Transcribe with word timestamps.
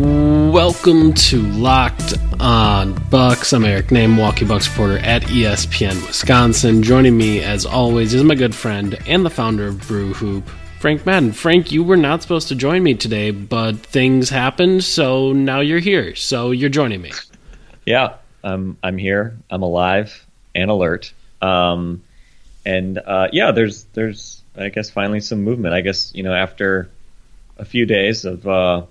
Welcome 0.00 1.12
to 1.12 1.42
Locked 1.42 2.14
On 2.40 2.94
Bucks. 3.10 3.52
I'm 3.52 3.66
Eric 3.66 3.88
Nehm, 3.88 4.14
Milwaukee 4.14 4.46
Bucks 4.46 4.66
reporter 4.66 4.96
at 5.00 5.20
ESPN 5.24 6.06
Wisconsin. 6.06 6.82
Joining 6.82 7.18
me, 7.18 7.42
as 7.42 7.66
always, 7.66 8.14
is 8.14 8.24
my 8.24 8.34
good 8.34 8.54
friend 8.54 8.96
and 9.06 9.26
the 9.26 9.28
founder 9.28 9.66
of 9.66 9.86
Brew 9.86 10.14
Hoop, 10.14 10.48
Frank 10.78 11.04
Madden. 11.04 11.32
Frank, 11.32 11.70
you 11.70 11.84
were 11.84 11.98
not 11.98 12.22
supposed 12.22 12.48
to 12.48 12.54
join 12.54 12.82
me 12.82 12.94
today, 12.94 13.30
but 13.30 13.76
things 13.76 14.30
happened, 14.30 14.84
so 14.84 15.34
now 15.34 15.60
you're 15.60 15.80
here. 15.80 16.14
So 16.14 16.50
you're 16.50 16.70
joining 16.70 17.02
me. 17.02 17.12
Yeah, 17.84 18.14
I'm 18.42 18.78
I'm 18.82 18.96
here. 18.96 19.36
I'm 19.50 19.62
alive 19.62 20.26
and 20.54 20.70
alert. 20.70 21.12
Um, 21.42 22.02
and 22.64 22.96
uh, 22.96 23.28
yeah, 23.34 23.52
there's 23.52 23.84
there's 23.92 24.40
I 24.56 24.70
guess 24.70 24.88
finally 24.88 25.20
some 25.20 25.42
movement. 25.42 25.74
I 25.74 25.82
guess 25.82 26.10
you 26.14 26.22
know 26.22 26.32
after 26.32 26.88
a 27.58 27.66
few 27.66 27.84
days 27.84 28.24
of 28.24 28.48
uh, 28.48 28.86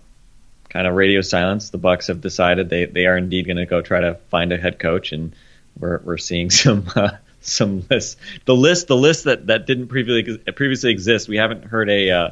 kind 0.69 0.87
of 0.87 0.93
radio 0.93 1.21
silence, 1.21 1.71
the 1.71 1.77
Bucks 1.77 2.07
have 2.07 2.21
decided 2.21 2.69
they, 2.69 2.85
they 2.85 3.05
are 3.07 3.17
indeed 3.17 3.45
going 3.45 3.57
to 3.57 3.65
go 3.65 3.81
try 3.81 4.01
to 4.01 4.15
find 4.29 4.53
a 4.53 4.57
head 4.57 4.79
coach, 4.79 5.11
and 5.11 5.33
we're 5.77 5.99
we're 5.99 6.17
seeing 6.17 6.49
some 6.49 6.85
uh, 6.95 7.11
some 7.41 7.85
lists. 7.89 8.17
The 8.45 8.55
list 8.55 8.87
the 8.87 8.95
list 8.95 9.25
that, 9.25 9.47
that 9.47 9.65
didn't 9.65 9.87
previously 9.87 10.37
previously 10.53 10.91
exist. 10.91 11.27
We 11.27 11.37
haven't 11.37 11.65
heard 11.65 11.89
a 11.89 12.11
uh, 12.11 12.29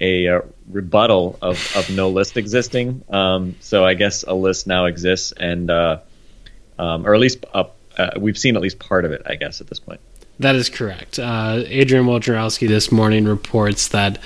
a 0.00 0.28
uh, 0.28 0.40
rebuttal 0.68 1.38
of, 1.40 1.74
of 1.74 1.88
no 1.88 2.10
list 2.10 2.36
existing. 2.36 3.02
Um, 3.08 3.56
so 3.60 3.84
I 3.84 3.94
guess 3.94 4.24
a 4.24 4.34
list 4.34 4.66
now 4.66 4.86
exists, 4.86 5.32
and 5.32 5.70
uh, 5.70 6.00
um, 6.78 7.06
or 7.06 7.14
at 7.14 7.20
least 7.20 7.44
uh, 7.52 7.64
we've 8.18 8.38
seen 8.38 8.56
at 8.56 8.62
least 8.62 8.78
part 8.78 9.04
of 9.04 9.12
it. 9.12 9.22
I 9.26 9.36
guess 9.36 9.60
at 9.60 9.68
this 9.68 9.80
point. 9.80 10.00
That 10.38 10.54
is 10.54 10.68
correct. 10.68 11.18
Adrian 11.18 12.04
Wojnarowski 12.04 12.68
this 12.68 12.92
morning 12.92 13.24
reports 13.24 13.88
that 13.88 14.18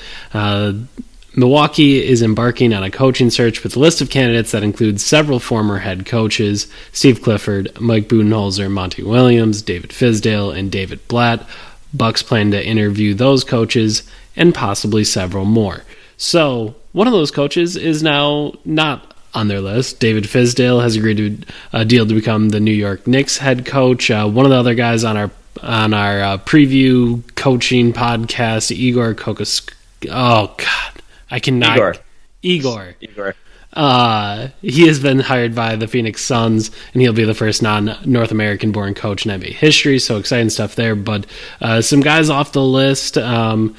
Milwaukee 1.37 2.05
is 2.05 2.23
embarking 2.23 2.75
on 2.75 2.83
a 2.83 2.91
coaching 2.91 3.31
search 3.31 3.63
with 3.63 3.77
a 3.77 3.79
list 3.79 4.01
of 4.01 4.11
candidates 4.11 4.51
that 4.51 4.65
includes 4.65 5.05
several 5.05 5.39
former 5.39 5.79
head 5.79 6.05
coaches 6.07 6.67
Steve 6.93 7.23
Clifford, 7.23 7.81
Mike 7.81 8.09
Budenholzer, 8.09 8.71
Monty 8.71 9.03
Williams, 9.03 9.63
David 9.63 9.91
Fizdale, 9.91 10.57
and 10.57 10.73
David 10.73 11.07
Blatt. 11.09 11.47
Bucks 11.95 12.23
plan 12.23 12.51
to 12.51 12.65
interview 12.67 13.15
those 13.15 13.45
coaches 13.45 14.03
and 14.37 14.55
possibly 14.55 15.05
several 15.05 15.45
more. 15.45 15.85
So, 16.17 16.75
one 16.93 17.07
of 17.07 17.13
those 17.13 17.31
coaches 17.31 17.77
is 17.77 18.03
now 18.03 18.53
not 18.65 19.15
on 19.35 19.49
their 19.49 19.61
list. 19.61 20.01
David 20.01 20.25
Fizdale 20.25 20.83
has 20.83 20.97
agreed 20.97 21.17
to 21.17 21.39
a 21.73 21.85
deal 21.85 22.07
to 22.07 22.15
become 22.15 22.49
the 22.49 22.61
New 22.61 22.73
York 22.73 23.07
Knicks 23.07 23.39
head 23.39 23.65
coach. 23.65 24.11
Uh, 24.11 24.29
one 24.29 24.45
of 24.45 24.51
the 24.51 24.59
other 24.59 24.75
guys 24.75 25.05
on 25.05 25.17
our 25.17 25.31
on 25.63 25.93
our 25.95 26.21
uh, 26.21 26.39
preview 26.39 27.23
coaching 27.37 27.93
podcast, 27.93 28.75
Igor 28.75 29.15
Kokos. 29.15 29.69
Oh 30.11 30.55
God, 30.57 31.00
I 31.31 31.41
cannot. 31.41 31.77
Igor. 31.77 31.95
Igor. 32.43 32.95
Igor. 33.01 33.35
Uh, 33.73 34.49
he 34.63 34.89
has 34.89 34.99
been 34.99 35.21
hired 35.21 35.55
by 35.55 35.77
the 35.77 35.87
Phoenix 35.87 36.25
Suns, 36.25 36.71
and 36.93 37.03
he'll 37.03 37.13
be 37.13 37.25
the 37.25 37.35
first 37.35 37.63
non-North 37.63 38.33
American-born 38.33 38.95
coach 38.95 39.25
in 39.25 39.41
NBA 39.41 39.53
history. 39.53 39.99
So 39.99 40.17
exciting 40.17 40.51
stuff 40.51 40.75
there. 40.75 40.97
But 40.97 41.27
uh, 41.61 41.81
some 41.81 42.01
guys 42.01 42.31
off 42.31 42.53
the 42.53 42.65
list. 42.65 43.17
Um, 43.17 43.77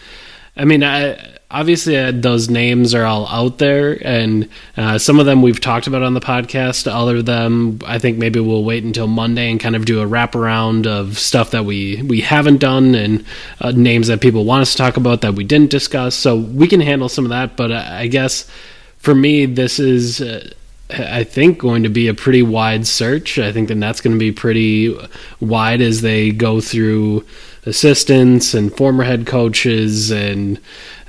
I 0.56 0.66
mean, 0.66 0.84
I, 0.84 1.38
obviously 1.52 1.98
uh, 1.98 2.12
those 2.14 2.50
names 2.50 2.94
are 2.94 3.06
all 3.06 3.28
out 3.28 3.58
there, 3.58 3.98
and 4.06 4.50
uh, 4.78 4.98
some 4.98 5.20
of 5.20 5.26
them 5.26 5.42
we've 5.42 5.60
talked 5.60 5.88
about 5.88 6.04
on 6.04 6.14
the 6.14 6.20
podcast. 6.20 6.92
Other 6.92 7.18
of 7.18 7.26
them, 7.26 7.80
I 7.86 8.00
think 8.00 8.18
maybe 8.18 8.40
we'll 8.40 8.64
wait 8.64 8.84
until 8.84 9.08
Monday 9.08 9.52
and 9.52 9.60
kind 9.60 9.76
of 9.76 9.86
do 9.86 10.02
a 10.02 10.06
wraparound 10.06 10.88
of 10.88 11.20
stuff 11.20 11.52
that 11.52 11.66
we 11.66 12.02
we 12.04 12.22
haven't 12.22 12.58
done 12.58 12.96
and 12.96 13.26
uh, 13.60 13.72
names 13.72 14.08
that 14.08 14.22
people 14.22 14.46
want 14.46 14.62
us 14.62 14.72
to 14.72 14.78
talk 14.78 14.98
about 14.98 15.22
that 15.22 15.36
we 15.36 15.44
didn't 15.44 15.70
discuss. 15.70 16.16
So 16.16 16.38
we 16.38 16.68
can 16.68 16.80
handle 16.80 17.10
some 17.10 17.26
of 17.26 17.30
that. 17.30 17.56
But 17.56 17.72
I 17.72 18.02
I 18.02 18.08
guess 18.08 18.50
for 18.98 19.14
me, 19.14 19.46
this 19.46 19.80
is. 19.80 20.22
Uh, 20.22 20.50
I 20.94 21.24
think 21.24 21.58
going 21.58 21.84
to 21.84 21.90
be 21.90 22.10
a 22.10 22.14
pretty 22.14 22.42
wide 22.42 22.86
search. 22.86 23.40
I 23.40 23.54
think 23.54 23.70
the 23.70 23.76
net's 23.76 24.02
going 24.02 24.14
to 24.14 24.20
be 24.20 24.34
pretty 24.34 24.94
wide 25.40 25.80
as 25.80 26.02
they 26.02 26.32
go 26.32 26.60
through 26.60 27.26
assistants 27.66 28.54
and 28.54 28.76
former 28.76 29.04
head 29.04 29.28
coaches 29.28 30.12
and 30.12 30.60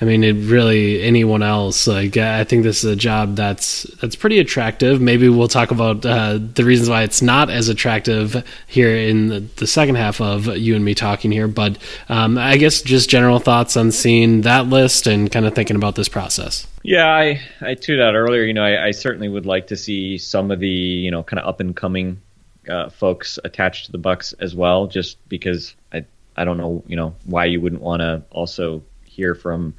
I 0.02 0.04
mean 0.04 0.24
it 0.24 0.32
really 0.32 1.00
anyone 1.00 1.44
else 1.44 1.86
like 1.86 2.16
I 2.16 2.42
think 2.42 2.64
this 2.64 2.82
is 2.82 2.90
a 2.90 2.96
job 2.96 3.36
that's 3.36 3.84
that's 4.00 4.16
pretty 4.16 4.40
attractive 4.40 5.00
maybe 5.00 5.28
we'll 5.28 5.46
talk 5.46 5.70
about 5.70 6.04
uh, 6.04 6.40
the 6.42 6.64
reasons 6.64 6.90
why 6.90 7.04
it's 7.04 7.22
not 7.22 7.50
as 7.50 7.68
attractive 7.68 8.44
here 8.66 8.96
in 8.96 9.28
the, 9.28 9.40
the 9.56 9.66
second 9.68 9.94
half 9.94 10.20
of 10.20 10.56
you 10.56 10.74
and 10.74 10.84
me 10.84 10.96
talking 10.96 11.30
here 11.30 11.46
but 11.46 11.78
um, 12.08 12.36
I 12.36 12.56
guess 12.56 12.82
just 12.82 13.08
general 13.08 13.38
thoughts 13.38 13.76
on 13.76 13.92
seeing 13.92 14.40
that 14.40 14.66
list 14.66 15.06
and 15.06 15.30
kind 15.30 15.46
of 15.46 15.54
thinking 15.54 15.76
about 15.76 15.94
this 15.94 16.08
process 16.08 16.66
Yeah, 16.82 17.06
I 17.06 17.40
I 17.60 17.76
tweeted 17.76 18.02
out 18.02 18.16
earlier. 18.16 18.42
You 18.42 18.54
know, 18.54 18.64
I, 18.64 18.88
I 18.88 18.90
certainly 18.90 19.28
would 19.28 19.46
like 19.46 19.68
to 19.68 19.76
see 19.76 20.18
some 20.18 20.50
of 20.50 20.58
the 20.58 20.66
you 20.66 21.12
know 21.12 21.22
kind 21.22 21.38
of 21.38 21.46
up 21.46 21.60
and 21.60 21.76
coming 21.76 22.20
uh, 22.68 22.90
folks 22.90 23.38
attached 23.44 23.86
to 23.86 23.92
the 23.92 23.98
Bucks 23.98 24.32
as 24.34 24.54
well, 24.56 24.88
just 24.88 25.16
because 25.28 25.76
I 25.92 26.04
I 26.36 26.44
don't 26.44 26.58
know 26.58 26.82
you 26.88 26.96
know 26.96 27.14
why 27.24 27.44
you 27.44 27.60
wouldn't 27.60 27.82
want 27.82 28.00
to 28.00 28.24
also 28.30 28.82
hear 29.04 29.34
from 29.34 29.74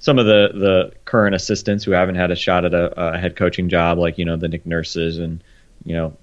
some 0.00 0.18
of 0.18 0.26
the 0.26 0.48
the 0.52 0.92
current 1.04 1.36
assistants 1.36 1.84
who 1.84 1.92
haven't 1.92 2.16
had 2.16 2.32
a 2.32 2.36
shot 2.36 2.64
at 2.64 2.74
a, 2.74 3.14
a 3.14 3.18
head 3.18 3.36
coaching 3.36 3.68
job, 3.68 3.98
like 3.98 4.18
you 4.18 4.24
know 4.24 4.36
the 4.36 4.48
Nick 4.48 4.66
Nurses 4.66 5.18
and 5.18 5.44
you 5.84 5.94
know 5.94 6.16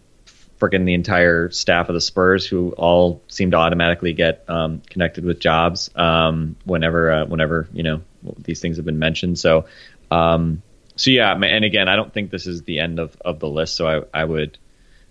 freaking 0.60 0.86
the 0.86 0.96
entire 0.96 1.50
staff 1.52 1.88
of 1.88 1.94
the 1.94 2.02
Spurs, 2.02 2.46
who 2.46 2.72
all 2.72 3.22
seem 3.28 3.52
to 3.52 3.58
automatically 3.58 4.14
get 4.14 4.44
um, 4.50 4.82
connected 4.90 5.24
with 5.24 5.40
jobs 5.40 5.90
um, 5.96 6.58
whenever 6.66 7.12
uh, 7.12 7.26
whenever 7.26 7.70
you 7.72 7.84
know 7.84 8.02
these 8.40 8.60
things 8.60 8.78
have 8.78 8.86
been 8.86 9.00
mentioned. 9.00 9.40
So, 9.40 9.68
um, 10.12 10.64
so 10.96 11.12
yeah, 11.12 11.32
and 11.32 11.64
again, 11.64 11.88
I 11.88 11.96
don't 11.96 12.12
think 12.12 12.32
this 12.32 12.48
is 12.48 12.64
the 12.64 12.80
end 12.80 13.00
of, 13.00 13.16
of 13.24 13.40
the 13.40 13.48
list. 13.48 13.76
So 13.76 13.88
I, 13.88 14.22
I 14.22 14.26
would 14.26 14.58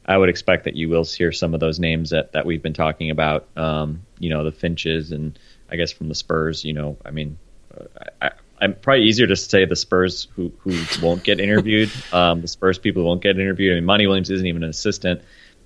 I 0.05 0.19
would 0.19 0.29
expect 0.29 0.65
that 0.65 0.75
you 0.75 0.89
will 0.89 1.05
hear 1.05 1.31
some 1.31 1.55
of 1.55 1.61
those 1.61 1.79
names 1.79 2.11
that, 2.11 2.33
that 2.33 2.47
we've 2.47 2.63
been 2.63 2.75
talking 2.75 3.11
about. 3.11 3.47
Um, 3.57 4.03
you 4.19 4.31
know, 4.31 4.43
the 4.43 4.53
Finches 4.53 5.13
and 5.13 5.39
I 5.71 5.77
guess 5.77 5.93
from 5.93 6.09
the 6.09 6.15
Spurs. 6.17 6.65
You 6.65 6.73
know, 6.73 6.97
I 7.05 7.13
mean, 7.13 7.39
uh, 7.73 7.85
I, 8.21 8.31
I'm 8.61 8.75
probably 8.75 9.05
easier 9.05 9.27
to 9.27 9.37
say 9.37 9.65
the 9.65 9.77
Spurs 9.77 10.29
who 10.37 10.53
who 10.61 10.77
won't 11.03 11.23
get 11.25 11.41
interviewed. 11.41 11.91
Um, 12.13 12.41
the 12.41 12.49
Spurs 12.49 12.79
people 12.79 13.03
who 13.03 13.09
won't 13.09 13.23
get 13.23 13.39
interviewed. 13.39 13.73
I 13.73 13.75
mean, 13.77 13.85
Monty 13.85 14.07
Williams 14.07 14.31
isn't 14.31 14.47
even 14.47 14.63
an 14.63 14.71
assistant. 14.71 15.21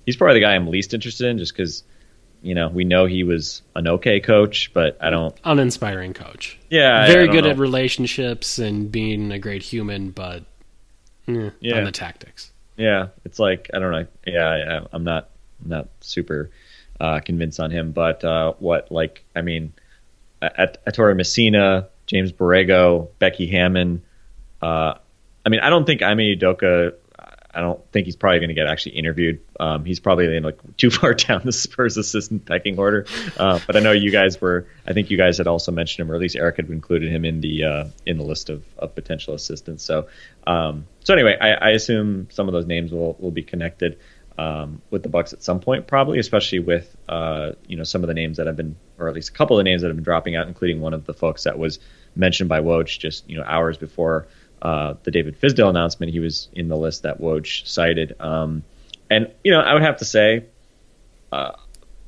He's 0.05 0.15
probably 0.17 0.35
the 0.35 0.45
guy 0.45 0.55
I'm 0.55 0.67
least 0.67 0.93
interested 0.93 1.27
in, 1.27 1.37
just 1.37 1.53
because 1.55 1.83
you 2.41 2.55
know 2.55 2.67
we 2.69 2.83
know 2.83 3.05
he 3.05 3.23
was 3.23 3.61
an 3.75 3.87
okay 3.87 4.19
coach, 4.19 4.71
but 4.73 4.97
I 4.99 5.09
don't. 5.11 5.35
uninspiring 5.43 6.13
coach 6.13 6.57
Yeah, 6.69 7.05
very 7.07 7.27
good 7.27 7.43
know. 7.45 7.51
at 7.51 7.57
relationships 7.57 8.57
and 8.59 8.91
being 8.91 9.31
a 9.31 9.39
great 9.39 9.61
human, 9.63 10.09
but 10.09 10.43
eh, 11.27 11.51
Yeah. 11.59 11.77
on 11.77 11.83
the 11.85 11.91
tactics. 11.91 12.51
Yeah, 12.77 13.07
it's 13.25 13.37
like 13.39 13.69
I 13.73 13.79
don't 13.79 13.91
know. 13.91 14.07
Yeah, 14.25 14.47
I, 14.81 14.87
I'm 14.91 15.03
not 15.03 15.29
I'm 15.63 15.69
not 15.69 15.89
super 16.01 16.49
uh, 16.99 17.19
convinced 17.19 17.59
on 17.59 17.69
him, 17.71 17.91
but 17.91 18.23
uh, 18.25 18.53
what 18.59 18.91
like 18.91 19.23
I 19.35 19.41
mean, 19.41 19.73
at 20.41 20.81
Ettore 20.87 21.13
Messina, 21.15 21.87
James 22.11 22.33
Borrego, 22.33 23.07
Becky 23.19 23.47
Hammon. 23.47 24.03
Uh, 24.61 24.95
I 25.45 25.49
mean, 25.49 25.61
I 25.61 25.69
don't 25.69 25.85
think 25.85 26.01
Ime 26.01 26.17
Udoka. 26.17 26.93
I 27.53 27.59
don't 27.61 27.81
think 27.91 28.05
he's 28.05 28.17
probably 28.17 28.39
going 28.39 28.49
to 28.49 28.53
get 28.53 28.67
actually 28.67 28.97
interviewed. 28.97 29.41
Um, 29.59 29.85
he's 29.85 29.99
probably 30.01 30.39
like 30.41 30.59
too 30.77 30.89
far 30.89 31.13
down 31.13 31.41
the 31.45 31.53
Spurs 31.53 31.95
assistant 31.95 32.45
pecking 32.45 32.77
order. 32.77 33.05
Uh, 33.37 33.59
but 33.65 33.77
I 33.77 33.79
know 33.79 33.93
you 33.93 34.11
guys 34.11 34.41
were. 34.41 34.67
I 34.85 34.91
think 34.91 35.09
you 35.09 35.17
guys 35.17 35.37
had 35.37 35.47
also 35.47 35.71
mentioned 35.71 36.05
him, 36.05 36.11
or 36.11 36.15
at 36.15 36.21
least 36.21 36.35
Eric 36.35 36.57
had 36.57 36.69
included 36.69 37.09
him 37.09 37.23
in 37.23 37.39
the 37.39 37.63
uh, 37.63 37.85
in 38.05 38.17
the 38.17 38.25
list 38.25 38.49
of, 38.49 38.63
of 38.77 38.93
potential 38.93 39.33
assistants. 39.33 39.83
So 39.85 40.07
um, 40.45 40.85
so 41.05 41.13
anyway, 41.13 41.37
I, 41.39 41.51
I 41.51 41.69
assume 41.69 42.27
some 42.29 42.49
of 42.49 42.53
those 42.53 42.65
names 42.65 42.91
will 42.91 43.15
will 43.19 43.31
be 43.31 43.43
connected 43.43 43.99
um, 44.37 44.81
with 44.89 45.03
the 45.03 45.09
Bucks 45.09 45.33
at 45.33 45.43
some 45.43 45.59
point, 45.59 45.87
probably, 45.87 46.19
especially 46.19 46.59
with 46.59 46.93
uh, 47.07 47.51
you 47.67 47.77
know 47.77 47.83
some 47.83 48.03
of 48.03 48.07
the 48.07 48.13
names 48.13 48.37
that 48.37 48.47
have 48.47 48.57
been, 48.57 48.75
or 48.97 49.07
at 49.07 49.15
least 49.15 49.29
a 49.29 49.33
couple 49.33 49.57
of 49.57 49.63
the 49.63 49.69
names 49.69 49.81
that 49.81 49.87
have 49.87 49.97
been 49.97 50.03
dropping 50.03 50.35
out, 50.35 50.47
including 50.47 50.81
one 50.81 50.93
of 50.93 51.05
the 51.05 51.13
folks 51.13 51.43
that 51.43 51.57
was 51.57 51.79
mentioned 52.15 52.49
by 52.49 52.59
Woj 52.59 52.99
just 52.99 53.29
you 53.29 53.37
know 53.37 53.43
hours 53.45 53.77
before 53.77 54.27
uh, 54.61 54.93
the 55.03 55.11
David 55.11 55.39
Fizdale 55.39 55.69
announcement, 55.69 56.11
he 56.11 56.19
was 56.19 56.49
in 56.53 56.67
the 56.67 56.77
list 56.77 57.03
that 57.03 57.19
Woj 57.19 57.65
cited. 57.67 58.15
Um, 58.19 58.63
and 59.09 59.31
you 59.43 59.51
know, 59.51 59.59
I 59.59 59.73
would 59.73 59.81
have 59.81 59.97
to 59.97 60.05
say, 60.05 60.45
uh, 61.31 61.53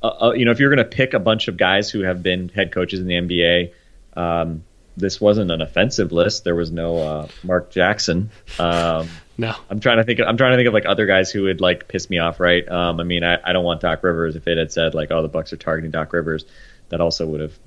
uh, 0.02 0.06
uh 0.06 0.32
you 0.32 0.44
know, 0.44 0.52
if 0.52 0.60
you're 0.60 0.74
going 0.74 0.88
to 0.88 0.96
pick 0.96 1.14
a 1.14 1.18
bunch 1.18 1.48
of 1.48 1.56
guys 1.56 1.90
who 1.90 2.02
have 2.02 2.22
been 2.22 2.48
head 2.48 2.72
coaches 2.72 3.00
in 3.00 3.06
the 3.06 3.14
NBA, 3.14 3.72
um, 4.16 4.64
this 4.96 5.20
wasn't 5.20 5.50
an 5.50 5.60
offensive 5.60 6.12
list. 6.12 6.44
There 6.44 6.54
was 6.54 6.70
no 6.70 6.96
uh, 6.98 7.28
Mark 7.42 7.70
Jackson. 7.70 8.30
Um, 8.60 9.08
no, 9.38 9.54
I'm 9.68 9.80
trying 9.80 9.96
to 9.96 10.04
think. 10.04 10.20
Of, 10.20 10.28
I'm 10.28 10.36
trying 10.36 10.52
to 10.52 10.56
think 10.56 10.68
of 10.68 10.74
like 10.74 10.86
other 10.86 11.06
guys 11.06 11.32
who 11.32 11.42
would 11.42 11.60
like 11.60 11.88
piss 11.88 12.08
me 12.08 12.18
off. 12.18 12.38
Right? 12.38 12.66
Um, 12.68 13.00
I 13.00 13.04
mean, 13.04 13.24
I, 13.24 13.38
I 13.44 13.52
don't 13.52 13.64
want 13.64 13.80
Doc 13.80 14.04
Rivers. 14.04 14.36
If 14.36 14.46
it 14.46 14.58
had 14.58 14.70
said 14.70 14.94
like, 14.94 15.10
oh, 15.10 15.22
the 15.22 15.28
Bucks 15.28 15.52
are 15.52 15.56
targeting 15.56 15.90
Doc 15.90 16.12
Rivers, 16.12 16.44
that 16.90 17.00
also 17.00 17.26
would 17.26 17.40
have 17.40 17.58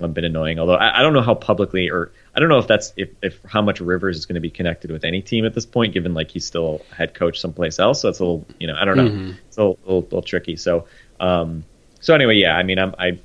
um, 0.00 0.12
been 0.12 0.24
annoying. 0.24 0.58
Although 0.58 0.74
I, 0.74 1.00
I 1.00 1.02
don't 1.02 1.12
know 1.12 1.22
how 1.22 1.34
publicly 1.34 1.90
or 1.90 2.10
I 2.34 2.40
don't 2.40 2.48
know 2.48 2.58
if 2.58 2.66
that's 2.66 2.92
if, 2.96 3.10
if 3.22 3.42
how 3.44 3.62
much 3.62 3.80
Rivers 3.80 4.16
is 4.16 4.26
going 4.26 4.34
to 4.34 4.40
be 4.40 4.50
connected 4.50 4.90
with 4.90 5.04
any 5.04 5.22
team 5.22 5.44
at 5.44 5.54
this 5.54 5.66
point, 5.66 5.94
given 5.94 6.14
like 6.14 6.30
he's 6.30 6.44
still 6.44 6.82
head 6.96 7.14
coach 7.14 7.40
someplace 7.40 7.78
else. 7.78 8.00
So 8.02 8.08
it's 8.08 8.18
a 8.18 8.24
little, 8.24 8.46
you 8.58 8.66
know, 8.66 8.76
I 8.76 8.84
don't 8.84 8.96
know. 8.96 9.08
Mm-hmm. 9.08 9.32
It's 9.48 9.56
a 9.56 9.60
little, 9.60 9.78
little, 9.84 10.00
little, 10.02 10.22
tricky. 10.22 10.56
So, 10.56 10.86
um, 11.20 11.64
so 12.00 12.14
anyway, 12.14 12.36
yeah. 12.36 12.56
I 12.56 12.62
mean, 12.62 12.78
I'm, 12.78 12.94
I, 12.98 13.18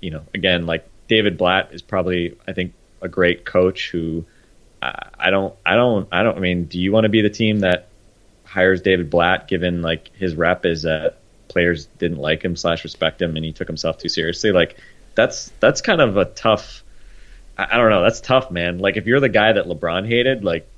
you 0.00 0.10
know, 0.10 0.22
again, 0.34 0.66
like 0.66 0.88
David 1.08 1.36
Blatt 1.36 1.72
is 1.72 1.82
probably 1.82 2.36
I 2.46 2.52
think 2.52 2.72
a 3.00 3.08
great 3.08 3.44
coach 3.44 3.90
who 3.90 4.24
I 4.80 5.30
don't, 5.30 5.54
I 5.66 5.74
don't, 5.74 6.08
I 6.12 6.22
don't. 6.22 6.36
I 6.36 6.40
mean, 6.40 6.64
do 6.64 6.78
you 6.78 6.92
want 6.92 7.04
to 7.04 7.08
be 7.08 7.20
the 7.20 7.30
team 7.30 7.60
that 7.60 7.88
hires 8.44 8.80
David 8.80 9.10
Blatt, 9.10 9.48
given 9.48 9.82
like 9.82 10.14
his 10.14 10.34
rep 10.34 10.64
is 10.64 10.82
that 10.82 11.18
players 11.48 11.86
didn't 11.98 12.18
like 12.18 12.42
him 12.42 12.56
slash 12.56 12.84
respect 12.84 13.20
him, 13.20 13.36
and 13.36 13.44
he 13.44 13.52
took 13.52 13.66
himself 13.66 13.98
too 13.98 14.08
seriously? 14.08 14.52
Like, 14.52 14.76
that's 15.18 15.50
that's 15.58 15.80
kind 15.80 16.00
of 16.00 16.16
a 16.16 16.24
tough. 16.24 16.84
I, 17.58 17.66
I 17.72 17.76
don't 17.76 17.90
know. 17.90 18.02
That's 18.02 18.20
tough, 18.20 18.52
man. 18.52 18.78
Like, 18.78 18.96
if 18.96 19.06
you're 19.06 19.18
the 19.18 19.28
guy 19.28 19.52
that 19.52 19.66
LeBron 19.66 20.06
hated, 20.06 20.44
like 20.44 20.68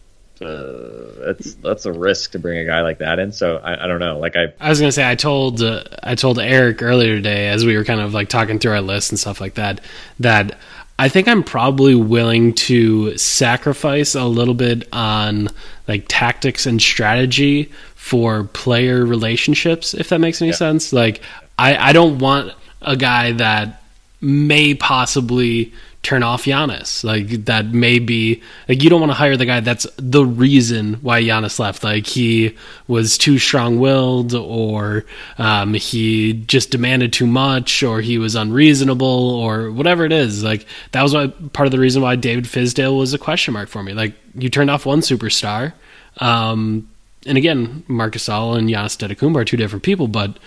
uh, 0.41 1.27
that's 1.27 1.55
that's 1.57 1.85
a 1.85 1.93
risk 1.93 2.33
to 2.33 2.39
bring 2.39 2.59
a 2.59 2.65
guy 2.65 2.81
like 2.81 2.99
that 2.99 3.19
in. 3.19 3.33
So 3.33 3.59
I, 3.59 3.85
I 3.85 3.87
don't 3.87 4.01
know. 4.01 4.19
Like 4.19 4.37
I, 4.37 4.55
I 4.59 4.71
was 4.71 4.81
gonna 4.81 4.93
say, 4.93 5.09
I 5.09 5.15
told 5.15 5.61
uh, 5.63 5.85
I 6.03 6.15
told 6.15 6.39
Eric 6.39 6.83
earlier 6.83 7.17
today 7.17 7.49
as 7.49 7.67
we 7.67 7.77
were 7.77 7.85
kind 7.85 8.01
of 8.01 8.15
like 8.15 8.31
talking 8.31 8.59
through 8.59 8.73
our 8.73 8.81
list 8.81 9.11
and 9.11 9.19
stuff 9.19 9.43
like 9.43 9.55
that 9.55 9.83
that 10.21 10.59
I 10.99 11.11
think 11.11 11.29
I'm 11.29 11.43
probably 11.43 11.95
willing 11.95 12.55
to 12.55 13.17
sacrifice 13.19 14.15
a 14.15 14.25
little 14.25 14.55
bit 14.55 14.89
on 14.91 15.49
like 15.87 16.07
tactics 16.09 16.65
and 16.65 16.81
strategy 16.81 17.71
for 17.95 18.45
player 18.45 19.05
relationships, 19.05 19.93
if 19.93 20.09
that 20.09 20.21
makes 20.21 20.41
any 20.41 20.53
yeah. 20.53 20.57
sense. 20.57 20.93
Like, 20.93 21.21
I, 21.59 21.91
I 21.91 21.93
don't 21.93 22.19
want 22.19 22.55
a 22.83 22.97
guy 22.97 23.33
that 23.33 23.80
may 24.21 24.75
possibly 24.75 25.73
turn 26.03 26.23
off 26.23 26.45
Giannis. 26.45 27.05
Like 27.05 27.45
that 27.45 27.67
may 27.67 27.99
be 27.99 28.43
like 28.69 28.83
you 28.83 28.89
don't 28.89 29.01
want 29.01 29.11
to 29.11 29.17
hire 29.17 29.37
the 29.37 29.45
guy 29.45 29.61
that's 29.61 29.87
the 29.97 30.25
reason 30.25 30.95
why 30.95 31.23
Giannis 31.23 31.59
left. 31.59 31.85
Like 31.85 32.07
he 32.07 32.57
was 32.89 33.19
too 33.19 33.39
strong 33.39 33.79
willed 33.79 34.35
or 34.35 35.05
um, 35.39 35.75
he 35.75 36.33
just 36.33 36.71
demanded 36.71 37.13
too 37.13 37.27
much 37.27 37.83
or 37.83 38.01
he 38.01 38.19
was 38.19 38.35
unreasonable 38.35 39.07
or 39.07 39.71
whatever 39.71 40.05
it 40.05 40.13
is. 40.13 40.43
Like 40.43 40.67
that 40.93 41.03
was 41.03 41.15
why, 41.15 41.29
part 41.53 41.67
of 41.67 41.73
the 41.73 41.79
reason 41.79 42.03
why 42.03 42.17
David 42.17 42.45
Fizdale 42.45 42.99
was 42.99 43.13
a 43.13 43.19
question 43.19 43.53
mark 43.53 43.69
for 43.69 43.83
me. 43.83 43.93
Like 43.93 44.15
you 44.35 44.49
turned 44.49 44.71
off 44.71 44.87
one 44.87 45.01
superstar. 45.01 45.75
Um, 46.19 46.89
and 47.27 47.37
again, 47.37 47.85
Marc 47.87 48.15
Gasol 48.15 48.57
and 48.57 48.69
Giannis 48.69 48.97
Antetokounmpo 48.97 49.37
are 49.37 49.45
two 49.45 49.59
different 49.59 49.83
people, 49.83 50.09
but 50.09 50.39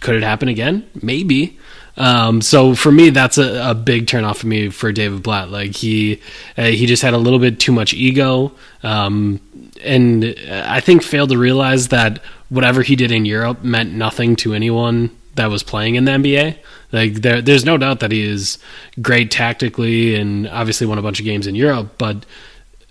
could 0.00 0.14
it 0.14 0.22
happen 0.22 0.48
again? 0.48 0.88
Maybe. 1.00 1.58
Um, 1.96 2.40
so 2.40 2.74
for 2.74 2.90
me, 2.90 3.10
that's 3.10 3.38
a, 3.38 3.70
a 3.70 3.74
big 3.74 4.06
turnoff 4.06 4.36
for 4.38 4.46
me 4.46 4.70
for 4.70 4.92
David 4.92 5.22
Blatt. 5.22 5.50
Like 5.50 5.76
he 5.76 6.20
uh, 6.56 6.64
he 6.64 6.86
just 6.86 7.02
had 7.02 7.14
a 7.14 7.18
little 7.18 7.38
bit 7.38 7.60
too 7.60 7.72
much 7.72 7.92
ego, 7.92 8.52
um, 8.82 9.40
and 9.84 10.34
I 10.50 10.80
think 10.80 11.02
failed 11.02 11.30
to 11.30 11.38
realize 11.38 11.88
that 11.88 12.22
whatever 12.48 12.82
he 12.82 12.96
did 12.96 13.12
in 13.12 13.24
Europe 13.24 13.62
meant 13.62 13.92
nothing 13.92 14.36
to 14.36 14.54
anyone 14.54 15.10
that 15.34 15.46
was 15.46 15.62
playing 15.62 15.94
in 15.94 16.04
the 16.04 16.12
NBA. 16.12 16.58
Like 16.92 17.14
there, 17.14 17.40
there's 17.40 17.64
no 17.64 17.78
doubt 17.78 18.00
that 18.00 18.12
he 18.12 18.22
is 18.22 18.58
great 19.00 19.30
tactically, 19.30 20.14
and 20.14 20.48
obviously 20.48 20.86
won 20.86 20.98
a 20.98 21.02
bunch 21.02 21.18
of 21.18 21.24
games 21.24 21.46
in 21.46 21.54
Europe. 21.54 21.94
But 21.98 22.24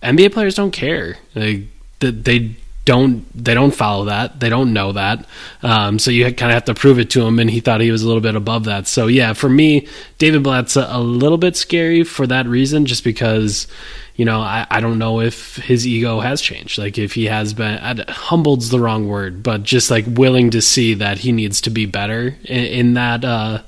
NBA 0.04 0.34
players 0.34 0.56
don't 0.56 0.72
care. 0.72 1.18
Like 1.36 1.62
they 2.00 2.56
don't 2.92 3.26
they 3.34 3.54
don't 3.54 3.74
follow 3.74 4.06
that. 4.06 4.40
They 4.40 4.50
don't 4.50 4.74
know 4.74 4.92
that. 4.92 5.26
Um, 5.64 5.98
so 5.98 6.12
you 6.12 6.26
kind 6.26 6.52
of 6.52 6.56
have 6.56 6.66
to 6.66 6.74
prove 6.74 7.00
it 7.00 7.10
to 7.12 7.26
him 7.26 7.40
and 7.40 7.50
he 7.50 7.62
thought 7.62 7.80
he 7.80 7.92
was 7.92 8.04
a 8.04 8.08
little 8.08 8.22
bit 8.22 8.36
above 8.36 8.66
that. 8.66 8.88
So 8.88 9.08
yeah 9.08 9.34
for 9.34 9.50
me 9.50 9.88
david 10.18 10.44
blatt's 10.44 10.76
a, 10.76 10.88
a 10.90 11.00
little 11.00 11.38
bit 11.38 11.56
scary 11.56 12.04
for 12.04 12.28
that 12.28 12.46
reason 12.48 12.86
just 12.86 13.04
because 13.04 13.68
you 14.16 14.26
know 14.26 14.42
I, 14.42 14.68
I 14.70 14.82
don't 14.82 15.00
know 15.00 15.22
if 15.22 15.56
his 15.56 15.88
ego 15.88 16.20
has 16.20 16.42
changed. 16.42 16.78
Like 16.78 16.98
if 16.98 17.14
he 17.14 17.26
has 17.26 17.54
been 17.54 18.04
humbled's 18.10 18.70
the 18.70 18.80
wrong 18.80 19.08
word 19.08 19.42
but 19.42 19.64
just 19.64 19.90
like 19.90 20.06
willing 20.08 20.52
to 20.52 20.62
see 20.62 20.94
that 20.96 21.20
he 21.20 21.32
needs 21.32 21.62
to 21.62 21.70
be 21.70 21.86
better 21.86 22.36
in, 22.44 22.66
in 22.66 22.94
that 22.96 23.24
uh, 23.24 23.64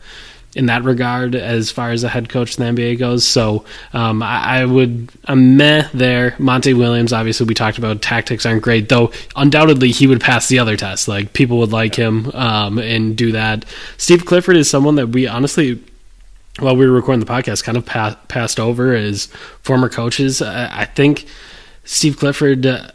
in 0.56 0.68
that 0.68 0.84
regard 0.84 1.36
as 1.36 1.72
far 1.72 1.92
as 1.92 2.04
a 2.04 2.10
head 2.10 2.30
coach 2.30 2.58
in 2.58 2.76
the 2.76 2.84
NBA 2.84 3.00
goes. 3.00 3.26
So 3.26 3.66
um, 3.92 4.22
I, 4.22 4.60
I, 4.60 4.66
would 4.66 5.10
I'm 5.26 5.58
meh 5.58 5.88
there. 5.94 6.36
Monty 6.38 6.74
Williams, 6.74 7.12
obviously 7.12 7.48
we 7.48 7.54
talked 7.54 7.78
about 7.78 8.02
tactics 8.02 8.46
aren't 8.46 8.62
great, 8.62 8.90
though 8.90 9.12
undoubtedly 9.36 9.92
he 9.92 10.08
would 10.08 10.22
pass 10.22 10.48
the 10.48 10.60
other 10.60 10.78
test. 10.78 11.08
Like 11.08 11.34
people 11.34 11.58
would 11.60 11.72
like 11.72 11.96
him 11.96 12.30
um, 12.34 12.78
and 12.78 13.18
do 13.18 13.32
that. 13.32 13.66
Steve 13.98 14.26
Clifford 14.26 14.58
is 14.58 14.70
someone 14.70 14.96
that 14.96 15.08
we 15.08 15.28
honestly. 15.28 15.82
While 16.60 16.76
we 16.76 16.86
were 16.86 16.94
recording 16.94 17.20
the 17.20 17.26
podcast, 17.26 17.64
kind 17.64 17.80
of 17.80 17.84
pa- 17.84 18.16
passed 18.28 18.60
over 18.60 18.94
as 18.94 19.26
former 19.64 19.90
coaches. 19.90 20.40
I, 20.40 20.82
I 20.82 20.86
think 20.86 21.26
Steve 21.84 22.18
Clifford, 22.18 22.68
uh, 22.68 22.92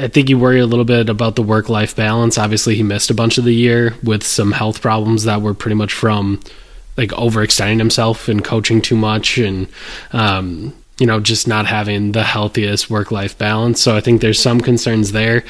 I 0.00 0.08
think 0.08 0.28
you 0.28 0.36
worry 0.36 0.58
a 0.58 0.66
little 0.66 0.84
bit 0.84 1.08
about 1.08 1.36
the 1.36 1.42
work 1.42 1.68
life 1.68 1.94
balance. 1.94 2.38
Obviously, 2.38 2.74
he 2.74 2.82
missed 2.82 3.08
a 3.08 3.14
bunch 3.14 3.38
of 3.38 3.44
the 3.44 3.54
year 3.54 3.94
with 4.02 4.24
some 4.24 4.50
health 4.50 4.80
problems 4.80 5.22
that 5.24 5.42
were 5.42 5.54
pretty 5.54 5.76
much 5.76 5.92
from 5.92 6.40
like 6.96 7.10
overextending 7.10 7.78
himself 7.78 8.28
and 8.28 8.44
coaching 8.44 8.82
too 8.82 8.96
much 8.96 9.38
and 9.38 9.68
um, 10.12 10.74
you 10.98 11.06
know 11.06 11.20
just 11.20 11.48
not 11.48 11.66
having 11.66 12.12
the 12.12 12.22
healthiest 12.22 12.90
work 12.90 13.10
life 13.10 13.36
balance. 13.38 13.80
So 13.80 13.96
I 13.96 14.00
think 14.00 14.20
there's 14.20 14.40
some 14.40 14.60
concerns 14.60 15.12
there. 15.12 15.44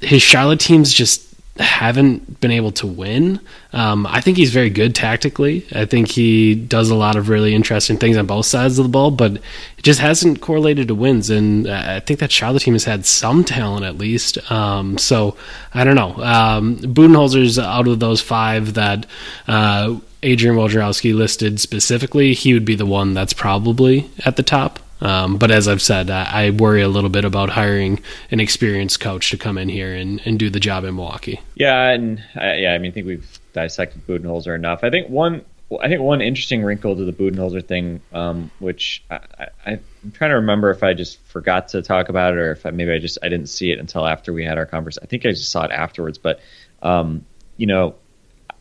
His 0.00 0.22
Charlotte 0.22 0.60
teams 0.60 0.92
just 0.92 1.28
haven't 1.60 2.40
been 2.40 2.50
able 2.50 2.70
to 2.70 2.86
win. 2.86 3.40
Um, 3.72 4.06
I 4.06 4.20
think 4.20 4.36
he's 4.36 4.52
very 4.52 4.70
good 4.70 4.94
tactically. 4.94 5.66
I 5.72 5.84
think 5.84 6.08
he 6.08 6.54
does 6.54 6.90
a 6.90 6.94
lot 6.94 7.16
of 7.16 7.28
really 7.28 7.54
interesting 7.54 7.96
things 7.96 8.16
on 8.16 8.26
both 8.26 8.46
sides 8.46 8.78
of 8.78 8.84
the 8.84 8.88
ball, 8.88 9.10
but 9.10 9.32
it 9.32 9.82
just 9.82 10.00
hasn't 10.00 10.40
correlated 10.40 10.88
to 10.88 10.94
wins. 10.94 11.30
And 11.30 11.68
I 11.68 12.00
think 12.00 12.20
that 12.20 12.30
Charlotte 12.30 12.62
team 12.62 12.74
has 12.74 12.84
had 12.84 13.06
some 13.06 13.44
talent 13.44 13.84
at 13.84 13.98
least. 13.98 14.38
Um, 14.50 14.98
so 14.98 15.36
I 15.74 15.84
don't 15.84 15.96
know. 15.96 16.14
Um, 16.22 16.78
Budenholzer's 16.78 17.58
out 17.58 17.88
of 17.88 17.98
those 18.00 18.20
five 18.20 18.74
that 18.74 19.06
uh, 19.46 19.96
Adrian 20.22 20.56
Wojnarowski 20.56 21.14
listed 21.14 21.60
specifically, 21.60 22.34
he 22.34 22.54
would 22.54 22.64
be 22.64 22.74
the 22.74 22.86
one 22.86 23.14
that's 23.14 23.32
probably 23.32 24.10
at 24.24 24.36
the 24.36 24.42
top. 24.42 24.80
Um, 25.00 25.36
but 25.36 25.50
as 25.52 25.68
I've 25.68 25.82
said, 25.82 26.10
I, 26.10 26.46
I, 26.46 26.50
worry 26.50 26.82
a 26.82 26.88
little 26.88 27.10
bit 27.10 27.24
about 27.24 27.50
hiring 27.50 28.00
an 28.32 28.40
experienced 28.40 28.98
coach 28.98 29.30
to 29.30 29.36
come 29.36 29.56
in 29.56 29.68
here 29.68 29.94
and, 29.94 30.20
and 30.24 30.40
do 30.40 30.50
the 30.50 30.58
job 30.58 30.82
in 30.82 30.96
Milwaukee. 30.96 31.40
Yeah, 31.54 31.90
and 31.90 32.18
uh, 32.36 32.54
yeah, 32.54 32.72
I 32.72 32.78
mean, 32.78 32.90
I 32.90 32.94
think 32.94 33.06
we've 33.06 33.38
dissected 33.52 34.04
Budenholzer 34.08 34.56
enough. 34.56 34.82
I 34.82 34.90
think 34.90 35.08
one, 35.08 35.44
I 35.80 35.86
think 35.86 36.00
one 36.00 36.20
interesting 36.20 36.64
wrinkle 36.64 36.96
to 36.96 37.04
the 37.04 37.12
Budenholzer 37.12 37.64
thing, 37.64 38.00
um, 38.12 38.50
which 38.58 39.04
I, 39.08 39.48
am 39.66 39.80
trying 40.14 40.30
to 40.30 40.36
remember 40.36 40.70
if 40.70 40.82
I 40.82 40.94
just 40.94 41.20
forgot 41.26 41.68
to 41.68 41.82
talk 41.82 42.08
about 42.08 42.32
it 42.32 42.38
or 42.40 42.50
if 42.50 42.66
I, 42.66 42.70
maybe 42.70 42.90
I 42.90 42.98
just 42.98 43.18
I 43.22 43.28
didn't 43.28 43.50
see 43.50 43.70
it 43.70 43.78
until 43.78 44.04
after 44.04 44.32
we 44.32 44.44
had 44.44 44.58
our 44.58 44.66
conversation. 44.66 45.06
I 45.06 45.06
think 45.06 45.26
I 45.26 45.30
just 45.30 45.52
saw 45.52 45.64
it 45.64 45.70
afterwards, 45.70 46.18
but 46.18 46.40
um, 46.82 47.24
you 47.56 47.66
know, 47.66 47.94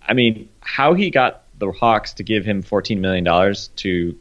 I 0.08 0.14
mean, 0.14 0.50
how 0.62 0.94
he 0.94 1.10
got 1.10 1.44
the 1.58 1.72
Hawks 1.72 2.14
to 2.14 2.24
give 2.24 2.46
him 2.46 2.64
$14 2.64 3.00
million 3.00 3.56
to 3.78 4.18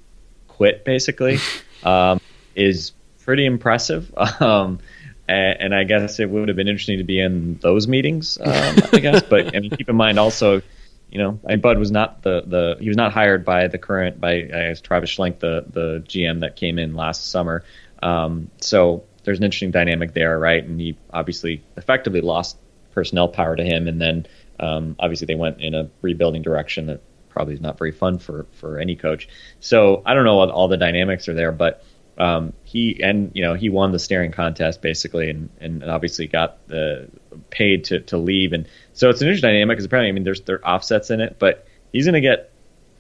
quit, 0.49 0.85
basically, 0.85 1.39
um, 1.85 2.21
is 2.55 2.93
pretty 3.25 3.47
impressive. 3.47 4.13
Um, 4.41 4.81
and, 5.29 5.61
and, 5.61 5.75
I 5.75 5.83
guess 5.83 6.21
it 6.21 6.31
would 6.31 6.47
have 6.47 6.57
been 6.57 6.69
interesting 6.69 6.99
to 6.99 7.05
be 7.05 7.19
in 7.19 7.59
those 7.59 7.89
meetings, 7.89 8.39
um, 8.41 8.77
I 8.93 8.99
guess. 9.01 9.23
But 9.23 9.57
I 9.57 9.59
mean, 9.59 9.71
keep 9.71 9.89
in 9.89 9.97
mind 9.97 10.21
also, 10.21 10.63
you 11.11 11.19
know, 11.19 11.33
Bud 11.57 11.79
was 11.79 11.91
not 11.91 12.23
the, 12.23 12.43
the 12.47 12.77
he 12.79 12.87
was 12.87 12.97
not 12.97 13.13
hired 13.13 13.45
by 13.45 13.67
the 13.67 13.79
current 13.79 14.21
by 14.21 14.35
I 14.35 14.69
guess 14.69 14.81
Travis 14.81 15.11
Schlenk, 15.11 15.41
the 15.41 15.65
the 15.69 16.05
GM 16.07 16.41
that 16.41 16.55
came 16.55 16.79
in 16.79 16.95
last 16.95 17.29
summer. 17.31 17.65
Um, 18.05 18.51
so 18.61 19.03
there's 19.25 19.39
an 19.39 19.45
interesting 19.45 19.73
dynamic 19.73 20.15
there, 20.15 20.39
right? 20.39 20.63
And 20.63 20.81
he 20.81 20.97
obviously 21.13 21.65
effectively 21.77 22.21
lost 22.21 22.57
personnel 22.93 23.27
power 23.27 23.57
to 23.57 23.65
him, 23.65 23.89
and 23.89 24.01
then 24.01 24.27
um, 24.61 24.95
obviously 25.01 25.27
they 25.27 25.35
went 25.35 25.61
in 25.61 25.75
a 25.75 25.91
rebuilding 26.03 26.43
direction 26.43 26.87
that 26.87 27.01
probably 27.37 27.53
is 27.53 27.61
not 27.61 27.77
very 27.77 27.93
fun 27.93 28.19
for 28.19 28.47
for 28.53 28.79
any 28.79 28.97
coach. 28.97 29.29
So 29.61 30.03
I 30.07 30.15
don't 30.15 30.25
know 30.25 30.37
what 30.37 30.49
all 30.49 30.69
the 30.69 30.79
dynamics 30.79 31.29
are 31.29 31.35
there, 31.35 31.53
but 31.53 31.85
um, 32.17 32.55
he 32.65 33.03
and 33.03 33.31
you 33.35 33.43
know 33.43 33.53
he 33.53 33.69
won 33.69 33.93
the 33.93 33.99
staring 33.99 34.33
contest 34.33 34.81
basically, 34.81 35.29
and 35.29 35.51
and 35.61 35.85
obviously 35.85 36.29
got 36.29 36.67
the 36.67 37.11
paid 37.51 37.85
to 37.85 38.01
to 38.01 38.17
leave, 38.17 38.55
and 38.55 38.67
so 38.95 39.11
it's 39.11 39.21
an 39.21 39.29
interesting 39.29 39.51
dynamic 39.51 39.77
because 39.77 39.85
apparently 39.85 40.09
I 40.09 40.13
mean 40.13 40.25
there's 40.25 40.41
there 40.41 40.65
are 40.65 40.77
offsets 40.77 41.11
in 41.11 41.21
it, 41.21 41.37
but 41.39 41.67
he's 41.93 42.07
going 42.07 42.15
to 42.15 42.23
get 42.23 42.51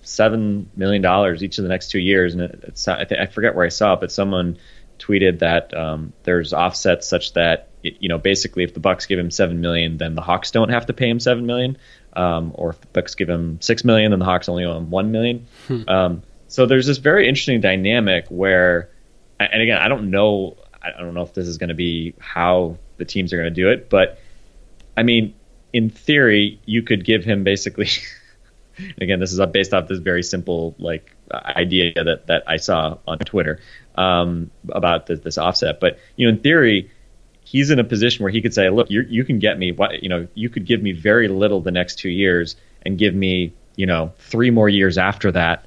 seven 0.02 0.71
million 0.76 1.00
dollars 1.00 1.43
each 1.43 1.57
of 1.57 1.62
the 1.62 1.71
next 1.71 1.90
two 1.90 1.99
years, 1.99 2.35
and 2.35 2.43
it's 2.43 2.87
I, 2.87 3.05
th- 3.05 3.19
I 3.19 3.25
forget 3.25 3.55
where 3.55 3.64
I 3.64 3.71
saw 3.71 3.95
it, 3.95 4.00
but 4.00 4.12
someone 4.12 4.59
tweeted 4.99 5.38
that 5.38 5.75
um, 5.75 6.12
there's 6.25 6.52
offsets 6.52 7.09
such 7.09 7.33
that 7.33 7.69
it, 7.83 7.97
you 8.00 8.11
know 8.11 8.19
basically 8.19 8.64
if 8.64 8.75
the 8.75 8.81
Bucks 8.81 9.07
give 9.07 9.19
him 9.19 9.31
seven 9.31 9.62
million, 9.62 9.97
then 9.97 10.14
the 10.14 10.21
Hawks 10.21 10.50
don't 10.50 10.69
have 10.69 10.85
to 10.87 10.93
pay 10.93 11.09
him 11.09 11.21
seven 11.21 11.47
million, 11.47 11.78
um, 12.17 12.53
or 12.55 12.71
if 12.71 12.81
the 12.81 12.87
Bucks 12.89 13.15
give 13.15 13.29
him 13.29 13.61
six 13.61 13.85
million, 13.85 14.11
then 14.11 14.19
the 14.19 14.25
Hawks 14.25 14.49
only 14.49 14.65
owe 14.65 14.77
him 14.77 14.91
one 14.91 15.13
million. 15.13 15.47
Um, 15.89 16.23
so 16.49 16.67
there's 16.67 16.87
this 16.87 16.99
very 16.99 17.29
interesting 17.29 17.61
dynamic 17.61 18.27
where, 18.29 18.91
and 19.39 19.61
again, 19.61 19.79
I 19.79 19.89
don't 19.89 20.11
know, 20.11 20.57
I 20.83 21.01
don't 21.01 21.15
know 21.15 21.23
if 21.23 21.35
this 21.35 21.47
is 21.47 21.59
going 21.59 21.69
to 21.69 21.75
be 21.75 22.15
how 22.19 22.79
the 22.97 23.05
teams 23.05 23.33
are 23.33 23.37
going 23.37 23.53
to 23.53 23.55
do 23.55 23.71
it, 23.71 23.91
but 23.91 24.19
I 24.97 25.03
mean, 25.03 25.35
in 25.73 25.91
theory, 25.91 26.61
you 26.65 26.83
could 26.83 27.05
give 27.05 27.25
him 27.25 27.45
basically. 27.45 27.89
again, 29.01 29.21
this 29.21 29.33
is 29.33 29.41
based 29.53 29.73
off 29.73 29.89
this 29.89 29.99
very 29.99 30.23
simple 30.23 30.75
like 30.79 31.15
idea 31.33 31.93
that 32.05 32.27
that 32.27 32.45
I 32.47 32.57
saw 32.57 32.99
on 33.07 33.19
Twitter 33.19 33.61
um, 33.97 34.51
about 34.69 35.07
this, 35.07 35.21
this 35.21 35.39
offset. 35.39 35.81
But 35.81 35.99
you 36.17 36.27
know, 36.27 36.37
in 36.37 36.43
theory, 36.43 36.91
he's 37.47 37.71
in 37.71 37.79
a 37.79 37.85
position 37.85 38.23
where 38.25 38.33
he 38.33 38.43
could 38.43 38.53
say, 38.53 38.69
"Look, 38.69 38.91
you 38.91 39.03
you 39.09 39.25
can 39.25 39.38
get 39.38 39.59
me 39.59 39.73
what 39.73 40.03
you 40.03 40.09
know, 40.09 40.26
you 40.35 40.50
could 40.50 40.67
give 40.67 40.83
me 40.83 40.93
very 40.93 41.29
little 41.29 41.61
the 41.61 41.71
next 41.71 41.99
two 41.99 42.11
years 42.11 42.57
and 42.85 42.99
give 42.99 43.15
me 43.15 43.53
you 43.76 43.87
know 43.87 44.12
three 44.19 44.50
more 44.50 44.69
years 44.69 44.99
after 44.99 45.33
that." 45.33 45.65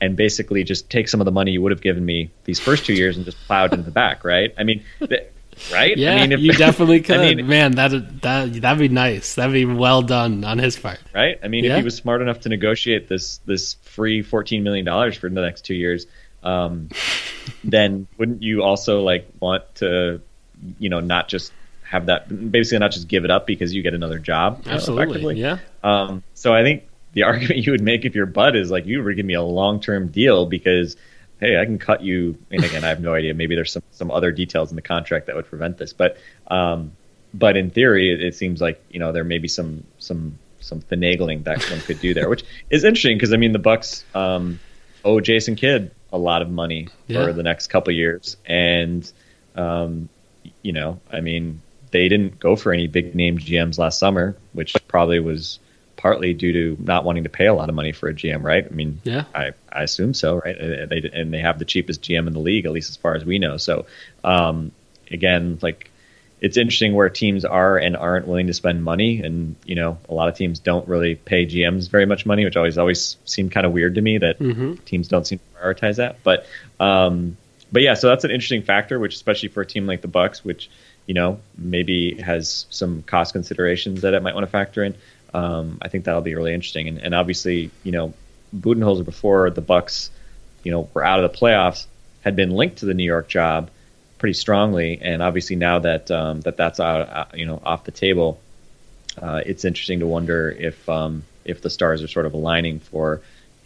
And 0.00 0.16
basically, 0.16 0.64
just 0.64 0.90
take 0.90 1.08
some 1.08 1.20
of 1.20 1.26
the 1.26 1.30
money 1.30 1.52
you 1.52 1.62
would 1.62 1.70
have 1.70 1.80
given 1.80 2.04
me 2.04 2.30
these 2.44 2.58
first 2.58 2.84
two 2.84 2.92
years 2.92 3.16
and 3.16 3.24
just 3.24 3.38
plow 3.46 3.66
it 3.66 3.72
into 3.72 3.84
the 3.84 3.92
back, 3.92 4.24
right? 4.24 4.52
I 4.58 4.64
mean, 4.64 4.82
th- 4.98 5.28
right? 5.72 5.96
Yeah, 5.96 6.14
I 6.16 6.20
mean, 6.22 6.32
if, 6.32 6.40
you 6.40 6.52
definitely 6.66 7.02
could. 7.02 7.18
I 7.20 7.34
mean, 7.36 7.46
Man, 7.46 7.72
that 7.76 8.20
that 8.22 8.52
that'd 8.60 8.80
be 8.80 8.88
nice. 8.88 9.36
That'd 9.36 9.52
be 9.52 9.64
well 9.64 10.02
done 10.02 10.42
on 10.42 10.58
his 10.58 10.76
part. 10.76 10.98
right? 11.14 11.38
I 11.44 11.46
mean, 11.46 11.62
Yeah. 11.62 11.74
if 11.74 11.78
he 11.78 11.84
was 11.84 11.94
smart 11.94 12.20
enough 12.20 12.40
to 12.40 12.48
negotiate 12.48 13.06
this 13.08 13.38
this 13.46 13.74
free 13.82 14.22
fourteen 14.22 14.64
million 14.64 14.84
dollars 14.84 15.16
for 15.16 15.30
the 15.30 15.40
next 15.40 15.64
two 15.66 15.76
years, 15.76 16.06
um, 16.42 16.88
then 17.62 18.08
wouldn't 18.18 18.42
you 18.42 18.64
also 18.64 19.02
like 19.02 19.28
want 19.38 19.62
to, 19.76 20.20
you 20.78 20.88
know, 20.88 21.00
not 21.00 21.28
just 21.28 21.52
have 21.82 22.06
that 22.06 22.50
basically 22.50 22.78
not 22.78 22.90
just 22.92 23.06
give 23.08 23.24
it 23.24 23.30
up 23.30 23.46
because 23.46 23.74
you 23.74 23.82
get 23.82 23.94
another 23.94 24.18
job? 24.18 24.62
you 24.64 24.70
know, 24.70 24.76
Absolutely. 24.76 25.04
effectively? 25.34 25.40
Yeah. 25.40 25.58
Um, 25.82 26.22
so 26.34 26.54
I 26.54 26.62
think 26.62 26.84
the 27.12 27.22
argument 27.24 27.66
you 27.66 27.72
would 27.72 27.82
make 27.82 28.04
if 28.04 28.14
you're 28.14 28.26
Bud 28.26 28.56
is 28.56 28.70
like 28.70 28.86
you 28.86 29.02
would 29.02 29.16
giving 29.16 29.26
me 29.26 29.34
a 29.34 29.42
long 29.42 29.80
term 29.80 30.08
deal 30.08 30.46
because 30.46 30.96
hey, 31.40 31.58
I 31.58 31.64
can 31.64 31.78
cut 31.78 32.02
you. 32.02 32.38
And 32.52 32.62
again, 32.64 32.84
I 32.84 32.88
have 32.88 33.00
no 33.00 33.14
idea. 33.20 33.34
Maybe 33.34 33.54
there's 33.54 33.72
some 33.72 33.82
some 33.90 34.10
other 34.10 34.30
details 34.32 34.70
in 34.70 34.76
the 34.76 34.82
contract 34.82 35.26
that 35.26 35.34
would 35.36 35.46
prevent 35.46 35.76
this, 35.78 35.92
but 35.92 36.16
um, 36.48 36.92
but 37.34 37.56
in 37.56 37.70
theory, 37.70 38.12
it, 38.12 38.22
it 38.22 38.34
seems 38.34 38.60
like 38.60 38.82
you 38.90 39.00
know 39.00 39.12
there 39.12 39.24
may 39.24 39.38
be 39.38 39.48
some 39.48 39.84
some 39.98 40.38
some 40.60 40.80
finagling 40.80 41.44
that 41.44 41.68
one 41.70 41.80
could 41.80 42.00
do 42.00 42.14
there, 42.14 42.28
which 42.28 42.44
is 42.70 42.84
interesting 42.84 43.16
because 43.16 43.32
I 43.32 43.36
mean 43.36 43.52
the 43.52 43.58
Bucks 43.58 44.04
um, 44.14 44.60
owe 45.04 45.20
Jason 45.20 45.56
Kidd 45.56 45.90
a 46.12 46.18
lot 46.18 46.42
of 46.42 46.50
money 46.50 46.88
Yeah. 47.08 47.24
for 47.24 47.32
the 47.32 47.42
next 47.42 47.66
couple 47.68 47.92
years, 47.92 48.36
and 48.46 49.10
um, 49.56 50.08
you 50.62 50.72
know, 50.72 51.00
I 51.10 51.20
mean, 51.20 51.60
they 51.90 52.08
didn't 52.08 52.40
go 52.40 52.56
for 52.56 52.72
any 52.72 52.86
big 52.86 53.14
name 53.14 53.38
GMs 53.38 53.78
last 53.78 53.98
summer, 53.98 54.36
which 54.52 54.74
probably 54.88 55.20
was 55.20 55.58
partly 55.96 56.34
due 56.34 56.52
to 56.52 56.82
not 56.82 57.04
wanting 57.04 57.22
to 57.24 57.28
pay 57.28 57.46
a 57.46 57.54
lot 57.54 57.68
of 57.68 57.74
money 57.74 57.92
for 57.92 58.08
a 58.08 58.14
GM, 58.14 58.42
right? 58.42 58.66
I 58.66 58.74
mean, 58.74 59.00
Yeah. 59.04 59.24
I, 59.34 59.52
I 59.70 59.82
assume 59.84 60.14
so, 60.14 60.36
right? 60.38 60.56
Uh, 60.58 60.86
They, 60.86 61.10
and 61.12 61.32
they 61.32 61.38
have 61.38 61.58
the 61.58 61.64
cheapest 61.64 62.02
GM 62.02 62.26
in 62.26 62.32
the 62.32 62.40
league, 62.40 62.66
at 62.66 62.72
least 62.72 62.90
as 62.90 62.96
far 62.96 63.14
as 63.14 63.24
we 63.24 63.38
know. 63.38 63.56
So, 63.56 63.86
um, 64.24 64.72
again, 65.10 65.58
like 65.62 65.90
it's 66.40 66.56
interesting 66.56 66.94
where 66.94 67.08
teams 67.08 67.44
are 67.44 67.78
and 67.78 67.96
aren't 67.96 68.26
willing 68.26 68.48
to 68.48 68.54
spend 68.54 68.82
money, 68.82 69.22
and 69.22 69.54
you 69.64 69.76
know, 69.76 69.98
a 70.08 70.14
lot 70.14 70.28
of 70.28 70.36
teams 70.36 70.58
don't 70.58 70.88
really 70.88 71.14
pay 71.14 71.46
GMs 71.46 71.88
very 71.88 72.04
much 72.04 72.26
money, 72.26 72.44
which 72.44 72.56
always 72.56 72.78
always 72.78 73.16
seemed 73.24 73.52
kind 73.52 73.64
of 73.64 73.72
weird 73.72 73.94
to 73.94 74.00
me 74.00 74.18
that 74.18 74.40
teams 74.84 75.06
don't 75.06 75.24
seem 75.24 75.38
to 75.38 75.60
prioritize 75.60 75.96
that. 75.96 76.16
But 76.24 76.46
um, 76.80 77.36
but 77.72 77.82
yeah, 77.82 77.94
so 77.94 78.08
that's 78.08 78.24
an 78.24 78.30
interesting 78.30 78.62
factor, 78.62 78.98
which 78.98 79.14
especially 79.14 79.48
for 79.48 79.62
a 79.62 79.66
team 79.66 79.86
like 79.86 80.02
the 80.02 80.08
Bucks, 80.08 80.44
which 80.44 80.70
you 81.06 81.14
know 81.14 81.40
maybe 81.56 82.20
has 82.20 82.66
some 82.70 83.02
cost 83.02 83.32
considerations 83.32 84.02
that 84.02 84.14
it 84.14 84.22
might 84.22 84.34
want 84.34 84.44
to 84.44 84.50
factor 84.50 84.84
in. 84.84 84.94
Um, 85.34 85.78
I 85.80 85.88
think 85.88 86.04
that'll 86.04 86.20
be 86.20 86.34
really 86.34 86.52
interesting, 86.52 86.88
and, 86.88 86.98
and 86.98 87.14
obviously, 87.14 87.70
you 87.82 87.92
know, 87.92 88.12
Budenholzer 88.54 89.04
before 89.04 89.48
the 89.50 89.62
Bucks, 89.62 90.10
you 90.62 90.70
know, 90.70 90.88
were 90.92 91.02
out 91.02 91.24
of 91.24 91.32
the 91.32 91.38
playoffs, 91.38 91.86
had 92.20 92.36
been 92.36 92.50
linked 92.50 92.78
to 92.78 92.86
the 92.86 92.94
New 92.94 93.04
York 93.04 93.28
job 93.28 93.70
pretty 94.18 94.34
strongly, 94.34 95.00
and 95.00 95.22
obviously 95.22 95.56
now 95.56 95.78
that 95.78 96.10
um, 96.10 96.42
that 96.42 96.58
that's 96.58 96.78
out, 96.78 97.08
uh, 97.08 97.24
you 97.34 97.46
know, 97.46 97.60
off 97.64 97.84
the 97.84 97.90
table, 97.90 98.38
uh, 99.20 99.40
it's 99.44 99.64
interesting 99.64 100.00
to 100.00 100.06
wonder 100.06 100.50
if 100.50 100.88
um, 100.88 101.24
if 101.44 101.62
the 101.62 101.70
stars 101.70 102.02
are 102.02 102.08
sort 102.08 102.26
of 102.26 102.34
aligning 102.34 102.78
for 102.78 103.22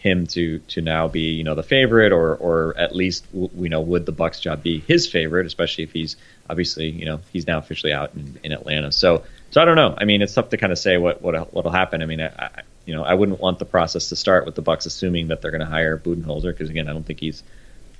him 0.07 0.27
to 0.27 0.59
to 0.61 0.81
now 0.81 1.09
be 1.09 1.33
you 1.33 1.45
know 1.45 1.55
the 1.55 1.63
favorite 1.63 2.13
or 2.13 2.37
or 2.37 2.75
at 2.79 2.95
least 2.95 3.27
you 3.33 3.69
know 3.69 3.81
would 3.81 4.07
the 4.07 4.13
Bucks 4.13 4.41
job 4.41 4.63
be 4.63 4.81
his 4.81 5.07
favorite 5.07 5.47
especially 5.47 5.85
if 5.85 5.93
he's 5.93 6.17
obviously 6.49 6.91
you 6.91 7.05
know 7.05 7.21
he's 7.33 7.47
now 7.47 7.59
officially 7.59 7.93
out 7.93 8.15
in, 8.15 8.39
in 8.45 8.53
Atlanta 8.53 8.93
so 8.93 9.25
so 9.51 9.61
I 9.61 9.65
don't 9.65 9.77
know 9.77 9.95
I 9.97 10.05
mean 10.05 10.23
it's 10.23 10.35
tough 10.35 10.51
to 10.51 10.57
kind 10.57 10.73
of 10.73 10.79
say 10.79 10.97
what 10.97 11.23
what 11.23 11.53
what'll 11.53 11.73
happen 11.73 12.03
I 12.03 12.07
mean 12.07 12.21
I, 12.21 12.29
I 12.29 12.63
you 12.85 12.95
know 12.95 13.03
I 13.03 13.15
wouldn't 13.15 13.41
want 13.41 13.59
the 13.59 13.65
process 13.65 14.09
to 14.11 14.17
start 14.17 14.47
with 14.47 14.55
the 14.55 14.63
Bucks 14.63 14.87
assuming 14.87 15.29
that 15.29 15.43
they're 15.43 15.51
going 15.51 15.61
to 15.61 15.67
hire 15.67 15.99
Budenholzer 15.99 16.53
because 16.53 16.71
again 16.71 16.89
I 16.89 16.93
don't 16.93 17.05
think 17.05 17.21
he's 17.21 17.43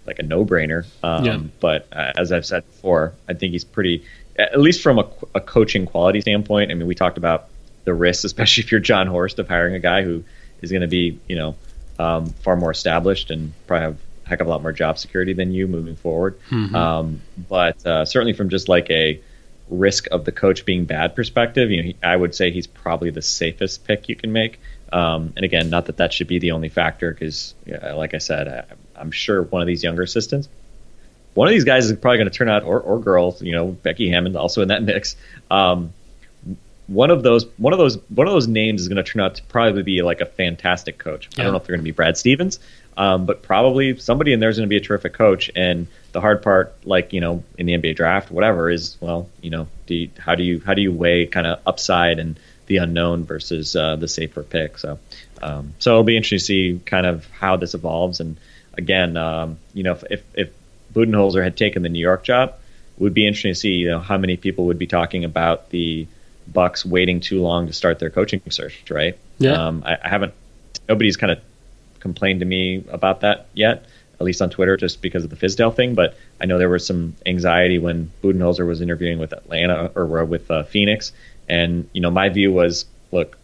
like 0.07 0.19
a 0.19 0.23
no-brainer. 0.23 0.87
Um, 1.03 1.25
Yeah. 1.25 1.39
But 1.61 1.89
uh, 1.93 2.13
as 2.17 2.33
I've 2.33 2.47
said 2.47 2.65
before, 2.67 3.15
I 3.29 3.35
think 3.35 3.53
he's 3.53 3.65
pretty, 3.65 4.05
at 4.39 4.59
least 4.61 4.83
from 4.83 4.99
a, 4.99 5.09
a 5.35 5.41
coaching 5.41 5.87
quality 5.87 6.21
standpoint. 6.21 6.71
I 6.71 6.75
mean, 6.75 6.87
we 6.87 6.95
talked 6.95 7.19
about 7.19 7.49
the 7.85 7.95
risks, 7.95 8.25
especially 8.25 8.65
if 8.65 8.71
you're 8.71 8.81
Jon 8.81 9.07
Horst, 9.07 9.39
of 9.39 9.49
hiring 9.49 9.75
a 9.75 9.81
guy 9.81 10.03
who 10.03 10.25
is 10.63 10.71
going 10.71 10.83
to 10.83 10.89
be, 10.89 11.19
you 11.29 11.37
know, 11.37 11.57
um, 11.99 12.27
far 12.27 12.57
more 12.57 12.71
established 12.71 13.31
and 13.31 13.53
probably 13.67 13.85
have 13.85 13.99
a 14.25 14.29
heck 14.29 14.41
of 14.41 14.47
a 14.47 14.51
lot 14.51 14.63
more 14.63 14.73
job 14.73 14.99
security 14.99 15.33
than 15.33 15.53
you 15.53 15.67
moving 15.67 15.97
forward. 15.97 16.39
Um, 16.75 17.21
but 17.49 17.85
uh, 17.87 18.05
certainly 18.05 18.33
from 18.33 18.49
just 18.49 18.69
like 18.69 18.91
a 18.91 19.21
risk 19.69 20.07
of 20.13 20.25
the 20.25 20.33
coach 20.33 20.65
being 20.65 20.85
bad 20.85 21.17
perspective, 21.17 21.71
you 21.71 21.77
know, 21.79 21.83
he, 21.85 21.97
I 22.03 22.15
would 22.15 22.35
say 22.35 22.51
he's 22.51 22.67
probably 22.67 23.11
the 23.11 23.23
safest 23.23 23.85
pick 23.85 24.09
you 24.09 24.17
can 24.17 24.33
make. 24.33 24.61
Um, 24.93 25.33
and 25.35 25.45
again, 25.45 25.69
not 25.71 25.87
that 25.87 25.97
that 25.97 26.13
should 26.13 26.29
be 26.29 26.39
the 26.39 26.53
only 26.53 26.69
factor, 26.69 27.13
because, 27.13 27.55
yeah, 27.65 27.95
like 27.95 28.15
I 28.15 28.19
said, 28.19 28.47
I, 28.47 28.65
I'm 28.95 29.11
sure 29.11 29.43
one 29.43 29.61
of 29.61 29.67
these 29.67 29.83
younger 29.83 30.03
assistants, 30.03 30.49
one 31.35 31.49
of 31.49 31.53
these 31.53 31.65
guys 31.65 31.91
is 31.91 31.99
probably 31.99 32.19
going 32.19 32.31
to 32.31 32.37
turn 32.37 32.49
out, 32.49 32.63
or, 32.63 32.81
or 32.81 33.01
girls, 33.01 33.43
you 33.43 33.53
know, 33.53 33.67
Becky 33.67 34.09
Hammon 34.09 34.37
also 34.37 34.63
in 34.63 34.69
that 34.69 34.83
mix. 34.85 35.17
Um, 35.51 35.93
one 36.87 37.11
of 37.11 37.23
those, 37.23 37.47
one 37.57 37.73
of 37.73 37.79
those, 37.79 37.99
one 38.09 38.27
of 38.27 38.33
those 38.33 38.47
names 38.47 38.81
is 38.81 38.89
going 38.89 39.03
to 39.03 39.03
turn 39.03 39.23
out 39.23 39.37
to 39.37 39.43
probably 39.45 39.83
be 39.83 40.03
like 40.03 40.21
a 40.21 40.27
fantastic 40.27 40.99
coach. 40.99 41.29
I 41.37 41.43
don't 41.43 41.53
know 41.53 41.59
if 41.59 41.65
they're 41.65 41.77
going 41.77 41.85
to 41.85 41.91
be 41.91 41.95
Brad 41.95 42.17
Stevens, 42.17 42.61
um, 42.97 43.27
but 43.27 43.43
probably 43.43 43.99
somebody 43.99 44.33
in 44.33 44.41
there 44.41 44.49
is 44.49 44.57
going 44.57 44.69
to 44.69 44.71
be 44.71 44.77
a 44.77 44.81
terrific 44.81 45.13
coach. 45.13 45.51
And 45.55 45.89
the 46.13 46.21
hard 46.21 46.43
part, 46.43 46.75
like 46.85 47.13
you 47.13 47.21
know, 47.21 47.43
in 47.59 47.67
the 47.67 47.77
NBA 47.77 47.97
draft, 47.97 48.31
whatever, 48.31 48.71
is 48.71 48.97
well, 49.01 49.29
you 49.43 49.51
know, 49.51 49.69
do 49.87 49.95
you, 49.95 50.11
how 50.19 50.35
do 50.35 50.43
you 50.43 50.63
how 50.65 50.75
do 50.75 50.83
you 50.83 50.93
weigh 50.93 51.27
kind 51.27 51.47
of 51.47 51.61
upside 51.67 52.19
and 52.19 52.39
the 52.67 52.79
unknown 52.79 53.25
versus 53.25 53.75
uh, 53.75 53.97
the 53.97 54.09
safer 54.09 54.43
pick? 54.43 54.79
So, 54.79 54.99
um, 55.43 55.75
so 55.79 55.93
it'll 55.93 56.05
be 56.05 56.17
interesting 56.17 56.39
to 56.39 56.45
see 56.45 56.81
kind 56.85 57.07
of 57.07 57.29
how 57.31 57.57
this 57.57 57.75
evolves. 57.75 58.21
And 58.21 58.37
again, 58.75 59.17
um, 59.17 59.59
you 59.75 59.83
know, 59.83 59.93
if 59.93 60.05
if, 60.11 60.23
if 60.35 60.51
Budenholzer 60.95 61.43
had 61.43 61.57
taken 61.57 61.83
the 61.83 61.89
New 61.89 62.01
York 62.01 62.23
job, 62.23 62.55
it 62.97 63.03
would 63.03 63.15
be 63.15 63.27
interesting 63.27 63.53
to 63.53 63.59
see 63.59 63.73
you 63.73 63.91
know 63.91 64.01
how 64.01 64.17
many 64.17 64.37
people 64.37 64.67
would 64.67 64.79
be 64.79 64.87
talking 64.87 65.25
about 65.25 65.69
the 65.71 66.07
Bucks 66.53 66.85
waiting 66.85 67.21
too 67.21 67.41
long 67.41 67.67
to 67.67 67.73
start 67.73 67.99
their 67.99 68.11
coaching 68.11 68.41
search, 68.51 68.91
right? 68.91 69.19
Yeah. 69.39 69.53
Um, 69.53 69.83
I, 69.85 69.97
I 70.03 70.09
haven't. 70.09 70.35
Nobody's 70.89 71.17
kind 71.17 71.33
of 71.33 71.41
complained 72.01 72.41
to 72.41 72.47
me 72.47 72.85
about 72.89 73.23
that 73.23 73.47
yet, 73.55 73.87
at 74.21 74.23
least 74.25 74.41
on 74.41 74.51
Twitter, 74.51 74.77
just 74.77 75.03
because 75.03 75.25
of 75.25 75.31
the 75.31 75.37
Fizdale 75.37 75.75
thing. 75.75 75.95
But 75.95 76.17
I 76.41 76.47
know 76.47 76.59
there 76.59 76.69
was 76.69 76.87
some 76.87 77.17
anxiety 77.25 77.79
when 77.79 78.11
Budenholzer 78.23 78.67
was 78.67 78.81
interviewing 78.81 79.19
with 79.19 79.33
Atlanta 79.33 79.91
or 79.95 80.25
with 80.25 80.51
uh, 80.51 80.63
Phoenix, 80.65 81.13
and 81.49 81.89
you 81.93 82.01
know 82.01 82.11
my 82.11 82.29
view 82.29 82.53
was, 82.53 82.87
look, 83.13 83.37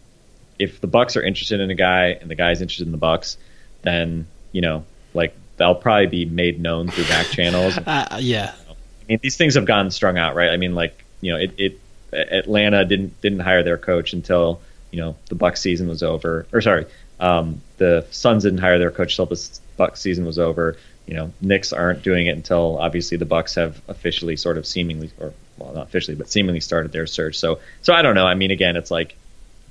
if 0.59 0.79
the 0.81 0.87
Bucks 0.87 1.17
are 1.17 1.23
interested 1.23 1.59
in 1.59 1.69
a 1.69 1.75
guy 1.75 2.17
and 2.19 2.29
the 2.29 2.35
guy's 2.35 2.61
interested 2.61 2.85
in 2.87 2.91
the 2.91 2.97
Bucks, 2.97 3.37
then 3.81 4.27
you 4.51 4.61
know, 4.61 4.85
like 5.13 5.35
they'll 5.57 5.75
probably 5.75 6.07
be 6.07 6.25
made 6.25 6.59
known 6.59 6.89
through 6.89 7.05
back 7.05 7.27
channels. 7.27 7.77
Uh, 7.87 8.17
yeah. 8.19 8.53
I 8.69 9.05
mean, 9.09 9.19
these 9.21 9.35
things 9.35 9.55
have 9.55 9.65
gotten 9.65 9.91
strung 9.91 10.17
out, 10.17 10.35
right? 10.35 10.49
I 10.49 10.57
mean, 10.57 10.75
like 10.75 11.03
you 11.19 11.33
know, 11.33 11.39
it, 11.39 11.53
it 11.57 11.79
Atlanta 12.13 12.85
didn't 12.85 13.19
didn't 13.21 13.39
hire 13.39 13.63
their 13.63 13.77
coach 13.77 14.13
until 14.13 14.61
you 14.91 14.99
know 14.99 15.15
the 15.29 15.35
Bucks 15.35 15.61
season 15.61 15.87
was 15.87 16.03
over, 16.03 16.45
or 16.53 16.61
sorry, 16.61 16.85
um, 17.19 17.61
the 17.77 18.05
Suns 18.11 18.43
didn't 18.43 18.59
hire 18.59 18.79
their 18.79 18.91
coach 18.91 19.17
until 19.17 19.25
the 19.25 19.59
Bucks 19.77 20.01
season 20.01 20.25
was 20.25 20.39
over. 20.39 20.77
You 21.05 21.15
know, 21.15 21.33
Knicks 21.41 21.73
aren't 21.73 22.01
doing 22.03 22.27
it 22.27 22.35
until 22.35 22.77
obviously 22.77 23.17
the 23.17 23.25
Bucks 23.25 23.55
have 23.55 23.81
officially 23.87 24.37
sort 24.37 24.57
of 24.57 24.65
seemingly, 24.65 25.11
or 25.19 25.33
well, 25.57 25.73
not 25.73 25.87
officially, 25.87 26.15
but 26.15 26.29
seemingly 26.29 26.61
started 26.61 26.91
their 26.91 27.07
search. 27.07 27.37
So, 27.37 27.59
so 27.81 27.93
I 27.93 28.01
don't 28.01 28.15
know. 28.15 28.25
I 28.25 28.35
mean, 28.35 28.51
again, 28.51 28.77
it's 28.77 28.91
like, 28.91 29.15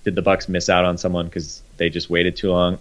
did 0.05 0.15
the 0.15 0.23
Bucks 0.23 0.49
miss 0.49 0.69
out 0.69 0.85
on 0.85 0.99
someone 0.99 1.27
because 1.27 1.63
they 1.79 1.89
just 1.89 2.11
waited 2.11 2.37
too 2.37 2.51
long? 2.51 2.79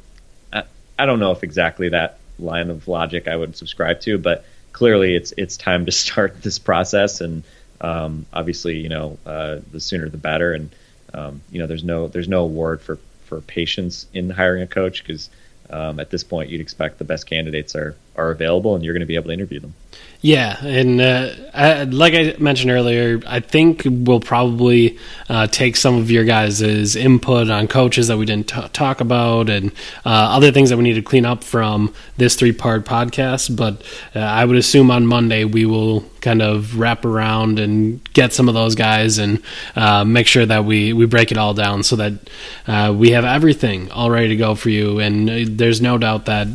I, 0.52 0.64
I 1.00 1.06
don't 1.06 1.20
know 1.20 1.32
if 1.32 1.44
exactly 1.44 1.90
that 1.90 2.18
line 2.40 2.70
of 2.70 2.88
logic 2.88 3.28
I 3.28 3.36
would 3.36 3.56
subscribe 3.56 4.02
to, 4.02 4.18
but 4.18 4.44
clearly 4.74 5.16
it's 5.16 5.34
it's 5.38 5.58
time 5.58 5.86
to 5.86 5.92
start 6.04 6.42
this 6.42 6.60
process, 6.60 7.22
and 7.22 7.44
um, 7.82 8.26
obviously, 8.32 8.78
you 8.78 8.90
know, 8.90 9.18
uh, 9.26 9.60
the 9.72 9.80
sooner 9.80 10.08
the 10.08 10.18
better. 10.18 10.54
And 10.54 10.70
um, 11.14 11.42
you 11.52 11.60
know, 11.60 11.68
there's 11.68 11.84
no 11.84 12.08
there's 12.08 12.28
no 12.28 12.44
award 12.44 12.82
for 12.82 12.98
for 13.26 13.42
patience 13.42 14.06
in 14.14 14.30
hiring 14.30 14.62
a 14.62 14.68
coach 14.68 15.04
because 15.04 15.30
um, 15.70 16.00
at 16.00 16.10
this 16.10 16.24
point 16.24 16.50
you'd 16.50 16.62
expect 16.62 16.98
the 16.98 17.04
best 17.04 17.26
candidates 17.26 17.76
are 17.76 17.96
are 18.16 18.32
available 18.32 18.76
and 18.76 18.84
you're 18.84 18.94
going 18.94 19.02
to 19.02 19.08
be 19.08 19.16
able 19.16 19.28
to 19.28 19.34
interview 19.34 19.60
them. 19.60 19.74
Yeah, 20.24 20.64
and 20.64 21.02
uh, 21.02 21.30
I, 21.52 21.84
like 21.86 22.14
I 22.14 22.36
mentioned 22.38 22.70
earlier, 22.70 23.20
I 23.26 23.40
think 23.40 23.82
we'll 23.84 24.20
probably 24.20 25.00
uh, 25.28 25.48
take 25.48 25.76
some 25.76 25.98
of 25.98 26.12
your 26.12 26.26
guys' 26.26 26.96
input 26.96 27.50
on 27.50 27.68
coaches 27.68 28.08
that 28.08 28.18
we 28.18 28.28
didn't 28.28 28.50
t- 28.50 28.68
talk 28.72 29.02
about 29.02 29.50
and 29.50 29.72
uh, 30.06 30.10
other 30.10 30.52
things 30.52 30.70
that 30.70 30.78
we 30.78 30.84
need 30.84 30.94
to 30.94 31.02
clean 31.02 31.26
up 31.26 31.44
from 31.44 31.92
this 32.18 32.36
three 32.36 32.52
part 32.52 32.86
podcast. 32.86 33.56
But 33.58 33.82
uh, 34.16 34.20
I 34.20 34.46
would 34.46 34.58
assume 34.58 34.92
on 34.92 35.08
Monday 35.08 35.44
we 35.44 35.66
will 35.66 36.02
kind 36.22 36.44
of 36.44 36.78
wrap 36.78 37.04
around 37.04 37.58
and 37.58 38.04
get 38.14 38.32
some 38.32 38.48
of 38.48 38.54
those 38.54 38.76
guys 38.76 39.18
and 39.18 39.42
uh, 39.76 40.04
make 40.04 40.28
sure 40.28 40.46
that 40.46 40.66
we, 40.66 40.94
we 40.94 41.08
break 41.08 41.32
it 41.32 41.40
all 41.40 41.56
down 41.56 41.82
so 41.82 41.96
that 41.96 42.14
uh, 42.68 42.94
we 42.96 43.10
have 43.10 43.26
everything 43.26 43.90
all 43.90 44.12
ready 44.12 44.28
to 44.28 44.36
go 44.36 44.54
for 44.54 44.70
you. 44.70 45.00
And 45.00 45.58
there's 45.58 45.82
no 45.82 45.98
doubt 45.98 46.26
that 46.28 46.48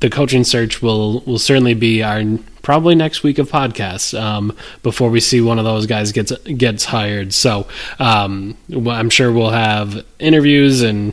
the 0.00 0.10
coaching 0.10 0.44
search 0.44 0.82
will 0.82 1.20
will 1.20 1.38
certainly 1.38 1.72
be 1.72 2.02
our 2.02 2.22
probably 2.66 2.96
next 2.96 3.22
week 3.22 3.38
of 3.38 3.48
podcasts 3.48 4.20
um, 4.20 4.52
before 4.82 5.08
we 5.08 5.20
see 5.20 5.40
one 5.40 5.56
of 5.56 5.64
those 5.64 5.86
guys 5.86 6.10
gets 6.10 6.32
gets 6.32 6.84
hired. 6.84 7.32
So 7.32 7.68
um, 8.00 8.56
I'm 8.88 9.08
sure 9.08 9.30
we'll 9.30 9.50
have 9.50 10.04
interviews 10.18 10.82
and 10.82 11.12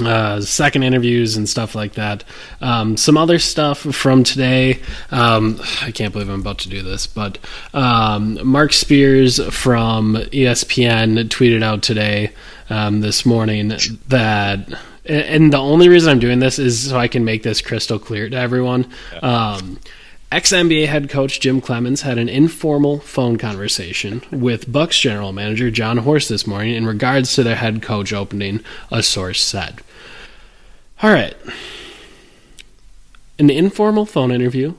uh, 0.00 0.40
second 0.40 0.82
interviews 0.82 1.36
and 1.36 1.46
stuff 1.46 1.74
like 1.74 1.92
that. 1.92 2.24
Um, 2.62 2.96
some 2.96 3.18
other 3.18 3.38
stuff 3.38 3.80
from 3.80 4.24
today. 4.24 4.80
Um, 5.10 5.60
I 5.82 5.90
can't 5.90 6.10
believe 6.10 6.30
I'm 6.30 6.40
about 6.40 6.60
to 6.60 6.70
do 6.70 6.80
this, 6.80 7.06
but 7.06 7.36
um, 7.74 8.40
Marc 8.42 8.72
Spears 8.72 9.38
from 9.54 10.14
ESPN 10.14 11.22
tweeted 11.24 11.62
out 11.62 11.82
today, 11.82 12.32
um, 12.70 13.02
this 13.02 13.26
morning, 13.26 13.74
that 14.08 14.72
and 15.04 15.52
the 15.52 15.58
only 15.58 15.90
reason 15.90 16.10
I'm 16.10 16.18
doing 16.18 16.38
this 16.38 16.58
is 16.58 16.88
so 16.88 16.96
I 16.96 17.08
can 17.08 17.26
make 17.26 17.42
this 17.42 17.60
crystal 17.60 17.98
clear 17.98 18.30
to 18.30 18.36
everyone. 18.36 18.90
Ex 20.32 20.50
NBA 20.50 20.88
head 20.88 21.08
coach 21.08 21.38
Jim 21.38 21.60
Cleamons 21.60 22.02
had 22.02 22.18
an 22.18 22.28
informal 22.28 22.98
phone 22.98 23.38
conversation 23.38 24.22
with 24.32 24.70
Bucks 24.70 24.98
general 24.98 25.32
manager 25.32 25.70
Jon 25.70 25.98
Horst 25.98 26.28
this 26.28 26.48
morning 26.48 26.74
in 26.74 26.84
regards 26.84 27.34
to 27.34 27.44
their 27.44 27.54
head 27.54 27.80
coach 27.80 28.12
opening, 28.12 28.64
a 28.90 29.04
source 29.04 29.40
said. 29.40 29.80
All 31.00 31.10
right. 31.10 31.36
An 33.38 33.50
informal 33.50 34.04
phone 34.04 34.32
interview 34.32 34.74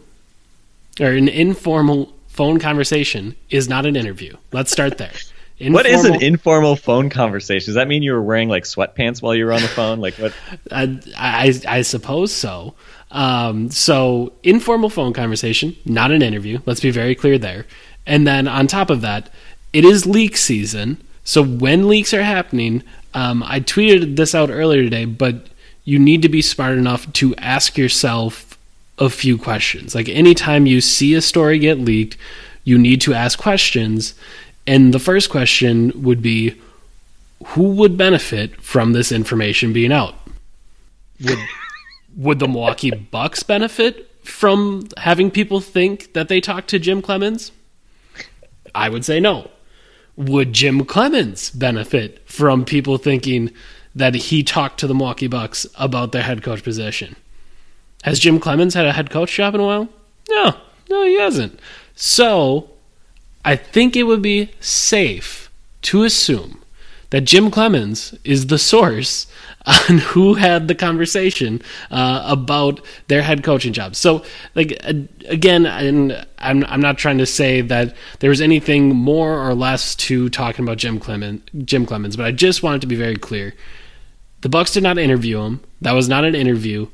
or 0.99 1.07
an 1.07 1.29
informal 1.29 2.13
phone 2.27 2.59
conversation 2.59 3.35
is 3.49 3.69
not 3.69 3.85
an 3.85 3.95
interview. 3.95 4.35
Let's 4.51 4.71
start 4.71 4.97
there. 4.97 5.13
Informal, 5.59 5.73
what 5.73 5.85
is 5.85 6.03
an 6.03 6.21
informal 6.21 6.75
phone 6.75 7.09
conversation? 7.09 7.67
Does 7.67 7.75
that 7.75 7.87
mean 7.87 8.03
you 8.03 8.11
were 8.11 8.21
wearing 8.21 8.49
like 8.49 8.63
sweatpants 8.63 9.21
while 9.21 9.33
you 9.33 9.45
were 9.45 9.53
on 9.53 9.61
the 9.61 9.67
phone? 9.69 9.99
Like 9.99 10.15
what? 10.15 10.33
I, 10.71 10.99
I, 11.17 11.61
I 11.67 11.81
suppose 11.83 12.33
so. 12.33 12.75
Um, 13.17 13.71
so 13.71 14.31
informal 14.43 14.91
phone 14.91 15.11
conversation, 15.11 15.75
not 15.85 16.11
an 16.11 16.21
interview. 16.21 16.59
Let's 16.67 16.81
be 16.81 16.91
very 16.91 17.15
clear 17.15 17.39
there. 17.39 17.65
And 18.05 18.27
then 18.27 18.47
on 18.47 18.67
top 18.67 18.91
of 18.91 19.01
that, 19.01 19.31
it 19.73 19.83
is 19.83 20.05
leak 20.05 20.37
season. 20.37 21.01
So 21.23 21.43
when 21.43 21.87
leaks 21.87 22.13
are 22.13 22.21
happening, 22.21 22.83
um, 23.15 23.41
I 23.41 23.59
tweeted 23.59 24.17
this 24.17 24.35
out 24.35 24.51
earlier 24.51 24.83
today, 24.83 25.05
but 25.05 25.47
you 25.83 25.97
need 25.97 26.21
to 26.21 26.29
be 26.29 26.43
smart 26.43 26.77
enough 26.77 27.11
to 27.13 27.35
ask 27.37 27.75
yourself 27.75 28.55
a 28.99 29.09
few 29.09 29.39
questions. 29.39 29.95
Like 29.95 30.09
anytime 30.09 30.67
you 30.67 30.79
see 30.79 31.15
a 31.15 31.21
story 31.21 31.57
get 31.57 31.79
leaked, 31.79 32.17
you 32.65 32.77
need 32.77 33.01
to 33.01 33.15
ask 33.15 33.39
questions 33.39 34.13
and 34.67 34.93
the 34.93 34.99
first 34.99 35.31
question 35.31 36.03
would 36.03 36.21
be 36.21 36.61
who 37.45 37.63
would 37.63 37.97
benefit 37.97 38.61
from 38.61 38.93
this 38.93 39.11
information 39.11 39.73
being 39.73 39.93
out? 39.93 40.13
Would 41.23 41.39
would 42.17 42.39
the 42.39 42.47
Milwaukee 42.47 42.91
Bucks 43.11 43.43
benefit 43.43 44.11
from 44.21 44.87
having 44.97 45.31
people 45.31 45.61
think 45.61 46.11
that 46.13 46.27
they 46.27 46.41
talked 46.41 46.67
to 46.69 46.79
Jim 46.79 47.01
Cleamons? 47.01 47.51
I 48.75 48.89
would 48.89 49.05
say 49.05 49.19
no. 49.19 49.49
Would 50.17 50.51
Jim 50.51 50.83
Cleamons 50.83 51.57
benefit 51.57 52.27
from 52.27 52.65
people 52.65 52.97
thinking 52.97 53.51
that 53.95 54.15
he 54.15 54.43
talked 54.43 54.79
to 54.79 54.87
the 54.87 54.93
Milwaukee 54.93 55.27
Bucks 55.27 55.65
about 55.75 56.11
their 56.11 56.23
head 56.23 56.43
coach 56.43 56.63
position? 56.63 57.15
Has 58.03 58.19
Jim 58.19 58.39
Cleamons 58.39 58.73
had 58.73 58.85
a 58.85 58.93
head 58.93 59.09
coach 59.09 59.33
job 59.33 59.55
in 59.55 59.61
a 59.61 59.65
while? 59.65 59.89
No, 60.29 60.55
no, 60.89 61.05
he 61.05 61.17
hasn't. 61.19 61.59
So 61.95 62.69
I 63.45 63.55
think 63.55 63.95
it 63.95 64.03
would 64.03 64.21
be 64.21 64.51
safe 64.59 65.49
to 65.83 66.03
assume 66.03 66.61
that 67.11 67.21
Jim 67.21 67.49
Cleamons 67.49 68.17
is 68.23 68.47
the 68.47 68.57
source 68.57 69.27
on 69.67 69.97
who 69.99 70.35
had 70.35 70.67
the 70.67 70.75
conversation 70.75 71.61
uh, 71.91 72.23
about 72.25 72.81
their 73.07 73.21
head 73.21 73.43
coaching 73.43 73.73
job. 73.73 73.95
So, 73.95 74.23
like 74.55 74.79
again, 75.25 75.65
and 75.65 76.25
I'm 76.39 76.63
I'm 76.65 76.81
not 76.81 76.97
trying 76.97 77.17
to 77.19 77.25
say 77.25 77.61
that 77.61 77.95
there 78.19 78.29
was 78.29 78.41
anything 78.41 78.95
more 78.95 79.37
or 79.37 79.53
less 79.53 79.95
to 79.95 80.29
talking 80.29 80.63
about 80.63 80.77
Jim 80.77 80.99
Cleamons, 80.99 81.41
Jim 81.65 81.85
Cleamons, 81.85 82.17
but 82.17 82.25
I 82.25 82.31
just 82.31 82.63
wanted 82.63 82.81
to 82.81 82.87
be 82.87 82.95
very 82.95 83.17
clear. 83.17 83.53
The 84.41 84.49
Bucks 84.49 84.71
did 84.73 84.83
not 84.83 84.97
interview 84.97 85.41
him. 85.41 85.61
That 85.81 85.93
was 85.93 86.07
not 86.07 86.23
an 86.23 86.35
interview. 86.35 86.87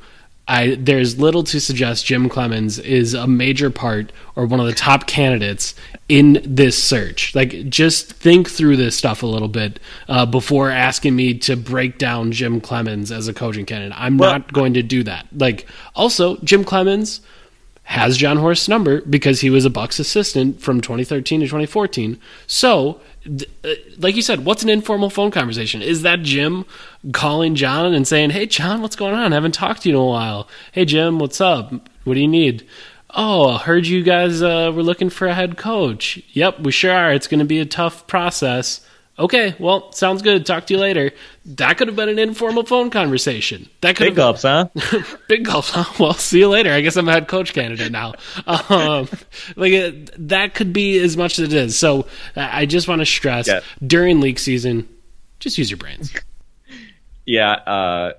I 0.48 0.76
there's 0.80 1.20
little 1.20 1.44
to 1.46 1.60
suggest 1.62 2.06
Jim 2.06 2.30
Cleamons 2.30 2.84
is 2.84 3.14
a 3.14 3.28
major 3.28 3.70
part 3.70 4.12
or 4.36 4.46
one 4.46 4.60
of 4.60 4.66
the 4.66 4.74
top 4.74 5.08
candidates 5.08 5.74
in 6.14 6.40
this 6.46 6.82
search. 6.82 7.34
Like, 7.34 7.70
just 7.70 8.14
think 8.14 8.48
through 8.48 8.78
this 8.78 8.96
stuff 8.96 9.24
a 9.24 9.26
little 9.26 9.48
bit 9.48 9.80
uh, 10.08 10.28
before 10.28 10.70
asking 10.70 11.16
me 11.16 11.34
to 11.40 11.58
break 11.58 11.98
down 11.98 12.32
Jim 12.32 12.62
Cleamons 12.62 13.10
as 13.10 13.28
a 13.28 13.34
coaching 13.34 13.66
candidate. 13.66 13.98
I'm 14.00 14.20
well, 14.20 14.34
not 14.34 14.54
going 14.54 14.76
to 14.76 14.84
do 14.84 15.02
that. 15.06 15.26
Like, 15.36 15.66
also 15.96 16.38
Jim 16.44 16.64
Cleamons 16.66 17.22
has 17.86 18.16
Jon 18.16 18.38
Horst's 18.38 18.70
number 18.70 19.02
because 19.02 19.42
he 19.42 19.50
was 19.50 19.66
a 19.66 19.72
Bucks 19.72 19.98
assistant 19.98 20.62
from 20.62 20.82
2013 20.82 21.40
to 21.40 21.48
2014. 21.48 22.20
So 22.46 23.02
uh, 23.26 23.74
like 23.98 24.16
you 24.16 24.22
said, 24.22 24.46
what's 24.46 24.62
an 24.62 24.70
informal 24.70 25.10
phone 25.10 25.32
conversation? 25.32 25.82
Is 25.82 26.04
that 26.04 26.22
Jim 26.22 26.64
calling 27.12 27.56
John 27.56 27.94
and 27.94 28.08
saying, 28.08 28.30
"Hey, 28.30 28.46
John, 28.46 28.82
what's 28.82 28.96
going 28.96 29.16
on? 29.16 29.34
I 29.34 29.36
haven't 29.36 29.54
talked 29.54 29.82
to 29.82 29.90
you 29.90 29.96
in 29.96 30.02
a 30.02 30.06
while. 30.06 30.48
Hey, 30.72 30.86
Jim, 30.86 31.20
what's 31.20 31.42
up? 31.42 31.74
What 32.04 32.14
do 32.14 32.20
you 32.20 32.28
need?" 32.28 32.68
Oh, 33.16 33.50
I 33.50 33.58
heard 33.60 33.86
you 33.86 34.04
guys 34.04 34.42
uh, 34.42 34.72
were 34.74 34.84
looking 34.84 35.10
for 35.10 35.28
a 35.28 35.34
head 35.34 35.58
coach. 35.58 36.22
Yep, 36.32 36.62
we 36.62 36.72
sure 36.72 36.92
are. 36.92 37.14
It's 37.14 37.28
going 37.28 37.40
to 37.40 37.46
be 37.46 37.60
a 37.60 37.66
tough 37.66 38.08
process. 38.08 38.82
Okay, 39.20 39.56
well, 39.60 39.92
sounds 39.92 40.24
good. 40.24 40.44
Talk 40.44 40.66
to 40.68 40.74
you 40.74 40.80
later. 40.80 41.12
That 41.46 41.78
could 41.78 41.88
have 41.88 41.96
been 41.96 42.10
an 42.10 42.18
informal 42.18 42.66
phone 42.66 42.90
conversation. 42.90 43.70
That 43.82 43.96
could 43.96 44.06
big 44.06 44.16
gulps, 44.16 44.42
huh? 44.42 44.70
big 45.28 45.46
gulps, 45.46 45.70
huh? 45.70 45.84
Well, 46.00 46.14
see 46.16 46.40
you 46.40 46.50
later. 46.50 46.72
I 46.72 46.82
guess 46.82 46.96
I'm 46.96 47.08
a 47.08 47.12
head 47.12 47.28
coach 47.28 47.54
candidate 47.54 47.92
now. 47.92 48.14
Um, 48.48 49.08
like 49.56 49.74
uh, 49.74 49.92
that 50.18 50.56
could 50.56 50.74
be 50.74 50.98
as 50.98 51.16
much 51.16 51.38
as 51.38 51.50
it 51.50 51.54
is. 51.54 51.78
So 51.78 52.08
I 52.36 52.66
just 52.66 52.88
want 52.88 53.02
to 53.02 53.06
stress 53.06 53.48
yeah. 53.48 53.60
during 53.86 54.20
league 54.20 54.40
season, 54.40 54.90
just 55.40 55.60
use 55.60 55.70
your 55.70 55.78
brains. 55.78 56.14
Yeah, 57.26 57.52
uh, 57.52 58.14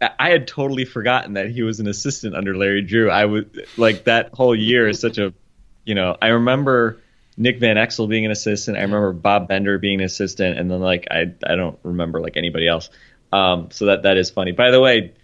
I 0.00 0.30
had 0.30 0.46
totally 0.46 0.84
forgotten 0.84 1.34
that 1.34 1.50
he 1.50 1.62
was 1.62 1.80
an 1.80 1.88
assistant 1.88 2.36
under 2.36 2.56
Larry 2.56 2.82
Drew. 2.82 3.10
I 3.10 3.24
was 3.24 3.44
like 3.76 4.04
that 4.04 4.32
whole 4.32 4.54
year 4.54 4.88
is 4.88 5.00
such 5.00 5.18
a, 5.18 5.34
you 5.84 5.94
know, 5.96 6.16
I 6.22 6.28
remember 6.28 7.00
Nick 7.36 7.58
Van 7.58 7.76
Exel 7.76 8.08
being 8.08 8.24
an 8.24 8.30
assistant. 8.30 8.76
I 8.76 8.82
remember 8.82 9.12
Bob 9.12 9.48
Bender 9.48 9.78
being 9.78 10.00
an 10.00 10.06
assistant, 10.06 10.58
and 10.58 10.70
then 10.70 10.80
like 10.80 11.08
I 11.10 11.32
I 11.44 11.56
don't 11.56 11.78
remember 11.82 12.20
like 12.20 12.36
anybody 12.36 12.68
else. 12.68 12.90
Um, 13.32 13.70
so 13.70 13.86
that 13.86 14.02
that 14.02 14.16
is 14.16 14.30
funny. 14.30 14.52
By 14.52 14.70
the 14.70 14.80
way, 14.80 15.14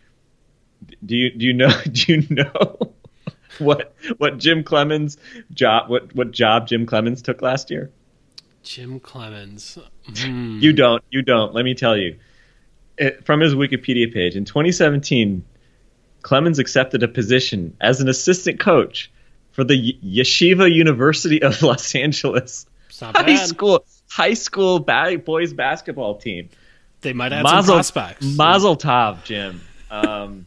do 1.05 1.17
you 1.17 1.31
do 1.31 1.47
you 1.47 1.53
know 1.53 1.71
do 1.93 2.13
you 2.13 2.27
know 2.31 2.95
what 3.59 3.95
what 4.19 4.39
Jim 4.39 4.65
Cleamons 4.65 5.19
job 5.53 5.89
what 5.89 6.15
what 6.15 6.31
job 6.31 6.67
Jim 6.67 6.87
Cleamons 6.87 7.23
took 7.23 7.43
last 7.43 7.71
year? 7.71 7.91
Jim 8.65 8.99
Cleamons. 8.99 9.79
Hmm. 10.17 10.59
You 10.61 10.73
don't. 10.73 11.05
You 11.11 11.23
don't. 11.23 11.55
Let 11.55 11.65
me 11.65 11.75
tell 11.75 11.97
you. 11.97 12.19
It, 12.97 13.25
from 13.25 13.41
his 13.41 13.55
Wikipedia 13.55 14.13
page 14.13 14.37
in 14.37 14.45
2017, 14.45 15.45
Cleamons 16.23 16.59
accepted 16.59 17.03
a 17.03 17.09
position 17.09 17.77
as 17.81 18.01
an 18.01 18.09
assistant 18.09 18.61
coach 18.61 19.11
for 19.53 19.65
the 19.65 19.95
Yeshiva 20.05 20.73
University 20.73 21.43
of 21.43 21.61
Los 21.63 21.95
Angeles 21.95 22.67
high 23.01 23.37
school 23.37 23.85
high 24.09 24.35
school 24.35 24.79
ba- 24.79 25.19
boys 25.25 25.53
basketball 25.53 26.17
team. 26.17 26.49
They 27.01 27.13
might 27.13 27.33
have 27.33 27.43
Mazel, 27.43 27.63
some 27.63 27.77
prospects. 27.77 28.25
Mazel 28.37 28.77
tov, 28.77 29.25
Jim. 29.25 29.61
Um, 29.91 30.47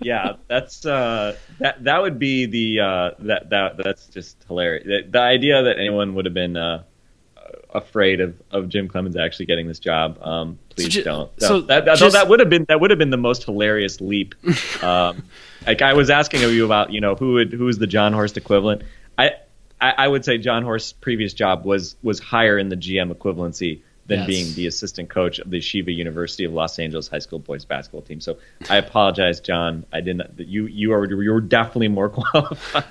yeah, 0.00 0.34
that's 0.46 0.86
uh, 0.86 1.36
that. 1.58 1.84
That 1.84 2.02
would 2.02 2.18
be 2.18 2.46
the 2.46 2.80
uh, 2.80 3.10
that 3.20 3.50
that 3.50 3.76
that's 3.76 4.06
just 4.06 4.42
hilarious. 4.46 4.84
The, 4.86 5.02
the 5.08 5.20
idea 5.20 5.62
that 5.64 5.78
anyone 5.78 6.14
would 6.14 6.24
have 6.24 6.34
been 6.34 6.56
uh, 6.56 6.84
afraid 7.70 8.20
of, 8.20 8.40
of 8.50 8.68
Jim 8.68 8.88
Cleamons 8.88 9.16
actually 9.16 9.46
getting 9.46 9.66
this 9.66 9.78
job. 9.78 10.18
Um, 10.22 10.58
please 10.70 10.94
so, 10.94 11.02
don't. 11.02 11.40
So, 11.40 11.60
that, 11.62 11.84
that, 11.84 11.98
just, 11.98 12.14
that 12.14 12.28
would 12.28 12.40
have 12.40 12.50
been 12.50 12.64
that 12.68 12.80
would 12.80 12.90
have 12.90 12.98
been 12.98 13.10
the 13.10 13.16
most 13.16 13.44
hilarious 13.44 14.00
leap. 14.00 14.34
Um, 14.82 15.24
like 15.66 15.82
I 15.82 15.94
was 15.94 16.08
asking 16.08 16.44
of 16.44 16.52
you 16.52 16.64
about, 16.64 16.92
you 16.92 17.00
know, 17.00 17.14
who 17.14 17.34
would 17.34 17.52
who 17.52 17.66
is 17.68 17.78
the 17.78 17.86
Jon 17.86 18.12
Horst 18.12 18.36
equivalent? 18.36 18.82
I, 19.16 19.32
I, 19.80 19.90
I 19.90 20.08
would 20.08 20.24
say 20.24 20.38
Jon 20.38 20.62
Horst's 20.62 20.92
previous 20.92 21.32
job 21.32 21.64
was 21.64 21.96
was 22.02 22.20
higher 22.20 22.58
in 22.58 22.68
the 22.68 22.76
GM 22.76 23.12
equivalency 23.12 23.80
than 24.06 24.20
yes. 24.20 24.26
being 24.26 24.54
the 24.54 24.66
assistant 24.66 25.10
coach 25.10 25.38
of 25.38 25.50
the 25.50 25.58
Yeshiva 25.58 25.94
University 25.94 26.44
of 26.44 26.52
Los 26.52 26.78
Angeles 26.78 27.08
high 27.08 27.18
school 27.18 27.38
boys 27.38 27.64
basketball 27.64 28.02
team. 28.02 28.20
So 28.20 28.38
I 28.68 28.76
apologize, 28.76 29.40
John. 29.40 29.84
I 29.92 30.00
didn't. 30.00 30.38
You 30.38 30.66
you 30.66 30.92
are 30.92 31.04
you 31.04 31.34
are 31.34 31.40
definitely 31.40 31.88
more 31.88 32.08
qualified. 32.10 32.84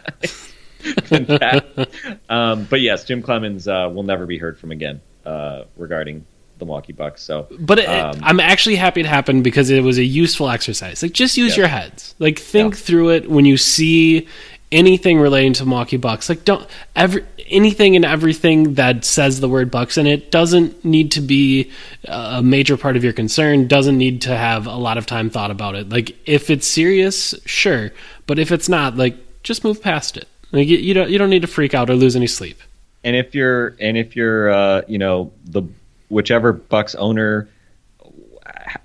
Um, 2.29 2.65
but 2.69 2.81
yes, 2.81 3.05
Jim 3.05 3.23
Cleamons 3.23 3.67
uh, 3.67 3.89
will 3.89 4.03
never 4.03 4.25
be 4.25 4.37
heard 4.37 4.57
from 4.59 4.71
again 4.71 4.99
uh, 5.25 5.63
regarding 5.77 6.25
the 6.59 6.65
Milwaukee 6.65 6.93
Bucks. 6.93 7.21
So, 7.21 7.47
But 7.59 7.79
it, 7.79 7.87
um, 7.87 8.19
I'm 8.21 8.39
actually 8.39 8.75
happy 8.75 9.01
it 9.01 9.05
happened 9.05 9.43
because 9.43 9.69
it 9.69 9.81
was 9.83 9.97
a 9.97 10.03
useful 10.03 10.49
exercise. 10.49 11.01
Like, 11.03 11.13
just 11.13 11.37
use 11.37 11.53
Yeah. 11.55 11.61
your 11.61 11.67
heads. 11.67 12.15
Like, 12.19 12.39
think 12.39 12.73
Yeah. 12.73 12.79
through 12.79 13.09
it 13.11 13.29
when 13.29 13.45
you 13.45 13.57
see 13.57 14.27
anything 14.71 15.19
relating 15.19 15.53
to 15.53 15.65
Milwaukee 15.65 15.95
Bucks. 15.97 16.27
Like, 16.27 16.43
don't 16.43 16.67
every 16.95 17.23
anything 17.49 17.95
and 17.95 18.03
everything 18.03 18.73
that 18.73 19.05
says 19.05 19.39
the 19.39 19.47
word 19.47 19.71
Bucks 19.71 19.97
in 19.97 20.05
it 20.05 20.29
doesn't 20.31 20.83
need 20.83 21.11
to 21.11 21.21
be 21.21 21.71
a 22.05 22.43
major 22.43 22.75
part 22.75 22.97
of 22.97 23.03
your 23.05 23.13
concern. 23.13 23.67
Doesn't 23.67 23.97
need 23.97 24.21
to 24.23 24.35
have 24.35 24.67
a 24.67 24.75
lot 24.75 24.97
of 24.97 25.05
time 25.05 25.29
thought 25.29 25.51
about 25.51 25.75
it. 25.75 25.87
Like, 25.89 26.17
if 26.25 26.49
it's 26.49 26.67
serious, 26.67 27.33
sure. 27.45 27.91
But 28.25 28.37
if 28.39 28.51
it's 28.51 28.67
not, 28.67 28.97
like, 28.97 29.15
just 29.43 29.63
move 29.63 29.81
past 29.81 30.17
it. 30.17 30.27
Like, 30.51 30.67
you, 30.67 30.77
you 30.77 30.93
don't 30.93 31.09
you 31.09 31.17
don't 31.17 31.29
need 31.29 31.41
to 31.41 31.47
freak 31.47 31.73
out 31.73 31.89
or 31.89 31.95
lose 31.95 32.15
any 32.15 32.27
sleep. 32.27 32.59
and 33.03 33.15
if 33.15 33.35
you're 33.35 33.75
and 33.79 33.97
if 33.97 34.15
you're 34.15 34.49
uh, 34.49 34.81
you 34.87 34.97
know 34.97 35.31
the 35.45 35.63
whichever 36.09 36.53
Bucks 36.53 36.95
owner 36.95 37.49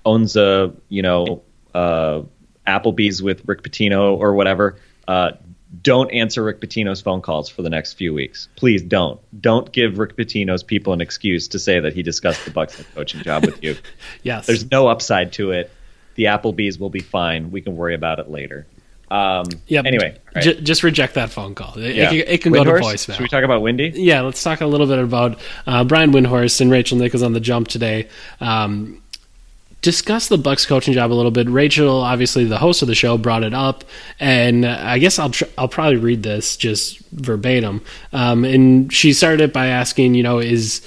owns 0.05 0.35
a 0.35 0.73
you 0.89 1.01
know 1.01 1.41
uh, 1.73 2.21
Applebee's 2.67 3.21
with 3.21 3.47
Rick 3.47 3.63
Pitino 3.63 4.17
or 4.17 4.33
whatever, 4.33 4.77
uh, 5.07 5.31
don't 5.81 6.11
answer 6.11 6.43
Rick 6.43 6.61
Pitino's 6.61 7.01
phone 7.01 7.21
calls 7.21 7.49
for 7.49 7.61
the 7.61 7.69
next 7.69 7.93
few 7.93 8.13
weeks. 8.13 8.47
Please 8.55 8.81
don't. 8.83 9.19
Don't 9.41 9.71
give 9.71 9.97
Rick 9.97 10.15
Pitino's 10.15 10.63
people 10.63 10.93
an 10.93 11.01
excuse 11.01 11.47
to 11.49 11.59
say 11.59 11.79
that 11.79 11.93
he 11.93 12.03
discussed 12.03 12.45
the 12.45 12.51
Bucks 12.51 12.81
coaching 12.93 13.21
job 13.23 13.45
with 13.45 13.63
you. 13.63 13.75
Yes. 14.21 14.45
There's 14.45 14.69
no 14.69 14.87
upside 14.87 15.33
to 15.33 15.51
it. 15.51 15.71
The 16.15 16.25
Applebee's 16.25 16.77
will 16.79 16.91
be 16.91 16.99
fine. 17.01 17.51
We 17.51 17.61
can 17.61 17.75
worry 17.75 17.95
about 17.95 18.19
it 18.19 18.29
later. 18.29 18.65
Um, 19.13 19.45
Yep. 19.67 19.85
Anyway, 19.85 20.17
right. 20.33 20.43
J- 20.43 20.61
just 20.61 20.81
reject 20.81 21.13
that 21.13 21.29
phone 21.29 21.53
call. 21.53 21.77
It, 21.77 21.95
Yeah. 21.95 22.05
it, 22.05 22.09
can- 22.25 22.33
it 22.33 22.41
can 22.41 22.51
go 22.53 22.63
to 22.63 22.71
voicemail. 22.71 23.13
Should 23.13 23.21
we 23.21 23.27
talk 23.27 23.43
about 23.43 23.61
Windy? 23.61 23.91
yeah, 23.95 24.21
let's 24.21 24.41
talk 24.41 24.61
a 24.61 24.65
little 24.65 24.87
bit 24.87 24.97
about 24.99 25.39
uh, 25.67 25.83
Brian 25.83 26.11
Windhorst 26.11 26.59
and 26.61 26.71
Rachel 26.71 26.97
Nichols 26.97 27.21
on 27.21 27.33
the 27.33 27.39
jump 27.39 27.67
today. 27.67 28.07
Um, 28.41 28.99
discuss 29.81 30.29
the 30.29 30.37
Bucks 30.37 30.65
coaching 30.65 30.93
job 30.93 31.11
a 31.11 31.13
little 31.13 31.29
bit. 31.31 31.47
Rachel, 31.49 32.01
obviously 32.01 32.45
the 32.45 32.57
host 32.57 32.81
of 32.81 32.87
the 32.87 32.95
show, 32.95 33.17
brought 33.17 33.43
it 33.43 33.53
up, 33.53 33.83
and 34.19 34.65
I 34.65 34.97
guess 34.97 35.19
I'll 35.19 35.29
tr- 35.29 35.43
I'll 35.57 35.67
probably 35.67 35.97
read 35.97 36.23
this 36.23 36.55
just 36.57 36.99
verbatim. 37.09 37.81
Um, 38.13 38.45
and 38.45 38.91
she 38.93 39.13
started 39.13 39.41
it 39.41 39.53
by 39.53 39.67
asking, 39.67 40.15
you 40.15 40.23
know, 40.23 40.39
is 40.39 40.81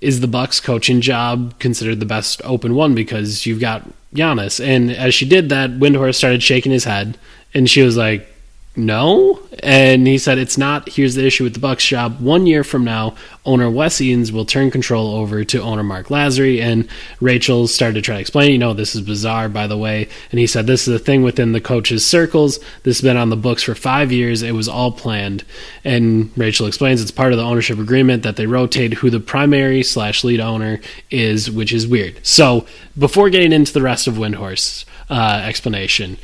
is 0.00 0.20
the 0.20 0.28
Bucks 0.28 0.60
coaching 0.60 1.00
job 1.00 1.58
considered 1.58 2.00
the 2.00 2.06
best 2.06 2.40
open 2.44 2.74
one 2.74 2.94
because 2.94 3.46
you've 3.46 3.60
got 3.60 3.82
Giannis? 4.14 4.64
And 4.64 4.90
as 4.90 5.14
she 5.14 5.26
did 5.28 5.48
that, 5.50 5.70
Windhorst 5.78 6.16
started 6.16 6.42
shaking 6.42 6.72
his 6.72 6.84
head, 6.84 7.16
and 7.56 7.70
she 7.70 7.80
was 7.80 7.96
like, 7.96 8.28
"No." 8.76 9.40
And 9.62 10.06
he 10.06 10.18
said, 10.18 10.36
"It's 10.36 10.58
not. 10.58 10.90
Here's 10.90 11.14
the 11.14 11.26
issue 11.26 11.44
with 11.44 11.54
the 11.54 11.58
Bucks 11.58 11.86
job. 11.86 12.20
One 12.20 12.46
year 12.46 12.62
from 12.62 12.84
now, 12.84 13.14
owner 13.46 13.70
Wes 13.70 13.98
Edens 13.98 14.30
will 14.30 14.44
turn 14.44 14.70
control 14.70 15.14
over 15.16 15.42
to 15.42 15.62
owner 15.62 15.82
Marc 15.82 16.08
Lasry." 16.08 16.60
And 16.60 16.86
Rachel 17.18 17.66
started 17.66 17.94
to 17.94 18.02
try 18.02 18.16
to 18.16 18.20
explain, 18.20 18.52
"You 18.52 18.58
know, 18.58 18.74
this 18.74 18.94
is 18.94 19.00
bizarre, 19.00 19.48
by 19.48 19.66
the 19.66 19.78
way." 19.78 20.06
And 20.30 20.38
he 20.38 20.46
said, 20.46 20.66
"This 20.66 20.86
is 20.86 20.94
a 20.94 20.98
thing 20.98 21.22
within 21.22 21.52
the 21.52 21.60
coaches' 21.62 22.04
circles. 22.04 22.58
This 22.82 22.98
has 22.98 23.02
been 23.02 23.16
on 23.16 23.30
the 23.30 23.36
books 23.36 23.62
for 23.62 23.74
five 23.74 24.12
years. 24.12 24.42
It 24.42 24.54
was 24.54 24.68
all 24.68 24.92
planned." 24.92 25.42
And 25.82 26.30
Rachel 26.36 26.66
explains 26.66 27.00
it's 27.00 27.10
part 27.10 27.32
of 27.32 27.38
the 27.38 27.44
ownership 27.44 27.78
agreement 27.78 28.22
that 28.24 28.36
they 28.36 28.46
rotate 28.46 28.92
who 29.00 29.08
the 29.08 29.20
primary 29.20 29.82
slash 29.82 30.24
lead 30.24 30.40
owner 30.40 30.78
is, 31.10 31.50
which 31.50 31.72
is 31.72 31.86
weird. 31.86 32.16
So 32.22 32.66
before 32.98 33.30
getting 33.30 33.54
into 33.54 33.72
the 33.72 33.80
rest 33.80 34.06
of 34.06 34.18
Windhorst's 34.18 34.84
uh, 35.08 35.40
explanation, 35.42 36.18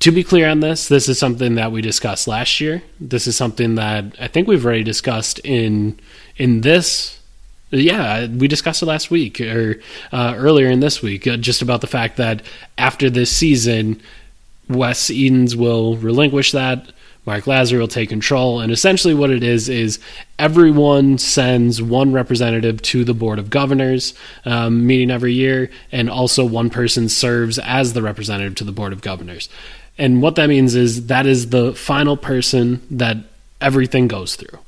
to 0.00 0.12
be 0.12 0.22
clear 0.22 0.48
on 0.48 0.60
this, 0.60 0.88
this 0.88 1.08
is 1.08 1.18
something 1.18 1.56
that 1.56 1.72
we 1.72 1.82
discussed 1.82 2.28
last 2.28 2.60
year. 2.60 2.82
This 3.00 3.26
is 3.26 3.36
something 3.36 3.74
that 3.76 4.14
I 4.20 4.28
think 4.28 4.46
we've 4.46 4.64
already 4.64 4.84
discussed 4.84 5.40
in 5.40 5.98
in 6.36 6.60
this. 6.60 7.18
Yeah, 7.70 8.26
we 8.26 8.48
discussed 8.48 8.82
it 8.82 8.86
last 8.86 9.10
week 9.10 9.40
or 9.40 9.80
uh, 10.10 10.34
earlier 10.36 10.70
in 10.70 10.80
this 10.80 11.02
week, 11.02 11.26
uh, 11.26 11.36
just 11.36 11.60
about 11.60 11.82
the 11.82 11.86
fact 11.86 12.16
that 12.16 12.42
after 12.78 13.10
this 13.10 13.30
season, 13.30 14.00
Wes 14.68 15.10
Edens 15.10 15.54
will 15.54 15.96
relinquish 15.96 16.52
that. 16.52 16.92
Marc 17.26 17.44
Lasry 17.44 17.78
will 17.78 17.88
take 17.88 18.08
control, 18.08 18.60
and 18.60 18.72
essentially 18.72 19.12
what 19.12 19.28
it 19.28 19.42
is 19.42 19.68
is 19.68 19.98
everyone 20.38 21.18
sends 21.18 21.82
one 21.82 22.10
representative 22.10 22.80
to 22.80 23.04
the 23.04 23.12
board 23.12 23.38
of 23.38 23.50
governors 23.50 24.14
um, 24.46 24.86
meeting 24.86 25.10
every 25.10 25.34
year, 25.34 25.70
and 25.92 26.08
also 26.08 26.42
one 26.42 26.70
person 26.70 27.06
serves 27.06 27.58
as 27.58 27.92
the 27.92 28.00
representative 28.00 28.54
to 28.54 28.64
the 28.64 28.72
board 28.72 28.94
of 28.94 29.02
governors. 29.02 29.50
And 29.98 30.22
what 30.22 30.36
that 30.36 30.48
means 30.48 30.74
is 30.74 31.06
that 31.06 31.26
is 31.26 31.50
the 31.50 31.74
final 31.74 32.16
person 32.16 32.86
that 32.90 33.16
everything 33.60 34.08
goes 34.08 34.36
through. 34.36 34.58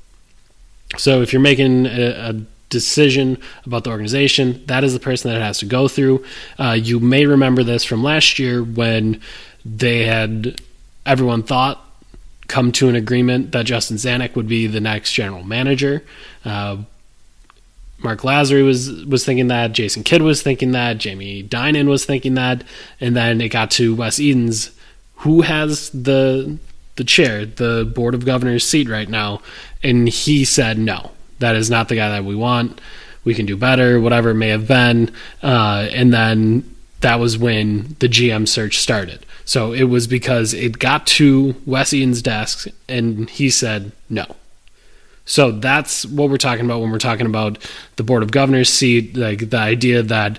So 0.99 1.23
if 1.23 1.33
you're 1.33 1.41
making 1.41 1.87
a, 1.87 2.31
a 2.31 2.45
decision 2.69 3.39
about 3.65 3.85
the 3.85 3.91
organization, 3.91 4.65
that 4.67 4.83
is 4.83 4.93
the 4.93 5.01
person 5.01 5.31
that 5.31 5.37
it 5.37 5.43
has 5.43 5.59
to 5.59 5.67
go 5.67 5.89
through. 5.89 6.25
Uh, 6.59 6.73
you 6.73 6.99
may 6.99 7.27
remember 7.27 7.63
this 7.63 7.85
from 7.85 8.03
last 8.03 8.39
year 8.39 8.63
when 8.63 9.21
they 9.65 10.05
had 10.05 10.61
everyone 11.07 11.43
thought 11.43 11.85
come 12.49 12.73
to 12.73 12.89
an 12.89 12.97
agreement 12.97 13.53
that 13.53 13.65
Justin 13.65 13.97
Zanik 13.97 14.35
would 14.35 14.49
be 14.49 14.67
the 14.67 14.81
next 14.81 15.13
general 15.13 15.45
manager. 15.45 16.05
Uh, 16.45 16.79
Marc 17.99 18.21
Lasry 18.23 18.65
was 18.65 19.05
was 19.05 19.25
thinking 19.25 19.49
that, 19.49 19.73
Jason 19.73 20.03
Kidd 20.03 20.23
was 20.23 20.43
thinking 20.43 20.73
that, 20.73 20.99
Jamie 20.99 21.43
Dinan 21.43 21.89
was 21.89 22.05
thinking 22.05 22.35
that, 22.35 22.65
and 23.01 23.15
then 23.15 23.41
it 23.41 23.51
got 23.51 23.71
to 23.73 23.95
Wes 23.95 24.19
Edens, 24.19 24.71
who 25.21 25.43
has 25.43 25.91
the 25.91 26.59
the 26.97 27.05
chair, 27.05 27.47
the 27.47 27.91
board 27.95 28.15
of 28.15 28.27
governors 28.27 28.65
seat 28.65 28.89
right 28.89 29.09
now, 29.09 29.41
and 29.83 30.09
he 30.09 30.45
said 30.45 30.79
no, 30.79 31.13
that 31.39 31.57
is 31.57 31.71
not 31.71 31.89
the 31.89 31.97
guy 31.97 32.11
that 32.11 32.25
we 32.25 32.35
want. 32.35 32.81
We 33.25 33.35
can 33.35 33.47
do 33.47 33.57
better, 33.57 34.01
whatever 34.01 34.31
it 34.31 34.35
may 34.35 34.49
have 34.49 34.67
been, 34.67 35.11
uh, 35.43 35.89
and 35.93 36.13
then 36.13 36.75
that 37.01 37.21
was 37.21 37.39
when 37.39 37.97
the 37.99 38.09
GM 38.09 38.49
search 38.49 38.79
started. 38.79 39.25
So 39.45 39.73
it 39.73 39.85
was 39.85 40.07
because 40.07 40.55
it 40.55 40.79
got 40.79 41.07
to 41.19 41.55
Wes 41.67 41.91
desk, 42.23 42.69
and 42.89 43.29
he 43.29 43.51
said 43.51 43.93
no. 44.09 44.37
So 45.25 45.53
that's 45.53 46.07
what 46.07 46.31
we're 46.31 46.39
talking 46.39 46.65
about 46.65 46.81
when 46.81 46.91
we're 46.91 46.99
talking 46.99 47.27
about 47.27 47.59
the 47.97 48.03
board 48.03 48.23
of 48.23 48.31
governors 48.31 48.69
seat, 48.69 49.17
like 49.17 49.51
the 49.51 49.59
idea 49.59 50.03
that 50.03 50.39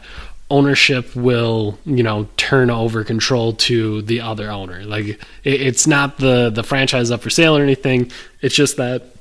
ownership 0.52 1.16
will, 1.16 1.80
you 1.86 2.04
know, 2.04 2.28
turn 2.36 2.70
over 2.70 3.04
control 3.04 3.54
to 3.54 4.02
the 4.02 4.20
other 4.20 4.52
owner. 4.52 4.84
Like 4.84 5.06
it, 5.06 5.20
it's 5.44 5.88
not 5.88 6.18
the 6.18 6.50
the 6.50 6.64
franchise 6.64 7.10
up 7.10 7.22
for 7.22 7.30
sale 7.30 7.58
or 7.58 7.64
anything. 7.64 8.12
It's 8.42 8.54
just 8.54 8.78
that 8.78 9.16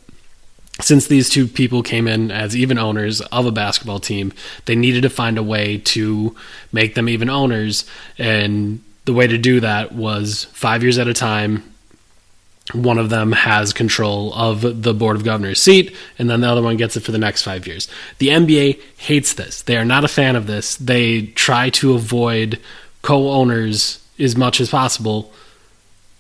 since 0.81 1.07
these 1.07 1.31
two 1.31 1.47
people 1.47 1.83
came 1.83 2.09
in 2.09 2.31
as 2.31 2.57
even 2.57 2.79
owners 2.79 3.21
of 3.21 3.47
a 3.47 3.53
basketball 3.53 4.01
team, 4.01 4.33
they 4.65 4.75
needed 4.75 5.03
to 5.03 5.11
find 5.11 5.39
a 5.39 5.43
way 5.43 5.79
to 5.79 6.35
make 6.73 6.95
them 6.95 7.09
even 7.09 7.31
owners 7.31 7.85
and 8.19 8.83
the 9.05 9.13
way 9.13 9.27
to 9.27 9.39
do 9.39 9.61
that 9.61 9.93
was 9.93 10.45
5 10.53 10.83
years 10.83 10.99
at 10.99 11.09
a 11.09 11.15
time 11.15 11.63
one 12.73 12.99
of 12.99 13.11
them 13.11 13.33
has 13.33 13.73
control 13.73 14.33
of 14.35 14.83
the 14.83 14.95
board 14.95 15.17
of 15.17 15.25
governors 15.25 15.61
seat 15.61 15.95
and 16.19 16.29
then 16.29 16.41
the 16.41 16.49
other 16.49 16.63
one 16.63 16.77
gets 16.77 16.97
it 16.97 17.03
for 17.03 17.13
the 17.13 17.19
next 17.19 17.43
5 17.43 17.67
years. 17.67 17.89
The 18.19 18.29
NBA 18.29 18.81
hates 18.99 19.35
this. 19.35 19.63
They 19.63 19.77
are 19.77 19.85
not 19.85 20.05
a 20.05 20.09
fan 20.09 20.37
of 20.37 20.47
this. 20.47 20.77
They 20.77 21.27
try 21.27 21.71
to 21.71 21.95
avoid 21.95 22.59
co-owners 23.03 24.01
as 24.19 24.37
much 24.37 24.61
as 24.61 24.71
possible 24.71 25.33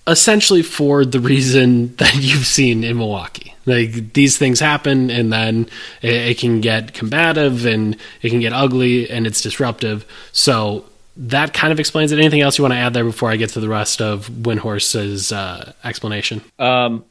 essentially 0.06 0.62
for 0.62 1.04
the 1.04 1.20
reason 1.20 1.94
that 1.96 2.14
you've 2.16 2.46
seen 2.46 2.84
in 2.84 2.98
Milwaukee. 2.98 3.54
Like 3.66 4.12
these 4.14 4.36
things 4.36 4.58
happen 4.58 5.10
and 5.10 5.32
then 5.32 5.68
it, 6.02 6.14
it 6.14 6.38
can 6.38 6.60
get 6.60 6.94
combative 6.94 7.66
and 7.66 7.96
it 8.22 8.30
can 8.30 8.40
get 8.40 8.52
ugly 8.52 9.08
and 9.08 9.26
it's 9.26 9.42
disruptive. 9.42 10.04
So 10.32 10.84
that 11.20 11.52
kind 11.52 11.72
of 11.72 11.78
explains 11.78 12.12
it. 12.12 12.18
Anything 12.18 12.40
else 12.40 12.58
you 12.58 12.62
want 12.62 12.72
to 12.72 12.78
add 12.78 12.94
there 12.94 13.04
before 13.04 13.30
I 13.30 13.36
get 13.36 13.50
to 13.50 13.60
the 13.60 13.68
rest 13.68 14.00
of 14.00 14.28
Windhorst's 14.28 15.32
uh, 15.32 15.72
explanation? 15.84 16.40
Um, 16.58 17.04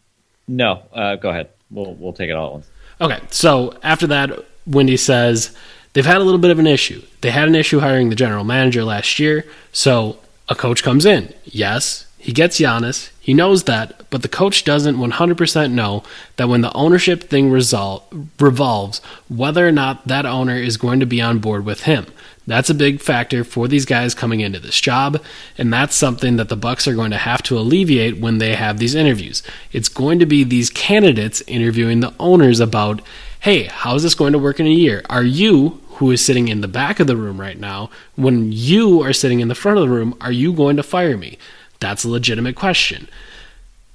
no, 0.48 0.84
uh, 0.94 1.16
go 1.16 1.30
ahead. 1.30 1.50
We'll 1.70 1.94
we'll 1.94 2.14
take 2.14 2.30
it 2.30 2.34
all 2.34 2.48
at 2.48 2.54
once. 2.54 2.70
Okay, 3.02 3.20
so 3.30 3.78
after 3.84 4.08
that, 4.08 4.32
Windy 4.66 4.98
says 4.98 5.56
they've 5.94 6.06
had 6.06 6.18
a 6.18 6.24
little 6.24 6.40
bit 6.40 6.52
of 6.52 6.60
an 6.60 6.68
issue. 6.68 7.02
They 7.22 7.30
had 7.30 7.48
an 7.48 7.56
issue 7.56 7.80
hiring 7.80 8.10
the 8.10 8.16
general 8.16 8.44
manager 8.44 8.84
last 8.84 9.20
year, 9.20 9.46
so 9.72 10.18
a 10.50 10.56
coach 10.56 10.82
comes 10.84 11.06
in. 11.06 11.34
Yes, 11.46 12.08
he 12.18 12.34
gets 12.34 12.60
Giannis. 12.60 13.12
He 13.30 13.36
knows 13.36 13.66
that, 13.66 14.10
but 14.10 14.24
the 14.24 14.28
coach 14.28 14.64
doesn't 14.64 14.98
100% 14.98 15.72
know 15.72 16.02
that 16.38 16.50
when 16.50 16.62
the 16.62 16.74
ownership 16.74 17.26
thing 17.26 17.52
resol- 17.52 18.02
revolves, 18.40 19.04
whether 19.28 19.68
or 19.68 19.72
not 19.72 20.08
that 20.08 20.26
owner 20.26 20.56
is 20.56 20.78
going 20.78 21.00
to 21.00 21.06
be 21.06 21.22
on 21.22 21.38
board 21.38 21.64
with 21.64 21.84
him. 21.84 22.08
That's 22.48 22.72
a 22.72 22.74
big 22.74 23.02
factor 23.02 23.44
for 23.44 23.68
these 23.68 23.86
guys 23.86 24.16
coming 24.16 24.40
into 24.40 24.60
this 24.60 24.82
job, 24.82 25.22
and 25.60 25.72
that's 25.72 25.96
something 25.96 26.38
that 26.38 26.50
the 26.50 26.56
Bucks 26.56 26.88
are 26.88 26.96
going 26.96 27.12
to 27.12 27.18
have 27.18 27.44
to 27.44 27.60
alleviate 27.60 28.18
when 28.18 28.40
they 28.40 28.56
have 28.56 28.80
these 28.80 28.96
interviews. 28.96 29.44
It's 29.72 29.90
going 29.90 30.18
to 30.18 30.26
be 30.26 30.44
these 30.44 30.72
candidates 30.72 31.44
interviewing 31.46 32.00
the 32.00 32.16
owners 32.20 32.60
about, 32.60 33.00
"Hey, 33.42 33.66
how 33.66 33.94
is 33.94 34.02
this 34.02 34.16
going 34.16 34.34
to 34.34 34.40
work 34.40 34.60
in 34.60 34.66
a 34.66 34.72
year? 34.72 35.04
Are 35.08 35.22
you 35.22 35.80
who 35.98 36.10
is 36.10 36.26
sitting 36.26 36.48
in 36.48 36.62
the 36.62 36.68
back 36.68 37.00
of 37.00 37.06
the 37.06 37.16
room 37.16 37.40
right 37.40 37.60
now, 37.60 37.92
when 38.16 38.52
you 38.52 39.04
are 39.04 39.14
sitting 39.14 39.40
in 39.40 39.50
the 39.50 39.54
front 39.54 39.78
of 39.78 39.84
the 39.84 39.94
room, 39.94 40.16
are 40.20 40.32
you 40.32 40.52
going 40.52 40.78
to 40.78 40.82
fire 40.82 41.16
me?" 41.16 41.38
That's 41.80 42.04
a 42.04 42.10
legitimate 42.10 42.56
question. 42.56 43.08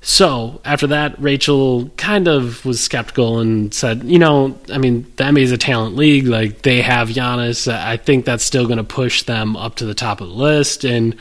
So 0.01 0.61
after 0.67 0.87
that, 0.89 1.19
Rachel 1.19 1.89
kind 1.97 2.29
of 2.29 2.63
was 2.67 2.79
skeptical 2.79 3.39
and 3.39 3.73
said, 3.73 4.05
you 4.05 4.19
know, 4.19 4.59
I 4.71 4.77
mean, 4.77 5.11
the 5.17 5.25
NBA 5.25 5.43
is 5.43 5.53
a 5.53 5.57
talent 5.57 5.97
league. 5.97 6.27
Like 6.27 6.61
they 6.61 6.83
have 6.83 7.09
Giannis. 7.09 7.73
I 7.73 7.97
think 7.97 8.27
that's 8.27 8.45
still 8.45 8.67
going 8.67 8.77
to 8.77 8.85
push 8.85 9.23
them 9.23 9.57
up 9.57 9.77
to 9.77 9.87
the 9.87 9.95
top 9.95 10.21
of 10.21 10.29
the 10.29 10.35
list. 10.35 10.85
And 10.85 11.17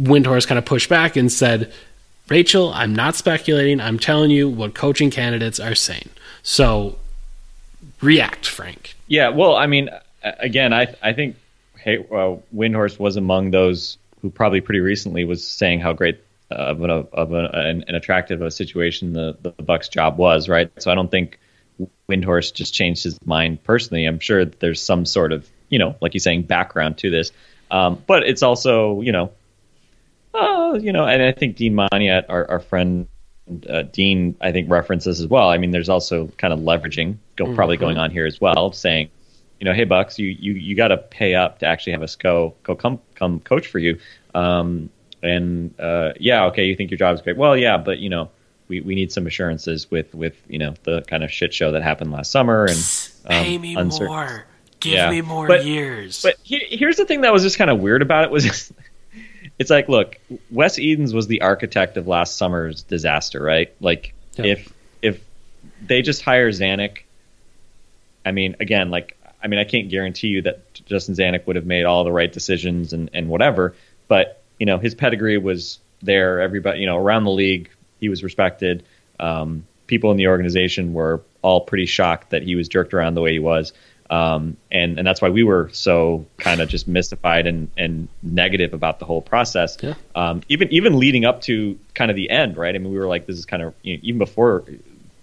Windhorst 0.00 0.46
kind 0.46 0.58
of 0.58 0.64
pushed 0.64 0.88
back 0.88 1.16
and 1.16 1.30
said, 1.30 1.72
Rachel, 2.30 2.72
I'm 2.72 2.94
not 2.94 3.16
speculating. 3.16 3.80
I'm 3.80 3.98
telling 3.98 4.30
you 4.30 4.48
what 4.48 4.74
coaching 4.74 5.10
candidates 5.10 5.60
are 5.60 5.74
saying. 5.74 6.08
So 6.42 6.96
react, 8.00 8.46
Frank. 8.46 8.94
Yeah, 9.08 9.28
well, 9.28 9.56
I 9.56 9.66
mean, 9.66 9.90
again, 10.22 10.72
I 10.72 10.94
I 11.02 11.12
think 11.12 11.36
hey, 11.76 11.98
uh, 11.98 12.02
well, 12.08 12.42
Windhorst 12.54 12.98
was 12.98 13.16
among 13.16 13.50
those 13.50 13.98
who 14.22 14.30
probably 14.30 14.60
pretty 14.60 14.80
recently 14.80 15.24
was 15.24 15.46
saying 15.46 15.80
how 15.80 15.92
great 15.92 16.22
of 16.50 16.82
an 16.82 16.90
of 16.90 17.32
an, 17.32 17.84
an 17.86 17.94
attractive 17.94 18.42
a 18.42 18.50
situation 18.50 19.12
the 19.12 19.36
the 19.40 19.50
Bucks 19.62 19.88
job 19.88 20.18
was, 20.18 20.48
right? 20.48 20.70
So 20.78 20.90
I 20.90 20.94
don't 20.94 21.10
think 21.10 21.38
Windhorst 22.08 22.54
just 22.54 22.74
changed 22.74 23.04
his 23.04 23.18
mind 23.24 23.62
personally. 23.62 24.04
I'm 24.06 24.20
sure 24.20 24.44
there's 24.44 24.82
some 24.82 25.06
sort 25.06 25.32
of 25.32 25.48
you 25.68 25.78
know, 25.78 25.94
like 26.00 26.14
you're 26.14 26.20
saying, 26.20 26.42
background 26.42 26.98
to 26.98 27.10
this, 27.10 27.30
um, 27.70 28.02
but 28.06 28.24
it's 28.24 28.42
also 28.42 29.00
you 29.00 29.12
know, 29.12 29.32
uh, 30.34 30.78
you 30.80 30.92
know, 30.92 31.06
and 31.06 31.22
I 31.22 31.32
think 31.32 31.56
Dean 31.56 31.74
Maniat, 31.74 32.24
our, 32.28 32.50
our 32.50 32.60
friend 32.60 33.06
uh, 33.68 33.82
Dean, 33.82 34.36
I 34.40 34.52
think 34.52 34.70
references 34.70 35.20
as 35.20 35.26
well. 35.26 35.48
I 35.48 35.58
mean, 35.58 35.70
there's 35.70 35.88
also 35.88 36.28
kind 36.36 36.52
of 36.52 36.60
leveraging 36.60 37.16
go, 37.36 37.46
mm-hmm. 37.46 37.54
probably 37.54 37.76
going 37.76 37.98
on 37.98 38.10
here 38.10 38.26
as 38.26 38.40
well, 38.40 38.72
saying, 38.72 39.10
you 39.60 39.66
know, 39.66 39.74
hey 39.74 39.84
Bucks, 39.84 40.18
you 40.18 40.26
you 40.26 40.54
you 40.54 40.74
got 40.74 40.88
to 40.88 40.96
pay 40.96 41.34
up 41.34 41.58
to 41.60 41.66
actually 41.66 41.92
have 41.92 42.02
us 42.02 42.16
go 42.16 42.54
go 42.62 42.74
come 42.74 42.98
come 43.14 43.40
coach 43.40 43.66
for 43.66 43.78
you. 43.78 43.98
Um, 44.34 44.90
and 45.22 45.78
uh, 45.78 46.14
yeah, 46.18 46.46
okay, 46.46 46.64
you 46.64 46.74
think 46.74 46.90
your 46.90 46.98
job 46.98 47.14
is 47.14 47.20
great. 47.20 47.36
Well, 47.36 47.56
yeah, 47.56 47.76
but 47.76 47.98
you 47.98 48.08
know, 48.08 48.30
we, 48.68 48.80
we 48.80 48.94
need 48.94 49.12
some 49.12 49.26
assurances 49.26 49.90
with 49.90 50.14
with 50.14 50.40
you 50.48 50.58
know 50.58 50.74
the 50.84 51.02
kind 51.02 51.22
of 51.22 51.30
shit 51.30 51.52
show 51.52 51.72
that 51.72 51.82
happened 51.82 52.10
last 52.10 52.30
summer 52.30 52.64
and 52.64 52.78
um, 53.26 53.44
pay 53.44 53.58
me 53.58 53.76
uncertain. 53.76 54.06
more, 54.06 54.46
give 54.80 54.94
yeah. 54.94 55.10
me 55.10 55.20
more 55.20 55.46
but, 55.46 55.66
years. 55.66 56.22
But 56.22 56.36
he, 56.42 56.58
here's 56.70 56.96
the 56.96 57.04
thing 57.04 57.20
that 57.20 57.32
was 57.32 57.42
just 57.42 57.58
kind 57.58 57.70
of 57.70 57.80
weird 57.80 58.00
about 58.00 58.24
it 58.24 58.30
was. 58.30 58.44
Just, 58.44 58.72
it's 59.58 59.70
like, 59.70 59.90
look, 59.90 60.16
Wes 60.50 60.78
Edens 60.78 61.12
was 61.12 61.26
the 61.26 61.42
architect 61.42 61.98
of 61.98 62.06
last 62.06 62.38
summer's 62.38 62.82
disaster, 62.82 63.42
right? 63.42 63.74
Like, 63.78 64.14
yeah. 64.36 64.46
if 64.46 64.72
if 65.02 65.22
they 65.82 66.00
just 66.00 66.22
hire 66.22 66.50
Zanik, 66.50 67.00
I 68.24 68.32
mean, 68.32 68.56
again, 68.60 68.90
like, 68.90 69.18
I 69.42 69.48
mean, 69.48 69.58
I 69.58 69.64
can't 69.64 69.88
guarantee 69.88 70.28
you 70.28 70.42
that 70.42 70.74
Justin 70.86 71.14
Zanik 71.14 71.46
would 71.46 71.56
have 71.56 71.66
made 71.66 71.84
all 71.84 72.04
the 72.04 72.12
right 72.12 72.32
decisions 72.32 72.92
and 72.92 73.10
and 73.12 73.28
whatever, 73.28 73.74
but 74.08 74.42
you 74.58 74.66
know, 74.66 74.78
his 74.78 74.94
pedigree 74.94 75.38
was 75.38 75.78
there. 76.02 76.40
Everybody, 76.40 76.80
you 76.80 76.86
know, 76.86 76.96
around 76.98 77.24
the 77.24 77.30
league, 77.30 77.70
he 77.98 78.08
was 78.08 78.22
respected. 78.22 78.84
Um, 79.18 79.64
people 79.86 80.10
in 80.10 80.16
the 80.16 80.28
organization 80.28 80.92
were 80.92 81.22
all 81.42 81.62
pretty 81.62 81.86
shocked 81.86 82.30
that 82.30 82.42
he 82.42 82.54
was 82.54 82.68
jerked 82.68 82.94
around 82.94 83.14
the 83.14 83.20
way 83.20 83.32
he 83.32 83.38
was. 83.38 83.72
Um, 84.10 84.56
and 84.72 84.98
and 84.98 85.06
that's 85.06 85.22
why 85.22 85.30
we 85.30 85.44
were 85.44 85.70
so 85.72 86.26
kind 86.38 86.60
of 86.60 86.68
just 86.68 86.88
mystified 86.88 87.46
and, 87.46 87.70
and 87.76 88.08
negative 88.22 88.74
about 88.74 88.98
the 88.98 89.04
whole 89.04 89.22
process. 89.22 89.76
Yeah. 89.80 89.94
Um, 90.16 90.42
even 90.48 90.68
even 90.72 90.98
leading 90.98 91.24
up 91.24 91.42
to 91.42 91.78
kind 91.94 92.10
of 92.10 92.16
the 92.16 92.28
end, 92.28 92.56
right? 92.56 92.74
I 92.74 92.78
mean, 92.78 92.92
we 92.92 92.98
were 92.98 93.06
like, 93.06 93.26
this 93.26 93.38
is 93.38 93.46
kind 93.46 93.62
of 93.62 93.72
you 93.82 93.96
know, 93.96 94.00
even 94.02 94.18
before 94.18 94.64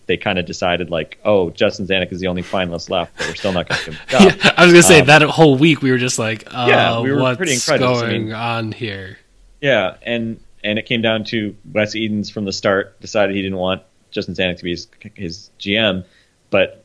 they 0.07 0.17
kind 0.17 0.39
of 0.39 0.45
decided 0.45 0.89
like, 0.89 1.19
oh, 1.23 1.49
Justin 1.51 1.85
Zanik 1.85 2.11
is 2.11 2.19
the 2.19 2.27
only 2.27 2.41
finalist 2.41 2.89
left, 2.89 3.15
but 3.17 3.27
we're 3.27 3.35
still 3.35 3.51
not 3.51 3.67
going 3.67 3.79
to 3.79 3.85
give 3.85 3.95
him 3.95 4.07
yeah, 4.11 4.53
I 4.57 4.63
was 4.65 4.73
going 4.73 4.81
to 4.81 4.83
say 4.83 5.01
um, 5.01 5.07
that 5.07 5.21
whole 5.23 5.57
week 5.57 5.81
we 5.81 5.91
were 5.91 5.97
just 5.97 6.17
like, 6.17 6.45
uh, 6.47 6.65
yeah, 6.67 6.99
we 7.01 7.11
were 7.11 7.21
what's 7.21 7.37
pretty 7.37 7.57
going 7.77 8.03
I 8.03 8.09
mean, 8.09 8.33
on 8.33 8.71
here? 8.71 9.19
Yeah, 9.61 9.97
and 10.01 10.39
and 10.63 10.79
it 10.79 10.85
came 10.85 11.01
down 11.01 11.25
to 11.25 11.55
Wes 11.71 11.95
Edens 11.95 12.29
from 12.29 12.45
the 12.45 12.53
start 12.53 12.99
decided 12.99 13.35
he 13.35 13.41
didn't 13.41 13.57
want 13.57 13.83
Justin 14.11 14.33
Zanik 14.33 14.57
to 14.57 14.63
be 14.63 14.71
his, 14.71 14.87
his 15.15 15.49
GM, 15.59 16.05
but 16.49 16.83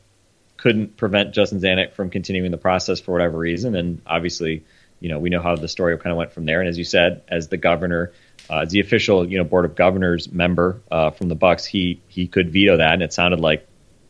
couldn't 0.57 0.95
prevent 0.95 1.33
Justin 1.33 1.59
Zanik 1.59 1.93
from 1.93 2.09
continuing 2.09 2.51
the 2.51 2.57
process 2.57 2.99
for 2.99 3.11
whatever 3.11 3.37
reason. 3.37 3.75
And 3.75 4.01
obviously, 4.05 4.63
you 4.99 5.09
know, 5.09 5.19
we 5.19 5.29
know 5.29 5.41
how 5.41 5.55
the 5.55 5.67
story 5.67 5.97
kind 5.97 6.11
of 6.11 6.17
went 6.17 6.31
from 6.31 6.45
there. 6.45 6.61
And 6.61 6.69
as 6.69 6.77
you 6.77 6.85
said, 6.85 7.23
as 7.27 7.49
the 7.49 7.57
governor, 7.57 8.11
uh, 8.11 8.13
as 8.49 8.71
the 8.71 8.79
official, 8.79 9.27
you 9.27 9.37
know, 9.37 9.43
board 9.43 9.65
of 9.65 9.75
governors 9.75 10.31
member 10.31 10.81
uh, 10.91 11.11
from 11.11 11.29
the 11.29 11.35
Bucks, 11.35 11.65
he 11.65 12.01
he 12.07 12.27
could 12.27 12.51
veto 12.51 12.77
that. 12.77 12.93
And 12.93 13.03
it 13.03 13.13
sounded 13.13 13.39
like 13.39 13.67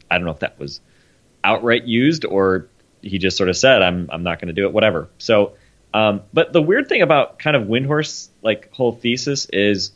I 0.09 0.17
don't 0.17 0.25
know 0.25 0.31
if 0.31 0.39
that 0.39 0.59
was 0.59 0.81
outright 1.43 1.83
used 1.85 2.25
or 2.25 2.67
he 3.01 3.17
just 3.17 3.37
sort 3.37 3.49
of 3.49 3.57
said, 3.57 3.81
"I'm 3.81 4.09
I'm 4.11 4.23
not 4.23 4.39
going 4.39 4.47
to 4.47 4.53
do 4.53 4.65
it," 4.65 4.73
whatever. 4.73 5.09
So 5.17 5.53
um, 5.93 6.21
but 6.33 6.51
the 6.51 6.61
weird 6.61 6.89
thing 6.89 7.01
about 7.01 7.37
kind 7.37 7.55
of 7.55 7.63
Windhorst's 7.63 8.29
like 8.41 8.73
whole 8.73 8.93
thesis 8.93 9.45
is 9.45 9.91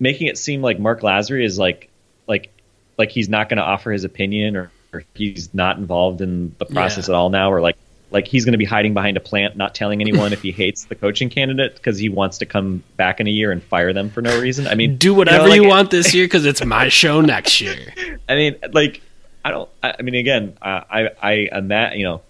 making 0.00 0.26
it 0.26 0.36
seem 0.36 0.60
like 0.60 0.78
Marc 0.78 1.02
Lasry 1.02 1.44
is 1.44 1.58
like 1.58 1.88
like 2.26 2.50
like 2.98 3.10
he's 3.10 3.28
not 3.28 3.48
going 3.48 3.58
to 3.58 3.62
offer 3.62 3.92
his 3.92 4.04
opinion 4.04 4.56
or, 4.56 4.70
or, 4.92 5.04
he's 5.14 5.52
not 5.52 5.78
involved 5.78 6.20
in 6.20 6.54
the 6.58 6.64
process 6.64 7.08
yeah. 7.08 7.14
at 7.14 7.16
all 7.16 7.30
now 7.30 7.52
or 7.52 7.60
like 7.60 7.76
like 8.14 8.26
he's 8.26 8.46
going 8.46 8.52
to 8.52 8.58
be 8.58 8.64
hiding 8.64 8.94
behind 8.94 9.18
a 9.18 9.20
plant 9.20 9.56
not 9.56 9.74
telling 9.74 10.00
anyone 10.00 10.32
if 10.32 10.40
he 10.40 10.52
hates 10.62 10.84
the 10.84 10.94
coaching 10.94 11.28
candidate 11.28 11.74
because 11.74 11.98
he 11.98 12.08
wants 12.08 12.38
to 12.38 12.46
come 12.46 12.82
back 12.96 13.20
in 13.20 13.26
a 13.26 13.30
year 13.30 13.52
and 13.52 13.62
fire 13.62 13.92
them 13.92 14.08
for 14.08 14.22
no 14.22 14.40
reason 14.40 14.66
i 14.66 14.74
mean 14.74 14.96
do 14.96 15.12
whatever 15.12 15.42
you, 15.42 15.42
know, 15.42 15.50
like, 15.50 15.62
you 15.62 15.68
want 15.68 15.90
this 15.90 16.14
year 16.14 16.24
because 16.24 16.46
it's 16.46 16.64
my 16.64 16.88
show 16.88 17.20
next 17.20 17.60
year 17.60 17.92
i 18.28 18.34
mean 18.34 18.56
like 18.72 19.02
i 19.44 19.50
don't 19.50 19.68
i, 19.82 20.00
mean 20.00 20.14
again 20.14 20.56
i 20.62 20.82
i, 20.90 21.10
I 21.22 21.32
am 21.52 21.68
that 21.68 21.96
you 21.96 22.04
know 22.04 22.22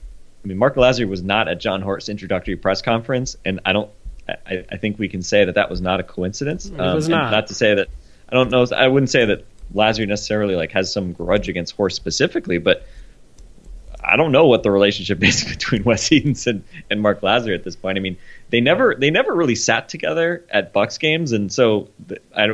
I 0.45 0.47
mean, 0.47 0.59
Marc 0.59 0.75
Lasry 0.77 1.09
was 1.09 1.23
not 1.23 1.49
at 1.49 1.59
Jon 1.59 1.81
Horst's 1.81 2.11
introductory 2.11 2.57
press 2.57 2.83
conference, 2.83 3.37
and 3.45 3.61
I 3.65 3.73
don't. 3.73 3.91
I, 4.29 4.65
I 4.71 4.77
think 4.77 4.99
we 4.99 5.09
can 5.09 5.23
say 5.23 5.45
that 5.45 5.55
that 5.55 5.71
was 5.71 5.81
not 5.81 6.01
a 6.01 6.03
coincidence. 6.03 6.67
It 6.67 6.77
was 6.77 7.07
um, 7.07 7.13
not. 7.13 7.31
Not 7.31 7.47
to 7.49 7.55
say 7.55 7.75
that 7.75 7.89
I 8.29 8.35
don't 8.35 8.51
know. 8.51 8.67
I 8.77 8.89
wouldn't 8.89 9.11
say 9.11 9.25
that 9.25 9.45
Lasry 9.75 10.07
necessarily 10.07 10.55
like 10.55 10.73
has 10.73 10.93
some 10.93 11.13
grudge 11.13 11.49
against 11.49 11.75
Horst 11.77 11.97
specifically, 11.97 12.59
but 12.59 12.87
I 14.07 14.17
don't 14.17 14.33
know 14.33 14.47
what 14.47 14.63
the 14.63 14.71
relationship 14.71 15.23
is 15.23 15.45
between 15.49 15.85
Wes 15.85 16.11
Edens 16.13 16.47
and, 16.47 16.65
and 16.91 17.01
Marc 17.01 17.21
Lasry 17.23 17.55
at 17.55 17.65
this 17.65 17.77
point. 17.77 17.99
I 17.99 18.01
mean, 18.01 18.17
they 18.51 18.61
never 18.61 18.95
they 18.95 19.11
never 19.11 19.35
really 19.35 19.55
sat 19.55 19.89
together 19.89 20.45
at 20.51 20.73
Bucks 20.73 20.99
games, 20.99 21.33
and 21.33 21.53
so 21.53 21.89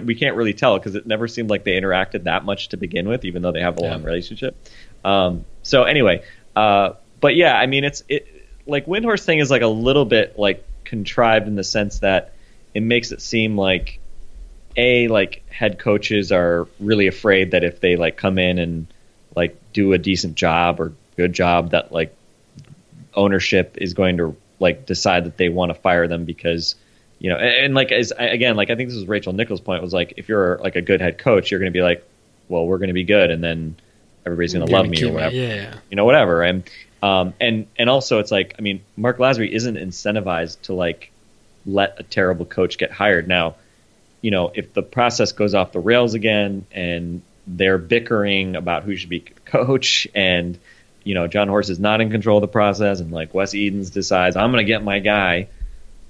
we 0.03 0.15
can't 0.15 0.37
really 0.37 0.55
tell 0.55 0.79
because 0.79 0.95
it 0.95 1.07
never 1.07 1.29
seemed 1.29 1.51
like 1.51 1.65
they 1.65 1.73
interacted 1.73 2.25
that 2.25 2.45
much 2.45 2.69
to 2.69 2.77
begin 2.77 3.09
with, 3.09 3.25
even 3.25 3.43
though 3.43 3.53
they 3.53 3.61
have 3.61 3.79
a 3.79 3.83
yeah. 3.83 3.91
long 3.91 4.03
relationship. 4.03 4.57
Um, 5.05 5.45
so 5.63 5.85
anyway, 5.85 6.23
uh, 6.57 6.93
but 7.21 7.37
yeah, 7.37 7.55
I 7.55 7.67
mean, 7.67 7.85
it's 7.85 8.03
it 8.09 8.27
like 8.67 8.87
Windhorst 8.87 9.25
thing 9.25 9.39
is 9.39 9.51
like 9.51 9.63
a 9.63 9.69
little 9.69 10.05
bit 10.05 10.39
like 10.39 10.65
contrived 10.85 11.47
in 11.47 11.57
the 11.57 11.65
sense 11.65 12.01
that 12.01 12.33
it 12.75 12.83
makes 12.83 13.13
it 13.13 13.21
seem 13.21 13.57
like 13.57 13.99
a 14.77 15.09
like 15.09 15.43
head 15.51 15.79
coaches 15.79 16.33
are 16.33 16.69
really 16.79 17.07
afraid 17.07 17.51
that 17.51 17.65
if 17.65 17.81
they 17.81 17.97
like 17.97 18.17
come 18.17 18.39
in 18.39 18.59
and 18.59 18.87
like 19.35 19.57
do 19.73 19.93
a 19.93 19.99
decent 19.99 20.37
job 20.37 20.81
or 20.81 20.93
good 21.21 21.33
job 21.33 21.71
that 21.71 21.93
like 21.93 22.17
ownership 23.15 23.77
is 23.79 23.95
going 23.95 24.17
to 24.17 24.37
like 24.59 24.87
decide 24.87 25.25
that 25.25 25.37
they 25.37 25.49
want 25.49 25.71
to 25.71 25.75
fire 25.75 26.09
them 26.09 26.25
because 26.25 26.75
you 27.19 27.29
know 27.29 27.37
and, 27.37 27.65
and 27.65 27.75
like 27.75 27.93
as 27.93 28.13
again 28.17 28.57
like 28.57 28.71
I 28.71 28.77
think 28.77 28.89
this 28.89 28.97
was 28.97 29.07
Rachel 29.07 29.33
Nichols' 29.33 29.61
point 29.61 29.83
was 29.83 29.93
like 29.93 30.15
if 30.17 30.29
you're 30.29 30.59
like 30.59 30.77
a 30.77 30.83
good 30.83 31.01
head 31.01 31.19
coach 31.19 31.51
you're 31.51 31.61
going 31.61 31.73
to 31.73 31.77
be 31.77 31.83
like 31.83 32.07
well 32.49 32.67
we're 32.67 32.79
going 32.79 32.89
to 32.89 32.95
be 32.95 33.05
good 33.05 33.31
and 33.31 33.45
then 33.45 33.77
everybody's 34.25 34.55
going 34.55 34.67
to 34.67 34.73
love 34.73 34.89
me 34.89 35.03
or 35.05 35.13
whatever. 35.13 35.35
yeah. 35.35 35.75
You 35.91 35.97
know 35.97 36.05
whatever 36.05 36.43
and 36.43 36.69
um, 37.03 37.35
and 37.41 37.67
and 37.79 37.91
also 37.91 38.19
it's 38.19 38.31
like 38.31 38.55
I 38.59 38.63
mean 38.63 38.83
Marc 38.97 39.19
Lasry 39.19 39.51
isn't 39.51 39.77
incentivized 39.77 40.63
to 40.63 40.75
like 40.75 41.11
let 41.67 42.01
a 42.01 42.03
terrible 42.03 42.47
coach 42.47 42.79
get 42.79 42.91
hired. 42.91 43.29
Now, 43.29 43.57
you 44.23 44.31
know, 44.31 44.53
if 44.55 44.73
the 44.73 44.83
process 44.83 45.33
goes 45.33 45.55
off 45.55 45.73
the 45.73 45.81
rails 45.81 46.15
again 46.15 46.67
and 46.73 47.23
they're 47.47 47.79
bickering 47.79 48.57
about 48.57 48.85
who 48.85 48.97
should 48.97 49.09
be 49.09 49.21
coach 49.21 50.07
and 50.15 50.59
you 51.11 51.15
know 51.15 51.27
Jon 51.27 51.49
Horst 51.49 51.71
is 51.71 51.81
not 51.81 52.01
in 52.01 52.13
control 52.13 52.39
of 52.39 52.43
the 52.43 52.47
process 52.47 53.01
and 53.01 53.11
like 53.11 53.35
Wes 53.35 53.53
Edens 53.53 53.91
decides 53.91 54.37
I'm 54.37 54.53
going 54.53 54.65
to 54.65 54.73
get 54.73 54.85
my 54.85 55.01
guy, 55.01 55.49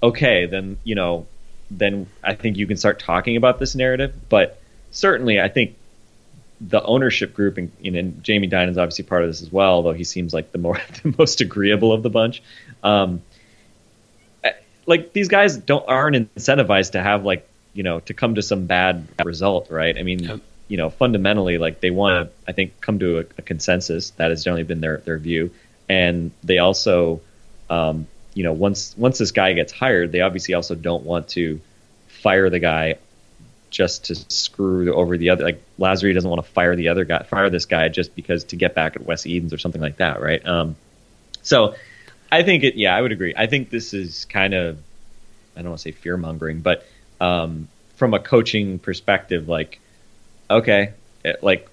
okay, 0.03 0.45
then 0.45 0.77
you 0.83 0.93
know, 0.93 1.25
then 1.71 2.05
I 2.23 2.35
think 2.35 2.57
you 2.57 2.67
can 2.67 2.77
start 2.77 2.99
talking 2.99 3.35
about 3.35 3.57
this 3.57 3.73
narrative. 3.73 4.13
But 4.29 4.61
certainly, 4.91 5.41
I 5.41 5.47
think 5.47 5.75
the 6.61 6.83
ownership 6.83 7.33
group, 7.33 7.57
and, 7.57 7.71
and 7.83 8.23
Jamie 8.23 8.45
Dinan's 8.45 8.77
obviously 8.77 9.05
part 9.05 9.23
of 9.23 9.29
this 9.29 9.41
as 9.41 9.51
well, 9.51 9.81
though 9.81 9.93
he 9.93 10.03
seems 10.03 10.35
like 10.35 10.51
the 10.51 10.59
more 10.59 10.79
the 11.03 11.15
most 11.17 11.41
agreeable 11.41 11.93
of 11.93 12.03
the 12.03 12.11
bunch. 12.11 12.43
Um, 12.83 13.23
like 14.85 15.13
these 15.13 15.29
guys 15.29 15.57
don't 15.57 15.85
aren't 15.87 16.35
incentivized 16.35 16.91
to 16.91 17.01
have 17.01 17.25
like 17.25 17.47
you 17.73 17.81
know 17.81 18.01
to 18.01 18.13
come 18.13 18.35
to 18.35 18.43
some 18.43 18.67
bad 18.67 19.07
result, 19.25 19.71
right? 19.71 19.97
I 19.97 20.03
mean, 20.03 20.19
yep. 20.19 20.41
You 20.71 20.77
know, 20.77 20.89
fundamentally, 20.89 21.57
like 21.57 21.81
they 21.81 21.91
want 21.91 22.29
to, 22.29 22.49
I 22.49 22.53
think, 22.53 22.79
come 22.79 22.97
to 22.99 23.17
a, 23.17 23.25
a, 23.37 23.41
consensus. 23.41 24.11
That 24.11 24.29
has 24.29 24.41
generally 24.41 24.63
been 24.63 24.79
their 24.79 24.99
their 24.99 25.17
view, 25.17 25.51
and 25.89 26.31
they 26.45 26.59
also, 26.59 27.19
um, 27.69 28.07
you 28.33 28.43
know, 28.43 28.53
once 28.53 28.95
once 28.97 29.17
this 29.17 29.31
guy 29.33 29.51
gets 29.51 29.73
hired, 29.73 30.13
they 30.13 30.21
obviously 30.21 30.53
also 30.53 30.73
don't 30.75 31.03
want 31.03 31.27
to 31.29 31.59
fire 32.07 32.49
the 32.49 32.59
guy 32.59 32.95
just 33.69 34.05
to 34.05 34.15
screw 34.15 34.93
over 34.93 35.17
the 35.17 35.31
other. 35.31 35.43
Like 35.43 35.61
Lasry 35.77 36.13
doesn't 36.13 36.29
want 36.29 36.41
to 36.41 36.49
fire 36.49 36.77
the 36.77 36.87
other 36.87 37.03
guy, 37.03 37.23
fire 37.23 37.49
this 37.49 37.65
guy 37.65 37.89
just 37.89 38.15
because 38.15 38.45
to 38.45 38.55
get 38.55 38.73
back 38.73 38.95
at 38.95 39.05
Wes 39.05 39.25
Edens 39.25 39.51
or 39.51 39.57
something 39.57 39.81
like 39.81 39.97
that, 39.97 40.21
right? 40.21 40.45
Um, 40.47 40.77
so 41.41 41.75
I 42.31 42.43
think 42.43 42.63
it. 42.63 42.75
Yeah, 42.75 42.95
I 42.95 43.01
would 43.01 43.11
agree. 43.11 43.33
I 43.35 43.47
think 43.47 43.71
this 43.71 43.93
is 43.93 44.23
kind 44.23 44.53
of 44.53 44.77
I 45.57 45.63
don't 45.63 45.71
want 45.71 45.79
to 45.79 45.83
say 45.83 45.91
fear 45.91 46.15
mongering, 46.15 46.61
but 46.61 46.85
um, 47.19 47.67
from 47.97 48.13
a 48.13 48.19
coaching 48.19 48.79
perspective, 48.79 49.49
like 49.49 49.81
okay, 50.51 50.93
it, 51.23 51.43
like 51.43 51.67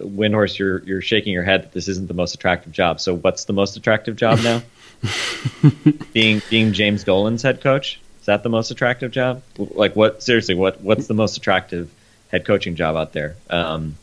Windhorst, 0.00 0.58
you're 0.58 0.80
you're 0.84 1.02
shaking 1.02 1.32
your 1.32 1.42
head 1.44 1.62
that 1.64 1.72
this 1.72 1.88
isn't 1.88 2.08
the 2.08 2.14
most 2.14 2.34
attractive 2.34 2.72
job. 2.72 3.00
So 3.00 3.14
what's 3.16 3.44
the 3.44 3.52
most 3.52 3.76
attractive 3.76 4.16
job 4.16 4.40
now? 4.42 4.62
being 6.12 6.42
being 6.50 6.72
James 6.72 7.04
Dolan's 7.04 7.42
head 7.42 7.60
coach 7.60 8.00
is 8.20 8.26
that 8.26 8.42
the 8.42 8.48
most 8.48 8.70
attractive 8.72 9.12
job? 9.12 9.42
Like 9.56 9.94
what? 9.94 10.20
Seriously, 10.22 10.56
what 10.56 10.80
what's 10.80 11.06
the 11.06 11.14
most 11.14 11.36
attractive 11.36 11.88
head 12.32 12.44
coaching 12.44 12.74
job 12.74 12.96
out 12.96 13.12
there? 13.12 13.36
Um, 13.48 13.94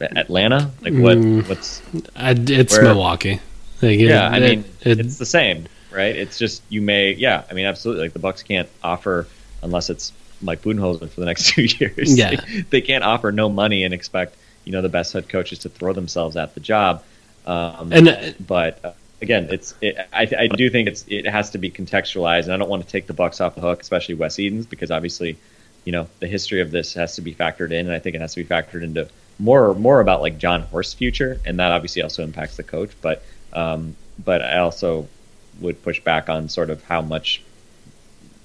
Atlanta? 0.00 0.70
Like 0.80 0.94
what? 0.94 1.18
Mm. 1.18 1.46
What's 1.48 1.82
I, 2.16 2.30
it's 2.30 2.72
Where- 2.72 2.84
Milwaukee. 2.84 3.40
Like, 3.82 3.98
yeah? 3.98 4.26
it- 4.28 4.34
I 4.34 4.40
mean, 4.40 4.64
it- 4.80 5.00
it's 5.00 5.18
the 5.18 5.26
same, 5.26 5.66
right? 5.92 6.16
It's 6.16 6.38
just 6.38 6.62
you 6.70 6.80
may, 6.80 7.12
yeah. 7.12 7.42
I 7.50 7.54
mean, 7.54 7.66
absolutely. 7.66 8.04
Like 8.04 8.12
the 8.14 8.18
Bucks 8.20 8.42
can't 8.42 8.68
offer 8.82 9.28
unless 9.62 9.90
it's 9.90 10.12
Mike 10.40 10.62
Budenholzer 10.62 11.08
for 11.10 11.20
the 11.20 11.26
next 11.26 11.48
two 11.54 11.62
years. 11.62 12.16
Yeah. 12.16 12.36
they, 12.36 12.60
they 12.62 12.80
can't 12.80 13.04
offer 13.04 13.32
no 13.32 13.48
money 13.48 13.84
and 13.84 13.92
expect 13.92 14.36
you 14.64 14.72
know 14.72 14.82
the 14.82 14.88
best 14.88 15.14
head 15.14 15.28
coaches 15.28 15.60
to 15.60 15.68
throw 15.68 15.92
themselves 15.92 16.36
at 16.36 16.54
the 16.54 16.60
job. 16.60 17.02
Um, 17.46 17.92
and 17.92 18.08
uh, 18.08 18.32
but 18.46 18.84
uh, 18.84 18.92
again, 19.22 19.48
it's 19.50 19.74
it, 19.80 19.96
I, 20.12 20.28
I 20.38 20.46
do 20.48 20.68
think 20.68 20.88
it's 20.88 21.04
it 21.08 21.26
has 21.26 21.50
to 21.50 21.58
be 21.58 21.70
contextualized, 21.70 22.44
and 22.44 22.52
I 22.52 22.56
don't 22.58 22.68
want 22.68 22.84
to 22.84 22.88
take 22.88 23.06
the 23.06 23.14
Bucks 23.14 23.40
off 23.40 23.54
the 23.54 23.60
hook, 23.60 23.80
especially 23.80 24.14
Wes 24.14 24.38
Edens, 24.38 24.66
because 24.66 24.90
obviously, 24.90 25.38
you 25.84 25.92
know, 25.92 26.06
the 26.20 26.26
history 26.26 26.60
of 26.60 26.70
this 26.70 26.92
has 26.94 27.14
to 27.16 27.22
be 27.22 27.34
factored 27.34 27.70
in, 27.70 27.86
and 27.86 27.92
I 27.92 27.98
think 27.98 28.14
it 28.14 28.20
has 28.20 28.34
to 28.34 28.44
be 28.44 28.48
factored 28.48 28.82
into 28.82 29.08
more 29.38 29.74
more 29.74 30.00
about 30.00 30.20
like 30.20 30.38
Jon 30.38 30.62
Horst's 30.64 30.94
future, 30.94 31.40
and 31.46 31.58
that 31.58 31.72
obviously 31.72 32.02
also 32.02 32.22
impacts 32.22 32.56
the 32.56 32.62
coach. 32.62 32.90
But 33.00 33.22
um, 33.54 33.96
but 34.22 34.42
I 34.42 34.58
also 34.58 35.08
would 35.60 35.82
push 35.82 36.00
back 36.00 36.28
on 36.28 36.48
sort 36.48 36.70
of 36.70 36.84
how 36.84 37.00
much 37.00 37.42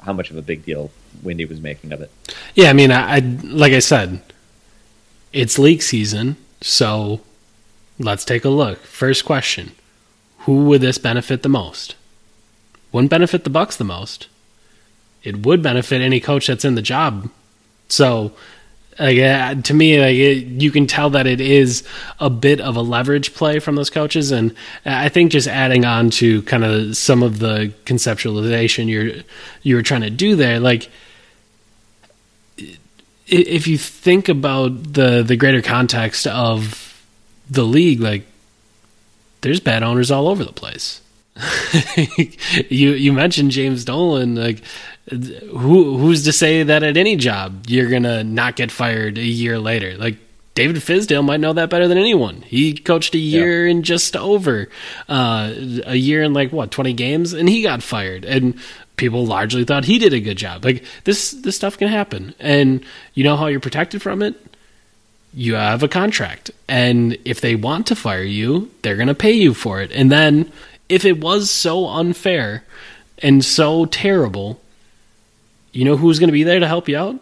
how 0.03 0.13
much 0.13 0.29
of 0.29 0.37
a 0.37 0.41
big 0.41 0.65
deal 0.65 0.91
Windy 1.21 1.45
was 1.45 1.61
making 1.61 1.91
of 1.91 2.01
it. 2.01 2.11
Yeah, 2.55 2.69
I 2.69 2.73
mean, 2.73 2.91
I, 2.91 3.17
I 3.17 3.19
like 3.43 3.73
I 3.73 3.79
said, 3.79 4.21
it's 5.31 5.57
league 5.59 5.81
season, 5.81 6.37
so 6.61 7.21
let's 7.99 8.25
take 8.25 8.45
a 8.45 8.49
look. 8.49 8.79
First 8.79 9.25
question: 9.25 9.71
Who 10.39 10.65
would 10.65 10.81
this 10.81 10.97
benefit 10.97 11.43
the 11.43 11.49
most? 11.49 11.95
Wouldn't 12.91 13.09
benefit 13.09 13.43
the 13.43 13.49
Bucks 13.49 13.75
the 13.75 13.83
most. 13.83 14.27
It 15.23 15.45
would 15.45 15.63
benefit 15.63 16.01
any 16.01 16.19
coach 16.19 16.47
that's 16.47 16.65
in 16.65 16.75
the 16.75 16.81
job. 16.81 17.29
So, 17.87 18.33
like, 18.99 19.17
uh, 19.17 19.55
to 19.55 19.73
me, 19.73 19.99
like 19.99 20.15
it, 20.15 20.61
you 20.61 20.71
can 20.71 20.87
tell 20.87 21.09
that 21.11 21.27
it 21.27 21.41
is 21.41 21.83
a 22.19 22.29
bit 22.29 22.61
of 22.61 22.75
a 22.75 22.81
leverage 22.81 23.33
play 23.33 23.59
from 23.59 23.75
those 23.75 23.89
coaches, 23.89 24.31
and 24.31 24.55
I 24.85 25.09
think 25.09 25.31
just 25.31 25.47
adding 25.47 25.85
on 25.85 26.09
to 26.11 26.41
kind 26.43 26.63
of 26.63 26.95
some 26.97 27.23
of 27.23 27.39
the 27.39 27.73
conceptualization 27.85 28.87
you're 28.87 29.23
you 29.61 29.75
were 29.75 29.83
trying 29.83 30.01
to 30.01 30.09
do 30.09 30.35
there, 30.35 30.59
like 30.59 30.89
if 33.27 33.67
you 33.67 33.77
think 33.77 34.29
about 34.29 34.93
the 34.93 35.23
the 35.23 35.35
greater 35.35 35.61
context 35.61 36.27
of 36.27 37.01
the 37.49 37.63
league, 37.63 37.99
like 37.99 38.25
there's 39.41 39.59
bad 39.59 39.83
owners 39.83 40.11
all 40.11 40.27
over 40.27 40.43
the 40.43 40.53
place. 40.53 41.01
you 42.69 42.91
you 42.91 43.13
mentioned 43.13 43.51
James 43.51 43.85
Dolan, 43.85 44.35
like 44.35 44.61
who 45.09 45.97
who's 45.97 46.23
to 46.25 46.31
say 46.31 46.63
that 46.63 46.83
at 46.83 46.97
any 46.97 47.15
job 47.15 47.65
you're 47.67 47.89
gonna 47.89 48.23
not 48.23 48.55
get 48.55 48.71
fired 48.71 49.17
a 49.17 49.23
year 49.23 49.57
later? 49.59 49.97
Like 49.97 50.17
David 50.53 50.75
Fizdale 50.77 51.25
might 51.25 51.39
know 51.39 51.53
that 51.53 51.69
better 51.69 51.87
than 51.87 51.97
anyone. 51.97 52.43
He 52.43 52.73
coached 52.73 53.15
a 53.15 53.19
year 53.19 53.65
and 53.67 53.83
just 53.83 54.15
over 54.15 54.69
uh, 55.09 55.53
a 55.85 55.95
year 55.95 56.21
and 56.21 56.33
like 56.33 56.51
what 56.51 56.71
twenty 56.71 56.93
games, 56.93 57.33
and 57.33 57.49
he 57.49 57.63
got 57.63 57.81
fired. 57.81 58.25
And 58.25 58.59
people 58.95 59.25
largely 59.25 59.65
thought 59.65 59.85
he 59.85 59.97
did 59.97 60.13
a 60.13 60.19
good 60.19 60.37
job. 60.37 60.63
Like 60.63 60.83
this 61.03 61.31
this 61.31 61.55
stuff 61.55 61.77
can 61.77 61.87
happen, 61.87 62.35
and 62.39 62.85
you 63.15 63.23
know 63.23 63.35
how 63.35 63.47
you're 63.47 63.59
protected 63.59 64.01
from 64.01 64.21
it 64.21 64.39
you 65.35 65.55
have 65.55 65.81
a 65.81 65.87
contract 65.87 66.51
and 66.67 67.17
if 67.25 67.41
they 67.41 67.55
want 67.55 67.87
to 67.87 67.95
fire 67.95 68.21
you 68.21 68.69
they're 68.83 68.95
going 68.95 69.07
to 69.07 69.15
pay 69.15 69.31
you 69.31 69.53
for 69.53 69.81
it 69.81 69.91
and 69.91 70.11
then 70.11 70.51
if 70.93 71.05
it 71.05 71.19
was 71.19 71.49
so 71.49 71.87
unfair 71.87 72.63
and 73.19 73.43
so 73.43 73.85
terrible 73.85 74.59
you 75.73 75.85
know 75.85 75.97
who's 75.97 76.19
going 76.19 76.29
to 76.29 76.33
be 76.33 76.43
there 76.43 76.59
to 76.59 76.67
help 76.67 76.87
you 76.87 76.97
out? 76.97 77.19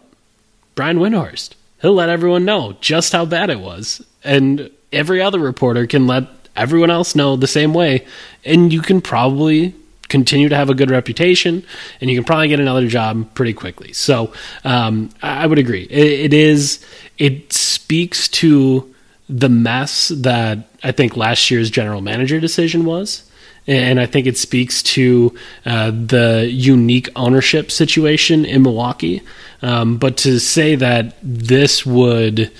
Brian 0.74 0.98
Windhorst. 0.98 1.54
He'll 1.80 1.94
let 1.94 2.10
everyone 2.10 2.44
know 2.44 2.76
just 2.80 3.12
how 3.12 3.24
bad 3.24 3.50
it 3.50 3.58
was. 3.58 4.04
And 4.22 4.70
every 4.92 5.20
other 5.20 5.40
reporter 5.40 5.86
can 5.86 6.06
let 6.06 6.28
everyone 6.54 6.90
else 6.90 7.16
know 7.16 7.34
the 7.34 7.48
same 7.48 7.74
way. 7.74 8.06
And 8.44 8.72
you 8.72 8.82
can 8.82 9.00
probably 9.00 9.74
continue 10.08 10.48
to 10.50 10.54
have 10.54 10.68
a 10.68 10.74
good 10.74 10.90
reputation 10.90 11.64
and 12.00 12.10
you 12.10 12.16
can 12.16 12.24
probably 12.24 12.46
get 12.46 12.60
another 12.60 12.86
job 12.86 13.34
pretty 13.34 13.54
quickly. 13.54 13.94
So 13.94 14.32
um, 14.62 15.08
I, 15.22 15.46
would 15.46 15.58
agree. 15.58 15.84
It, 15.84 16.32
it 16.32 16.34
is 16.34 16.84
it 17.16 17.52
speaks 17.52 18.28
to 18.28 18.94
the 19.28 19.48
mess 19.48 20.08
that 20.08 20.68
i 20.82 20.92
think 20.92 21.16
last 21.16 21.50
year's 21.50 21.70
general 21.70 22.02
manager 22.02 22.40
decision 22.40 22.84
was 22.84 23.30
and 23.66 24.00
I 24.00 24.06
think 24.06 24.26
it 24.26 24.36
speaks 24.36 24.82
to 24.82 25.36
uh, 25.64 25.90
the 25.90 26.48
unique 26.50 27.08
ownership 27.14 27.70
situation 27.70 28.44
in 28.44 28.62
Milwaukee. 28.62 29.22
Um, 29.62 29.96
but 29.96 30.16
to 30.18 30.40
say 30.40 30.74
that 30.74 31.16
this 31.22 31.86
would 31.86 32.50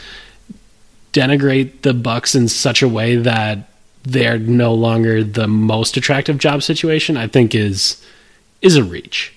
denigrate 1.12 1.82
the 1.82 1.92
Bucks 1.92 2.34
in 2.34 2.48
such 2.48 2.82
a 2.82 2.88
way 2.88 3.16
that 3.16 3.68
they're 4.04 4.38
no 4.38 4.74
longer 4.74 5.22
the 5.22 5.48
most 5.48 5.96
attractive 5.96 6.38
job 6.38 6.62
situation, 6.62 7.16
I 7.16 7.26
think 7.26 7.54
is 7.54 8.02
is 8.60 8.76
a 8.76 8.84
reach. 8.84 9.34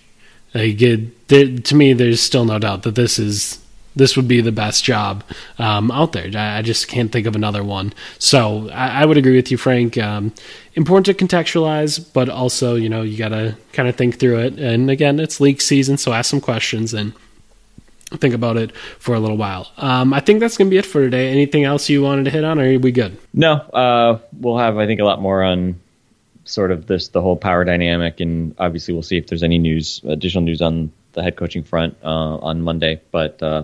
Like 0.54 0.82
it, 0.82 1.66
to 1.66 1.76
me, 1.76 1.94
there's 1.94 2.22
still 2.22 2.46
no 2.46 2.60
doubt 2.60 2.84
that 2.84 2.96
this 2.96 3.20
is 3.20 3.60
this 3.96 4.16
would 4.16 4.28
be 4.28 4.42
the 4.42 4.52
best 4.52 4.84
job 4.84 5.24
um, 5.58 5.92
out 5.92 6.12
there. 6.12 6.30
I, 6.36 6.60
I 6.60 6.62
just 6.62 6.88
can't 6.88 7.12
think 7.12 7.28
of 7.28 7.36
another 7.36 7.64
one. 7.64 7.94
So 8.20 8.70
I, 8.70 9.02
I 9.02 9.06
would 9.06 9.18
agree 9.18 9.36
with 9.36 9.52
you, 9.52 9.58
Frank. 9.58 9.98
Um, 9.98 10.34
important 10.76 11.06
to 11.06 11.26
contextualize, 11.26 12.14
but 12.14 12.30
also 12.30 12.76
you 12.76 12.90
know 12.90 13.02
you 13.02 13.18
got 13.18 13.30
to 13.30 13.56
kind 13.74 13.88
of 13.88 13.96
think 13.96 14.20
through 14.20 14.40
it. 14.40 14.60
And 14.60 14.90
again, 14.90 15.20
it's 15.20 15.40
league 15.40 15.62
season, 15.62 15.98
so 15.98 16.14
ask 16.14 16.30
some 16.30 16.42
questions 16.42 16.94
and 16.94 17.14
think 18.12 18.34
about 18.34 18.58
it 18.58 18.76
for 18.76 19.16
a 19.16 19.20
little 19.20 19.38
while. 19.38 19.72
Um, 19.78 20.14
I 20.14 20.20
think 20.20 20.40
that's 20.40 20.58
going 20.58 20.68
to 20.68 20.72
be 20.72 20.78
it 20.78 20.86
for 20.86 21.02
today. 21.02 21.30
Anything 21.30 21.64
else 21.64 21.90
you 21.90 22.04
wanted 22.04 22.26
to 22.26 22.32
hit 22.32 22.44
on, 22.44 22.60
or 22.60 22.64
are 22.64 22.80
we 22.80 22.92
good? 22.92 23.18
No, 23.34 23.54
uh, 23.54 24.20
we'll 24.40 24.58
have 24.58 24.78
I 24.78 24.86
think 24.86 25.00
a 25.00 25.06
lot 25.06 25.22
more 25.22 25.44
on 25.44 25.80
sort 26.46 26.72
of 26.72 26.86
this 26.88 27.10
the 27.10 27.22
whole 27.22 27.36
power 27.36 27.64
dynamic, 27.64 28.20
and 28.20 28.56
obviously 28.60 28.94
we'll 28.94 29.04
see 29.04 29.18
if 29.18 29.28
there's 29.28 29.44
any 29.44 29.58
news, 29.58 30.02
additional 30.06 30.44
news 30.44 30.62
on 30.62 30.92
the 31.14 31.24
head 31.24 31.36
coaching 31.36 31.64
front 31.64 31.98
uh, 32.04 32.38
on 32.38 32.62
Monday. 32.62 33.02
But 33.12 33.42
uh, 33.42 33.64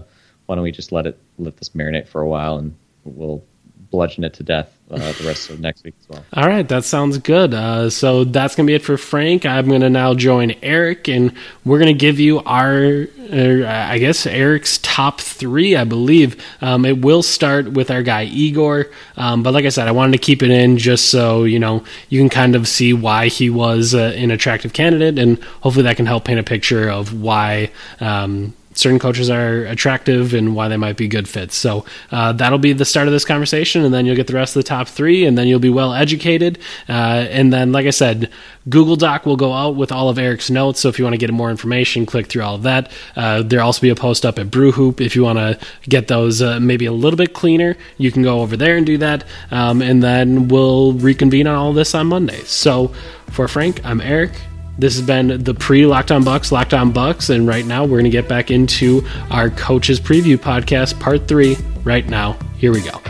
why 0.52 0.56
don't 0.56 0.66
we 0.66 0.72
just 0.74 0.92
let 0.92 1.08
it 1.08 1.18
let 1.40 1.56
this 1.56 1.70
marinate 1.70 2.10
for 2.10 2.20
a 2.20 2.28
while, 2.28 2.58
and 2.58 2.76
we'll 3.06 3.42
bludgeon 3.90 4.26
it 4.26 4.34
to 4.34 4.44
death 4.44 4.78
uh, 4.92 4.98
the 4.98 5.24
rest 5.26 5.50
of 5.50 5.62
next 5.62 5.86
week 5.86 5.94
as 6.02 6.10
well. 6.10 6.26
All 6.34 6.46
right, 6.46 6.68
that 6.68 6.84
sounds 6.84 7.18
good. 7.20 7.54
Uh, 7.54 7.90
so 7.90 8.26
that's 8.26 8.54
going 8.58 8.68
to 8.68 8.70
be 8.70 8.76
it 8.76 8.82
for 8.82 8.98
Frank. 8.98 9.46
I'm 9.46 9.70
going 9.70 9.80
to 9.80 9.90
now 9.90 10.14
join 10.14 10.52
Eric, 10.62 11.08
and 11.08 11.32
we're 11.64 11.80
going 11.80 11.96
to 11.96 11.98
give 11.98 12.20
you 12.20 12.40
our, 12.40 13.08
uh, 13.32 13.66
I 13.66 13.98
guess, 13.98 14.26
Eric's 14.26 14.78
top 14.80 15.22
three, 15.22 15.78
I 15.78 15.86
believe. 15.86 16.44
Um, 16.60 16.84
it 16.84 17.00
will 17.00 17.24
start 17.24 17.72
with 17.72 17.90
our 17.90 18.04
guy 18.04 18.24
Igor, 18.26 18.88
um, 19.16 19.44
but 19.44 19.54
like 19.54 19.64
I 19.64 19.70
said, 19.70 19.88
I 19.88 19.92
wanted 19.92 20.12
to 20.12 20.18
keep 20.18 20.44
it 20.44 20.52
in 20.52 20.78
just 20.78 21.10
so 21.10 21.46
you 21.46 21.60
know 21.60 21.86
you 22.10 22.20
can 22.20 22.28
kind 22.28 22.58
of 22.58 22.68
see 22.68 22.92
why 22.92 23.30
he 23.30 23.50
was 23.50 23.96
uh, 23.96 24.12
an 24.18 24.32
attractive 24.32 24.74
candidate, 24.74 25.18
and 25.18 25.42
hopefully 25.62 25.84
that 25.84 25.96
can 25.96 26.08
help 26.08 26.26
paint 26.26 26.42
a 26.42 26.44
picture 26.44 26.90
of 26.90 27.22
why. 27.22 27.72
Um, 28.02 28.54
certain 28.74 29.00
coaches 29.00 29.30
are 29.30 29.66
attractive 29.66 30.34
and 30.34 30.56
why 30.56 30.68
they 30.68 30.78
might 30.78 30.98
be 30.98 31.08
good 31.08 31.28
fits. 31.28 31.56
So 31.56 31.86
uh, 32.12 32.34
that'll 32.34 32.60
be 32.60 32.74
the 32.74 32.86
start 32.86 33.08
of 33.08 33.14
this 33.14 33.26
conversation, 33.26 33.84
and 33.84 33.94
then 33.94 34.06
you'll 34.06 34.16
get 34.16 34.28
the 34.28 34.34
rest 34.34 34.56
of 34.56 34.64
the 34.64 34.68
top 34.68 34.88
three, 34.88 35.26
and 35.26 35.38
then 35.38 35.48
you'll 35.48 35.60
be 35.60 35.70
well 35.70 35.94
educated. 35.94 36.60
Uh, 36.88 37.26
and 37.30 37.52
then, 37.52 37.72
like 37.72 37.86
I 37.86 37.92
said, 37.92 38.30
Google 38.70 38.96
Doc 38.96 39.26
will 39.26 39.38
go 39.38 39.54
out 39.54 39.76
with 39.76 39.92
all 39.92 40.10
of 40.10 40.20
Eric's 40.20 40.50
notes. 40.50 40.80
So 40.80 40.90
if 40.90 41.00
you 41.00 41.06
want 41.06 41.14
to 41.14 41.18
get 41.18 41.32
more 41.32 41.50
information, 41.50 42.06
click 42.06 42.28
through 42.28 42.44
all 42.44 42.56
of 42.56 42.64
that. 42.64 42.92
Uh, 43.16 43.42
there'll 43.42 43.66
also 43.66 43.82
be 43.82 43.90
a 43.90 43.96
post 43.96 44.26
up 44.26 44.38
at 44.40 44.52
Brew 44.52 44.72
Hoop 44.72 45.02
if 45.02 45.16
you 45.16 45.24
want 45.24 45.40
to 45.40 45.60
get 45.90 46.08
those 46.08 46.42
uh, 46.42 46.60
maybe 46.60 46.86
a 46.86 46.92
little 46.92 47.18
bit 47.18 47.34
cleaner. 47.34 47.76
You 47.98 48.12
can 48.12 48.24
go 48.24 48.42
over 48.42 48.56
there 48.56 48.78
and 48.78 48.86
do 48.86 48.98
that, 49.00 49.24
um, 49.50 49.82
and 49.82 50.04
then 50.04 50.48
we'll 50.48 50.94
reconvene 50.94 51.48
on 51.48 51.56
all 51.56 51.74
this 51.74 51.96
on 51.96 52.08
Monday. 52.08 52.42
So 52.44 52.88
for 53.32 53.48
Frank, 53.48 53.84
I'm 53.86 54.02
Eric. 54.02 54.32
This 54.78 54.96
has 54.96 55.06
been 55.06 55.44
the 55.44 55.54
pre 55.54 55.86
Locked 55.86 56.12
On 56.12 56.24
Bucks, 56.24 56.52
Locked 56.52 56.74
On 56.74 56.92
Bucks, 56.92 57.30
and 57.30 57.48
right 57.48 57.66
now 57.66 57.84
we're 57.84 58.00
going 58.00 58.06
to 58.06 58.10
get 58.10 58.28
back 58.28 58.52
into 58.52 59.06
our 59.30 59.50
coaches 59.52 60.00
preview 60.00 60.38
podcast, 60.38 61.00
part 61.00 61.28
three. 61.28 61.58
Right 61.84 62.08
now, 62.08 62.34
here 62.58 62.72
we 62.72 62.82
go. 62.82 63.02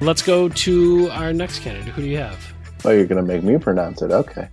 Let's 0.00 0.22
go 0.22 0.48
to 0.50 1.08
our 1.10 1.32
next 1.32 1.60
candidate. 1.60 1.94
Who 1.94 2.02
do 2.02 2.08
you 2.08 2.18
have? 2.18 2.52
Oh, 2.84 2.90
you're 2.90 3.06
gonna 3.06 3.22
make 3.22 3.42
me 3.42 3.56
pronounce 3.56 4.02
it. 4.02 4.10
Okay. 4.10 4.48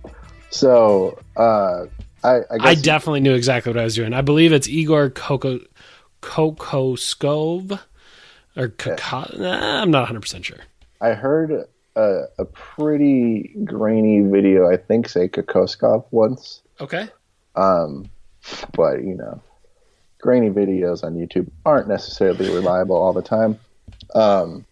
So, 0.48 1.18
uh, 1.36 1.86
I, 2.24 2.36
I 2.50 2.58
guess 2.58 2.66
I 2.66 2.74
definitely 2.74 3.20
knew 3.20 3.34
exactly 3.34 3.70
what 3.72 3.78
I 3.78 3.84
was 3.84 3.94
doing. 3.94 4.14
I 4.14 4.22
believe 4.22 4.52
it's 4.52 4.68
Igor 4.68 5.10
Coco 5.10 5.58
Koko 6.22 6.54
Kokoskov 6.96 7.78
or 8.56 8.68
Kaka. 8.68 9.38
Nah, 9.38 9.82
I'm 9.82 9.90
not 9.90 10.00
100 10.00 10.20
percent 10.20 10.44
sure. 10.46 10.58
I 11.02 11.10
heard 11.10 11.66
a, 11.96 12.22
a 12.38 12.44
pretty 12.44 13.54
grainy 13.64 14.20
video. 14.22 14.70
I 14.70 14.76
think 14.76 15.08
say 15.08 15.28
Kokoskov 15.28 16.04
once, 16.10 16.62
Okay. 16.80 17.08
um, 17.56 18.08
but 18.74 19.02
you 19.02 19.14
know, 19.14 19.40
grainy 20.20 20.50
videos 20.50 21.04
on 21.04 21.14
YouTube 21.14 21.50
aren't 21.66 21.88
necessarily 21.88 22.48
reliable 22.54 22.96
all 22.96 23.12
the 23.12 23.22
time. 23.22 23.58
Um, 24.14 24.64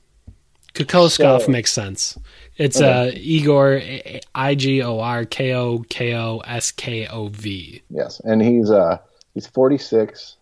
Kokoskov 0.75 1.43
So- 1.43 1.51
makes 1.51 1.73
sense. 1.73 2.19
It's 2.57 2.81
uh, 2.81 3.11
Igor 3.15 3.81
I 4.35 4.55
G 4.55 4.83
O 4.83 5.01
R 5.01 5.25
K 5.25 5.55
O 5.55 5.79
K 5.89 6.15
O 6.15 6.39
S 6.41 6.71
K 6.73 7.07
O 7.07 7.29
V. 7.29 7.81
yes, 7.91 8.21
and 8.21 8.43
he's 8.43 8.71
uh 8.71 8.99
he's 9.35 9.47
46. 9.47 10.37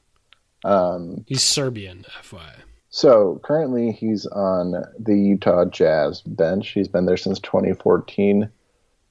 Um, 0.64 1.24
He's 1.28 1.44
Serbian, 1.44 2.04
FYI. 2.20 2.57
So 2.98 3.40
currently 3.44 3.92
he's 3.92 4.26
on 4.26 4.72
the 4.98 5.14
Utah 5.16 5.64
Jazz 5.66 6.20
bench. 6.22 6.70
He's 6.70 6.88
been 6.88 7.06
there 7.06 7.16
since 7.16 7.38
2014, 7.38 8.48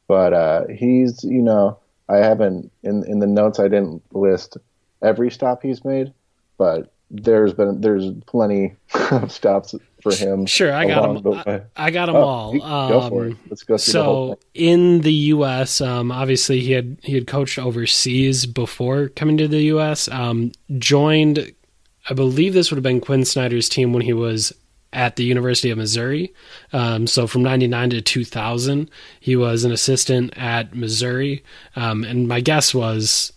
but 0.09 0.33
uh, 0.33 0.67
he's 0.67 1.23
you 1.23 1.41
know 1.41 1.79
I 2.09 2.17
haven't 2.17 2.69
in 2.83 3.05
in 3.05 3.19
the 3.19 3.27
notes 3.27 3.59
I 3.59 3.69
didn't 3.69 4.03
list 4.13 4.57
every 5.01 5.31
stop 5.31 5.63
he's 5.63 5.85
made, 5.85 6.11
but 6.57 6.91
there's 7.09 7.53
been 7.53 7.79
there's 7.79 8.11
plenty 8.25 8.75
of 9.11 9.31
stops 9.31 9.73
for 10.03 10.13
him. 10.13 10.45
Sure, 10.45 10.73
I 10.73 10.85
got 10.85 11.23
them. 11.23 11.33
I, 11.47 11.61
I 11.87 11.91
got 11.91 12.07
them 12.07 12.17
Oh, 12.17 12.21
all. 12.21 12.53
you- 12.53 12.59
go 12.59 13.07
for 13.09 13.25
it. 13.27 13.31
Um, 13.31 13.39
Let's 13.49 13.63
go 13.63 13.77
through 13.77 13.85
the 13.85 13.91
So 13.91 14.39
in 14.53 14.99
the 15.01 15.13
U.S., 15.13 15.79
um, 15.79 16.11
obviously 16.11 16.59
he 16.59 16.73
had 16.73 16.97
he 17.03 17.13
had 17.13 17.25
coached 17.25 17.57
overseas 17.57 18.45
before 18.45 19.07
coming 19.09 19.37
to 19.37 19.47
the 19.47 19.61
U.S. 19.75 20.09
Um, 20.09 20.51
joined, 20.77 21.53
I 22.09 22.13
believe 22.13 22.53
this 22.53 22.71
would 22.71 22.77
have 22.77 22.83
been 22.83 23.01
Quin 23.01 23.25
Snyder's 23.25 23.69
team 23.69 23.93
when 23.93 24.03
he 24.03 24.13
was 24.13 24.53
at 24.93 25.17
the 25.17 25.23
University 25.23 25.69
of 25.69 25.77
Missouri. 25.77 26.33
Um, 26.71 27.07
so 27.07 27.27
from 27.27 27.43
'99 27.43 27.91
to 27.91 28.01
2000, 28.01 28.89
he 29.19 29.35
was 29.35 29.63
an 29.63 29.71
assistant 29.71 30.33
at 30.37 30.75
Missouri. 30.75 31.43
Um, 31.75 32.03
and 32.03 32.27
my 32.27 32.39
guess 32.39 32.73
was, 32.73 33.33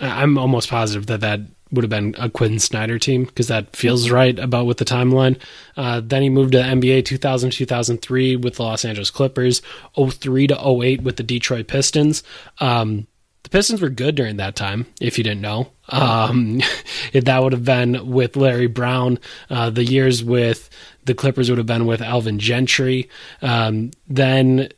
I'm 0.00 0.38
almost 0.38 0.70
positive 0.70 1.06
that 1.06 1.20
that 1.20 1.40
would 1.70 1.84
have 1.84 1.90
been 1.90 2.14
a 2.18 2.30
Quinn 2.30 2.58
Snyder 2.58 2.98
team 2.98 3.24
because 3.24 3.48
that 3.48 3.76
feels 3.76 4.10
right 4.10 4.38
about 4.38 4.66
with 4.66 4.78
the 4.78 4.84
timeline. 4.84 5.38
Uh, 5.76 6.00
then 6.02 6.22
he 6.22 6.30
moved 6.30 6.52
to 6.52 6.58
NBA 6.58 7.04
2000 7.04 7.50
2003 7.50 8.36
with 8.36 8.54
the 8.54 8.62
Los 8.62 8.84
Angeles 8.84 9.10
Clippers, 9.10 9.60
03 9.94 10.46
to 10.46 10.68
08 10.82 11.02
with 11.02 11.16
the 11.16 11.22
Detroit 11.22 11.66
Pistons. 11.66 12.22
Um, 12.60 13.06
the 13.48 13.56
Pistons 13.56 13.80
were 13.80 13.88
good 13.88 14.14
during 14.14 14.36
that 14.36 14.56
time, 14.56 14.84
if 15.00 15.16
you 15.16 15.24
didn't 15.24 15.40
know. 15.40 15.70
Um, 15.88 16.60
that 17.14 17.42
would 17.42 17.52
have 17.52 17.64
been 17.64 18.10
with 18.10 18.36
Larry 18.36 18.66
Brown. 18.66 19.18
Uh, 19.48 19.70
the 19.70 19.84
years 19.84 20.22
with 20.22 20.68
the 21.06 21.14
Clippers 21.14 21.48
would 21.48 21.56
have 21.56 21.66
been 21.66 21.86
with 21.86 22.02
Alvin 22.02 22.38
Gentry. 22.38 23.08
Um, 23.40 23.92
then 24.06 24.68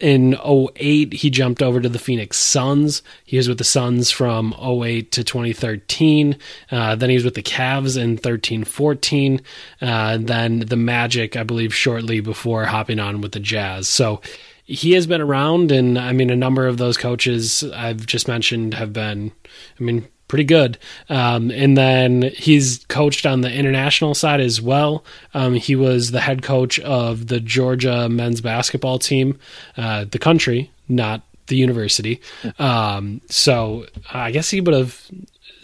in 0.00 0.34
08 0.44 1.12
he 1.12 1.30
jumped 1.30 1.62
over 1.62 1.80
to 1.80 1.88
the 1.88 1.98
phoenix 2.00 2.36
suns 2.36 3.04
he 3.24 3.36
was 3.36 3.48
with 3.48 3.58
the 3.58 3.62
suns 3.62 4.10
from 4.10 4.52
08 4.60 5.12
to 5.12 5.22
2013 5.22 6.36
uh, 6.72 6.96
then 6.96 7.08
he 7.08 7.14
was 7.14 7.24
with 7.24 7.34
the 7.34 7.42
Cavs 7.42 7.96
in 7.96 8.18
13-14 8.18 9.40
uh, 9.80 10.18
then 10.20 10.58
the 10.58 10.74
magic 10.74 11.36
i 11.36 11.44
believe 11.44 11.72
shortly 11.72 12.18
before 12.18 12.64
hopping 12.64 12.98
on 12.98 13.20
with 13.20 13.30
the 13.30 13.38
jazz 13.38 13.86
so 13.86 14.20
he 14.64 14.92
has 14.92 15.06
been 15.06 15.20
around 15.20 15.70
and 15.70 15.98
i 15.98 16.12
mean 16.12 16.30
a 16.30 16.36
number 16.36 16.66
of 16.66 16.78
those 16.78 16.96
coaches 16.96 17.64
i've 17.74 18.06
just 18.06 18.28
mentioned 18.28 18.74
have 18.74 18.92
been 18.92 19.32
i 19.78 19.82
mean 19.82 20.06
pretty 20.28 20.44
good. 20.44 20.78
Um, 21.08 21.50
and 21.50 21.76
then 21.76 22.22
he's 22.22 22.84
coached 22.88 23.26
on 23.26 23.42
the 23.42 23.52
international 23.52 24.14
side 24.14 24.40
as 24.40 24.60
well. 24.60 25.04
Um, 25.32 25.54
he 25.54 25.76
was 25.76 26.10
the 26.10 26.20
head 26.20 26.42
coach 26.42 26.80
of 26.80 27.28
the 27.28 27.40
Georgia 27.40 28.08
men's 28.08 28.40
basketball 28.40 28.98
team, 28.98 29.38
uh, 29.76 30.06
the 30.10 30.18
country, 30.18 30.70
not 30.88 31.22
the 31.46 31.56
university. 31.56 32.20
Um, 32.58 33.20
so 33.28 33.86
I 34.12 34.30
guess 34.30 34.50
he 34.50 34.60
would 34.60 34.74
have. 34.74 35.00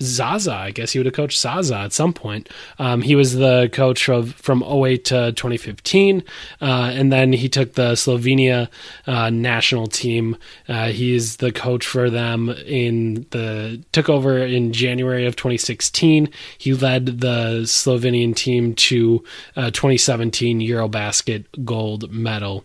Zaza, 0.02 0.54
I 0.54 0.70
guess 0.70 0.92
he 0.92 0.98
would 0.98 1.06
have 1.06 1.14
coached 1.14 1.38
Zaza 1.38 1.76
at 1.76 1.92
some 1.92 2.12
point. 2.12 2.48
Um, 2.78 3.02
he 3.02 3.14
was 3.14 3.34
the 3.34 3.68
coach 3.72 4.08
of 4.08 4.34
from 4.34 4.62
08 4.62 5.04
to 5.06 5.32
2015, 5.32 6.22
uh, 6.60 6.64
and 6.64 7.12
then 7.12 7.32
he 7.32 7.48
took 7.48 7.74
the 7.74 7.92
Slovenia 7.92 8.68
uh, 9.06 9.30
national 9.30 9.86
team. 9.88 10.36
Uh, 10.68 10.88
he's 10.88 11.36
the 11.36 11.52
coach 11.52 11.86
for 11.86 12.08
them 12.08 12.50
in 12.66 13.26
the 13.30 13.82
took 13.92 14.08
over 14.08 14.38
in 14.38 14.72
January 14.72 15.26
of 15.26 15.36
2016. 15.36 16.30
He 16.56 16.74
led 16.74 17.20
the 17.20 17.62
Slovenian 17.64 18.34
team 18.34 18.74
to 18.74 19.22
uh, 19.56 19.70
2017 19.70 20.60
EuroBasket 20.60 21.64
gold 21.64 22.10
medal. 22.10 22.64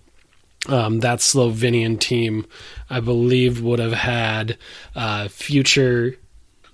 Um, 0.68 1.02
that 1.02 1.20
Slovenian 1.20 2.00
team, 2.00 2.48
I 2.90 3.00
believe, 3.00 3.62
would 3.62 3.78
have 3.78 3.94
had 3.94 4.58
uh, 4.96 5.28
future 5.28 6.16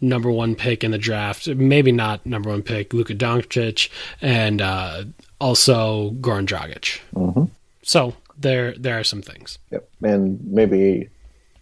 number 0.02 0.32
one 0.32 0.56
pick 0.56 0.84
in 0.84 0.91
the 0.91 0.97
draft. 0.97 1.47
Maybe 1.47 1.91
not 1.91 2.26
number 2.26 2.49
one 2.49 2.62
pick, 2.64 2.93
Luka 2.93 3.14
Doncic, 3.16 3.89
and 4.22 4.62
uh, 4.62 5.04
also 5.39 6.12
Goran 6.20 6.45
Dragic. 6.45 6.99
So 7.84 8.14
there, 8.38 8.74
there 8.78 8.99
are 8.99 9.04
some 9.04 9.22
things. 9.22 9.58
Yep, 9.72 9.89
and 10.04 10.39
maybe 10.45 11.10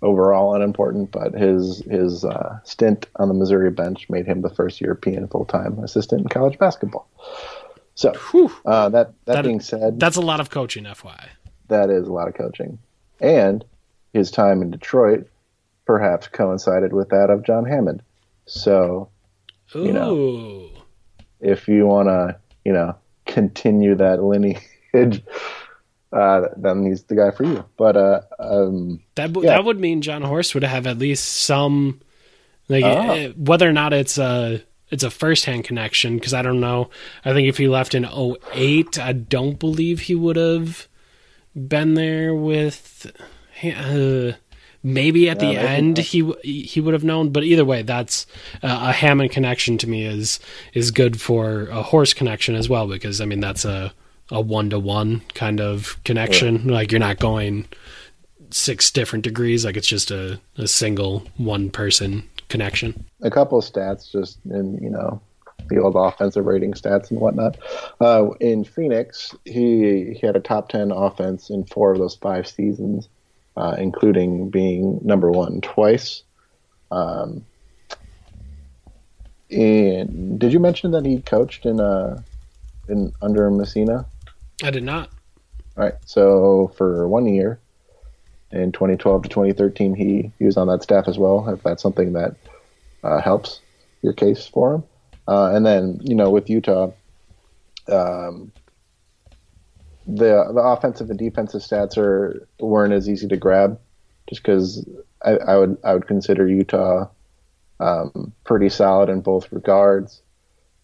overall 0.02 0.56
unimportant, 0.56 1.12
but 1.12 1.34
his 1.34 1.80
his 1.90 2.24
uh, 2.24 2.60
stint 2.64 3.06
on 3.18 3.28
the 3.28 3.34
Missouri 3.34 3.70
bench 3.72 4.10
made 4.10 4.26
him 4.26 4.42
the 4.42 4.50
first 4.50 4.80
European 4.82 5.28
full 5.28 5.46
time 5.46 5.78
assistant 5.84 6.22
in 6.22 6.28
college 6.30 6.58
basketball. 6.58 7.08
So 7.96 8.12
uh, 8.66 8.88
that, 8.90 9.14
that 9.26 9.34
That- 9.34 9.44
being 9.44 9.60
said, 9.60 10.00
That's 10.00 10.16
a 10.16 10.22
lot 10.22 10.40
of 10.40 10.50
coaching, 10.50 10.86
FYI. 10.86 11.28
that 11.68 11.90
is 11.90 12.08
a 12.08 12.14
lot 12.14 12.30
of 12.30 12.34
coaching, 12.34 12.80
and 13.20 13.66
his 14.14 14.32
time 14.32 14.62
in 14.62 14.72
Detroit 14.72 15.28
perhaps 15.86 16.28
coincided 16.28 16.94
with 16.94 17.10
that 17.10 17.30
of 17.30 17.44
John 17.44 17.66
Hammond. 17.66 18.02
So 18.50 19.10
Ooh, 19.76 19.86
You 19.86 19.94
know. 19.94 20.70
if 21.40 21.68
you 21.68 21.86
want 21.86 22.08
to, 22.10 22.38
you 22.66 22.74
know, 22.74 22.96
continue 23.28 23.94
that 23.96 24.24
lineage, 24.24 24.60
uh, 26.12 26.42
then 26.58 26.86
he's 26.86 27.04
the 27.04 27.16
guy 27.16 27.30
for 27.32 27.44
you. 27.44 27.64
But 27.78 27.96
uh, 27.96 28.22
um, 28.40 29.02
that 29.16 29.30
yeah. 29.36 29.42
that 29.52 29.64
would 29.66 29.80
mean 29.80 30.02
Jon 30.02 30.24
Horst 30.24 30.56
would 30.56 30.64
have 30.64 30.88
at 30.88 30.98
least 30.98 31.24
some, 31.26 32.02
like 32.68 32.84
Oh. 32.84 33.12
eh, 33.12 33.28
whether 33.38 33.70
or 33.70 33.74
not 33.74 33.94
it's 33.94 34.18
a 34.18 34.64
it's 34.90 35.04
a 35.04 35.12
first 35.12 35.46
hand 35.46 35.64
connection 35.64 36.16
because 36.16 36.34
I 36.34 36.42
don't 36.42 36.60
know. 36.60 36.90
I 37.24 37.34
think 37.34 37.48
if 37.48 37.58
he 37.60 37.68
left 37.68 37.94
in 37.94 38.06
08, 38.06 38.98
I 39.00 39.14
don't 39.14 39.60
believe 39.60 40.00
he 40.02 40.16
would 40.16 40.36
have 40.38 40.88
been 41.56 41.94
there 41.94 42.34
with. 42.34 43.12
Uh, 43.64 44.32
maybe 44.84 45.30
at 45.30 45.40
the 45.40 45.48
maybe 45.48 45.58
end 45.58 45.98
he 45.98 46.34
he 46.44 46.82
would 46.82 46.94
have 46.94 47.04
known, 47.04 47.30
but 47.30 47.44
either 47.44 47.66
way, 47.66 47.82
that's 47.82 48.26
uh, 48.64 48.88
a 48.90 48.92
Hammond 48.92 49.32
connection 49.32 49.78
to 49.80 49.88
me 49.88 50.06
is 50.06 50.40
is 50.74 50.92
good 50.92 51.20
for 51.20 51.68
a 51.68 51.82
Horst 51.82 52.16
connection 52.16 52.56
as 52.56 52.70
well 52.70 52.88
because 52.88 53.22
I 53.22 53.26
mean 53.26 53.40
that's 53.40 53.66
a 53.66 53.94
a 54.32 54.40
one 54.40 54.70
to 54.70 54.80
one 54.80 55.22
kind 55.34 55.60
of 55.60 56.02
connection. 56.04 56.68
Like 56.68 56.92
you're 56.92 57.00
not 57.00 57.20
going 57.20 57.68
six 58.52 58.92
different 58.92 59.24
degrees. 59.24 59.66
Like 59.66 59.78
it's 59.78 59.88
just 59.88 60.12
a, 60.12 60.40
a 60.58 60.68
single 60.68 61.24
one 61.38 61.70
person 61.70 62.24
connection. 62.48 63.06
a 63.22 63.30
couple 63.30 63.60
of 63.60 63.66
stats 63.66 64.12
just 64.12 64.40
in 64.50 64.78
you 64.82 64.90
know 64.90 65.22
the 65.70 65.78
old 65.78 65.96
offensive 65.96 66.46
rating 66.46 66.74
stats 66.74 67.12
and 67.12 67.20
whatnot. 67.20 67.58
Uh, 68.00 68.30
in 68.40 68.64
Phoenix, 68.64 69.36
he 69.46 70.14
he 70.20 70.26
had 70.26 70.36
a 70.36 70.40
top 70.40 70.70
ten 70.70 70.92
offense 70.92 71.50
in 71.50 71.66
four 71.66 71.92
of 71.92 72.00
those 72.00 72.16
five 72.16 72.48
seasons, 72.48 73.08
uh, 73.60 73.76
including 73.78 74.50
being 74.50 75.02
number 75.04 75.30
one 75.30 75.60
twice. 75.60 76.24
Um, 76.92 77.46
and 79.52 80.40
did 80.40 80.54
you 80.54 80.60
mention 80.60 80.92
that 80.92 81.06
he 81.06 81.22
coached 81.22 81.66
in 81.66 81.82
uh 81.82 82.22
in 82.88 83.12
under 83.22 83.52
Messina? 83.52 84.06
I 84.64 84.72
did 84.72 84.84
not. 84.84 85.10
All 85.78 85.84
right. 85.84 85.96
So 86.06 86.72
for 86.78 87.08
one 87.08 87.28
year, 87.28 87.60
in 88.52 88.72
2012 88.72 89.24
to 89.24 89.30
2013, 89.30 89.94
he, 89.94 90.32
he 90.40 90.46
was 90.46 90.58
on 90.58 90.68
that 90.68 90.82
staff 90.82 91.08
as 91.08 91.18
well. 91.18 91.48
If 91.50 91.62
that's 91.62 91.84
something 91.84 92.14
that 92.14 92.36
uh, 93.04 93.22
helps 93.22 93.60
your 94.02 94.14
case 94.14 94.48
for 94.48 94.76
him, 94.76 94.84
uh, 95.28 95.52
and 95.54 95.66
then 95.66 96.00
you 96.02 96.16
know 96.16 96.30
with 96.30 96.50
Utah, 96.50 96.92
um, 97.90 98.52
the 100.16 100.52
the 100.54 100.62
offensive 100.62 101.10
and 101.10 101.20
defensive 101.20 101.62
stats 101.62 101.98
are 101.98 102.48
weren't 102.60 102.94
as 102.94 103.10
easy 103.10 103.28
to 103.28 103.38
grab, 103.38 103.80
just 104.28 104.42
because 104.44 104.88
I, 105.24 105.32
I 105.32 105.58
would 105.58 105.78
I 105.84 105.94
would 105.94 106.08
consider 106.08 106.48
Utah 106.48 107.08
um, 107.80 108.34
pretty 108.44 108.70
solid 108.70 109.10
in 109.10 109.22
both 109.22 109.52
regards, 109.52 110.22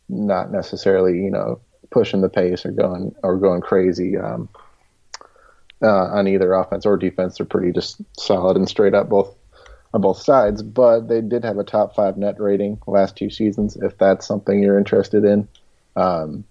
not 0.10 0.52
necessarily 0.52 1.18
you 1.24 1.32
know 1.32 1.60
pushing 1.92 2.22
the 2.22 2.30
pace 2.30 2.66
or 2.66 2.72
going 2.72 3.16
or 3.24 3.38
going 3.38 3.62
crazy. 3.62 4.18
Um, 4.18 4.50
uh, 5.82 6.08
on 6.08 6.28
either 6.28 6.54
offense 6.54 6.86
or 6.86 6.98
defense. 6.98 7.38
They're 7.38 7.46
pretty 7.46 7.72
just 7.72 8.02
solid 8.18 8.58
and 8.58 8.68
straight 8.68 8.94
up 8.94 9.10
both 9.10 9.36
on 9.94 10.02
both 10.02 10.22
sides. 10.22 10.64
But 10.64 11.08
they 11.08 11.22
did 11.22 11.44
have 11.44 11.58
a 11.58 11.64
top 11.64 11.96
five 11.96 12.18
net 12.18 12.40
rating 12.40 12.80
last 12.88 13.16
two 13.16 13.30
seasons. 13.30 13.76
If 13.76 13.98
that's 13.98 14.26
something 14.26 14.62
you're 14.62 14.78
interested 14.78 15.24
in, 15.24 15.48
um, 15.96 16.44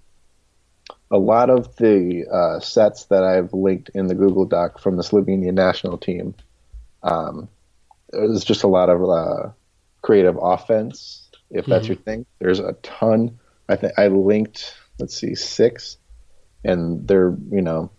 a 1.11 1.19
lot 1.19 1.51
of 1.51 1.77
the 1.77 2.27
uh, 2.31 2.61
sets 2.61 3.05
that 3.07 3.25
I've 3.25 3.53
linked 3.53 3.91
in 3.95 4.07
the 4.07 4.15
Google 4.15 4.47
Doc 4.47 4.79
from 4.79 4.97
the 4.97 5.03
Slovenian 5.03 5.55
national 5.55 5.99
team, 5.99 6.35
um, 7.03 7.49
was 8.13 8.45
just 8.45 8.65
a 8.65 8.69
lot 8.69 8.89
of 8.89 9.03
uh, 9.09 9.51
creative 10.03 10.39
offense 10.41 11.25
if 11.51 11.67
that's 11.67 11.87
your 11.87 11.97
thing. 11.97 12.27
There's 12.41 12.59
a 12.59 12.73
ton. 12.83 13.39
I 13.69 13.77
think 13.77 13.93
I 13.97 14.09
linked. 14.09 14.75
Let's 14.99 15.17
see, 15.17 15.35
six, 15.35 15.97
and 16.65 17.07
they're 17.07 17.37
you 17.51 17.63
know 17.63 17.91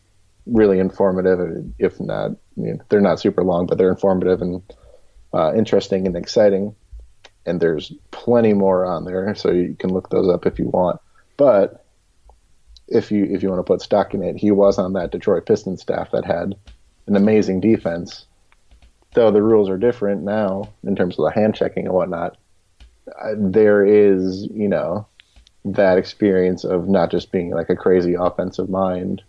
really 0.46 0.80
informative. 0.80 1.66
If 1.80 2.00
not, 2.00 2.32
you 2.56 2.74
know, 2.74 2.80
they're 2.90 3.02
not 3.02 3.20
super 3.20 3.44
long, 3.44 3.66
but 3.66 3.78
they're 3.78 3.90
informative 3.90 4.42
and 4.42 4.62
uh, 5.34 5.54
interesting 5.56 6.06
and 6.06 6.16
exciting. 6.16 6.76
And 7.46 7.62
there's 7.62 7.94
plenty 8.12 8.54
more 8.54 8.86
on 8.86 9.06
there, 9.06 9.34
so 9.36 9.52
you 9.52 9.76
can 9.78 9.94
look 9.94 10.10
those 10.10 10.30
up 10.30 10.46
if 10.46 10.60
you 10.60 10.68
want. 10.68 11.00
But 11.38 11.85
if 12.88 13.12
you 13.12 13.26
if 13.26 13.42
you 13.42 13.50
want 13.50 13.60
to 13.60 13.64
put 13.64 13.82
stock 13.82 14.14
in 14.14 14.24
it, 14.24 14.38
he 14.38 14.52
was 14.52 14.78
on 14.78 14.94
that 14.94 15.12
Detroit 15.12 15.46
Pistons 15.46 15.82
staff 15.82 16.12
that 16.12 16.26
had 16.26 16.56
an 17.08 17.16
amazing 17.16 17.60
defense. 17.60 18.26
Though 19.14 19.32
the 19.32 19.42
rules 19.42 19.70
are 19.70 19.78
different 19.78 20.24
now 20.24 20.74
in 20.84 20.96
terms 20.96 21.18
of 21.18 21.26
the 21.26 21.32
hand 21.32 21.56
checking 21.56 21.86
and 21.86 21.94
whatnot, 21.94 22.38
uh, 23.08 23.34
there 23.38 23.86
is 23.86 24.48
you 24.52 24.68
know 24.68 25.08
that 25.64 25.98
experience 25.98 26.64
of 26.64 26.88
not 26.88 27.12
just 27.12 27.32
being 27.32 27.52
like 27.52 27.70
a 27.70 27.76
crazy 27.76 28.14
offensive 28.14 28.70
mind 28.70 29.24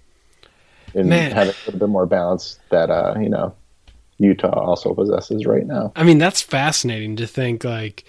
and 0.95 1.09
Man. 1.09 1.31
having 1.31 1.55
a 1.55 1.65
little 1.67 1.81
bit 1.81 1.89
more 1.89 2.07
balance 2.07 2.59
that 2.71 2.91
uh 2.91 3.15
you 3.19 3.29
know 3.29 3.55
Utah 4.19 4.49
also 4.49 4.95
possesses 4.95 5.47
right 5.47 5.67
now. 5.67 5.93
I 5.95 6.03
mean, 6.03 6.19
that's 6.19 6.41
fascinating 6.41 7.17
to 7.17 7.27
think 7.27 7.65
like 7.65 8.05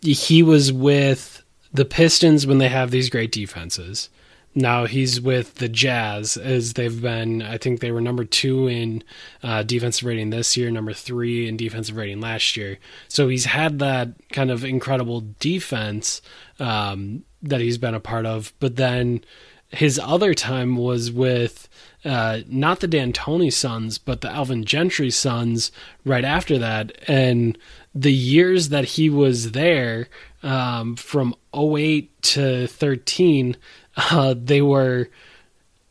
he 0.00 0.42
was 0.42 0.72
with 0.72 1.44
the 1.72 1.84
Pistons 1.84 2.46
when 2.46 2.58
they 2.58 2.68
have 2.68 2.90
these 2.90 3.10
great 3.10 3.32
defenses. 3.32 4.08
Now 4.54 4.84
he's 4.84 5.20
with 5.20 5.56
the 5.56 5.68
Jazz 5.68 6.36
as 6.36 6.74
they've 6.74 7.00
been. 7.00 7.40
I 7.42 7.56
think 7.56 7.80
they 7.80 7.90
were 7.90 8.00
number 8.00 8.24
two 8.24 8.68
in 8.68 9.02
uh, 9.42 9.62
defensive 9.62 10.06
rating 10.06 10.30
this 10.30 10.56
year, 10.56 10.70
number 10.70 10.92
three 10.92 11.48
in 11.48 11.56
defensive 11.56 11.96
rating 11.96 12.20
last 12.20 12.56
year. 12.56 12.78
So 13.08 13.28
he's 13.28 13.46
had 13.46 13.78
that 13.78 14.10
kind 14.30 14.50
of 14.50 14.64
incredible 14.64 15.24
defense 15.40 16.20
um, 16.58 17.24
that 17.42 17.60
he's 17.60 17.78
been 17.78 17.94
a 17.94 18.00
part 18.00 18.26
of. 18.26 18.52
But 18.60 18.76
then 18.76 19.24
his 19.68 19.98
other 19.98 20.34
time 20.34 20.76
was 20.76 21.10
with 21.10 21.68
uh, 22.04 22.40
not 22.46 22.80
the 22.80 22.88
D'Antoni 22.88 23.52
Suns, 23.52 23.96
but 23.96 24.20
the 24.20 24.30
Alvin 24.30 24.64
Gentry 24.64 25.10
Suns 25.10 25.72
right 26.04 26.24
after 26.24 26.58
that. 26.58 26.92
And 27.08 27.56
the 27.94 28.12
years 28.12 28.68
that 28.68 28.84
he 28.84 29.08
was 29.08 29.52
there, 29.52 30.08
um, 30.42 30.96
from 30.96 31.34
08 31.54 32.22
to 32.22 32.66
13, 32.66 33.56
uh, 33.96 34.34
they 34.36 34.62
were 34.62 35.08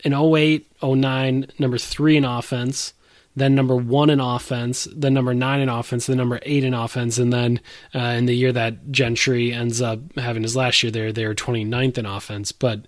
in 0.04 0.14
08, 0.14 0.68
09, 0.84 1.48
number 1.60 1.78
three 1.78 2.18
in 2.18 2.26
offense, 2.26 2.94
then 3.36 3.56
number 3.56 3.76
one 3.76 4.10
in 4.10 4.20
offense, 4.20 4.88
then 4.94 5.14
number 5.14 5.34
nine 5.34 5.62
in 5.62 5.70
offense, 5.70 6.08
then 6.08 6.18
number 6.18 6.40
eight 6.44 6.64
in 6.64 6.74
offense, 6.74 7.18
and 7.18 7.32
then 7.32 7.62
uh, 7.96 8.00
in 8.00 8.26
the 8.26 8.36
year 8.36 8.52
that 8.52 8.92
Gentry 8.92 9.54
ends 9.54 9.82
up 9.82 10.00
having 10.18 10.44
his 10.44 10.56
last 10.56 10.84
year 10.84 10.92
there, 10.92 11.14
they 11.14 11.26
were 11.26 11.36
29th 11.36 11.98
in 11.98 12.06
offense. 12.06 12.52
But 12.52 12.88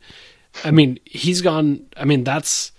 I 0.64 0.72
mean, 0.72 1.00
he's 1.06 1.42
gone. 1.42 1.86
I 1.96 2.06
mean, 2.06 2.24
that's 2.24 2.72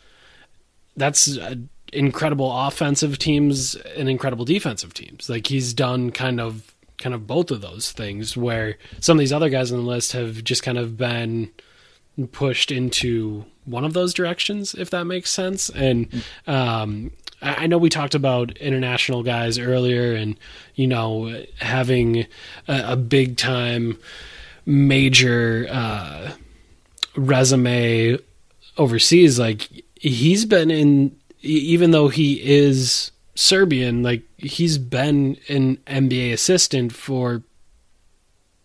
that's 0.96 1.38
uh, 1.38 1.56
incredible 1.92 2.52
offensive 2.52 3.18
teams 3.18 3.74
and 3.96 4.08
incredible 4.08 4.44
defensive 4.44 4.92
teams. 4.92 5.28
Like 5.30 5.46
he's 5.46 5.72
done 5.72 6.10
kind 6.10 6.40
of 6.40 6.74
kind 6.98 7.14
of 7.14 7.26
both 7.26 7.50
of 7.50 7.62
those 7.62 7.92
things. 7.92 8.36
Where 8.36 8.76
some 9.00 9.16
of 9.16 9.20
these 9.20 9.32
other 9.32 9.48
guys 9.48 9.72
on 9.72 9.78
the 9.78 9.84
list 9.84 10.12
have 10.12 10.44
just 10.44 10.62
kind 10.62 10.78
of 10.78 10.98
been 10.98 11.50
pushed 12.32 12.70
into 12.70 13.44
one 13.64 13.84
of 13.84 13.92
those 13.92 14.14
directions, 14.14 14.74
if 14.74 14.90
that 14.90 15.04
makes 15.04 15.30
sense. 15.30 15.68
And 15.70 16.24
um, 16.46 17.10
I 17.42 17.66
know 17.66 17.78
we 17.78 17.88
talked 17.88 18.14
about 18.14 18.56
international 18.58 19.22
guys 19.22 19.58
earlier, 19.58 20.14
and 20.14 20.38
you 20.74 20.86
know 20.86 21.44
having 21.58 22.26
a, 22.68 22.92
a 22.92 22.96
big 22.96 23.36
time 23.36 23.98
major 24.66 25.66
uh, 25.70 26.32
resume 27.16 28.18
overseas. 28.78 29.38
Like 29.38 29.68
he's 29.94 30.44
been 30.44 30.70
in, 30.70 31.16
even 31.42 31.90
though 31.90 32.08
he 32.08 32.40
is 32.42 33.10
Serbian, 33.34 34.02
like 34.02 34.22
he's 34.38 34.78
been 34.78 35.38
an 35.48 35.76
NBA 35.86 36.32
assistant 36.32 36.92
for 36.92 37.42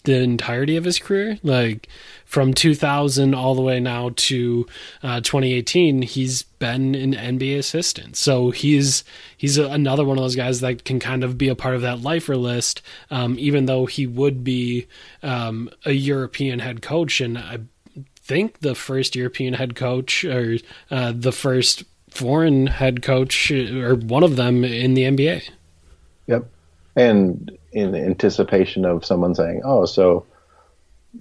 the 0.10 0.22
entirety 0.24 0.76
of 0.76 0.86
his 0.86 0.98
career. 0.98 1.38
Like 1.44 1.88
from 2.26 2.54
2000 2.54 3.36
all 3.36 3.54
the 3.54 3.62
way 3.62 3.80
now 3.80 4.12
to 4.16 4.66
uh, 5.04 5.22
2018 5.22 6.02
he's 6.02 6.44
been 6.44 6.96
an 6.96 7.14
nba 7.14 7.60
assistant. 7.60 8.16
So 8.16 8.50
he's 8.50 9.04
he's 9.38 9.58
a, 9.60 9.68
another 9.68 10.04
one 10.04 10.18
of 10.18 10.24
those 10.24 10.36
guys 10.36 10.62
that 10.62 10.84
can 10.84 11.00
kind 11.00 11.24
of 11.24 11.38
be 11.38 11.48
a 11.48 11.56
part 11.56 11.76
of 11.76 11.82
that 11.82 12.02
lifer 12.02 12.36
list 12.36 12.82
um, 13.12 13.36
even 13.38 13.68
though 13.68 13.86
he 13.86 14.08
would 14.08 14.44
be 14.44 14.88
um, 15.22 15.70
a 15.86 15.92
european 15.92 16.60
head 16.60 16.82
coach. 16.82 17.22
And 17.22 17.38
i 17.38 17.60
think 18.22 18.60
the 18.60 18.76
first 18.76 19.16
european 19.16 19.54
head 19.54 19.76
coach 19.76 20.24
or 20.26 20.58
uh, 20.92 21.14
the 21.16 21.32
first 21.32 21.84
foreign 22.10 22.68
head 22.68 23.02
coach 23.04 23.52
or 23.52 23.96
one 23.96 24.24
of 24.24 24.36
them 24.36 24.64
in 24.64 24.96
the 24.96 25.04
nba 25.04 25.48
Yep. 26.28 26.46
And 26.96 27.58
in 27.72 27.96
anticipation 27.96 28.86
of 28.86 29.06
someone 29.06 29.36
saying, 29.36 29.62
"Oh, 29.64 29.86
so 29.86 30.26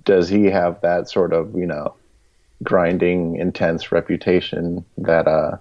does 0.05 0.29
he 0.29 0.47
have 0.47 0.81
that 0.83 1.09
sort 1.09 1.33
of, 1.33 1.55
you 1.57 1.67
know, 1.67 1.95
grinding, 2.63 3.37
intense 3.37 3.93
reputation 3.93 4.85
that 4.99 5.27
uh 5.29 5.59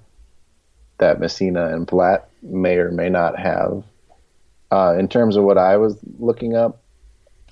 that 0.97 1.19
Messina 1.19 1.67
and 1.67 1.85
Blatt 1.85 2.29
may 2.41 2.77
or 2.77 2.91
may 2.91 3.09
not 3.09 3.37
have?" 3.39 3.83
Uh, 4.71 4.95
in 4.99 5.07
terms 5.07 5.37
of 5.37 5.43
what 5.43 5.57
I 5.57 5.77
was 5.77 5.97
looking 6.19 6.55
up, 6.55 6.81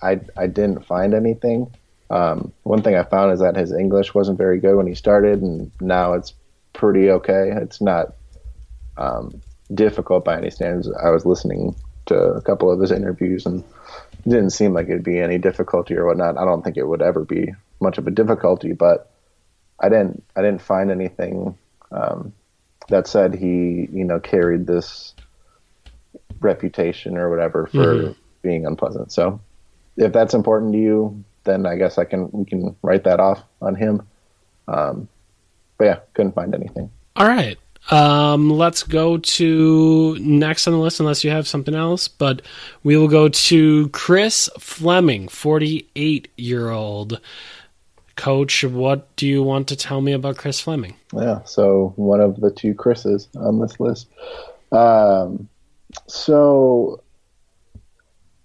I 0.01 0.19
I 0.37 0.47
didn't 0.47 0.85
find 0.85 1.13
anything. 1.13 1.71
Um, 2.09 2.51
one 2.63 2.81
thing 2.81 2.95
I 2.95 3.03
found 3.03 3.31
is 3.33 3.39
that 3.39 3.55
his 3.55 3.71
English 3.71 4.13
wasn't 4.13 4.37
very 4.37 4.59
good 4.59 4.75
when 4.75 4.87
he 4.87 4.95
started, 4.95 5.41
and 5.41 5.71
now 5.81 6.13
it's 6.13 6.33
pretty 6.73 7.09
okay. 7.09 7.51
It's 7.55 7.81
not 7.81 8.13
um, 8.97 9.41
difficult 9.73 10.23
by 10.23 10.37
any 10.37 10.51
standards. 10.51 10.89
I 11.03 11.09
was 11.09 11.25
listening 11.25 11.75
to 12.07 12.15
a 12.15 12.41
couple 12.41 12.71
of 12.71 12.79
his 12.79 12.91
interviews, 12.91 13.45
and 13.45 13.63
it 14.25 14.29
didn't 14.29 14.51
seem 14.51 14.73
like 14.73 14.87
it'd 14.87 15.03
be 15.03 15.19
any 15.19 15.37
difficulty 15.37 15.95
or 15.95 16.05
whatnot. 16.05 16.37
I 16.37 16.45
don't 16.45 16.63
think 16.63 16.77
it 16.77 16.87
would 16.87 17.01
ever 17.01 17.25
be 17.25 17.53
much 17.79 17.97
of 17.97 18.07
a 18.07 18.11
difficulty, 18.11 18.73
but 18.73 19.11
I 19.79 19.89
didn't 19.89 20.23
I 20.35 20.41
didn't 20.41 20.61
find 20.61 20.91
anything 20.91 21.57
um, 21.91 22.33
that 22.89 23.07
said 23.07 23.35
he 23.35 23.87
you 23.91 24.05
know 24.05 24.19
carried 24.19 24.67
this 24.67 25.13
reputation 26.39 27.17
or 27.17 27.29
whatever 27.29 27.67
for 27.67 28.15
being 28.41 28.65
unpleasant. 28.65 29.11
So 29.11 29.39
if 29.97 30.13
that's 30.13 30.33
important 30.33 30.73
to 30.73 30.79
you, 30.79 31.23
then 31.43 31.65
I 31.65 31.75
guess 31.75 31.97
I 31.97 32.05
can 32.05 32.29
we 32.31 32.45
can 32.45 32.75
write 32.81 33.03
that 33.05 33.19
off 33.19 33.41
on 33.61 33.75
him. 33.75 34.07
Um, 34.67 35.07
but 35.77 35.85
yeah, 35.85 35.99
couldn't 36.13 36.33
find 36.33 36.53
anything. 36.53 36.91
All 37.15 37.27
right. 37.27 37.57
Um, 37.91 38.49
let's 38.49 38.83
go 38.83 39.17
to 39.17 40.17
next 40.19 40.67
on 40.67 40.73
the 40.73 40.79
list, 40.79 40.99
unless 40.99 41.23
you 41.23 41.29
have 41.31 41.47
something 41.47 41.75
else. 41.75 42.07
But 42.07 42.41
we 42.83 42.97
will 42.97 43.07
go 43.07 43.29
to 43.29 43.89
Chris 43.89 44.49
Fleming, 44.59 45.27
48 45.27 46.27
year 46.37 46.69
old. 46.69 47.19
Coach, 48.15 48.63
what 48.63 49.13
do 49.17 49.27
you 49.27 49.43
want 49.43 49.67
to 49.67 49.75
tell 49.75 49.99
me 50.01 50.13
about 50.13 50.37
Chris 50.37 50.59
Fleming? 50.59 50.95
Yeah, 51.13 51.43
so 51.43 51.93
one 51.97 52.21
of 52.21 52.39
the 52.39 52.49
two 52.49 52.73
Chris's 52.73 53.27
on 53.35 53.59
this 53.59 53.79
list. 53.79 54.07
Um, 54.71 55.49
so 56.07 57.03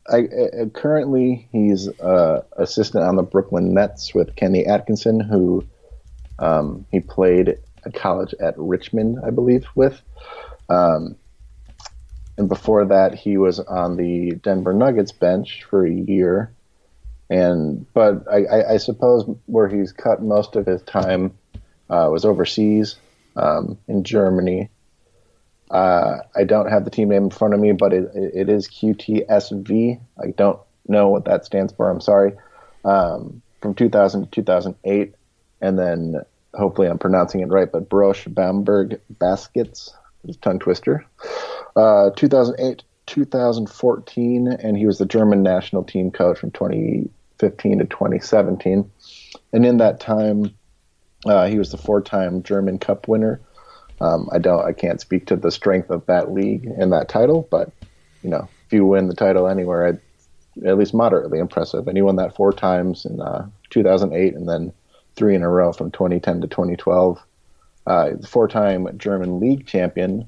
I, 0.09 0.19
I, 0.19 0.65
currently 0.73 1.49
he's 1.53 1.89
uh, 2.01 2.43
assistant 2.57 3.05
on 3.05 3.17
the 3.17 3.23
Brooklyn 3.23 3.73
Nets 3.73 4.13
with 4.13 4.35
Kenny 4.35 4.67
Atkinson, 4.67 5.21
who 5.21 5.65
um, 6.41 6.85
he 6.91 7.01
played 7.01 7.59
at 7.85 7.95
college 7.95 8.35
at 8.41 8.55
Richmond, 8.57 9.19
I 9.25 9.31
believe, 9.31 9.67
with. 9.75 10.01
Um, 10.69 11.17
and 12.37 12.49
before 12.49 12.87
that, 12.87 13.15
he 13.15 13.37
was 13.37 13.61
on 13.61 13.97
the 13.97 14.33
Denver 14.43 14.73
Nuggets 14.73 15.13
bench 15.13 15.65
for 15.69 15.85
a 15.85 15.93
year. 15.93 16.53
And 17.29 17.87
but 17.93 18.25
I, 18.31 18.45
I, 18.45 18.73
I 18.73 18.77
suppose 18.79 19.25
where 19.47 19.69
he's 19.69 19.93
cut 19.93 20.23
most 20.23 20.57
of 20.57 20.67
his 20.67 20.83
time 20.83 21.37
uh, 21.89 22.09
was 22.11 22.25
overseas 22.25 22.97
um, 23.37 23.79
in 23.89 24.05
Germany. 24.05 24.69
Uh, 25.71 26.19
I 26.35 26.45
don't 26.45 26.71
have 26.71 26.85
the 26.85 26.91
team 26.91 27.11
name 27.11 27.25
in 27.25 27.31
front 27.31 27.55
of 27.55 27.61
me, 27.61 27.73
but 27.73 27.93
it, 27.93 28.11
it 28.15 28.49
is 28.49 28.69
QTSV. 28.69 30.01
I 30.21 30.31
don't 30.31 30.59
know 30.89 31.09
what 31.09 31.27
that 31.27 31.45
stands 31.45 31.73
for. 31.73 31.89
I'm 31.89 32.01
sorry. 32.01 32.33
Um, 32.85 33.43
from 33.61 33.75
2000 33.75 34.25
to 34.25 34.31
2008, 34.31 35.15
and 35.61 35.79
then 35.79 36.23
hopefully 36.55 36.89
I'm 36.89 36.99
pronouncing 36.99 37.41
it 37.41 37.49
right, 37.49 37.71
but 37.71 37.89
Brose 37.89 38.25
Bamberg 38.25 39.01
Baskets, 39.11 39.95
tongue 40.41 40.59
twister. 40.59 41.05
Uh, 41.77 42.11
2008, 42.17 42.83
2014, 43.07 44.49
and 44.49 44.77
he 44.77 44.87
was 44.87 44.99
the 44.99 45.07
German 45.07 45.43
national 45.43 45.85
team 45.85 46.11
coach 46.11 46.39
from 46.39 46.51
2015 46.51 47.79
to 47.79 47.85
2017. 47.85 48.91
And 49.53 49.67
in 49.67 49.79
that 49.79 50.01
time, 50.01 50.55
uh, 51.27 51.47
he 51.47 51.59
was 51.59 51.71
the 51.71 51.77
four-time 51.77 52.43
German 52.43 52.79
Cup 52.79 53.09
winner. 53.09 53.41
Um, 54.01 54.29
I 54.33 54.39
don't, 54.39 54.65
I 54.65 54.73
can't 54.73 55.01
speak 55.01 55.27
to 55.27 55.37
the 55.37 55.51
strength 55.51 55.91
of 55.91 56.07
that 56.07 56.33
league 56.33 56.65
and 56.65 56.93
that 56.93 57.09
title, 57.09 57.47
but 57.51 57.71
you 58.23 58.31
know, 58.31 58.49
if 58.67 58.73
you 58.73 58.87
win 58.87 59.09
the 59.09 59.15
title 59.15 59.47
anywhere, 59.47 60.01
at 60.65 60.79
least 60.79 60.95
moderately 60.95 61.39
impressive. 61.39 61.87
And 61.87 61.97
he 61.97 62.03
won 62.03 62.17
that 62.17 62.35
four 62.35 62.53
times 62.53 63.05
in 63.05 63.21
uh, 63.21 63.49
2008 63.71 64.35
and 64.35 64.49
then 64.49 64.73
three 65.21 65.35
in 65.35 65.43
a 65.43 65.49
row 65.51 65.71
from 65.71 65.91
2010 65.91 66.41
to 66.41 66.49
2012. 66.49 67.23
Uh, 67.87 68.13
four-time 68.27 68.89
German 68.97 69.39
league 69.39 69.67
champion, 69.67 70.27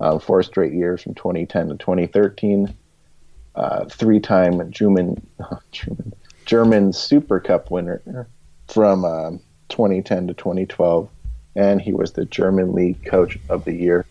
uh, 0.00 0.18
four 0.18 0.42
straight 0.42 0.72
years 0.72 1.00
from 1.00 1.14
2010 1.14 1.68
to 1.68 1.76
2013. 1.76 2.74
Uh, 3.54 3.84
three-time 3.84 4.68
German, 4.72 5.24
German 5.70 6.12
German 6.46 6.92
Super 6.92 7.38
Cup 7.38 7.70
winner 7.70 8.26
from 8.66 9.04
um, 9.04 9.40
2010 9.68 10.26
to 10.26 10.34
2012, 10.34 11.08
and 11.54 11.80
he 11.80 11.92
was 11.92 12.14
the 12.14 12.24
German 12.24 12.72
League 12.72 13.04
Coach 13.04 13.38
of 13.48 13.64
the 13.64 13.72
Year 13.72 14.04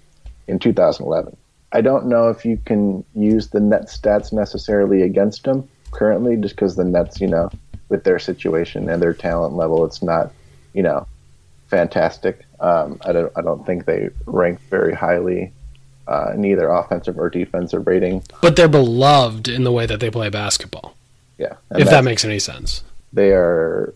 in 0.47 0.57
2011. 0.57 1.35
I 1.73 1.81
don't 1.81 2.05
know 2.05 2.29
if 2.29 2.45
you 2.45 2.57
can 2.63 3.03
use 3.13 3.49
the 3.49 3.59
net 3.59 3.87
stats 3.87 4.31
necessarily 4.31 5.01
against 5.01 5.45
him 5.45 5.67
currently, 5.91 6.37
just 6.37 6.55
because 6.55 6.77
the 6.77 6.85
Nets, 6.85 7.19
you 7.19 7.27
know, 7.27 7.49
with 7.89 8.03
their 8.03 8.19
situation 8.19 8.89
and 8.89 9.01
their 9.01 9.13
talent 9.13 9.55
level, 9.55 9.85
it's 9.85 10.01
not, 10.01 10.31
you 10.73 10.83
know, 10.83 11.07
fantastic. 11.67 12.45
Um, 12.59 12.99
I 13.05 13.11
don't, 13.11 13.31
I 13.35 13.41
don't 13.41 13.65
think 13.65 13.85
they 13.85 14.09
rank 14.25 14.59
very 14.69 14.93
highly 14.93 15.51
uh, 16.07 16.31
in 16.33 16.45
either 16.45 16.69
offensive 16.69 17.17
or 17.17 17.29
defensive 17.29 17.87
rating. 17.87 18.23
But 18.41 18.55
they're 18.55 18.67
beloved 18.67 19.47
in 19.47 19.63
the 19.63 19.71
way 19.71 19.85
that 19.85 19.99
they 19.99 20.09
play 20.09 20.29
basketball. 20.29 20.95
Yeah, 21.37 21.55
if 21.71 21.89
that 21.89 22.03
makes 22.03 22.23
any 22.23 22.39
sense. 22.39 22.83
They 23.11 23.31
are 23.31 23.93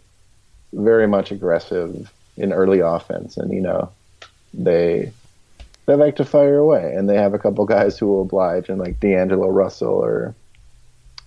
very 0.74 1.08
much 1.08 1.32
aggressive 1.32 2.12
in 2.36 2.52
early 2.52 2.80
offense, 2.80 3.38
and 3.38 3.52
you 3.52 3.62
know, 3.62 3.92
they 4.54 5.12
they 5.86 5.96
like 5.96 6.16
to 6.18 6.26
fire 6.26 6.58
away, 6.58 6.94
and 6.96 7.08
they 7.08 7.16
have 7.16 7.34
a 7.34 7.40
couple 7.40 7.66
guys 7.66 7.98
who 7.98 8.08
will 8.08 8.24
oblige, 8.24 8.70
and 8.70 8.80
like 8.80 9.00
D'Angelo 9.00 9.50
Russell 9.50 10.04
or 10.04 10.36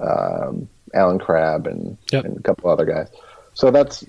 um, 0.00 0.68
Allen 0.94 1.18
Crabbe 1.18 1.66
and, 1.66 1.96
Yep. 2.12 2.24
and 2.24 2.36
a 2.38 2.42
couple 2.42 2.70
other 2.70 2.84
guys. 2.84 3.08
So 3.54 3.70
that's 3.70 4.02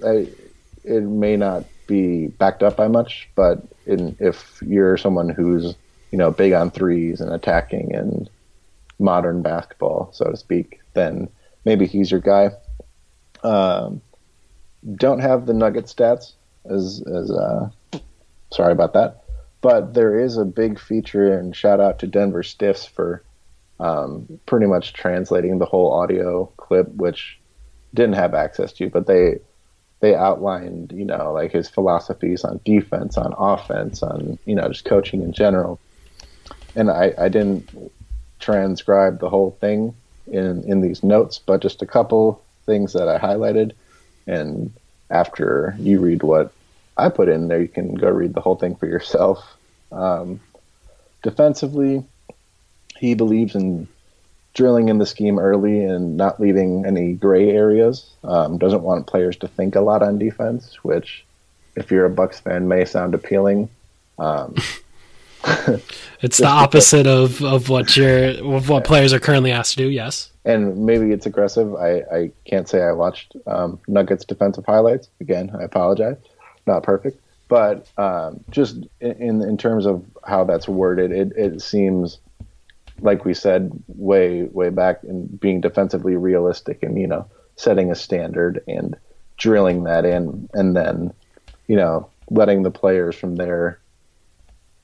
it 0.83 1.03
may 1.03 1.37
not 1.37 1.65
be 1.87 2.27
backed 2.27 2.63
up 2.63 2.77
by 2.77 2.87
much, 2.87 3.29
but 3.35 3.63
in, 3.85 4.15
if 4.19 4.61
you're 4.65 4.97
someone 4.97 5.29
who's 5.29 5.75
you 6.11 6.17
know 6.17 6.31
big 6.31 6.53
on 6.53 6.71
threes 6.71 7.21
and 7.21 7.31
attacking 7.33 7.93
and 7.95 8.29
modern 8.99 9.41
basketball, 9.41 10.09
so 10.13 10.29
to 10.29 10.37
speak, 10.37 10.79
then 10.93 11.27
maybe 11.65 11.85
he's 11.87 12.11
your 12.11 12.19
guy. 12.19 12.51
Um, 13.43 14.01
don't 14.95 15.19
have 15.19 15.45
the 15.45 15.53
Nugget 15.53 15.85
stats 15.85 16.33
as 16.65 17.03
as 17.07 17.31
uh, 17.31 17.69
sorry 18.51 18.71
about 18.71 18.93
that, 18.93 19.23
but 19.61 19.93
there 19.93 20.19
is 20.19 20.37
a 20.37 20.45
big 20.45 20.79
feature 20.79 21.37
and 21.37 21.55
shout 21.55 21.79
out 21.79 21.99
to 21.99 22.07
Denver 22.07 22.43
Stiffs 22.43 22.85
for 22.85 23.23
um, 23.81 24.39
pretty 24.45 24.67
much 24.67 24.93
translating 24.93 25.57
the 25.57 25.65
whole 25.65 25.91
audio 25.91 26.45
clip, 26.57 26.87
which 26.89 27.39
didn't 27.93 28.13
have 28.13 28.35
access 28.35 28.71
to, 28.73 28.89
but 28.89 29.07
they 29.07 29.39
they 29.99 30.15
outlined 30.15 30.91
you 30.95 31.03
know 31.03 31.33
like 31.33 31.51
his 31.51 31.67
philosophies 31.67 32.43
on 32.43 32.61
defense, 32.63 33.17
on 33.17 33.33
offense, 33.37 34.03
on 34.03 34.37
you 34.45 34.55
know 34.55 34.67
just 34.69 34.85
coaching 34.85 35.21
in 35.21 35.33
general. 35.33 35.79
And 36.75 36.89
I, 36.89 37.13
I 37.17 37.27
didn't 37.27 37.91
transcribe 38.39 39.19
the 39.19 39.29
whole 39.29 39.57
thing 39.59 39.95
in 40.27 40.63
in 40.63 40.81
these 40.81 41.03
notes, 41.03 41.39
but 41.39 41.61
just 41.61 41.81
a 41.81 41.87
couple 41.87 42.43
things 42.67 42.93
that 42.93 43.09
I 43.09 43.17
highlighted. 43.17 43.71
And 44.27 44.71
after 45.09 45.75
you 45.79 45.99
read 45.99 46.21
what 46.21 46.53
I 46.97 47.09
put 47.09 47.29
in 47.29 47.47
there, 47.47 47.61
you 47.61 47.67
can 47.67 47.95
go 47.95 48.09
read 48.09 48.35
the 48.35 48.41
whole 48.41 48.55
thing 48.55 48.75
for 48.75 48.85
yourself. 48.85 49.57
Um, 49.91 50.39
defensively, 51.23 52.05
he 53.01 53.15
believes 53.15 53.55
in 53.55 53.87
drilling 54.53 54.89
in 54.89 54.99
the 54.99 55.07
scheme 55.07 55.39
early 55.39 55.83
and 55.83 56.15
not 56.17 56.39
leaving 56.39 56.85
any 56.85 57.13
gray 57.13 57.49
areas. 57.49 58.11
Um, 58.23 58.59
doesn't 58.59 58.83
want 58.83 59.07
players 59.07 59.35
to 59.37 59.47
think 59.47 59.75
a 59.75 59.81
lot 59.81 60.03
on 60.03 60.19
defense, 60.19 60.75
which, 60.83 61.25
if 61.75 61.89
you're 61.89 62.05
a 62.05 62.11
Bucks 62.11 62.39
fan, 62.39 62.67
may 62.67 62.85
sound 62.85 63.15
appealing. 63.15 63.69
Um, 64.19 64.55
It's 66.21 66.37
the 66.45 66.45
opposite 66.45 67.07
of, 67.07 67.43
of 67.43 67.67
what 67.69 67.97
you're 67.97 68.55
of 68.55 68.69
what 68.69 68.83
players 68.83 69.11
are 69.11 69.19
currently 69.19 69.51
asked 69.51 69.71
to 69.71 69.77
do. 69.77 69.89
Yes. 69.89 70.29
and 70.45 70.85
maybe 70.85 71.11
it's 71.11 71.25
aggressive. 71.25 71.73
I, 71.73 72.03
I 72.13 72.31
can't 72.45 72.69
say 72.69 72.83
I 72.83 72.91
watched 72.91 73.35
um, 73.47 73.79
Nuggets 73.87 74.23
defensive 74.23 74.63
highlights. 74.67 75.09
Again, 75.19 75.51
I 75.59 75.63
apologize. 75.63 76.17
Not 76.67 76.83
perfect, 76.83 77.19
but 77.47 77.87
um, 77.97 78.43
just 78.51 78.77
in 78.99 79.41
in 79.41 79.57
terms 79.57 79.87
of 79.87 80.05
how 80.23 80.43
that's 80.43 80.67
worded, 80.67 81.11
it, 81.11 81.31
it 81.35 81.59
seems 81.63 82.19
like 83.01 83.25
we 83.25 83.33
said 83.33 83.71
way 83.87 84.43
way 84.43 84.69
back 84.69 85.03
in 85.03 85.27
being 85.27 85.61
defensively 85.61 86.15
realistic 86.15 86.83
and 86.83 86.99
you 86.99 87.07
know 87.07 87.27
setting 87.55 87.91
a 87.91 87.95
standard 87.95 88.63
and 88.67 88.95
drilling 89.37 89.83
that 89.83 90.05
in, 90.05 90.49
and 90.53 90.75
then 90.75 91.13
you 91.67 91.75
know 91.75 92.09
letting 92.29 92.63
the 92.63 92.71
players 92.71 93.15
from 93.15 93.35
there 93.35 93.79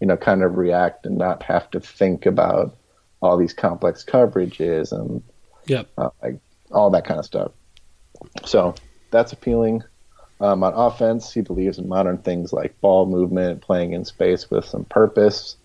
you 0.02 0.08
know 0.08 0.18
kind 0.18 0.44
of 0.44 0.58
react 0.58 1.06
and 1.06 1.18
not 1.18 1.44
have 1.44 1.70
to 1.72 1.80
think 1.80 2.26
about 2.26 2.76
all 3.22 3.38
these 3.38 3.54
complex 3.54 4.04
coverages 4.04 4.92
and 4.92 5.24
Yep. 5.68 5.88
uh, 5.98 6.10
like 6.24 6.40
all 6.72 6.90
that 6.92 7.06
kind 7.06 7.20
of 7.20 7.26
stuff. 7.26 7.52
So 8.46 8.76
that's 9.12 9.34
appealing. 9.34 9.84
Um, 10.40 10.64
on 10.64 10.74
offense, 10.74 11.34
he 11.34 11.42
believes 11.42 11.78
in 11.78 11.88
modern 11.88 12.20
things 12.20 12.54
like 12.54 12.80
ball 12.80 13.06
movement, 13.06 13.62
playing 13.62 13.94
in 13.94 14.06
space 14.06 14.50
with 14.50 14.66
some 14.66 14.86
purpose. 14.86 15.58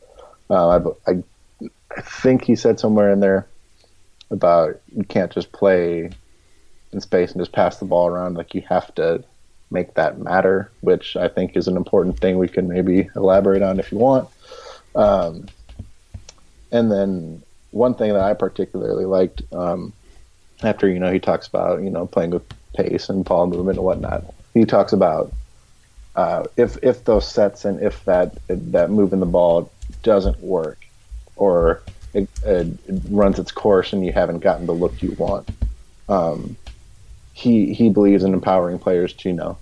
Uh, 0.50 0.68
I, 1.06 1.10
I, 1.10 1.22
I 1.96 2.00
think 2.00 2.44
he 2.44 2.56
said 2.56 2.80
somewhere 2.80 3.12
in 3.12 3.20
there 3.20 3.46
about 4.30 4.80
you 4.94 5.04
can't 5.04 5.32
just 5.32 5.52
play 5.52 6.10
in 6.92 7.00
space 7.00 7.32
and 7.32 7.40
just 7.40 7.52
pass 7.52 7.78
the 7.78 7.84
ball 7.84 8.08
around. 8.08 8.34
Like 8.34 8.54
you 8.54 8.62
have 8.68 8.94
to 8.96 9.24
make 9.70 9.94
that 9.94 10.18
matter, 10.18 10.70
which 10.80 11.16
I 11.16 11.28
think 11.28 11.56
is 11.56 11.68
an 11.68 11.76
important 11.76 12.18
thing 12.18 12.38
we 12.38 12.48
can 12.48 12.68
maybe 12.68 13.10
elaborate 13.16 13.62
on 13.62 13.78
if 13.78 13.90
you 13.90 13.98
want. 13.98 14.28
Um, 14.94 15.46
and 16.70 16.90
then 16.90 17.42
one 17.70 17.94
thing 17.94 18.12
that 18.12 18.22
I 18.22 18.34
particularly 18.34 19.04
liked 19.04 19.42
um, 19.52 19.92
after 20.62 20.88
you 20.88 20.98
know 20.98 21.12
he 21.12 21.20
talks 21.20 21.46
about 21.46 21.82
you 21.82 21.90
know 21.90 22.06
playing 22.06 22.30
with 22.30 22.44
pace 22.74 23.08
and 23.08 23.24
ball 23.24 23.46
movement 23.46 23.78
and 23.78 23.84
whatnot. 23.84 24.24
He 24.54 24.64
talks 24.64 24.92
about 24.92 25.32
uh, 26.16 26.44
if 26.56 26.78
if 26.82 27.04
those 27.04 27.26
sets 27.30 27.64
and 27.64 27.82
if 27.82 28.04
that 28.04 28.36
that 28.48 28.90
moving 28.90 29.20
the 29.20 29.26
ball 29.26 29.70
doesn't 30.02 30.40
work 30.40 30.81
or 31.42 31.82
it, 32.14 32.28
it, 32.44 32.68
runs 33.10 33.40
its 33.40 33.50
course 33.50 33.92
and 33.92 34.06
you 34.06 34.12
haven't 34.12 34.38
gotten 34.38 34.66
the 34.66 34.72
look 34.72 35.02
you 35.02 35.10
want. 35.18 35.48
Um, 36.08 36.56
he 37.32 37.74
he 37.74 37.88
believes 37.88 38.22
in 38.22 38.32
empowering 38.32 38.78
players 38.78 39.12
to 39.14 39.28
you 39.30 39.34
know 39.34 39.58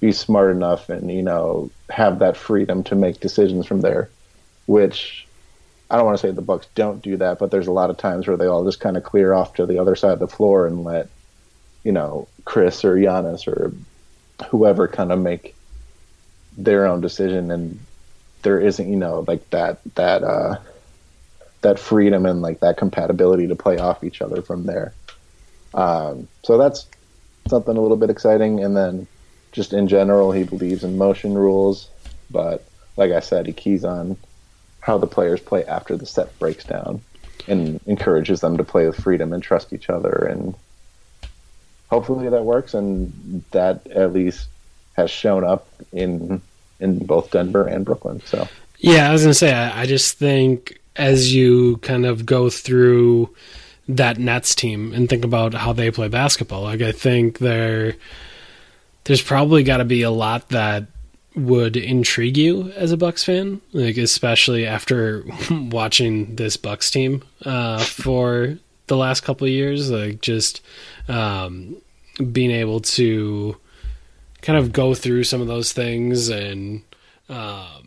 be 0.00 0.12
smart 0.12 0.52
enough 0.52 0.88
and 0.88 1.10
you 1.12 1.22
know 1.22 1.70
have 1.90 2.20
that 2.20 2.36
freedom 2.36 2.82
to 2.84 2.94
make 2.94 3.20
decisions 3.20 3.66
from 3.66 3.82
there, 3.82 4.08
which 4.66 5.26
I 5.90 5.96
don't 5.96 6.06
want 6.06 6.18
to 6.18 6.26
say 6.26 6.30
the 6.30 6.40
Bucks 6.40 6.66
don't 6.74 7.02
do 7.02 7.18
that, 7.18 7.38
but 7.38 7.50
there's 7.50 7.66
a 7.66 7.72
lot 7.72 7.90
of 7.90 7.98
times 7.98 8.26
where 8.26 8.38
they 8.38 8.46
all 8.46 8.64
just 8.64 8.80
kind 8.80 8.96
of 8.96 9.02
clear 9.02 9.34
off 9.34 9.54
to 9.54 9.66
the 9.66 9.78
other 9.78 9.96
side 9.96 10.12
of 10.12 10.18
the 10.20 10.28
floor 10.28 10.66
and 10.66 10.84
let 10.84 11.08
you 11.84 11.92
know 11.92 12.26
Chris 12.46 12.84
or 12.86 12.94
Giannis 12.94 13.46
or 13.46 13.74
whoever 14.48 14.88
kind 14.88 15.12
of 15.12 15.18
make 15.18 15.54
their 16.56 16.86
own 16.86 17.02
decision, 17.02 17.50
and 17.50 17.78
there 18.42 18.60
isn't 18.60 18.88
you 18.88 18.96
know 18.96 19.24
like 19.26 19.50
that 19.50 19.80
that 19.96 20.22
uh, 20.22 20.56
that 21.62 21.78
freedom 21.78 22.26
and 22.26 22.42
like 22.42 22.60
that 22.60 22.76
compatibility 22.76 23.46
to 23.48 23.56
play 23.56 23.78
off 23.78 24.04
each 24.04 24.20
other 24.20 24.42
from 24.42 24.66
there. 24.66 24.94
Um, 25.74 26.28
so 26.42 26.58
that's 26.58 26.86
something 27.48 27.76
a 27.76 27.80
little 27.80 27.96
bit 27.96 28.10
exciting, 28.10 28.62
and 28.62 28.76
then 28.76 29.06
just 29.52 29.72
in 29.72 29.88
general, 29.88 30.32
he 30.32 30.44
believes 30.44 30.84
in 30.84 30.98
motion 30.98 31.34
rules, 31.34 31.88
but 32.30 32.64
like 32.96 33.12
I 33.12 33.20
said, 33.20 33.46
he 33.46 33.52
keys 33.52 33.84
on 33.84 34.16
how 34.80 34.98
the 34.98 35.06
players 35.06 35.40
play 35.40 35.64
after 35.64 35.96
the 35.96 36.06
set 36.06 36.38
breaks 36.38 36.64
down 36.64 37.00
and 37.48 37.80
encourages 37.86 38.40
them 38.40 38.56
to 38.56 38.64
play 38.64 38.86
with 38.86 38.96
freedom 38.96 39.32
and 39.32 39.42
trust 39.42 39.72
each 39.72 39.88
other 39.88 40.28
and 40.30 40.54
hopefully 41.88 42.28
that 42.28 42.44
works 42.44 42.74
and 42.74 43.44
that 43.50 43.86
at 43.88 44.12
least 44.12 44.48
has 44.94 45.10
shown 45.10 45.44
up 45.44 45.68
in 45.92 46.40
in 46.80 46.98
both 47.04 47.30
Denver 47.30 47.66
and 47.66 47.84
Brooklyn 47.84 48.20
so 48.24 48.46
Yeah, 48.78 49.08
I 49.08 49.12
was 49.12 49.22
gonna 49.22 49.34
say. 49.34 49.52
I, 49.52 49.82
I 49.82 49.86
just 49.86 50.18
think 50.18 50.80
as 50.96 51.34
you 51.34 51.78
kind 51.78 52.06
of 52.06 52.26
go 52.26 52.50
through 52.50 53.34
that 53.88 54.18
Nets 54.18 54.54
team 54.54 54.92
and 54.92 55.08
think 55.08 55.24
about 55.24 55.54
how 55.54 55.72
they 55.72 55.90
play 55.90 56.08
basketball, 56.08 56.62
like 56.62 56.82
I 56.82 56.92
think 56.92 57.38
there, 57.38 57.94
there's 59.04 59.22
probably 59.22 59.62
got 59.62 59.78
to 59.78 59.84
be 59.84 60.02
a 60.02 60.10
lot 60.10 60.48
that 60.50 60.86
would 61.34 61.76
intrigue 61.76 62.36
you 62.36 62.70
as 62.72 62.92
a 62.92 62.96
Bucks 62.96 63.24
fan, 63.24 63.60
like 63.72 63.96
especially 63.96 64.66
after 64.66 65.24
watching 65.50 66.36
this 66.36 66.56
Bucks 66.56 66.90
team 66.90 67.22
uh, 67.44 67.78
for 67.78 68.58
the 68.86 68.96
last 68.96 69.22
couple 69.22 69.46
of 69.46 69.52
years, 69.52 69.90
like 69.90 70.20
just 70.20 70.60
um, 71.08 71.76
being 72.32 72.50
able 72.50 72.80
to 72.80 73.56
kind 74.42 74.58
of 74.58 74.72
go 74.72 74.94
through 74.94 75.24
some 75.24 75.40
of 75.40 75.46
those 75.46 75.72
things 75.72 76.28
and. 76.28 76.82
Um, 77.28 77.81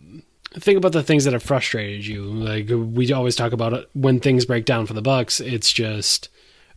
think 0.59 0.77
about 0.77 0.93
the 0.93 1.03
things 1.03 1.25
that 1.25 1.33
have 1.33 1.43
frustrated 1.43 2.05
you. 2.05 2.23
Like 2.23 2.67
we 2.69 3.11
always 3.11 3.35
talk 3.35 3.51
about 3.51 3.73
it, 3.73 3.89
when 3.93 4.19
things 4.19 4.45
break 4.45 4.65
down 4.65 4.85
for 4.85 4.93
the 4.93 5.01
Bucks, 5.01 5.39
it's 5.39 5.71
just 5.71 6.29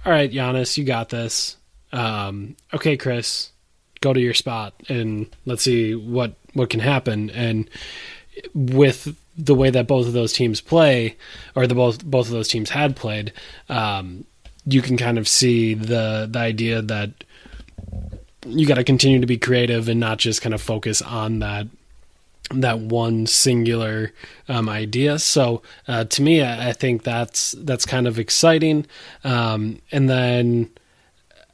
all 0.05 0.13
right, 0.13 0.31
Giannis, 0.31 0.77
you 0.77 0.85
got 0.85 1.09
this. 1.09 1.57
Um, 1.93 2.57
okay, 2.73 2.97
Chris, 2.97 3.51
go 4.01 4.13
to 4.13 4.21
your 4.21 4.35
spot 4.35 4.75
and 4.89 5.29
let's 5.45 5.63
see 5.63 5.95
what 5.95 6.35
what 6.55 6.71
can 6.71 6.81
happen. 6.81 7.31
And 7.31 7.69
with 8.55 9.17
the 9.37 9.55
way 9.55 9.71
that 9.71 9.87
both 9.87 10.07
of 10.07 10.13
those 10.13 10.33
teams 10.33 10.61
play, 10.61 11.17
or 11.55 11.67
the 11.67 11.75
both 11.75 12.05
both 12.05 12.27
of 12.27 12.33
those 12.33 12.49
teams 12.49 12.71
had 12.71 12.97
played, 12.97 13.33
um, 13.69 14.25
you 14.67 14.83
can 14.83 14.97
kind 14.97 15.19
of 15.19 15.29
see 15.29 15.75
the 15.75 16.29
the 16.31 16.39
idea 16.39 16.83
that 16.83 17.11
you 18.47 18.67
got 18.67 18.77
to 18.77 18.85
continue 18.85 19.21
to 19.21 19.27
be 19.27 19.37
creative 19.39 19.89
and 19.89 20.01
not 20.01 20.19
just 20.19 20.43
kind 20.43 20.55
of 20.55 20.63
focus 20.63 21.03
on 21.03 21.41
that 21.41 21.67
that 22.51 22.81
one 22.81 23.27
singular 23.27 24.13
um, 24.49 24.69
idea. 24.69 25.19
So 25.19 25.63
uh, 25.87 26.05
to 26.05 26.23
me, 26.23 26.43
I, 26.43 26.71
I, 26.71 26.73
think 26.73 27.03
that's 27.03 27.53
that's 27.59 27.85
kind 27.85 28.07
of 28.07 28.19
exciting. 28.19 28.87
Um, 29.25 29.81
and 29.93 30.09
then 30.09 30.71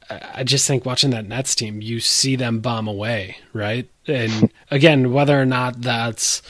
I 0.09 0.43
just 0.43 0.67
think 0.67 0.85
watching 0.85 1.09
that 1.11 1.27
Nets 1.27 1.55
team, 1.55 1.81
you 1.81 1.99
see 1.99 2.35
them 2.35 2.59
bomb 2.59 2.87
away, 2.87 3.37
right? 3.53 3.89
And 4.07 4.51
again, 4.71 5.11
whether 5.11 5.39
or 5.39 5.45
not 5.45 5.81
that's 5.81 6.41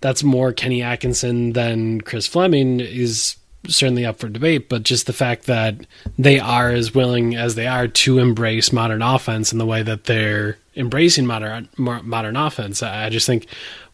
that's 0.00 0.22
more 0.22 0.52
Kenny 0.52 0.82
Atkinson 0.82 1.52
than 1.52 2.00
Chris 2.00 2.26
Fleming 2.26 2.80
is 2.80 3.36
certainly 3.68 4.04
up 4.04 4.18
for 4.18 4.28
debate, 4.28 4.68
but 4.68 4.82
just 4.82 5.06
the 5.06 5.12
fact 5.12 5.46
that 5.46 5.86
they 6.18 6.38
are 6.38 6.70
as 6.70 6.94
willing 6.94 7.34
as 7.34 7.54
they 7.54 7.66
are 7.66 7.88
to 7.88 8.18
embrace 8.18 8.72
modern 8.72 9.02
offense 9.02 9.52
in 9.52 9.58
the 9.58 9.66
way 9.66 9.82
that 9.82 10.04
they're 10.04 10.58
embracing 10.76 11.26
modern 11.26 11.68
modern 11.76 12.36
offense, 12.36 12.82
I 12.82 13.08
just 13.10 13.26
think 13.26 13.46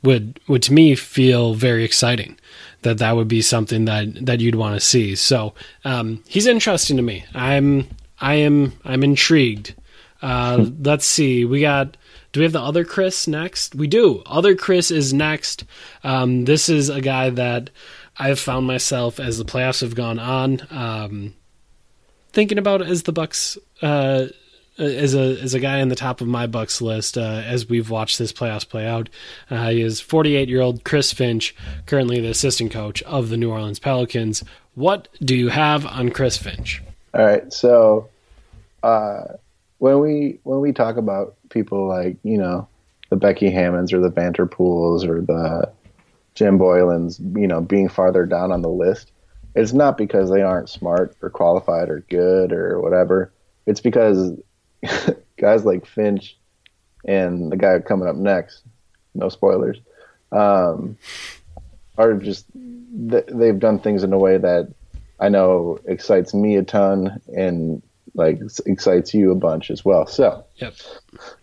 would 0.03 0.41
would 0.49 0.62
to 0.64 0.73
me 0.73 0.95
feel 0.95 1.55
very 1.55 1.85
exciting. 1.85 2.39
That 2.83 2.99
that 2.99 3.16
would 3.16 3.29
be 3.29 3.43
something 3.43 3.85
that 3.85 4.27
that 4.27 4.41
you'd 4.41 4.55
want 4.55 4.75
to 4.75 4.81
see. 4.81 5.14
So 5.14 5.55
um, 5.85 6.23
he's 6.27 6.47
interesting 6.47 6.97
to 6.97 7.03
me. 7.03 7.25
I'm 7.35 7.89
I 8.21 8.35
am 8.35 8.73
I'm 8.85 9.03
intrigued. 9.03 9.75
Uh, 10.23 10.66
let's 10.81 11.07
see. 11.07 11.45
We 11.45 11.61
got. 11.61 11.97
Do 12.33 12.39
we 12.39 12.45
have 12.45 12.53
the 12.53 12.61
other 12.61 12.85
Chris 12.85 13.27
next? 13.27 13.75
We 13.75 13.89
do. 13.89 14.23
Other 14.25 14.55
Chris 14.55 14.93
is 14.93 15.12
next. 15.12 15.64
Um, 16.05 16.45
this 16.45 16.68
is 16.68 16.89
a 16.89 17.01
guy 17.01 17.31
that 17.31 17.71
I've 18.16 18.38
found 18.38 18.66
myself 18.66 19.18
as 19.18 19.38
the 19.38 19.44
playoffs 19.44 19.80
have 19.80 19.94
gone 19.94 20.18
on, 20.18 20.66
um, 20.70 21.34
thinking 22.32 22.58
about 22.58 22.82
as 22.82 23.04
the 23.04 23.12
Bucks 23.12 23.56
uh, 23.82 24.26
as 24.78 25.14
a 25.14 25.40
as 25.40 25.54
a 25.54 25.61
guy 25.61 25.78
in 25.78 25.88
the 25.88 25.96
top 25.96 26.20
of 26.20 26.26
my 26.26 26.46
Bucks 26.46 26.80
list 26.80 27.18
uh, 27.18 27.42
as 27.44 27.68
we've 27.68 27.90
watched 27.90 28.18
this 28.18 28.32
playoffs 28.32 28.68
play 28.68 28.86
out. 28.86 29.08
Uh, 29.50 29.70
he 29.70 29.82
is 29.82 30.00
48 30.00 30.48
year 30.48 30.61
old 30.61 30.84
Chris 30.84 31.12
Finch, 31.12 31.54
currently 31.86 32.20
the 32.20 32.28
assistant 32.28 32.72
coach 32.72 33.02
of 33.02 33.28
the 33.28 33.36
New 33.36 33.50
Orleans 33.50 33.78
Pelicans. 33.78 34.42
What 34.74 35.08
do 35.20 35.36
you 35.36 35.48
have 35.48 35.86
on 35.86 36.11
Chris 36.11 36.36
Finch? 36.36 36.82
All 37.12 37.24
right, 37.24 37.52
so 37.52 38.08
uh, 38.82 39.22
when 39.78 40.00
we 40.00 40.38
when 40.44 40.61
we 40.61 40.72
talk 40.72 40.96
about 40.96 41.36
people 41.50 41.86
like 41.86 42.16
you 42.22 42.38
know 42.38 42.68
the 43.11 43.16
Becky 43.16 43.50
Hammonds 43.50 43.92
or 43.92 44.00
the 44.00 44.11
Vanterpools 44.11 45.04
or 45.04 45.20
the 45.20 45.72
Jim 46.35 46.59
Boylan's, 46.59 47.18
you 47.18 47.47
know, 47.47 47.61
being 47.61 47.89
farther 47.89 48.26
down 48.26 48.53
on 48.53 48.62
the 48.62 48.68
list, 48.68 49.12
it's 49.55 49.72
not 49.72 49.99
because 49.99 50.31
they 50.31 50.43
aren't 50.43 50.68
smart 50.68 51.16
or 51.22 51.31
qualified 51.31 51.89
or 51.89 52.05
good 52.09 52.53
or 52.53 52.81
whatever. 52.81 53.33
It's 53.66 53.81
because 53.81 54.33
guys 55.39 55.64
like 55.64 55.87
Finch 55.87 56.39
and 57.05 57.51
the 57.51 57.57
guy 57.57 57.78
coming 57.81 58.09
up 58.09 58.16
next, 58.16 58.62
no 59.14 59.28
spoilers, 59.28 59.78
um, 60.33 60.97
are 61.99 62.14
just 62.14 62.47
they've 62.55 63.59
done 63.59 63.78
things 63.78 64.03
in 64.03 64.12
a 64.12 64.18
way 64.18 64.39
that 64.39 64.72
I 65.18 65.28
know 65.28 65.78
excites 65.85 66.33
me 66.33 66.57
a 66.57 66.62
ton 66.62 67.20
and 67.37 67.83
like 68.14 68.41
excites 68.66 69.14
you 69.14 69.31
a 69.31 69.35
bunch 69.37 69.70
as 69.70 69.85
well. 69.85 70.07
So, 70.07 70.45
yep. 70.57 70.74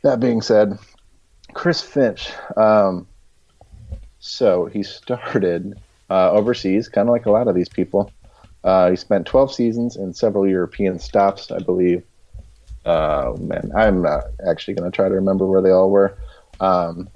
that 0.03 0.19
being 0.19 0.41
said, 0.41 0.77
Chris 1.53 1.81
Finch. 1.81 2.31
Um, 2.55 3.07
so 4.19 4.65
he 4.65 4.83
started 4.83 5.79
uh, 6.09 6.31
overseas, 6.31 6.89
kind 6.89 7.07
of 7.07 7.13
like 7.13 7.25
a 7.25 7.31
lot 7.31 7.47
of 7.47 7.55
these 7.55 7.69
people. 7.69 8.11
Uh, 8.63 8.89
he 8.89 8.95
spent 8.95 9.25
12 9.25 9.53
seasons 9.53 9.95
in 9.95 10.13
several 10.13 10.47
European 10.47 10.99
stops, 10.99 11.51
I 11.51 11.59
believe. 11.59 12.03
Uh, 12.85 13.33
man, 13.39 13.71
I'm 13.75 14.01
not 14.01 14.23
actually 14.47 14.75
going 14.75 14.89
to 14.89 14.95
try 14.95 15.07
to 15.07 15.15
remember 15.15 15.45
where 15.45 15.61
they 15.61 15.71
all 15.71 15.89
were. 15.89 16.17
A 16.59 16.65
um, 16.65 17.09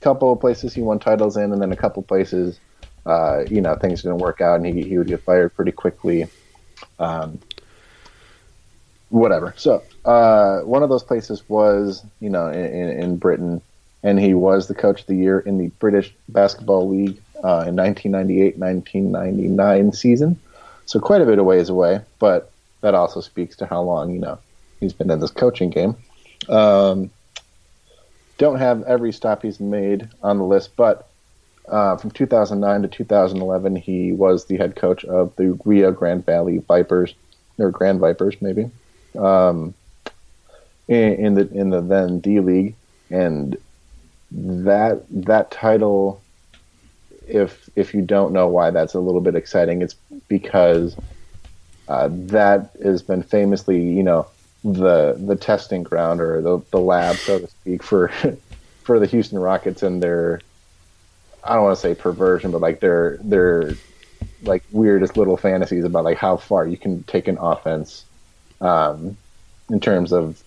couple 0.00 0.32
of 0.32 0.40
places 0.40 0.72
he 0.72 0.82
won 0.82 0.98
titles 0.98 1.36
in, 1.36 1.52
and 1.52 1.60
then 1.60 1.72
a 1.72 1.76
couple 1.76 2.02
places, 2.02 2.60
uh, 3.04 3.44
you 3.50 3.60
know, 3.60 3.74
things 3.76 4.02
didn't 4.02 4.18
work 4.18 4.40
out, 4.40 4.56
and 4.56 4.66
he, 4.66 4.88
he 4.88 4.98
would 4.98 5.08
get 5.08 5.24
fired 5.24 5.54
pretty 5.54 5.72
quickly. 5.72 6.26
Um, 6.98 7.40
whatever. 9.08 9.54
So 9.56 9.84
uh, 10.04 10.60
one 10.60 10.82
of 10.82 10.88
those 10.88 11.02
places 11.02 11.42
was, 11.48 12.04
you 12.20 12.30
know, 12.30 12.48
in, 12.48 12.90
in 13.00 13.16
Britain 13.16 13.62
and 14.02 14.20
he 14.20 14.34
was 14.34 14.68
the 14.68 14.74
coach 14.74 15.00
of 15.00 15.06
the 15.06 15.16
year 15.16 15.38
in 15.40 15.56
the 15.58 15.68
British 15.78 16.14
Basketball 16.28 16.88
League 16.88 17.20
uh, 17.42 17.64
in 17.66 17.74
1998-1999 17.76 19.94
season. 19.94 20.38
So 20.86 21.00
quite 21.00 21.20
a 21.20 21.26
bit 21.26 21.38
of 21.38 21.44
ways 21.44 21.68
away, 21.68 22.00
but 22.18 22.50
that 22.80 22.94
also 22.94 23.20
speaks 23.20 23.56
to 23.56 23.66
how 23.66 23.82
long 23.82 24.12
you 24.12 24.20
know 24.20 24.38
he's 24.80 24.92
been 24.92 25.10
in 25.10 25.20
this 25.20 25.30
coaching 25.30 25.70
game. 25.70 25.96
Um, 26.48 27.10
don't 28.38 28.58
have 28.58 28.82
every 28.84 29.12
stop 29.12 29.42
he's 29.42 29.58
made 29.58 30.08
on 30.22 30.38
the 30.38 30.44
list, 30.44 30.76
but 30.76 31.08
uh, 31.68 31.96
from 31.96 32.10
2009 32.10 32.82
to 32.82 32.88
2011, 32.88 33.76
he 33.76 34.12
was 34.12 34.44
the 34.44 34.56
head 34.56 34.76
coach 34.76 35.04
of 35.04 35.34
the 35.36 35.58
Rio 35.64 35.90
Grande 35.90 36.24
Valley 36.24 36.58
Vipers, 36.58 37.14
or 37.58 37.70
Grand 37.70 37.98
Vipers, 37.98 38.36
maybe, 38.40 38.70
um, 39.18 39.74
in, 40.86 41.14
in, 41.14 41.34
the 41.34 41.48
in 41.52 41.70
the 41.70 41.80
then 41.80 42.20
D 42.20 42.40
League, 42.40 42.74
and 43.10 43.56
that 44.30 45.04
that 45.10 45.50
title 45.50 46.24
if 47.28 47.68
if 47.76 47.94
you 47.94 48.02
don't 48.02 48.32
know 48.32 48.48
why 48.48 48.70
that's 48.70 48.94
a 48.94 49.00
little 49.00 49.20
bit 49.20 49.34
exciting 49.34 49.82
it's 49.82 49.96
because 50.28 50.96
uh, 51.88 52.08
that 52.12 52.72
has 52.82 53.02
been 53.02 53.22
famously 53.22 53.80
you 53.80 54.02
know 54.02 54.28
the 54.64 55.14
the 55.26 55.36
testing 55.36 55.82
ground 55.82 56.20
or 56.20 56.42
the, 56.42 56.60
the 56.72 56.80
lab 56.80 57.16
so 57.16 57.38
to 57.38 57.48
speak 57.48 57.82
for 57.82 58.10
for 58.82 58.98
the 58.98 59.06
Houston 59.06 59.38
Rockets 59.38 59.82
and 59.82 60.02
their 60.02 60.40
I 61.44 61.54
don't 61.54 61.64
want 61.64 61.76
to 61.76 61.80
say 61.80 61.94
perversion 61.94 62.50
but 62.50 62.60
like 62.60 62.80
their 62.80 63.20
their 63.22 63.78
like 64.42 64.64
weirdest 64.70 65.16
little 65.16 65.36
fantasies 65.36 65.84
about 65.84 66.04
like 66.04 66.18
how 66.18 66.36
far 66.36 66.66
you 66.66 66.76
can 66.76 67.04
take 67.04 67.28
an 67.28 67.38
offense 67.40 68.06
um, 68.60 69.18
in 69.70 69.80
terms 69.80 70.12
of 70.12 70.42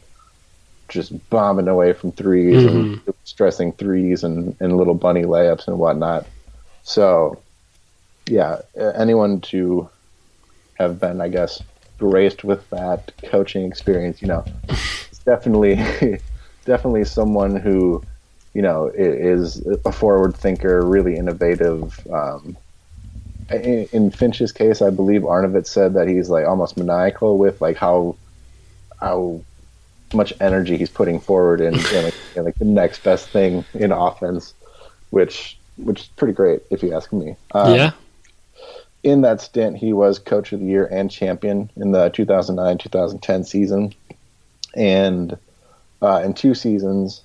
just 0.89 1.29
bombing 1.29 1.67
away 1.67 1.93
from 1.93 2.11
3s 2.11 2.53
mm-hmm. 2.53 2.93
and 3.05 3.15
stressing 3.23 3.71
threes 3.73 4.23
and, 4.23 4.55
and 4.59 4.77
little 4.77 4.93
bunny 4.93 5.23
layups 5.23 5.67
and 5.67 5.79
whatnot. 5.79 6.25
So, 6.83 7.41
yeah, 8.27 8.61
anyone 8.95 9.41
to 9.41 9.89
have 10.75 10.99
been, 10.99 11.21
I 11.21 11.27
guess, 11.27 11.61
graced 11.97 12.43
with 12.43 12.67
that 12.69 13.11
coaching 13.23 13.65
experience, 13.65 14.21
you 14.21 14.27
know, 14.27 14.43
it's 14.69 15.19
definitely, 15.19 15.75
definitely 16.65 17.05
someone 17.05 17.55
who, 17.55 18.03
you 18.53 18.61
know, 18.61 18.91
is 18.93 19.65
a 19.85 19.91
forward 19.91 20.35
thinker, 20.35 20.83
really 20.83 21.15
innovative. 21.15 22.07
Um, 22.07 22.57
in, 23.51 23.87
in 23.91 24.11
Finch's 24.11 24.51
case, 24.51 24.81
I 24.81 24.89
believe 24.89 25.21
Arnovitz 25.21 25.67
said 25.67 25.93
that 25.93 26.07
he's 26.07 26.29
like 26.29 26.45
almost 26.45 26.77
maniacal 26.77 27.37
with 27.37 27.61
like 27.61 27.77
how 27.77 28.15
how 28.99 29.41
much 30.13 30.33
energy 30.39 30.77
he's 30.77 30.89
putting 30.89 31.19
forward 31.19 31.61
in, 31.61 31.73
in, 31.75 32.03
like, 32.03 32.15
in 32.35 32.43
like 32.45 32.55
the 32.55 32.65
next 32.65 33.03
best 33.03 33.29
thing 33.29 33.65
in 33.73 33.91
offense, 33.91 34.53
which 35.09 35.57
which 35.77 36.01
is 36.01 36.07
pretty 36.07 36.33
great 36.33 36.61
if 36.69 36.83
you 36.83 36.93
ask 36.93 37.13
me. 37.13 37.35
Um, 37.53 37.73
yeah. 37.73 37.91
In 39.01 39.21
that 39.21 39.39
stint, 39.39 39.77
he 39.77 39.93
was 39.93 40.19
coach 40.19 40.51
of 40.51 40.59
the 40.59 40.65
year 40.65 40.85
and 40.85 41.09
champion 41.09 41.71
in 41.77 41.91
the 41.91 42.09
2009-2010 42.09 43.45
season, 43.45 43.93
and 44.75 45.37
uh, 46.01 46.21
in 46.23 46.33
two 46.33 46.53
seasons, 46.53 47.21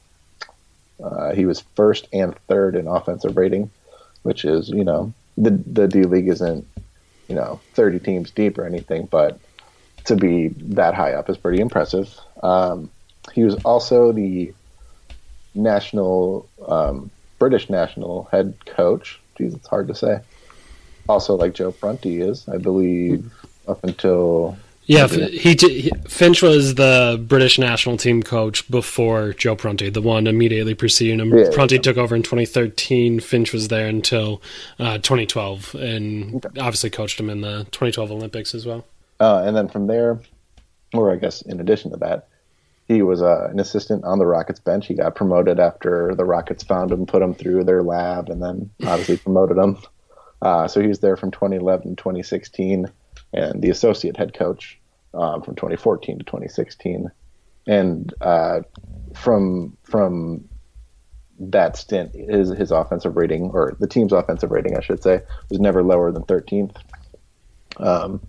uh, 1.03 1.35
he 1.35 1.47
was 1.47 1.65
first 1.75 2.07
and 2.13 2.37
third 2.47 2.77
in 2.77 2.87
offensive 2.87 3.37
rating, 3.37 3.71
which 4.23 4.45
is 4.45 4.69
you 4.69 4.85
know 4.85 5.13
the 5.37 5.51
the 5.51 5.89
D 5.89 6.05
League 6.05 6.29
isn't 6.29 6.67
you 7.29 7.35
know 7.35 7.61
30 7.75 7.99
teams 8.01 8.31
deep 8.31 8.59
or 8.59 8.65
anything, 8.65 9.07
but 9.07 9.39
to 10.05 10.17
be 10.17 10.49
that 10.49 10.95
high 10.95 11.13
up 11.13 11.29
is 11.31 11.37
pretty 11.37 11.61
impressive. 11.61 12.15
Um, 12.43 12.91
he 13.33 13.43
was 13.45 13.55
also 13.65 14.13
the 14.13 14.53
national, 15.55 16.49
um, 16.67 17.11
British 17.39 17.71
national 17.71 18.25
head 18.31 18.55
coach. 18.67 19.21
Jeez, 19.39 19.55
it's 19.55 19.67
hard 19.67 19.89
to 19.89 19.95
say. 19.95 20.21
Also, 21.09 21.35
like 21.35 21.55
Joe 21.55 21.73
Prunty 21.73 22.21
is, 22.21 22.49
I 22.49 22.59
believe, 22.59 23.33
up 23.67 23.83
until 23.85 24.57
yeah, 24.87 25.07
he, 25.07 25.55
he, 25.55 25.91
Finch 26.07 26.43
was 26.43 26.75
the 26.75 27.23
British 27.27 27.59
national 27.59 27.97
team 27.97 28.23
coach 28.23 28.69
before 28.71 29.33
Joe 29.33 29.57
Prunty, 29.57 29.89
the 29.89 30.03
one 30.03 30.27
immediately 30.27 30.75
preceding 30.75 31.21
him. 31.21 31.33
Yeah, 31.33 31.49
Prunty 31.53 31.77
yeah. 31.77 31.81
took 31.81 31.97
over 31.97 32.15
in 32.15 32.23
2013. 32.23 33.21
Finch 33.21 33.53
was 33.55 33.69
there 33.69 33.87
until 33.87 34.43
uh, 34.79 34.99
2012, 34.99 35.75
and 35.77 36.35
okay. 36.35 36.61
obviously 36.61 36.91
coached 36.91 37.19
him 37.19 37.31
in 37.31 37.41
the 37.41 37.65
2012 37.71 38.11
Olympics 38.11 38.55
as 38.55 38.67
well. 38.67 38.85
Uh, 39.25 39.43
and 39.43 39.57
then 39.57 39.69
from 39.69 39.87
there, 39.87 40.21
or 40.93 41.11
I 41.11 41.17
guess 41.17 41.41
in 41.41 41.59
addition 41.59 41.91
to 41.93 41.97
that, 41.97 42.29
he 42.87 43.01
was 43.01 43.23
uh, 43.23 43.49
an 43.51 43.59
assistant 43.59 44.05
on 44.05 44.19
the 44.19 44.27
Rockets 44.27 44.61
bench. 44.61 44.87
He 44.87 44.93
got 44.93 45.15
promoted 45.15 45.59
after 45.59 46.15
the 46.15 46.27
Rockets 46.27 46.63
found 46.63 46.93
him, 46.93 47.07
put 47.07 47.23
him 47.23 47.33
through 47.33 47.65
their 47.65 47.83
lab, 47.83 48.29
and 48.29 48.43
then 48.43 48.71
obviously 48.87 49.17
promoted 49.17 49.57
him. 49.57 49.79
Uh, 50.43 50.69
so 50.69 50.83
he 50.83 50.89
was 50.89 50.99
there 50.99 51.17
from 51.17 51.31
2011 51.31 51.89
to 51.89 51.97
2016, 51.97 52.87
and 53.33 53.63
the 53.63 53.71
associate 53.71 54.19
head 54.19 54.35
coach 54.35 54.79
um, 55.15 55.41
from 55.41 55.55
2014 55.55 56.19
to 56.19 56.25
2016. 56.25 57.11
And 57.67 58.13
uh, 58.21 58.61
from 59.15 59.75
from 59.85 60.47
that 61.41 61.79
stint, 61.79 62.15
his 62.15 62.51
his 62.51 62.71
offensive 62.71 63.17
rating, 63.17 63.45
or 63.55 63.75
the 63.81 63.87
team's 63.87 64.13
offensive 64.13 64.51
rating, 64.51 64.77
I 64.77 64.83
should 64.83 65.03
say, 65.03 65.23
was 65.49 65.61
never 65.61 65.83
lower 65.83 66.13
than 66.13 66.25
13th. 66.25 66.77
Um, 67.79 68.21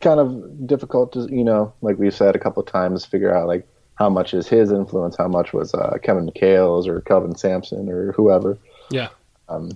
kind 0.00 0.20
of 0.20 0.66
difficult 0.66 1.12
to, 1.12 1.28
you 1.30 1.44
know, 1.44 1.72
like 1.82 1.98
we've 1.98 2.14
said 2.14 2.34
a 2.34 2.38
couple 2.38 2.62
of 2.62 2.68
times, 2.68 3.04
figure 3.04 3.34
out 3.34 3.46
like 3.46 3.66
how 3.94 4.08
much 4.08 4.32
is 4.32 4.48
his 4.48 4.72
influence, 4.72 5.16
how 5.16 5.28
much 5.28 5.52
was 5.52 5.74
uh, 5.74 5.98
Kevin 6.02 6.28
McHale's 6.28 6.88
or 6.88 7.02
Kelvin 7.02 7.36
Sampson 7.36 7.88
or 7.90 8.12
whoever. 8.12 8.58
Yeah. 8.90 9.08
Um, 9.48 9.72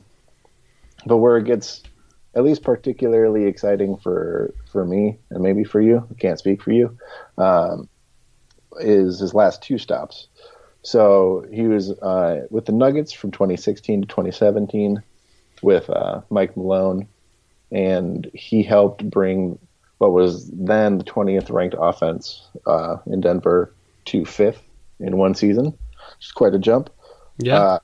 but 1.06 1.18
where 1.18 1.36
it 1.36 1.44
gets 1.44 1.82
at 2.34 2.42
least 2.42 2.62
particularly 2.62 3.44
exciting 3.44 3.96
for 3.96 4.54
for 4.72 4.84
me 4.84 5.18
and 5.30 5.42
maybe 5.42 5.64
for 5.64 5.80
you, 5.80 6.06
I 6.10 6.14
can't 6.14 6.38
speak 6.38 6.62
for 6.62 6.72
you, 6.72 6.96
um, 7.38 7.88
is 8.80 9.18
his 9.18 9.34
last 9.34 9.62
two 9.62 9.78
stops. 9.78 10.28
So 10.82 11.46
he 11.52 11.62
was 11.62 11.90
uh, 11.90 12.46
with 12.50 12.66
the 12.66 12.72
Nuggets 12.72 13.12
from 13.12 13.30
2016 13.30 14.02
to 14.02 14.08
2017 14.08 15.02
with 15.62 15.88
uh, 15.88 16.20
Mike 16.28 16.56
Malone, 16.56 17.08
and 17.70 18.30
he 18.34 18.62
helped 18.62 19.08
bring 19.08 19.58
what 19.98 20.12
was 20.12 20.50
then 20.50 20.98
the 20.98 21.04
20th 21.04 21.50
ranked 21.50 21.76
offense 21.78 22.46
uh, 22.66 22.96
in 23.06 23.20
Denver 23.20 23.72
to 24.06 24.24
fifth 24.24 24.62
in 25.00 25.16
one 25.16 25.34
season, 25.34 25.66
which 25.66 26.26
is 26.26 26.32
quite 26.32 26.54
a 26.54 26.58
jump. 26.58 26.90
Yeah. 27.38 27.58
Uh, 27.58 27.78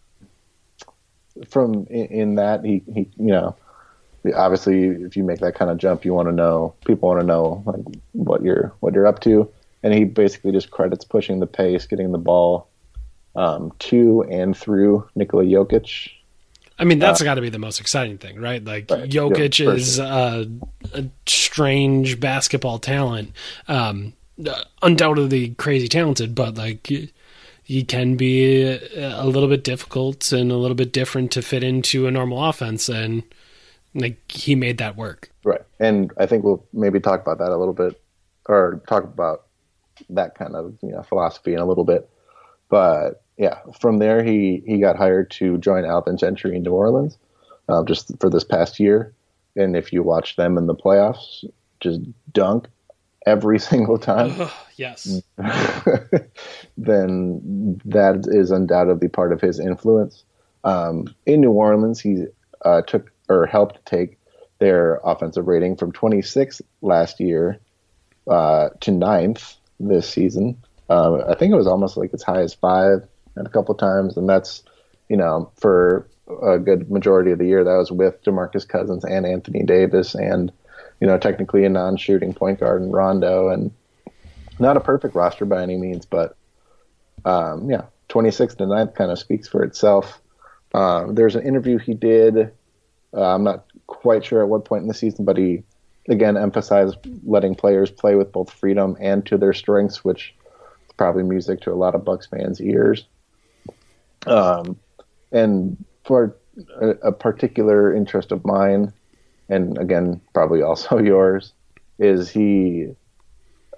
from 1.48 1.86
in, 1.88 2.06
in 2.06 2.34
that 2.34 2.64
he, 2.64 2.82
he 2.92 3.08
you 3.16 3.28
know 3.28 3.56
obviously 4.34 4.86
if 4.86 5.16
you 5.16 5.24
make 5.24 5.38
that 5.40 5.54
kind 5.54 5.70
of 5.70 5.78
jump 5.78 6.04
you 6.04 6.12
want 6.12 6.28
to 6.28 6.34
know 6.34 6.74
people 6.84 7.08
want 7.08 7.20
to 7.20 7.26
know 7.26 7.62
like 7.64 7.80
what 8.12 8.42
you're 8.42 8.72
what 8.80 8.92
you're 8.92 9.06
up 9.06 9.20
to 9.20 9.50
and 9.82 9.94
he 9.94 10.04
basically 10.04 10.52
just 10.52 10.70
credits 10.70 11.04
pushing 11.04 11.40
the 11.40 11.46
pace 11.46 11.86
getting 11.86 12.12
the 12.12 12.18
ball 12.18 12.68
um, 13.36 13.72
to 13.78 14.22
and 14.30 14.56
through 14.56 15.08
Nikola 15.14 15.44
Jokic 15.44 16.11
I 16.81 16.85
mean, 16.85 16.99
that's 16.99 17.22
got 17.22 17.35
to 17.35 17.43
be 17.43 17.51
the 17.51 17.59
most 17.59 17.78
exciting 17.78 18.18
thing, 18.18 18.41
right? 18.41 18.64
Like 18.64 18.91
Right. 18.91 19.09
Jokic 19.09 19.59
Yeah, 19.59 19.72
is 19.72 20.01
uh, 20.01 20.47
a 20.95 21.05
strange 21.26 22.18
basketball 22.18 22.78
talent, 22.78 23.33
um, 23.68 24.14
undoubtedly 24.81 25.51
crazy 25.51 25.89
talented, 25.89 26.35
but 26.35 26.57
like 26.57 26.91
he 27.62 27.85
can 27.85 28.16
be 28.16 28.62
a 28.64 29.26
little 29.26 29.49
bit 29.49 29.62
difficult 29.62 30.33
and 30.33 30.51
a 30.51 30.57
little 30.57 30.74
bit 30.74 30.93
different 30.93 31.31
to 31.33 31.43
fit 31.43 31.62
into 31.62 32.07
a 32.07 32.11
normal 32.11 32.43
offense, 32.45 32.89
and 32.89 33.22
like 33.95 34.18
he 34.31 34.55
made 34.55 34.78
that 34.78 34.97
work. 34.97 35.31
Right. 35.45 35.62
And 35.78 36.12
I 36.18 36.26
think 36.26 36.45
we'll 36.45 36.64
maybe 36.72 36.99
talk 36.99 37.20
about 37.20 37.39
that 37.39 37.51
a 37.51 37.57
little 37.57 37.74
bit 37.74 38.01
or 38.47 38.83
talk 38.89 39.05
about 39.05 39.47
that 40.09 40.35
kind 40.35 40.57
of, 40.57 40.76
you 40.83 40.93
know, 40.93 41.03
philosophy 41.03 41.53
in 41.53 41.61
a 41.61 41.66
little 41.66 41.85
bit. 41.85 42.09
But 42.70 43.22
yeah, 43.41 43.61
from 43.80 43.99
there 43.99 44.22
he, 44.22 44.62
he 44.66 44.80
got 44.80 44.97
hired 44.97 45.30
to 45.30 45.57
join 45.57 45.86
Alvin 45.86 46.18
Gentry 46.18 46.55
in 46.55 46.62
New 46.62 46.72
Orleans 46.72 47.16
uh, 47.70 47.82
just 47.84 48.12
for 48.20 48.28
this 48.28 48.45
past 48.45 48.78
year. 48.78 49.14
And 49.57 49.74
if 49.74 49.95
you 49.95 50.03
watch 50.03 50.36
them 50.36 50.59
in 50.59 50.66
the 50.66 50.74
playoffs, 50.74 51.43
just 51.80 52.01
dunk 52.34 52.68
every 53.24 53.59
single 53.70 53.99
time. 53.99 54.51
yes. 54.76 55.22
then 56.76 57.80
that 57.86 58.26
is 58.28 58.51
undoubtedly 58.51 59.09
part 59.09 59.32
of 59.32 59.41
his 59.41 59.59
influence. 59.59 60.22
Um, 60.62 61.07
in 61.24 61.41
New 61.41 61.53
Orleans, 61.53 61.99
he 61.99 62.26
uh, 62.66 62.82
took 62.82 63.11
or 63.30 63.47
helped 63.47 63.86
take 63.86 64.18
their 64.59 65.01
offensive 65.03 65.49
rating 65.49 65.76
from 65.76 65.93
26th 65.93 66.61
last 66.82 67.20
year 67.20 67.59
uh, 68.28 68.68
to 68.80 68.91
ninth 68.91 69.57
this 69.78 70.07
season. 70.07 70.59
Uh, 70.91 71.22
I 71.26 71.34
think 71.36 71.55
it 71.55 71.57
was 71.57 71.66
almost 71.66 71.97
like 71.97 72.12
as 72.12 72.22
high 72.22 72.43
as 72.43 72.53
five 72.53 73.09
a 73.37 73.49
couple 73.49 73.74
times, 73.74 74.16
and 74.16 74.28
that's 74.28 74.62
you 75.09 75.16
know 75.16 75.51
for 75.57 76.09
a 76.43 76.59
good 76.59 76.91
majority 76.91 77.33
of 77.33 77.39
the 77.39 77.47
year 77.47 77.64
that 77.64 77.76
was 77.76 77.91
with 77.91 78.22
DeMarcus 78.22 78.66
Cousins 78.68 79.05
and 79.05 79.26
Anthony 79.26 79.62
Davis, 79.62 80.14
and 80.14 80.53
you 81.01 81.07
know 81.07 81.18
technically 81.18 81.64
a 81.64 81.68
non-shooting 81.68 82.35
point 82.35 82.61
guard 82.61 82.83
in 82.83 82.91
Rondo, 82.91 83.49
and 83.49 83.70
not 84.59 84.76
a 84.76 84.81
perfect 84.81 85.14
roster 85.14 85.45
by 85.45 85.62
any 85.62 85.76
means, 85.76 86.07
but 86.07 86.37
um, 87.24 87.70
yeah, 87.70 87.85
26th 88.09 88.59
to 88.59 88.64
9th 88.64 88.95
kind 88.95 89.11
of 89.11 89.18
speaks 89.18 89.49
for 89.49 89.62
itself. 89.62 90.20
Um, 90.74 91.14
there's 91.14 91.37
an 91.37 91.47
interview 91.47 91.78
he 91.78 91.95
did. 91.95 92.53
Uh, 93.12 93.35
I'm 93.35 93.45
not 93.45 93.64
quite 93.87 94.24
sure 94.24 94.43
at 94.43 94.49
what 94.49 94.64
point 94.64 94.83
in 94.83 94.89
the 94.89 94.95
season, 94.95 95.24
but 95.24 95.37
he 95.37 95.62
again 96.09 96.37
emphasized 96.37 96.97
letting 97.24 97.55
players 97.55 97.91
play 97.91 98.14
with 98.14 98.33
both 98.33 98.51
freedom 98.51 98.97
and 99.01 99.24
to 99.26 99.37
their 99.37 99.53
strengths, 99.53 100.05
which 100.05 100.35
is 100.87 100.93
probably 100.97 101.22
music 101.22 101.61
to 101.62 101.72
a 101.72 101.74
lot 101.74 101.95
of 101.95 102.05
Bucks 102.05 102.26
fans' 102.26 102.61
ears. 102.61 103.07
Um, 104.27 104.79
and 105.33 105.83
for 106.05 106.37
a, 106.81 106.89
a 106.89 107.12
particular 107.12 107.95
interest 107.95 108.33
of 108.33 108.45
mine, 108.45 108.93
and 109.49 109.79
again 109.79 110.21
probably 110.35 110.62
also 110.62 110.99
yours, 111.03 111.53
is 111.99 112.31
he 112.31 112.95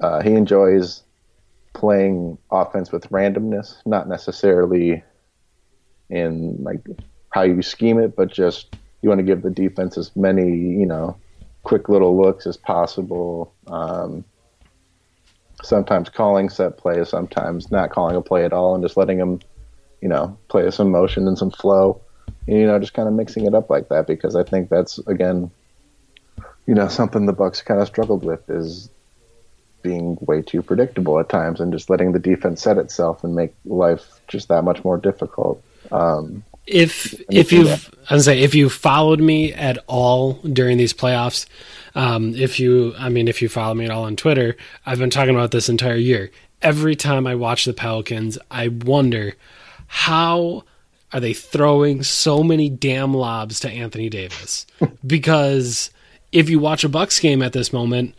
uh, 0.00 0.22
he 0.22 0.34
enjoys 0.34 1.02
playing 1.74 2.38
offense 2.50 2.92
with 2.92 3.08
randomness, 3.10 3.76
not 3.86 4.08
necessarily 4.08 5.02
in 6.10 6.62
like 6.62 6.80
how 7.30 7.42
you 7.42 7.62
scheme 7.62 7.98
it, 7.98 8.14
but 8.14 8.30
just 8.30 8.76
you 9.00 9.08
want 9.08 9.18
to 9.18 9.24
give 9.24 9.42
the 9.42 9.50
defense 9.50 9.98
as 9.98 10.14
many, 10.14 10.48
you 10.48 10.86
know, 10.86 11.16
quick 11.62 11.88
little 11.88 12.20
looks 12.20 12.46
as 12.46 12.56
possible. 12.56 13.52
Um, 13.66 14.24
sometimes 15.62 16.08
calling 16.08 16.48
set 16.48 16.76
plays, 16.76 17.08
sometimes 17.08 17.70
not 17.70 17.90
calling 17.90 18.16
a 18.16 18.22
play 18.22 18.44
at 18.44 18.52
all, 18.52 18.74
and 18.74 18.84
just 18.84 18.96
letting 18.96 19.18
them, 19.18 19.40
you 20.02 20.08
know, 20.08 20.36
play 20.48 20.70
some 20.70 20.90
motion 20.90 21.26
and 21.26 21.38
some 21.38 21.50
flow. 21.50 22.00
You 22.46 22.66
know, 22.66 22.78
just 22.78 22.92
kind 22.92 23.08
of 23.08 23.14
mixing 23.14 23.46
it 23.46 23.54
up 23.54 23.70
like 23.70 23.88
that 23.88 24.06
because 24.06 24.34
I 24.34 24.42
think 24.42 24.68
that's 24.68 24.98
again, 25.06 25.50
you 26.66 26.74
know, 26.74 26.88
something 26.88 27.24
the 27.24 27.32
Bucks 27.32 27.62
kind 27.62 27.80
of 27.80 27.86
struggled 27.86 28.24
with 28.24 28.50
is 28.50 28.90
being 29.82 30.18
way 30.20 30.42
too 30.42 30.62
predictable 30.62 31.18
at 31.18 31.28
times 31.28 31.60
and 31.60 31.72
just 31.72 31.88
letting 31.88 32.12
the 32.12 32.18
defense 32.18 32.62
set 32.62 32.78
itself 32.78 33.24
and 33.24 33.34
make 33.34 33.54
life 33.64 34.20
just 34.28 34.48
that 34.48 34.62
much 34.64 34.84
more 34.84 34.98
difficult. 34.98 35.62
Um, 35.90 36.44
if 36.66 37.20
if 37.30 37.52
you've. 37.52 37.68
I 37.68 37.70
was 37.70 38.08
gonna 38.08 38.22
say 38.22 38.40
if 38.40 38.54
you 38.54 38.68
followed 38.68 39.20
me 39.20 39.52
at 39.52 39.78
all 39.86 40.34
during 40.34 40.78
these 40.78 40.92
playoffs, 40.92 41.46
um, 41.94 42.34
if 42.34 42.58
you 42.58 42.94
I 42.98 43.08
mean 43.08 43.28
if 43.28 43.40
you 43.40 43.48
follow 43.48 43.74
me 43.74 43.84
at 43.84 43.90
all 43.92 44.04
on 44.04 44.16
Twitter, 44.16 44.56
I've 44.84 44.98
been 44.98 45.10
talking 45.10 45.34
about 45.34 45.52
this 45.52 45.68
entire 45.68 45.96
year. 45.96 46.30
Every 46.60 46.94
time 46.94 47.26
I 47.26 47.34
watch 47.34 47.64
the 47.64 47.72
Pelicans, 47.72 48.38
I 48.50 48.68
wonder 48.68 49.34
how 49.94 50.64
are 51.12 51.20
they 51.20 51.34
throwing 51.34 52.02
so 52.02 52.42
many 52.42 52.70
damn 52.70 53.12
lobs 53.12 53.60
to 53.60 53.68
Anthony 53.68 54.08
Davis? 54.08 54.66
because 55.06 55.90
if 56.32 56.48
you 56.48 56.58
watch 56.58 56.82
a 56.82 56.88
Bucks 56.88 57.20
game 57.20 57.42
at 57.42 57.52
this 57.52 57.74
moment, 57.74 58.14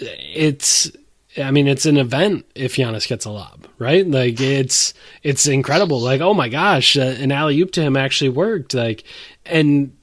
it's 0.00 0.90
I 1.36 1.52
mean, 1.52 1.68
it's 1.68 1.86
an 1.86 1.98
event 1.98 2.46
if 2.56 2.74
Giannis 2.74 3.06
gets 3.06 3.26
a 3.26 3.30
lob, 3.30 3.68
right? 3.78 4.04
Like 4.04 4.40
it's 4.40 4.92
it's 5.22 5.46
incredible. 5.46 6.00
Like 6.00 6.20
oh 6.20 6.34
my 6.34 6.48
gosh, 6.48 6.96
uh, 6.96 7.14
an 7.20 7.30
alley 7.30 7.60
oop 7.60 7.70
to 7.72 7.82
him 7.82 7.96
actually 7.96 8.30
worked. 8.30 8.74
Like 8.74 9.04
and 9.46 9.96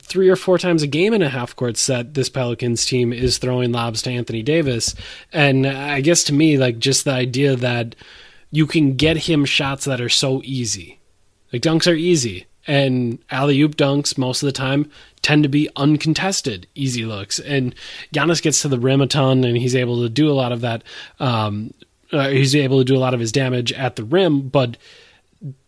three 0.00 0.28
or 0.28 0.34
four 0.34 0.58
times 0.58 0.82
a 0.82 0.88
game 0.88 1.14
in 1.14 1.22
a 1.22 1.28
half 1.28 1.54
court 1.54 1.76
set, 1.76 2.14
this 2.14 2.28
Pelicans 2.28 2.84
team 2.84 3.12
is 3.12 3.38
throwing 3.38 3.70
lobs 3.70 4.02
to 4.02 4.10
Anthony 4.10 4.42
Davis. 4.42 4.96
And 5.32 5.64
I 5.64 6.00
guess 6.00 6.24
to 6.24 6.32
me, 6.32 6.58
like 6.58 6.80
just 6.80 7.04
the 7.04 7.12
idea 7.12 7.54
that 7.54 7.94
you 8.56 8.66
can 8.66 8.94
get 8.94 9.18
him 9.18 9.44
shots 9.44 9.84
that 9.84 10.00
are 10.00 10.08
so 10.08 10.40
easy. 10.42 10.98
Like 11.52 11.60
dunks 11.60 11.90
are 11.90 11.94
easy. 11.94 12.46
And 12.66 13.18
alley 13.30 13.60
oop 13.60 13.76
dunks 13.76 14.16
most 14.16 14.42
of 14.42 14.46
the 14.46 14.52
time 14.52 14.90
tend 15.20 15.42
to 15.42 15.48
be 15.50 15.68
uncontested, 15.76 16.66
easy 16.74 17.04
looks. 17.04 17.38
And 17.38 17.74
Giannis 18.14 18.40
gets 18.40 18.62
to 18.62 18.68
the 18.68 18.80
rim 18.80 19.02
a 19.02 19.06
ton, 19.06 19.44
and 19.44 19.58
he's 19.58 19.76
able 19.76 20.02
to 20.02 20.08
do 20.08 20.30
a 20.30 20.32
lot 20.32 20.52
of 20.52 20.62
that. 20.62 20.82
Um, 21.20 21.74
uh, 22.12 22.30
he's 22.30 22.56
able 22.56 22.78
to 22.78 22.84
do 22.84 22.96
a 22.96 22.98
lot 22.98 23.12
of 23.12 23.20
his 23.20 23.30
damage 23.30 23.74
at 23.74 23.96
the 23.96 24.04
rim, 24.04 24.48
but 24.48 24.78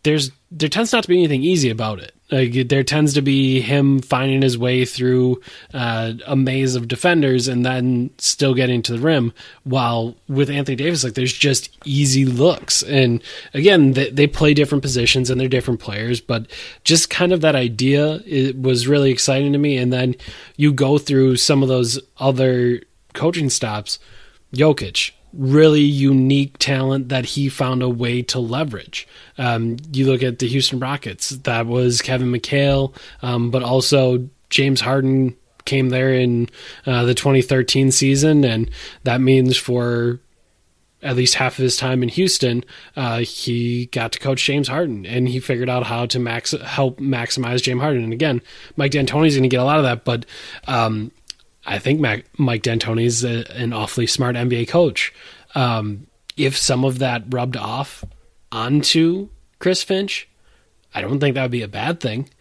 there's 0.02 0.30
there 0.50 0.70
tends 0.70 0.92
not 0.92 1.02
to 1.02 1.08
be 1.08 1.18
anything 1.18 1.42
easy 1.42 1.68
about 1.68 2.00
it. 2.00 2.14
Like 2.30 2.68
there 2.68 2.82
tends 2.82 3.14
to 3.14 3.22
be 3.22 3.60
him 3.60 4.00
finding 4.00 4.42
his 4.42 4.58
way 4.58 4.84
through 4.84 5.40
uh, 5.72 6.12
a 6.26 6.36
maze 6.36 6.74
of 6.74 6.86
defenders 6.86 7.48
and 7.48 7.64
then 7.64 8.10
still 8.18 8.52
getting 8.54 8.82
to 8.82 8.92
the 8.92 8.98
rim. 8.98 9.32
While 9.64 10.14
with 10.28 10.50
Anthony 10.50 10.76
Davis, 10.76 11.04
like 11.04 11.14
there's 11.14 11.32
just 11.32 11.70
easy 11.86 12.26
looks. 12.26 12.82
And 12.82 13.22
again, 13.54 13.92
they, 13.92 14.10
they 14.10 14.26
play 14.26 14.52
different 14.52 14.82
positions 14.82 15.30
and 15.30 15.40
they're 15.40 15.48
different 15.48 15.80
players, 15.80 16.20
but 16.20 16.46
just 16.84 17.08
kind 17.08 17.32
of 17.32 17.40
that 17.40 17.56
idea 17.56 18.20
it 18.26 18.60
was 18.60 18.86
really 18.86 19.10
exciting 19.10 19.52
to 19.52 19.58
me. 19.58 19.78
And 19.78 19.92
then 19.92 20.14
you 20.56 20.72
go 20.72 20.98
through 20.98 21.36
some 21.36 21.62
of 21.62 21.68
those 21.68 21.98
other 22.18 22.82
coaching 23.14 23.48
stops. 23.48 23.98
Jokic, 24.54 25.12
really 25.32 25.82
unique 25.82 26.58
talent 26.58 27.08
that 27.10 27.24
he 27.24 27.48
found 27.48 27.82
a 27.82 27.88
way 27.88 28.22
to 28.22 28.38
leverage. 28.38 29.06
Um, 29.36 29.76
you 29.92 30.06
look 30.06 30.22
at 30.22 30.38
the 30.38 30.48
Houston 30.48 30.80
Rockets, 30.80 31.30
that 31.30 31.66
was 31.66 32.02
Kevin 32.02 32.32
McHale, 32.32 32.94
um, 33.22 33.50
but 33.50 33.62
also 33.62 34.28
James 34.50 34.80
Harden 34.80 35.36
came 35.64 35.90
there 35.90 36.12
in 36.14 36.48
uh, 36.86 37.04
the 37.04 37.14
2013 37.14 37.90
season, 37.90 38.44
and 38.44 38.70
that 39.04 39.20
means 39.20 39.56
for 39.56 40.20
at 41.02 41.14
least 41.14 41.34
half 41.34 41.58
of 41.58 41.62
his 41.62 41.76
time 41.76 42.02
in 42.02 42.08
Houston, 42.08 42.64
uh, 42.96 43.18
he 43.18 43.86
got 43.86 44.12
to 44.12 44.18
coach 44.18 44.44
James 44.44 44.66
Harden, 44.66 45.06
and 45.06 45.28
he 45.28 45.38
figured 45.38 45.68
out 45.68 45.84
how 45.84 46.06
to 46.06 46.18
max 46.18 46.50
help 46.50 46.98
maximize 46.98 47.62
James 47.62 47.80
Harden. 47.80 48.02
And 48.02 48.12
again, 48.12 48.42
Mike 48.76 48.90
D'Antoni's 48.90 49.34
going 49.34 49.42
to 49.44 49.48
get 49.48 49.60
a 49.60 49.64
lot 49.64 49.78
of 49.78 49.84
that, 49.84 50.04
but 50.04 50.26
um, 50.66 51.12
I 51.68 51.78
think 51.78 52.00
Mac, 52.00 52.24
Mike 52.38 52.62
D'Antoni's 52.62 53.22
is 53.22 53.46
an 53.50 53.72
awfully 53.74 54.06
smart 54.06 54.36
NBA 54.36 54.68
coach. 54.68 55.12
Um, 55.54 56.06
if 56.36 56.56
some 56.56 56.84
of 56.84 56.98
that 57.00 57.24
rubbed 57.28 57.56
off 57.56 58.04
onto 58.50 59.28
Chris 59.58 59.82
Finch, 59.82 60.28
I 60.94 61.02
don't 61.02 61.20
think 61.20 61.34
that 61.34 61.42
would 61.42 61.50
be 61.50 61.62
a 61.62 61.68
bad 61.68 62.00
thing. 62.00 62.28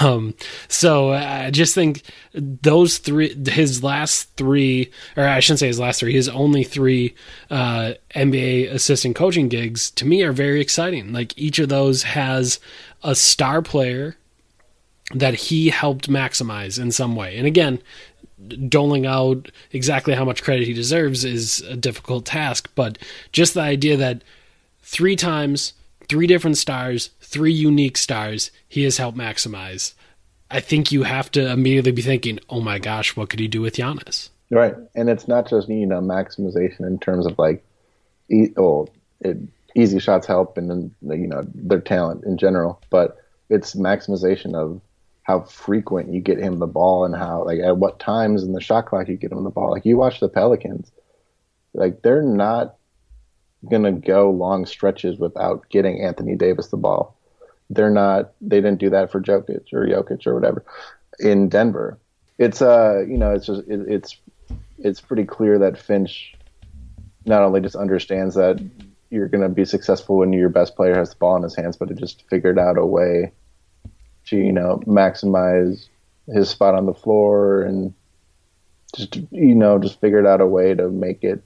Um, 0.00 0.34
so 0.66 1.12
I 1.12 1.50
just 1.50 1.76
think 1.76 2.02
those 2.32 2.98
three, 2.98 3.34
his 3.48 3.84
last 3.84 4.34
three, 4.36 4.90
or 5.16 5.24
I 5.24 5.38
shouldn't 5.38 5.60
say 5.60 5.68
his 5.68 5.78
last 5.78 6.00
three, 6.00 6.12
his 6.12 6.28
only 6.28 6.64
three 6.64 7.14
uh, 7.50 7.92
NBA 8.16 8.72
assistant 8.72 9.14
coaching 9.14 9.48
gigs 9.48 9.90
to 9.92 10.06
me 10.06 10.22
are 10.22 10.32
very 10.32 10.60
exciting. 10.60 11.12
Like 11.12 11.38
each 11.38 11.60
of 11.60 11.68
those 11.68 12.02
has 12.02 12.58
a 13.04 13.14
star 13.14 13.62
player 13.62 14.16
that 15.14 15.34
he 15.34 15.68
helped 15.68 16.08
maximize 16.08 16.80
in 16.80 16.90
some 16.90 17.14
way. 17.14 17.36
And 17.36 17.46
again, 17.46 17.80
doling 18.68 19.06
out 19.06 19.50
exactly 19.72 20.14
how 20.14 20.24
much 20.24 20.42
credit 20.42 20.66
he 20.66 20.74
deserves 20.74 21.24
is 21.24 21.60
a 21.62 21.76
difficult 21.76 22.26
task, 22.26 22.70
but 22.74 22.98
just 23.32 23.54
the 23.54 23.60
idea 23.60 23.96
that 23.96 24.22
three 24.82 25.16
times, 25.16 25.72
three 26.08 26.26
different 26.26 26.56
stars, 26.56 27.10
three 27.20 27.52
unique 27.52 27.96
stars, 27.96 28.50
he 28.68 28.84
has 28.84 28.98
helped 28.98 29.16
maximize. 29.16 29.94
I 30.50 30.60
think 30.60 30.90
you 30.90 31.04
have 31.04 31.30
to 31.32 31.50
immediately 31.50 31.92
be 31.92 32.02
thinking, 32.02 32.40
"Oh 32.48 32.60
my 32.60 32.78
gosh, 32.78 33.16
what 33.16 33.30
could 33.30 33.40
he 33.40 33.48
do 33.48 33.60
with 33.60 33.76
Giannis?" 33.76 34.30
Right, 34.50 34.74
and 34.96 35.08
it's 35.08 35.28
not 35.28 35.48
just 35.48 35.68
you 35.68 35.86
know 35.86 36.00
maximization 36.00 36.80
in 36.80 36.98
terms 36.98 37.26
of 37.26 37.38
like, 37.38 37.64
e- 38.28 38.52
oh, 38.56 38.88
it, 39.20 39.36
easy 39.76 40.00
shots 40.00 40.26
help, 40.26 40.58
and 40.58 40.68
then 40.68 41.20
you 41.20 41.28
know 41.28 41.46
their 41.54 41.80
talent 41.80 42.24
in 42.24 42.36
general, 42.36 42.80
but 42.90 43.18
it's 43.48 43.74
maximization 43.74 44.54
of 44.54 44.80
how 45.30 45.40
frequent 45.42 46.12
you 46.12 46.20
get 46.20 46.38
him 46.38 46.58
the 46.58 46.66
ball 46.66 47.04
and 47.04 47.14
how 47.14 47.44
like 47.44 47.60
at 47.60 47.76
what 47.76 48.00
times 48.00 48.42
in 48.42 48.52
the 48.52 48.60
shot 48.60 48.86
clock 48.86 49.06
you 49.06 49.16
get 49.16 49.30
him 49.30 49.44
the 49.44 49.50
ball. 49.50 49.70
Like 49.70 49.84
you 49.84 49.96
watch 49.96 50.18
the 50.18 50.28
Pelicans, 50.28 50.90
like 51.72 52.02
they're 52.02 52.22
not 52.22 52.74
gonna 53.70 53.92
go 53.92 54.30
long 54.30 54.66
stretches 54.66 55.18
without 55.18 55.68
getting 55.68 56.00
Anthony 56.00 56.34
Davis 56.34 56.68
the 56.68 56.76
ball. 56.76 57.16
They're 57.68 57.90
not. 57.90 58.32
They 58.40 58.56
didn't 58.60 58.80
do 58.80 58.90
that 58.90 59.12
for 59.12 59.20
Jokic 59.20 59.72
or 59.72 59.86
Jokic 59.86 60.26
or 60.26 60.34
whatever 60.34 60.64
in 61.20 61.48
Denver. 61.48 61.96
It's 62.38 62.60
uh 62.60 63.04
you 63.06 63.16
know 63.16 63.32
it's 63.32 63.46
just 63.46 63.62
it, 63.68 63.82
it's 63.86 64.16
it's 64.78 65.00
pretty 65.00 65.24
clear 65.24 65.60
that 65.60 65.78
Finch 65.78 66.34
not 67.24 67.44
only 67.44 67.60
just 67.60 67.76
understands 67.76 68.34
that 68.34 68.60
you're 69.10 69.28
going 69.28 69.42
to 69.42 69.48
be 69.48 69.64
successful 69.64 70.16
when 70.18 70.32
your 70.32 70.48
best 70.48 70.74
player 70.74 70.96
has 70.96 71.10
the 71.10 71.16
ball 71.16 71.36
in 71.36 71.42
his 71.42 71.54
hands, 71.54 71.76
but 71.76 71.90
it 71.90 71.98
just 71.98 72.24
figured 72.30 72.58
out 72.58 72.78
a 72.78 72.86
way 72.86 73.32
to 74.30 74.36
you 74.36 74.52
know 74.52 74.82
maximize 74.86 75.88
his 76.32 76.48
spot 76.48 76.74
on 76.74 76.86
the 76.86 76.94
floor 76.94 77.62
and 77.62 77.92
just 78.94 79.16
you 79.30 79.54
know 79.54 79.78
just 79.78 80.00
figured 80.00 80.26
out 80.26 80.40
a 80.40 80.46
way 80.46 80.74
to 80.74 80.88
make 80.88 81.22
it 81.22 81.42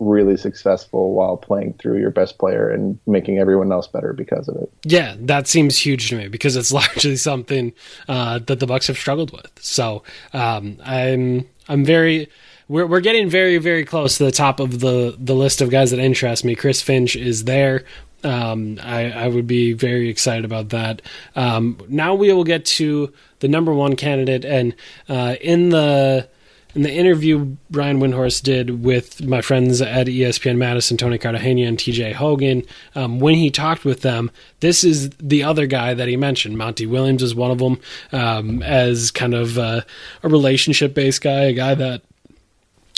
really 0.00 0.36
successful 0.36 1.14
while 1.14 1.36
playing 1.36 1.72
through 1.74 1.98
your 1.98 2.10
best 2.10 2.38
player 2.38 2.68
and 2.68 2.98
making 3.06 3.38
everyone 3.38 3.70
else 3.70 3.86
better 3.86 4.12
because 4.12 4.48
of 4.48 4.56
it. 4.56 4.70
Yeah, 4.84 5.14
that 5.20 5.46
seems 5.46 5.78
huge 5.78 6.08
to 6.10 6.16
me 6.16 6.28
because 6.28 6.56
it's 6.56 6.72
largely 6.72 7.16
something 7.16 7.72
uh, 8.08 8.40
that 8.40 8.60
the 8.60 8.66
Bucks 8.66 8.88
have 8.88 8.98
struggled 8.98 9.32
with. 9.32 9.50
So 9.60 10.02
um, 10.32 10.78
I'm 10.84 11.48
I'm 11.68 11.84
very 11.84 12.28
we're 12.68 12.86
we're 12.86 13.00
getting 13.00 13.28
very 13.28 13.58
very 13.58 13.84
close 13.84 14.18
to 14.18 14.24
the 14.24 14.32
top 14.32 14.60
of 14.60 14.80
the 14.80 15.16
the 15.18 15.34
list 15.34 15.60
of 15.60 15.70
guys 15.70 15.90
that 15.90 16.00
interest 16.00 16.44
me. 16.44 16.54
Chris 16.54 16.82
Finch 16.82 17.16
is 17.16 17.44
there. 17.44 17.84
Um, 18.24 18.78
I, 18.82 19.10
I, 19.10 19.28
would 19.28 19.46
be 19.46 19.72
very 19.72 20.08
excited 20.08 20.44
about 20.44 20.70
that. 20.70 21.02
Um, 21.36 21.78
now 21.88 22.14
we 22.14 22.32
will 22.32 22.44
get 22.44 22.64
to 22.66 23.12
the 23.40 23.48
number 23.48 23.72
one 23.72 23.96
candidate, 23.96 24.44
and 24.44 24.74
uh, 25.08 25.36
in 25.40 25.68
the 25.68 26.28
in 26.74 26.82
the 26.82 26.92
interview 26.92 27.56
Brian 27.70 28.00
Windhorst 28.00 28.42
did 28.42 28.82
with 28.82 29.24
my 29.24 29.40
friends 29.40 29.80
at 29.80 30.06
ESPN 30.06 30.56
Madison, 30.56 30.96
Tony 30.96 31.18
Cartagena 31.18 31.68
and 31.68 31.78
TJ 31.78 32.14
Hogan, 32.14 32.64
um, 32.94 33.20
when 33.20 33.36
he 33.36 33.50
talked 33.50 33.84
with 33.84 34.02
them, 34.02 34.30
this 34.60 34.82
is 34.82 35.10
the 35.10 35.44
other 35.44 35.66
guy 35.66 35.94
that 35.94 36.08
he 36.08 36.16
mentioned. 36.16 36.58
Monty 36.58 36.86
Williams 36.86 37.22
is 37.22 37.34
one 37.34 37.50
of 37.50 37.58
them, 37.58 37.80
um, 38.12 38.62
as 38.62 39.10
kind 39.10 39.34
of 39.34 39.58
uh, 39.58 39.82
a 40.22 40.28
relationship 40.28 40.94
based 40.94 41.22
guy, 41.22 41.44
a 41.44 41.52
guy 41.52 41.74
that 41.74 42.02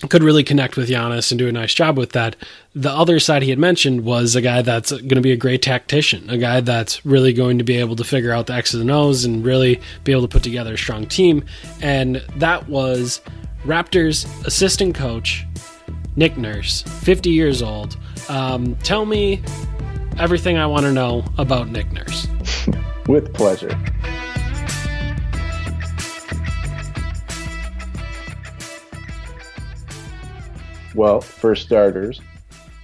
could 0.09 0.23
really 0.23 0.45
connect 0.45 0.77
with 0.77 0.91
Giannis 0.91 1.33
and 1.33 1.39
do 1.39 1.49
a 1.49 1.53
nice 1.53 1.73
job 1.73 1.97
with 1.97 2.13
that. 2.13 2.37
The 2.75 2.91
other 2.91 3.19
side 3.19 3.43
he 3.43 3.51
had 3.51 3.59
mentioned 3.59 4.05
was 4.05 4.37
a 4.37 4.43
guy 4.43 4.61
that's 4.61 4.93
going 4.93 5.09
to 5.09 5.21
be 5.23 5.33
a 5.33 5.37
great 5.37 5.63
tactician, 5.63 6.29
a 6.29 6.37
guy 6.37 6.61
that's 6.61 7.05
really 7.07 7.33
going 7.33 7.57
to 7.59 7.65
be 7.65 7.77
able 7.77 7.97
to 7.97 8.05
figure 8.05 8.33
out 8.33 8.47
the 8.47 8.53
X's 8.55 8.81
and 8.81 8.91
O's 8.91 9.25
and 9.25 9.45
really 9.45 9.81
be 10.05 10.13
able 10.13 10.23
to 10.23 10.29
put 10.29 10.43
together 10.43 10.75
a 10.75 10.79
strong 10.79 11.07
team. 11.07 11.45
And 11.81 12.17
that 12.37 12.69
was 12.69 13.23
Raptors 13.65 14.27
assistant 14.47 14.95
coach 14.95 15.47
Nick 16.15 16.37
Nurse, 16.37 16.83
50 16.83 17.31
years 17.31 17.63
old. 17.63 17.97
Um, 18.29 18.75
tell 18.77 19.07
me 19.07 19.43
everything 20.19 20.59
I 20.59 20.67
want 20.67 20.85
to 20.85 20.93
know 20.93 21.25
about 21.39 21.69
Nick 21.69 21.91
Nurse. 21.93 22.27
with 23.07 23.33
pleasure. 23.33 23.79
Well, 30.97 31.21
for 31.21 31.55
starters, 31.55 32.23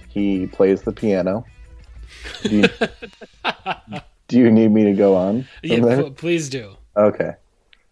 he 0.07 0.45
plays 0.45 0.83
the 0.83 0.91
piano. 0.91 1.45
Do 2.43 2.57
you, 2.57 2.69
do 4.27 4.37
you 4.37 4.51
need 4.51 4.69
me 4.69 4.83
to 4.83 4.93
go 4.93 5.15
on? 5.15 5.47
Yeah, 5.63 6.09
please 6.15 6.47
do. 6.47 6.77
Okay. 6.95 7.31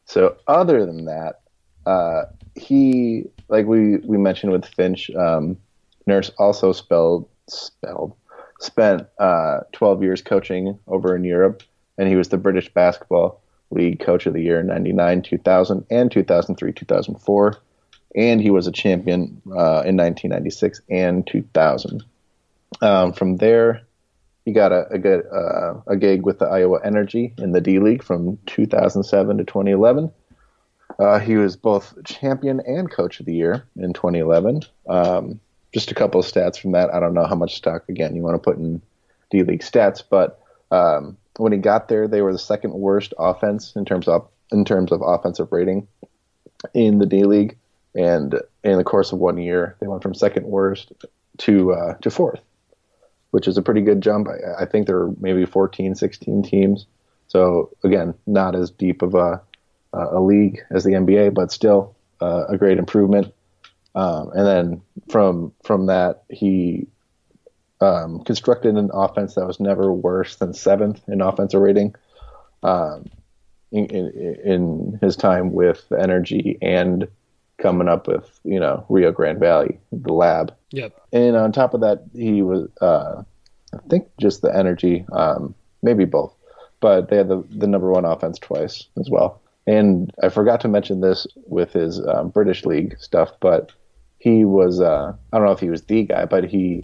So, 0.05 0.37
other 0.45 0.85
than 0.85 1.05
that, 1.05 1.41
uh, 1.87 2.25
he, 2.53 3.23
like 3.49 3.65
we, 3.65 3.97
we 3.97 4.19
mentioned 4.19 4.51
with 4.51 4.65
Finch, 4.65 5.09
um, 5.15 5.57
Nurse 6.05 6.29
also 6.37 6.71
spelled, 6.71 7.27
spelled, 7.49 8.13
spent 8.59 9.07
uh, 9.17 9.61
12 9.71 10.03
years 10.03 10.21
coaching 10.21 10.77
over 10.85 11.15
in 11.15 11.23
Europe, 11.23 11.63
and 11.97 12.07
he 12.07 12.15
was 12.15 12.29
the 12.29 12.37
British 12.37 12.71
Basketball 12.71 13.41
League 13.71 13.99
Coach 13.99 14.27
of 14.27 14.33
the 14.33 14.43
Year 14.43 14.59
in 14.59 14.67
99, 14.67 15.23
2000, 15.23 15.83
and 15.89 16.11
2003, 16.11 16.73
2004 16.73 17.57
and 18.15 18.41
he 18.41 18.49
was 18.49 18.67
a 18.67 18.71
champion 18.71 19.41
uh, 19.47 19.83
in 19.85 19.97
1996 19.97 20.81
and 20.89 21.25
2000. 21.27 22.03
Um, 22.81 23.13
from 23.13 23.37
there, 23.37 23.81
he 24.45 24.53
got 24.53 24.71
a, 24.71 24.87
a 24.89 24.97
good 24.97 25.25
uh, 25.31 25.81
a 25.87 25.95
gig 25.95 26.23
with 26.23 26.39
the 26.39 26.45
Iowa 26.45 26.79
Energy 26.83 27.33
in 27.37 27.51
the 27.51 27.61
D 27.61 27.79
League 27.79 28.03
from 28.03 28.37
2007 28.47 29.37
to 29.37 29.43
2011. 29.43 30.11
Uh, 30.99 31.19
he 31.19 31.35
was 31.35 31.55
both 31.55 31.95
champion 32.03 32.59
and 32.61 32.89
coach 32.91 33.19
of 33.19 33.25
the 33.25 33.33
year 33.33 33.65
in 33.77 33.93
2011. 33.93 34.61
Um, 34.89 35.39
just 35.73 35.91
a 35.91 35.95
couple 35.95 36.19
of 36.19 36.25
stats 36.25 36.59
from 36.59 36.73
that. 36.73 36.93
I 36.93 36.99
don't 36.99 37.13
know 37.13 37.25
how 37.25 37.35
much 37.35 37.55
stock 37.55 37.87
again 37.87 38.15
you 38.15 38.21
want 38.23 38.35
to 38.35 38.39
put 38.39 38.57
in 38.57 38.81
D 39.29 39.43
League 39.43 39.61
stats, 39.61 40.03
but 40.07 40.41
um, 40.71 41.17
when 41.37 41.51
he 41.51 41.57
got 41.57 41.87
there, 41.87 42.07
they 42.07 42.21
were 42.21 42.33
the 42.33 42.39
second 42.39 42.73
worst 42.73 43.13
offense 43.17 43.75
in 43.75 43.85
terms 43.85 44.07
of 44.07 44.27
in 44.51 44.65
terms 44.65 44.91
of 44.91 45.01
offensive 45.01 45.51
rating 45.51 45.87
in 46.73 46.97
the 46.97 47.05
D 47.05 47.23
League 47.23 47.57
and 47.95 48.35
in 48.63 48.77
the 48.77 48.83
course 48.83 49.11
of 49.11 49.19
one 49.19 49.37
year, 49.37 49.75
they 49.79 49.87
went 49.87 50.03
from 50.03 50.13
second 50.13 50.45
worst 50.45 50.91
to 51.39 51.73
uh, 51.73 51.93
to 51.95 52.09
fourth, 52.09 52.41
which 53.31 53.47
is 53.47 53.57
a 53.57 53.61
pretty 53.61 53.81
good 53.81 54.01
jump. 54.01 54.27
I, 54.27 54.63
I, 54.63 54.65
think 54.65 54.87
there 54.87 55.01
are 55.01 55.11
maybe 55.19 55.45
14, 55.45 55.95
16 55.95 56.43
teams. 56.43 56.85
So 57.27 57.71
again, 57.83 58.13
not 58.25 58.55
as 58.55 58.71
deep 58.71 59.01
of 59.01 59.15
a 59.15 59.41
a 59.93 60.21
league 60.21 60.61
as 60.69 60.83
the 60.83 60.91
NBA, 60.91 61.33
but 61.33 61.51
still 61.51 61.95
uh, 62.21 62.45
a 62.47 62.57
great 62.57 62.77
improvement. 62.77 63.33
Um, 63.93 64.31
and 64.33 64.47
then 64.47 64.81
from 65.09 65.53
from 65.63 65.87
that, 65.87 66.23
he 66.29 66.87
um, 67.81 68.23
constructed 68.23 68.75
an 68.75 68.89
offense 68.93 69.35
that 69.35 69.45
was 69.45 69.59
never 69.59 69.91
worse 69.91 70.37
than 70.37 70.53
seventh 70.53 71.01
in 71.07 71.21
offensive 71.21 71.59
rating. 71.59 71.95
Um, 72.63 73.09
in, 73.71 73.85
in, 73.85 74.35
in, 74.43 74.99
his 75.01 75.15
time 75.15 75.53
with 75.53 75.91
Energy 75.97 76.57
and 76.61 77.07
coming 77.61 77.87
up 77.87 78.07
with 78.07 78.39
you 78.43 78.59
know 78.59 78.85
Rio 78.89 79.11
Grande 79.11 79.39
Valley, 79.39 79.79
the 79.91 80.13
lab. 80.13 80.53
Yep. 80.71 80.99
And 81.13 81.35
on 81.35 81.51
top 81.51 81.73
of 81.73 81.81
that, 81.81 82.03
he 82.13 82.41
was 82.41 82.69
uh, 82.81 83.23
I 83.73 83.77
think 83.89 84.07
just 84.19 84.41
the 84.41 84.55
energy, 84.55 85.05
um, 85.11 85.55
maybe 85.81 86.05
both, 86.05 86.33
but 86.79 87.09
they 87.09 87.17
had 87.17 87.29
the 87.29 87.43
the 87.49 87.67
number 87.67 87.91
one 87.91 88.05
offense 88.05 88.39
twice 88.39 88.87
as 88.99 89.09
well. 89.09 89.41
And 89.67 90.11
I 90.23 90.29
forgot 90.29 90.61
to 90.61 90.67
mention 90.67 91.01
this 91.01 91.27
with 91.45 91.71
his 91.73 92.05
um, 92.07 92.29
British 92.29 92.65
League 92.65 92.99
stuff, 92.99 93.31
but 93.39 93.71
he 94.17 94.45
was 94.45 94.81
uh, 94.81 95.13
I 95.31 95.37
don't 95.37 95.45
know 95.45 95.53
if 95.53 95.59
he 95.59 95.69
was 95.69 95.83
the 95.83 96.03
guy, 96.03 96.25
but 96.25 96.45
he 96.45 96.83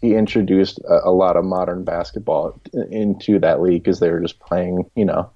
he 0.00 0.14
introduced 0.14 0.78
a, 0.80 1.08
a 1.08 1.10
lot 1.10 1.36
of 1.36 1.44
modern 1.44 1.84
basketball 1.84 2.60
into 2.90 3.38
that 3.40 3.60
league 3.60 3.82
because 3.82 4.00
they 4.00 4.10
were 4.10 4.20
just 4.20 4.38
playing, 4.38 4.88
you 4.94 5.04
know, 5.04 5.30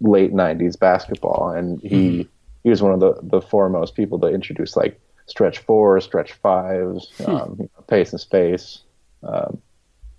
late 0.00 0.32
'90s 0.32 0.78
basketball, 0.78 1.50
and 1.50 1.80
he 1.80 2.28
he 2.64 2.70
was 2.70 2.82
one 2.82 2.92
of 2.92 3.00
the 3.00 3.14
the 3.22 3.40
foremost 3.40 3.94
people 3.94 4.18
to 4.20 4.26
introduce 4.26 4.76
like 4.76 5.00
stretch 5.26 5.58
four, 5.58 6.00
stretch 6.00 6.32
fives, 6.32 7.12
um, 7.26 7.56
you 7.58 7.70
know, 7.76 7.82
pace 7.86 8.10
and 8.10 8.20
space, 8.20 8.82
um, 9.22 9.60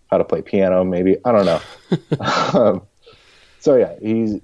how 0.10 0.18
to 0.18 0.24
play 0.24 0.42
piano, 0.42 0.84
maybe 0.84 1.18
I 1.26 1.32
don't 1.32 1.46
know. 1.46 1.62
um, 2.60 2.82
so 3.60 3.76
yeah, 3.76 3.96
he's 4.02 4.40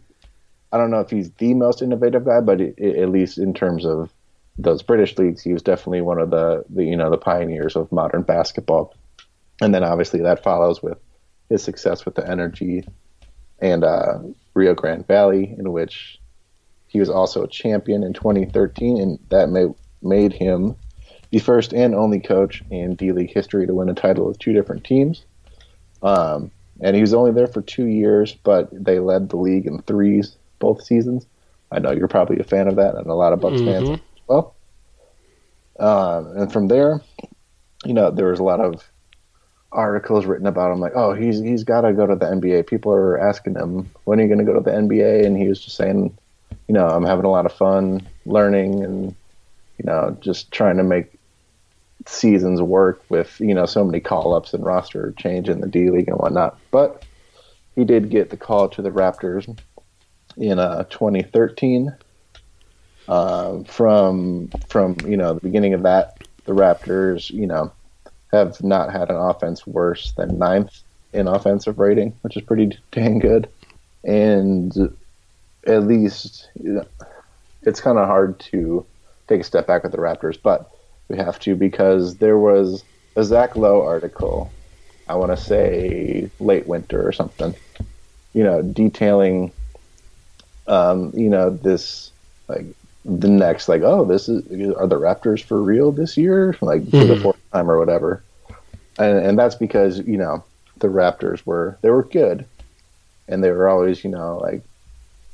I 0.71 0.77
don't 0.77 0.91
know 0.91 0.99
if 0.99 1.09
he's 1.09 1.31
the 1.31 1.53
most 1.53 1.81
innovative 1.81 2.25
guy, 2.25 2.41
but 2.41 2.61
it, 2.61 2.75
it, 2.77 2.97
at 2.97 3.09
least 3.09 3.37
in 3.37 3.53
terms 3.53 3.85
of 3.85 4.11
those 4.57 4.81
British 4.81 5.17
leagues, 5.17 5.41
he 5.41 5.53
was 5.53 5.61
definitely 5.61 6.01
one 6.01 6.19
of 6.19 6.29
the, 6.29 6.63
the 6.69 6.83
you 6.83 6.95
know 6.95 7.09
the 7.09 7.17
pioneers 7.17 7.75
of 7.75 7.91
modern 7.91 8.23
basketball. 8.23 8.95
And 9.61 9.75
then 9.75 9.83
obviously 9.83 10.21
that 10.21 10.43
follows 10.43 10.81
with 10.81 10.97
his 11.49 11.61
success 11.61 12.05
with 12.05 12.15
the 12.15 12.27
Energy 12.27 12.83
and 13.59 13.83
uh, 13.83 14.19
Rio 14.55 14.73
Grande 14.73 15.05
Valley, 15.05 15.55
in 15.57 15.71
which 15.71 16.19
he 16.91 16.99
was 16.99 17.09
also 17.09 17.43
a 17.43 17.47
champion 17.47 18.03
in 18.03 18.11
2013, 18.11 18.99
and 18.99 19.17
that 19.29 19.49
made 19.49 19.73
made 20.01 20.33
him 20.33 20.75
the 21.31 21.39
first 21.39 21.73
and 21.73 21.95
only 21.95 22.19
coach 22.19 22.61
in 22.69 22.95
D 22.95 23.13
League 23.13 23.31
history 23.33 23.65
to 23.65 23.73
win 23.73 23.87
a 23.87 23.93
title 23.93 24.27
with 24.27 24.39
two 24.39 24.51
different 24.51 24.83
teams. 24.83 25.23
Um, 26.03 26.51
and 26.81 26.93
he 26.93 27.01
was 27.01 27.13
only 27.13 27.31
there 27.31 27.47
for 27.47 27.61
two 27.61 27.85
years, 27.85 28.35
but 28.43 28.67
they 28.73 28.99
led 28.99 29.29
the 29.29 29.37
league 29.37 29.67
in 29.67 29.81
threes 29.83 30.35
both 30.59 30.83
seasons. 30.83 31.25
I 31.71 31.79
know 31.79 31.91
you're 31.91 32.09
probably 32.09 32.39
a 32.39 32.43
fan 32.43 32.67
of 32.67 32.75
that, 32.75 32.95
and 32.95 33.07
a 33.07 33.13
lot 33.13 33.31
of 33.31 33.39
Bucks 33.39 33.61
fans 33.61 33.87
Mhm. 33.87 33.93
as 33.93 34.21
well. 34.27 34.55
Um, 35.79 36.37
and 36.37 36.51
from 36.51 36.67
there, 36.67 37.01
you 37.85 37.93
know, 37.93 38.11
there 38.11 38.27
was 38.27 38.39
a 38.39 38.43
lot 38.43 38.59
of 38.59 38.83
articles 39.71 40.25
written 40.25 40.47
about 40.47 40.73
him, 40.73 40.81
like, 40.81 40.91
"Oh, 40.95 41.13
he's 41.13 41.39
he's 41.39 41.63
got 41.63 41.81
to 41.81 41.93
go 41.93 42.05
to 42.05 42.15
the 42.15 42.25
NBA." 42.25 42.63
People 42.63 42.91
are 42.91 43.17
asking 43.17 43.55
him, 43.55 43.89
"When 44.03 44.19
are 44.19 44.23
you 44.23 44.27
going 44.27 44.45
to 44.45 44.51
go 44.51 44.53
to 44.53 44.59
the 44.59 44.75
NBA?" 44.75 45.25
And 45.25 45.37
he 45.37 45.47
was 45.47 45.61
just 45.61 45.77
saying, 45.77 46.17
"You 46.67 46.73
know, 46.73 46.87
I'm 46.87 47.05
having 47.05 47.25
a 47.25 47.29
lot 47.29 47.45
of 47.45 47.53
fun 47.53 48.07
learning, 48.25 48.83
and 48.83 49.15
you 49.77 49.85
know, 49.85 50.17
just 50.21 50.51
trying 50.51 50.77
to 50.77 50.83
make 50.83 51.13
seasons 52.07 52.61
work 52.61 53.03
with 53.09 53.39
you 53.39 53.53
know 53.53 53.65
so 53.65 53.83
many 53.83 53.99
call 53.99 54.33
ups 54.33 54.53
and 54.53 54.65
roster 54.65 55.13
change 55.17 55.49
in 55.49 55.61
the 55.61 55.67
D 55.67 55.89
League 55.89 56.07
and 56.07 56.17
whatnot." 56.17 56.57
But 56.71 57.03
he 57.75 57.85
did 57.85 58.09
get 58.09 58.29
the 58.29 58.37
call 58.37 58.69
to 58.69 58.81
the 58.81 58.91
Raptors 58.91 59.57
in 60.37 60.59
uh, 60.59 60.83
2013. 60.85 61.93
Uh, 63.07 63.63
from 63.63 64.49
from 64.67 64.95
you 65.05 65.17
know 65.17 65.33
the 65.33 65.41
beginning 65.41 65.73
of 65.73 65.83
that, 65.83 66.17
the 66.45 66.53
Raptors 66.53 67.29
you 67.29 67.47
know 67.47 67.71
have 68.31 68.63
not 68.63 68.91
had 68.91 69.09
an 69.09 69.17
offense 69.17 69.67
worse 69.67 70.13
than 70.13 70.37
ninth 70.37 70.83
in 71.13 71.27
offensive 71.27 71.79
rating, 71.79 72.13
which 72.21 72.37
is 72.37 72.43
pretty 72.43 72.77
dang 72.91 73.19
good. 73.19 73.49
And 74.03 74.95
at 75.67 75.83
least 75.83 76.49
you 76.55 76.73
know, 76.73 76.85
it's 77.63 77.81
kind 77.81 77.97
of 77.97 78.07
hard 78.07 78.39
to 78.39 78.85
take 79.27 79.41
a 79.41 79.45
step 79.45 79.67
back 79.67 79.83
with 79.83 79.91
the 79.91 79.97
Raptors, 79.97 80.37
but 80.41 80.69
we 81.09 81.17
have 81.17 81.39
to 81.39 81.55
because 81.55 82.17
there 82.17 82.37
was 82.37 82.85
a 83.15 83.23
Zach 83.23 83.55
Lowe 83.55 83.81
article. 83.81 84.55
I 85.07 85.15
want 85.15 85.31
to 85.31 85.37
say 85.37 86.31
late 86.39 86.67
winter 86.67 87.05
or 87.05 87.11
something. 87.11 87.55
You 88.33 88.43
know, 88.43 88.61
detailing, 88.61 89.53
um, 90.67 91.11
you 91.15 91.29
know, 91.29 91.49
this 91.49 92.11
like 92.47 92.65
the 93.05 93.27
next 93.29 93.67
like, 93.67 93.81
oh, 93.83 94.05
this 94.05 94.29
is 94.29 94.43
are 94.77 94.87
the 94.87 94.99
Raptors 94.99 95.43
for 95.43 95.61
real 95.61 95.91
this 95.91 96.17
year? 96.17 96.55
Like 96.61 96.83
for 96.97 97.05
the 97.07 97.15
Mhm. 97.15 97.21
fourth 97.21 97.39
time 97.53 97.69
or 97.69 97.79
whatever. 97.79 98.25
And 98.97 99.17
and 99.25 99.39
that's 99.39 99.55
because 99.55 99.99
you 99.99 100.17
know 100.17 100.45
the 100.79 100.87
Raptors 100.87 101.45
were 101.45 101.79
they 101.81 101.89
were 101.89 102.03
good, 102.07 102.45
and 103.27 103.43
they 103.43 103.51
were 103.51 103.69
always 103.69 104.03
you 104.03 104.11
know 104.11 104.37
like 104.39 104.63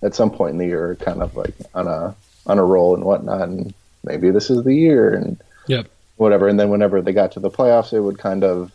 at 0.03 0.15
some 0.15 0.31
point 0.31 0.51
in 0.51 0.57
the 0.57 0.65
year 0.65 0.97
kind 1.01 1.21
of 1.21 1.35
like 1.35 1.55
on 1.73 1.87
a 1.87 2.15
on 2.45 2.59
a 2.59 2.65
roll 2.65 2.95
and 2.95 3.03
whatnot, 3.03 3.41
and 3.41 3.73
maybe 4.03 4.31
this 4.31 4.49
is 4.49 4.63
the 4.63 4.75
year 4.75 5.13
and 5.13 5.41
Yep. 5.67 5.87
whatever. 6.15 6.47
And 6.47 6.59
then 6.59 6.69
whenever 6.69 7.01
they 7.01 7.11
got 7.11 7.33
to 7.33 7.39
the 7.41 7.51
playoffs, 7.51 7.91
it 7.93 7.99
would 7.99 8.17
kind 8.17 8.43
of 8.43 8.71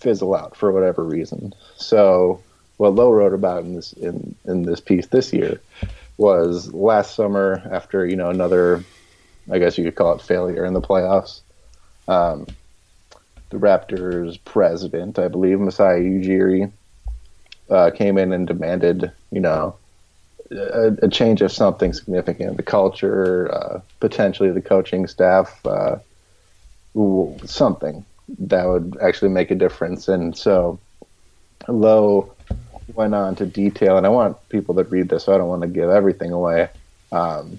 fizzle 0.00 0.34
out 0.34 0.56
for 0.56 0.70
whatever 0.70 1.02
reason. 1.04 1.54
So 1.76 2.42
what 2.76 2.94
Lowe 2.94 3.10
wrote 3.10 3.34
about 3.34 3.64
in 3.64 3.74
this 3.74 3.92
in, 3.94 4.34
in 4.44 4.62
this 4.62 4.80
piece 4.80 5.06
this 5.06 5.32
year 5.32 5.62
was 6.18 6.72
last 6.74 7.14
summer 7.14 7.62
after 7.72 8.06
you 8.06 8.16
know 8.16 8.28
another, 8.28 8.84
I 9.50 9.58
guess 9.58 9.78
you 9.78 9.84
could 9.84 9.96
call 9.96 10.14
it 10.14 10.22
failure 10.22 10.64
in 10.64 10.74
the 10.74 10.80
playoffs. 10.80 11.40
Um, 12.06 12.46
the 13.50 13.58
Raptors 13.58 14.38
president, 14.44 15.18
I 15.18 15.28
believe, 15.28 15.58
Masai 15.58 16.02
Ujiri, 16.02 16.70
uh, 17.68 17.90
came 17.90 18.16
in 18.18 18.32
and 18.32 18.46
demanded, 18.46 19.10
you 19.32 19.40
know, 19.40 19.76
a, 20.50 20.96
a 21.02 21.08
change 21.08 21.42
of 21.42 21.52
something 21.52 21.92
significant, 21.92 22.56
the 22.56 22.62
culture, 22.62 23.52
uh, 23.52 23.80
potentially 24.00 24.50
the 24.50 24.60
coaching 24.60 25.06
staff, 25.06 25.64
uh, 25.66 25.98
something 27.44 28.04
that 28.38 28.66
would 28.66 28.96
actually 29.00 29.30
make 29.30 29.50
a 29.50 29.54
difference. 29.54 30.08
And 30.08 30.36
so 30.36 30.78
Lowe 31.68 32.34
went 32.94 33.14
on 33.14 33.36
to 33.36 33.46
detail, 33.46 33.96
and 33.96 34.06
I 34.06 34.08
want 34.08 34.36
people 34.48 34.74
that 34.76 34.90
read 34.90 35.08
this, 35.08 35.24
so 35.24 35.34
I 35.34 35.38
don't 35.38 35.48
want 35.48 35.62
to 35.62 35.68
give 35.68 35.90
everything 35.90 36.32
away. 36.32 36.68
Um, 37.12 37.58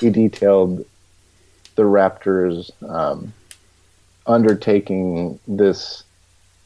he 0.00 0.10
detailed 0.10 0.84
the 1.76 1.82
Raptors 1.82 2.70
um, 2.88 3.32
undertaking 4.26 5.38
this 5.46 6.02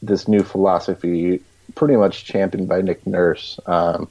this 0.03 0.27
new 0.27 0.41
philosophy, 0.41 1.41
pretty 1.75 1.95
much 1.95 2.25
championed 2.25 2.67
by 2.67 2.81
Nick 2.81 3.05
Nurse. 3.05 3.59
Um, 3.67 4.09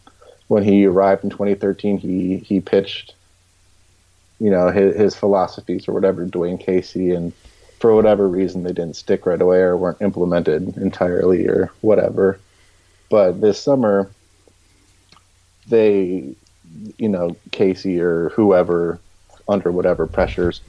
when 0.51 0.65
he 0.65 0.85
arrived 0.85 1.23
in 1.23 1.31
2013, 1.31 1.99
he 1.99 2.39
he 2.39 2.61
pitched, 2.61 3.15
you 4.41 4.51
know, 4.51 4.69
his, 4.69 4.97
his 4.97 5.15
philosophies 5.15 5.87
or 5.87 5.93
whatever 5.93 6.27
Dwane 6.27 6.59
Casey, 6.59 7.13
and 7.13 7.33
for 7.79 7.95
whatever 7.95 8.27
reason 8.27 8.65
they 8.65 8.73
didn't 8.73 8.97
stick 8.97 9.27
right 9.27 9.41
away 9.41 9.59
or 9.59 9.77
weren't 9.77 10.03
implemented 10.03 10.77
entirely 10.77 11.47
or 11.47 11.71
whatever. 11.83 12.41
But 13.11 13.41
this 13.41 13.63
summer, 13.63 14.11
they, 15.69 16.35
you 16.99 17.09
know, 17.09 17.37
Casey 17.53 18.01
or 18.01 18.31
whoever, 18.31 18.99
under 19.49 19.71
whatever 19.71 20.09
pressures, 20.09 20.63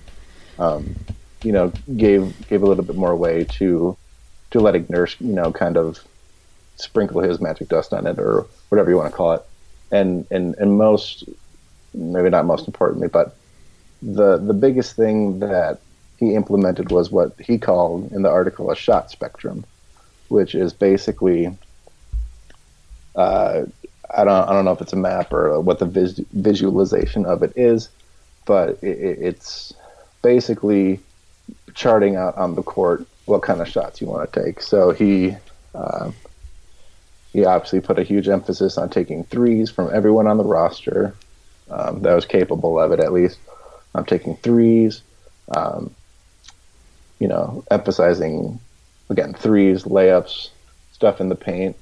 um, 0.60 0.96
you 1.42 1.52
know, 1.52 1.74
gave 1.98 2.36
gave 2.46 2.62
a 2.62 2.68
little 2.68 2.86
bit 2.86 2.96
more 2.96 3.16
way 3.16 3.46
to 3.58 3.98
to 4.52 4.60
letting 4.60 4.86
Nurse, 4.90 5.16
you 5.20 5.34
know, 5.34 5.52
kind 5.52 5.76
of 5.76 5.98
sprinkle 6.76 7.22
his 7.22 7.42
magic 7.42 7.68
dust 7.68 7.94
on 7.94 8.06
it 8.06 8.20
or 8.20 8.46
whatever 8.70 8.92
you 8.92 8.98
want 8.98 9.12
to 9.12 9.18
call 9.18 9.32
it. 9.32 9.42
And 9.92 10.26
and 10.32 10.56
and 10.56 10.78
most, 10.78 11.24
maybe 11.94 12.30
not 12.30 12.46
most 12.46 12.68
importantly, 12.68 13.08
but 13.08 13.36
the 14.02 14.38
the 14.38 14.54
biggest 14.54 14.96
thing 14.96 15.40
that 15.40 15.80
he 16.18 16.36
implemented 16.36 16.92
was 16.92 17.12
what 17.12 17.34
he 17.40 17.58
called 17.58 18.12
in 18.12 18.22
the 18.22 18.30
article 18.30 18.72
a 18.72 18.76
shot 18.76 19.12
spectrum, 19.12 19.66
which 20.30 20.56
is 20.56 20.72
basically 20.72 21.56
uh, 23.16 23.64
I 24.16 24.24
don't 24.24 24.50
I 24.50 24.54
don't 24.54 24.66
know 24.66 24.72
if 24.72 24.82
it's 24.82 24.94
a 24.94 24.98
map 24.98 25.34
or 25.34 25.60
what 25.60 25.80
the 25.80 25.86
vis- 25.86 26.22
visualization 26.34 27.26
of 27.26 27.44
it 27.44 27.54
is, 27.56 27.90
but 28.46 28.78
it, 28.82 28.98
it, 29.00 29.20
it's 29.22 29.74
basically 30.22 31.00
charting 31.74 32.16
out 32.16 32.38
on 32.38 32.56
the 32.56 32.64
court 32.64 33.06
what 33.26 33.42
kind 33.42 33.62
of 33.62 33.68
shots 33.68 34.02
you 34.02 34.08
want 34.08 34.32
to 34.32 34.44
take. 34.44 34.62
So 34.62 34.92
he 34.92 35.36
uh, 35.74 36.12
he 37.34 37.46
obviously 37.46 37.80
put 37.80 38.00
a 38.00 38.04
huge 38.04 38.28
emphasis 38.28 38.78
on 38.78 38.90
taking 38.90 39.24
threes 39.26 39.70
from 39.70 39.94
everyone 39.94 40.28
on 40.28 40.38
the 40.38 40.44
roster 40.44 41.14
um, 41.70 42.02
that 42.02 42.14
was 42.14 42.26
capable 42.26 42.80
of 42.80 42.92
it 42.92 43.00
at 43.00 43.14
least. 43.14 43.40
I'm 43.96 44.06
taking 44.06 44.36
threes, 44.38 45.02
um, 45.56 45.94
you 47.20 47.28
know, 47.28 47.64
emphasizing 47.72 48.60
again 49.10 49.34
threes, 49.34 49.84
layups, 49.84 50.50
stuff 50.94 51.22
in 51.22 51.30
the 51.30 51.36
paint, 51.36 51.76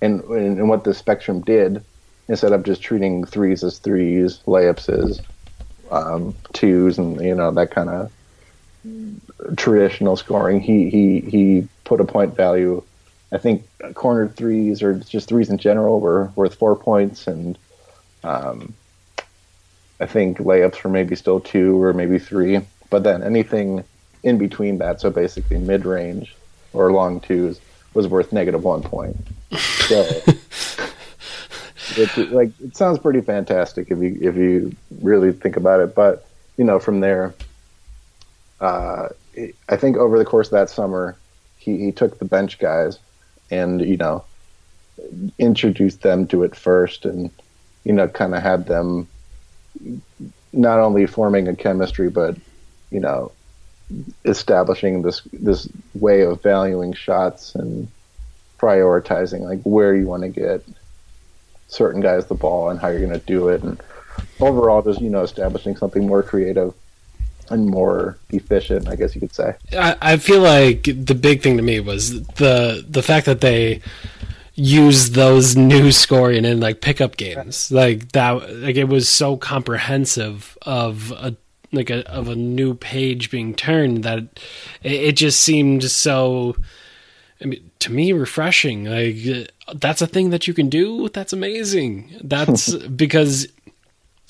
and 0.00 0.22
and 0.24 0.68
what 0.68 0.84
the 0.84 0.94
spectrum 0.94 1.40
did 1.40 1.84
instead 2.28 2.52
of 2.52 2.62
just 2.62 2.82
treating 2.82 3.24
threes 3.24 3.64
as 3.64 3.78
threes, 3.78 4.40
layups 4.46 4.88
as 4.88 5.20
um, 5.90 6.34
twos, 6.52 6.98
and 6.98 7.20
you 7.20 7.34
know 7.34 7.50
that 7.50 7.70
kind 7.70 7.90
of 7.90 9.56
traditional 9.56 10.16
scoring. 10.16 10.60
He 10.60 10.90
he 10.90 11.20
he 11.20 11.68
put 11.84 12.00
a 12.00 12.04
point 12.04 12.36
value. 12.36 12.82
I 13.32 13.38
think 13.38 13.66
corner 13.94 14.28
threes 14.28 14.82
or 14.82 14.94
just 14.94 15.28
threes 15.28 15.48
in 15.48 15.56
general 15.56 16.00
were 16.00 16.30
worth 16.36 16.54
four 16.54 16.76
points, 16.76 17.26
and 17.26 17.58
um, 18.22 18.74
I 19.98 20.06
think 20.06 20.38
layups 20.38 20.84
were 20.84 20.90
maybe 20.90 21.16
still 21.16 21.40
two 21.40 21.82
or 21.82 21.94
maybe 21.94 22.18
three. 22.18 22.60
But 22.90 23.04
then 23.04 23.22
anything 23.22 23.84
in 24.22 24.36
between 24.36 24.78
that, 24.78 25.00
so 25.00 25.10
basically 25.10 25.58
mid 25.58 25.86
range 25.86 26.36
or 26.74 26.92
long 26.92 27.20
twos, 27.20 27.58
was 27.94 28.06
worth 28.06 28.32
negative 28.32 28.64
one 28.64 28.82
point. 28.82 29.16
So 29.58 30.02
it, 31.96 32.32
like 32.32 32.50
it 32.60 32.76
sounds 32.76 32.98
pretty 32.98 33.22
fantastic 33.22 33.90
if 33.90 33.98
you 33.98 34.18
if 34.20 34.36
you 34.36 34.76
really 35.00 35.32
think 35.32 35.56
about 35.56 35.80
it. 35.80 35.94
But 35.94 36.26
you 36.58 36.64
know, 36.64 36.78
from 36.78 37.00
there, 37.00 37.32
uh, 38.60 39.08
I 39.70 39.76
think 39.76 39.96
over 39.96 40.18
the 40.18 40.26
course 40.26 40.48
of 40.48 40.52
that 40.52 40.68
summer, 40.68 41.16
he, 41.56 41.78
he 41.78 41.92
took 41.92 42.18
the 42.18 42.26
bench 42.26 42.58
guys 42.58 42.98
and 43.52 43.80
you 43.80 43.96
know 43.96 44.24
introduced 45.38 46.02
them 46.02 46.26
to 46.28 46.42
it 46.42 46.56
first, 46.56 47.04
and 47.04 47.30
you 47.84 47.92
know 47.92 48.08
kind 48.08 48.34
of 48.34 48.42
had 48.42 48.66
them 48.66 49.06
not 50.52 50.80
only 50.80 51.06
forming 51.06 51.46
a 51.46 51.54
chemistry, 51.54 52.10
but 52.10 52.36
you 52.90 53.00
know 53.00 53.30
establishing 54.24 55.02
this 55.02 55.22
this 55.32 55.68
way 55.94 56.22
of 56.22 56.42
valuing 56.42 56.92
shots 56.94 57.54
and 57.54 57.88
prioritizing 58.58 59.40
like 59.40 59.60
where 59.64 59.94
you 59.94 60.06
want 60.06 60.22
to 60.22 60.28
get 60.28 60.64
certain 61.66 62.00
guys 62.00 62.26
the 62.26 62.34
ball 62.34 62.70
and 62.70 62.80
how 62.80 62.88
you're 62.88 63.04
going 63.04 63.18
to 63.18 63.26
do 63.26 63.48
it. 63.48 63.62
And 63.62 63.78
overall 64.40 64.82
just 64.82 65.00
you 65.00 65.10
know 65.10 65.22
establishing 65.22 65.76
something 65.76 66.06
more 66.06 66.22
creative 66.22 66.74
and 67.52 67.68
more 67.68 68.18
efficient 68.30 68.88
i 68.88 68.96
guess 68.96 69.14
you 69.14 69.20
could 69.20 69.34
say. 69.34 69.54
I, 69.72 69.96
I 70.00 70.16
feel 70.16 70.40
like 70.40 70.84
the 70.84 71.14
big 71.14 71.42
thing 71.42 71.56
to 71.56 71.62
me 71.62 71.80
was 71.80 72.22
the 72.34 72.84
the 72.88 73.02
fact 73.02 73.26
that 73.26 73.40
they 73.40 73.80
use 74.54 75.10
those 75.10 75.56
new 75.56 75.90
scoring 75.92 76.44
in 76.44 76.60
like 76.60 76.80
pickup 76.80 77.16
games. 77.16 77.70
Like 77.70 78.12
that 78.12 78.54
like 78.56 78.76
it 78.76 78.84
was 78.84 79.08
so 79.08 79.36
comprehensive 79.36 80.56
of 80.62 81.10
a 81.12 81.34
like 81.72 81.90
a 81.90 82.08
of 82.10 82.28
a 82.28 82.36
new 82.36 82.74
page 82.74 83.30
being 83.30 83.54
turned 83.54 84.04
that 84.04 84.18
it, 84.82 84.92
it 84.92 85.16
just 85.16 85.40
seemed 85.40 85.84
so 85.84 86.56
I 87.40 87.46
mean, 87.46 87.70
to 87.80 87.92
me 87.92 88.12
refreshing. 88.12 88.84
Like 88.84 89.50
that's 89.74 90.02
a 90.02 90.06
thing 90.06 90.30
that 90.30 90.46
you 90.46 90.54
can 90.54 90.68
do? 90.68 91.08
That's 91.08 91.32
amazing. 91.32 92.14
That's 92.22 92.74
because 92.96 93.48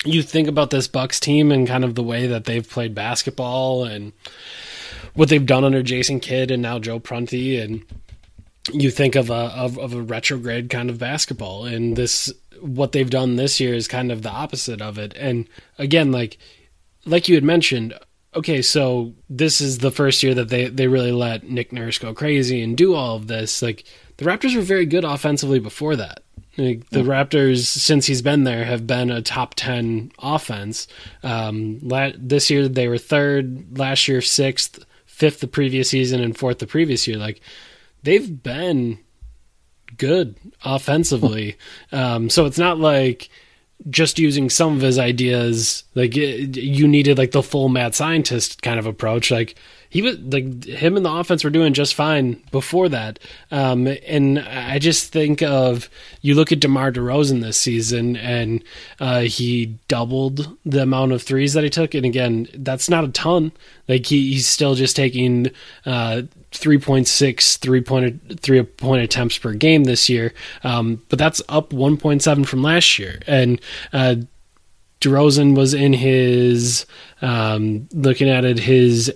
you 0.05 0.21
think 0.21 0.47
about 0.47 0.69
this 0.69 0.87
bucks 0.87 1.19
team 1.19 1.51
and 1.51 1.67
kind 1.67 1.83
of 1.83 1.95
the 1.95 2.03
way 2.03 2.27
that 2.27 2.45
they've 2.45 2.69
played 2.69 2.93
basketball 2.93 3.83
and 3.83 4.13
what 5.13 5.29
they've 5.29 5.45
done 5.45 5.63
under 5.63 5.83
jason 5.83 6.19
kidd 6.19 6.51
and 6.51 6.61
now 6.61 6.79
joe 6.79 6.99
prunty 6.99 7.59
and 7.59 7.83
you 8.71 8.91
think 8.91 9.15
of 9.15 9.29
a 9.29 9.33
of, 9.33 9.77
of 9.77 9.93
a 9.93 10.01
retrograde 10.01 10.69
kind 10.69 10.89
of 10.89 10.99
basketball. 10.99 11.65
And 11.65 11.95
this 11.95 12.31
what 12.61 12.93
they've 12.93 13.09
done 13.09 13.35
this 13.35 13.59
year 13.59 13.73
is 13.73 13.87
kind 13.87 14.11
of 14.11 14.21
the 14.21 14.29
opposite 14.29 14.81
of 14.81 14.97
it. 14.97 15.13
And 15.17 15.47
again 15.77 16.11
like 16.11 16.37
like 17.05 17.27
you 17.27 17.35
had 17.35 17.43
mentioned 17.43 17.93
okay 18.35 18.61
so 18.61 19.13
this 19.29 19.59
is 19.59 19.79
the 19.79 19.91
first 19.91 20.23
year 20.23 20.33
that 20.33 20.49
they 20.49 20.67
they 20.67 20.87
really 20.87 21.11
let 21.11 21.43
nick 21.43 21.73
nurse 21.73 21.97
go 21.97 22.13
crazy 22.13 22.61
and 22.61 22.77
do 22.77 22.93
all 22.95 23.15
of 23.15 23.27
this. 23.27 23.61
Like 23.61 23.83
the 24.17 24.25
raptors 24.25 24.55
were 24.55 24.61
very 24.61 24.85
good 24.85 25.03
offensively 25.03 25.59
before 25.59 25.95
that 25.97 26.22
like, 26.57 26.89
the 26.89 26.99
raptors 26.99 27.65
since 27.65 28.05
he's 28.05 28.21
been 28.21 28.43
there 28.43 28.65
have 28.65 28.85
been 28.85 29.09
a 29.09 29.21
top 29.21 29.55
10 29.55 30.11
offense 30.19 30.87
um 31.23 31.79
la- 31.81 32.11
this 32.15 32.49
year 32.49 32.67
they 32.67 32.87
were 32.87 32.97
third 32.97 33.77
last 33.77 34.07
year 34.07 34.21
sixth 34.21 34.85
fifth 35.05 35.39
the 35.39 35.47
previous 35.47 35.89
season 35.89 36.21
and 36.21 36.37
fourth 36.37 36.59
the 36.59 36.67
previous 36.67 37.07
year 37.07 37.17
like 37.17 37.41
they've 38.03 38.43
been 38.43 38.99
good 39.97 40.35
offensively. 40.63 41.57
um, 41.91 42.29
so 42.29 42.45
it's 42.45 42.57
not 42.57 42.79
like 42.79 43.29
just 43.89 44.19
using 44.19 44.49
some 44.49 44.75
of 44.75 44.81
his 44.81 44.97
ideas, 44.97 45.83
like 45.95 46.15
it, 46.15 46.57
you 46.57 46.87
needed 46.87 47.17
like 47.17 47.31
the 47.31 47.43
full 47.43 47.69
mad 47.69 47.95
scientist 47.95 48.61
kind 48.61 48.79
of 48.79 48.85
approach. 48.85 49.31
Like 49.31 49.55
he 49.93 50.01
was 50.01 50.17
like 50.21 50.65
him 50.65 50.97
and 50.97 51.05
the 51.05 51.11
offense 51.11 51.43
were 51.43 51.51
doing 51.51 51.71
just 51.71 51.93
fine 51.93 52.41
before 52.49 52.89
that. 52.89 53.19
Um, 53.51 53.85
and 54.07 54.39
I 54.39 54.79
just 54.79 55.13
think 55.13 55.43
of 55.43 55.87
you 56.21 56.33
look 56.33 56.51
at 56.51 56.59
DeMar 56.59 56.91
DeRozan 56.91 57.43
this 57.43 57.59
season, 57.59 58.17
and 58.17 58.63
uh, 58.99 59.19
he 59.19 59.77
doubled 59.87 60.57
the 60.65 60.81
amount 60.81 61.11
of 61.11 61.21
threes 61.21 61.53
that 61.53 61.63
he 61.63 61.69
took. 61.69 61.93
And 61.93 62.07
again, 62.07 62.47
that's 62.55 62.89
not 62.89 63.03
a 63.03 63.09
ton. 63.09 63.51
Like 63.87 64.07
he, 64.07 64.33
he's 64.33 64.47
still 64.47 64.73
just 64.73 64.95
taking 64.95 65.51
uh, 65.85 66.23
3.6 66.53 67.57
three 67.59 67.81
point 67.81 68.41
three 68.41 68.63
point 68.63 69.03
attempts 69.03 69.37
per 69.37 69.53
game 69.53 69.83
this 69.83 70.09
year, 70.09 70.33
um, 70.63 71.03
but 71.09 71.19
that's 71.19 71.39
up 71.49 71.69
1.7 71.69 72.47
from 72.47 72.63
last 72.63 72.97
year. 72.97 73.19
And 73.27 73.61
uh, 73.93 74.15
DeRozan 75.01 75.55
was 75.55 75.75
in 75.75 75.93
his 75.93 76.87
um, 77.21 77.87
looking 77.93 78.27
at 78.27 78.43
it 78.43 78.57
his 78.57 79.13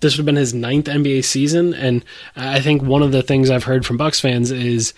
this 0.00 0.14
would 0.14 0.20
have 0.20 0.26
been 0.26 0.36
his 0.36 0.54
ninth 0.54 0.86
NBA 0.86 1.24
season, 1.24 1.74
and 1.74 2.04
I 2.36 2.60
think 2.60 2.82
one 2.82 3.02
of 3.02 3.12
the 3.12 3.22
things 3.22 3.50
I've 3.50 3.64
heard 3.64 3.84
from 3.84 3.96
Bucks 3.96 4.20
fans 4.20 4.50
is 4.50 4.94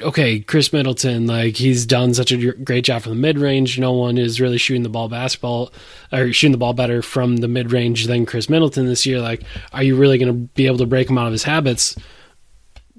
okay, 0.00 0.40
Khris 0.40 0.72
Middleton, 0.72 1.26
like 1.26 1.56
he's 1.56 1.86
done 1.86 2.14
such 2.14 2.32
a 2.32 2.52
great 2.52 2.84
job 2.84 3.02
from 3.02 3.12
the 3.12 3.20
mid 3.20 3.38
range. 3.38 3.78
No 3.78 3.92
one 3.92 4.18
is 4.18 4.40
really 4.40 4.58
shooting 4.58 4.82
the 4.82 4.88
ball 4.88 5.08
basketball 5.08 5.72
or 6.12 6.32
shooting 6.32 6.52
the 6.52 6.58
ball 6.58 6.72
better 6.72 7.02
from 7.02 7.38
the 7.38 7.48
mid 7.48 7.72
range 7.72 8.06
than 8.06 8.26
Khris 8.26 8.48
Middleton 8.48 8.86
this 8.86 9.06
year. 9.06 9.20
Like, 9.20 9.42
are 9.72 9.82
you 9.82 9.96
really 9.96 10.18
going 10.18 10.32
to 10.32 10.48
be 10.54 10.66
able 10.66 10.78
to 10.78 10.86
break 10.86 11.08
him 11.08 11.18
out 11.18 11.26
of 11.26 11.32
his 11.32 11.44
habits? 11.44 11.96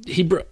He 0.05 0.23
bro- 0.23 0.43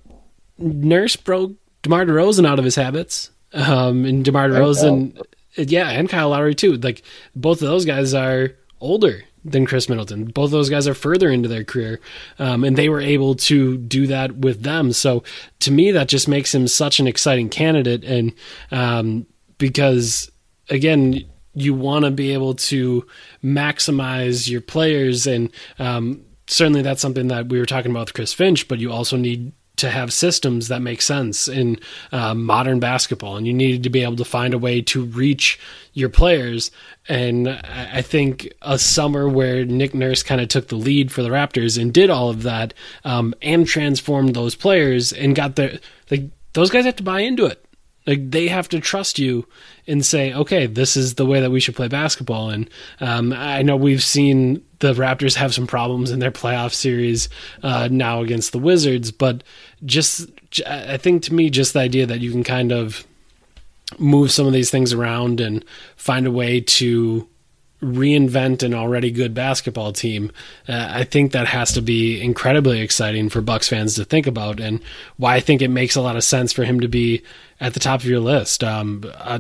Nurse 0.57 1.15
broke 1.15 1.53
DeMar 1.83 2.05
DeRozan 2.05 2.47
out 2.47 2.59
of 2.59 2.65
his 2.65 2.75
habits, 2.75 3.31
um, 3.53 4.05
and 4.05 4.23
DeMar 4.23 4.49
DeRozan, 4.49 5.21
yeah, 5.55 5.89
and 5.89 6.09
Kyle 6.09 6.29
Lowry 6.29 6.55
too. 6.55 6.73
Like 6.73 7.03
both 7.35 7.61
of 7.61 7.67
those 7.67 7.85
guys 7.85 8.13
are 8.13 8.51
older 8.79 9.23
than 9.43 9.65
Khris 9.65 9.89
Middleton. 9.89 10.25
Both 10.25 10.51
those 10.51 10.69
guys 10.69 10.87
are 10.87 10.93
further 10.93 11.29
into 11.29 11.49
their 11.49 11.63
career, 11.63 11.99
um, 12.39 12.63
and 12.63 12.77
they 12.77 12.89
were 12.89 13.01
able 13.01 13.35
to 13.35 13.77
do 13.77 14.07
that 14.07 14.37
with 14.37 14.63
them. 14.63 14.93
So 14.93 15.23
to 15.61 15.71
me, 15.71 15.91
that 15.91 16.07
just 16.07 16.27
makes 16.27 16.53
him 16.53 16.67
such 16.67 16.99
an 16.99 17.07
exciting 17.07 17.49
candidate, 17.49 18.03
and 18.03 18.33
um, 18.71 19.25
because 19.57 20.31
again, 20.69 21.23
you 21.53 21.73
want 21.73 22.05
to 22.05 22.11
be 22.11 22.33
able 22.33 22.55
to 22.55 23.05
maximize 23.43 24.49
your 24.49 24.61
players, 24.61 25.27
and 25.27 25.51
um, 25.79 26.23
certainly 26.47 26.81
that's 26.81 27.01
something 27.01 27.27
that 27.27 27.49
we 27.49 27.59
were 27.59 27.65
talking 27.65 27.91
about 27.91 28.07
with 28.07 28.13
Chris 28.13 28.33
Finch. 28.33 28.67
But 28.67 28.79
you 28.79 28.91
also 28.91 29.17
need 29.17 29.51
to 29.81 29.89
have 29.89 30.13
systems 30.13 30.69
that 30.69 30.81
make 30.81 31.01
sense 31.01 31.47
in 31.47 31.77
uh, 32.11 32.33
modern 32.33 32.79
basketball, 32.79 33.35
and 33.35 33.45
you 33.45 33.53
needed 33.53 33.83
to 33.83 33.89
be 33.89 34.01
able 34.01 34.15
to 34.15 34.25
find 34.25 34.53
a 34.53 34.57
way 34.57 34.81
to 34.81 35.03
reach 35.03 35.59
your 35.93 36.09
players. 36.09 36.71
And 37.09 37.49
I 37.49 38.01
think 38.01 38.51
a 38.61 38.79
summer 38.79 39.27
where 39.27 39.65
Nick 39.65 39.93
Nurse 39.93 40.23
kind 40.23 40.39
of 40.39 40.47
took 40.47 40.69
the 40.69 40.75
lead 40.75 41.11
for 41.11 41.23
the 41.23 41.29
Raptors 41.29 41.81
and 41.81 41.93
did 41.93 42.09
all 42.09 42.29
of 42.29 42.43
that, 42.43 42.73
um, 43.03 43.35
and 43.41 43.67
transformed 43.67 44.33
those 44.33 44.55
players 44.55 45.11
and 45.11 45.35
got 45.35 45.55
their 45.55 45.79
like 46.09 46.23
those 46.53 46.69
guys 46.69 46.85
have 46.85 46.95
to 46.97 47.03
buy 47.03 47.21
into 47.21 47.45
it. 47.45 47.65
Like 48.07 48.31
they 48.31 48.47
have 48.47 48.67
to 48.69 48.79
trust 48.79 49.19
you 49.19 49.47
and 49.87 50.05
say, 50.05 50.33
okay, 50.33 50.65
this 50.65 50.97
is 50.97 51.15
the 51.15 51.25
way 51.25 51.39
that 51.39 51.51
we 51.51 51.59
should 51.59 51.75
play 51.75 51.87
basketball. 51.87 52.49
And 52.49 52.69
um, 52.99 53.31
I 53.33 53.61
know 53.61 53.75
we've 53.75 54.03
seen 54.03 54.63
the 54.79 54.93
Raptors 54.93 55.35
have 55.35 55.53
some 55.53 55.67
problems 55.67 56.09
in 56.09 56.19
their 56.19 56.31
playoff 56.31 56.73
series 56.73 57.29
uh, 57.61 57.87
now 57.91 58.21
against 58.21 58.51
the 58.51 58.59
Wizards, 58.59 59.11
but 59.11 59.43
just 59.85 60.29
I 60.65 60.97
think 60.97 61.23
to 61.23 61.33
me, 61.33 61.49
just 61.49 61.73
the 61.73 61.79
idea 61.79 62.05
that 62.07 62.19
you 62.19 62.31
can 62.31 62.43
kind 62.43 62.71
of 62.71 63.05
move 63.99 64.31
some 64.31 64.47
of 64.47 64.53
these 64.53 64.71
things 64.71 64.93
around 64.93 65.39
and 65.39 65.63
find 65.95 66.25
a 66.25 66.31
way 66.31 66.61
to 66.61 67.27
reinvent 67.81 68.63
an 68.63 68.73
already 68.73 69.11
good 69.11 69.33
basketball 69.33 69.91
team. 69.91 70.31
Uh, 70.67 70.87
I 70.91 71.03
think 71.03 71.31
that 71.31 71.47
has 71.47 71.71
to 71.73 71.81
be 71.81 72.21
incredibly 72.21 72.81
exciting 72.81 73.29
for 73.29 73.41
Bucks 73.41 73.67
fans 73.67 73.95
to 73.95 74.05
think 74.05 74.27
about, 74.27 74.59
and 74.59 74.81
why 75.17 75.35
I 75.35 75.39
think 75.39 75.61
it 75.61 75.69
makes 75.69 75.95
a 75.95 76.01
lot 76.01 76.15
of 76.15 76.23
sense 76.23 76.53
for 76.53 76.63
him 76.63 76.79
to 76.81 76.87
be 76.87 77.23
at 77.59 77.73
the 77.73 77.79
top 77.79 78.01
of 78.01 78.05
your 78.05 78.19
list. 78.19 78.63
Um, 78.63 79.03
uh, 79.17 79.39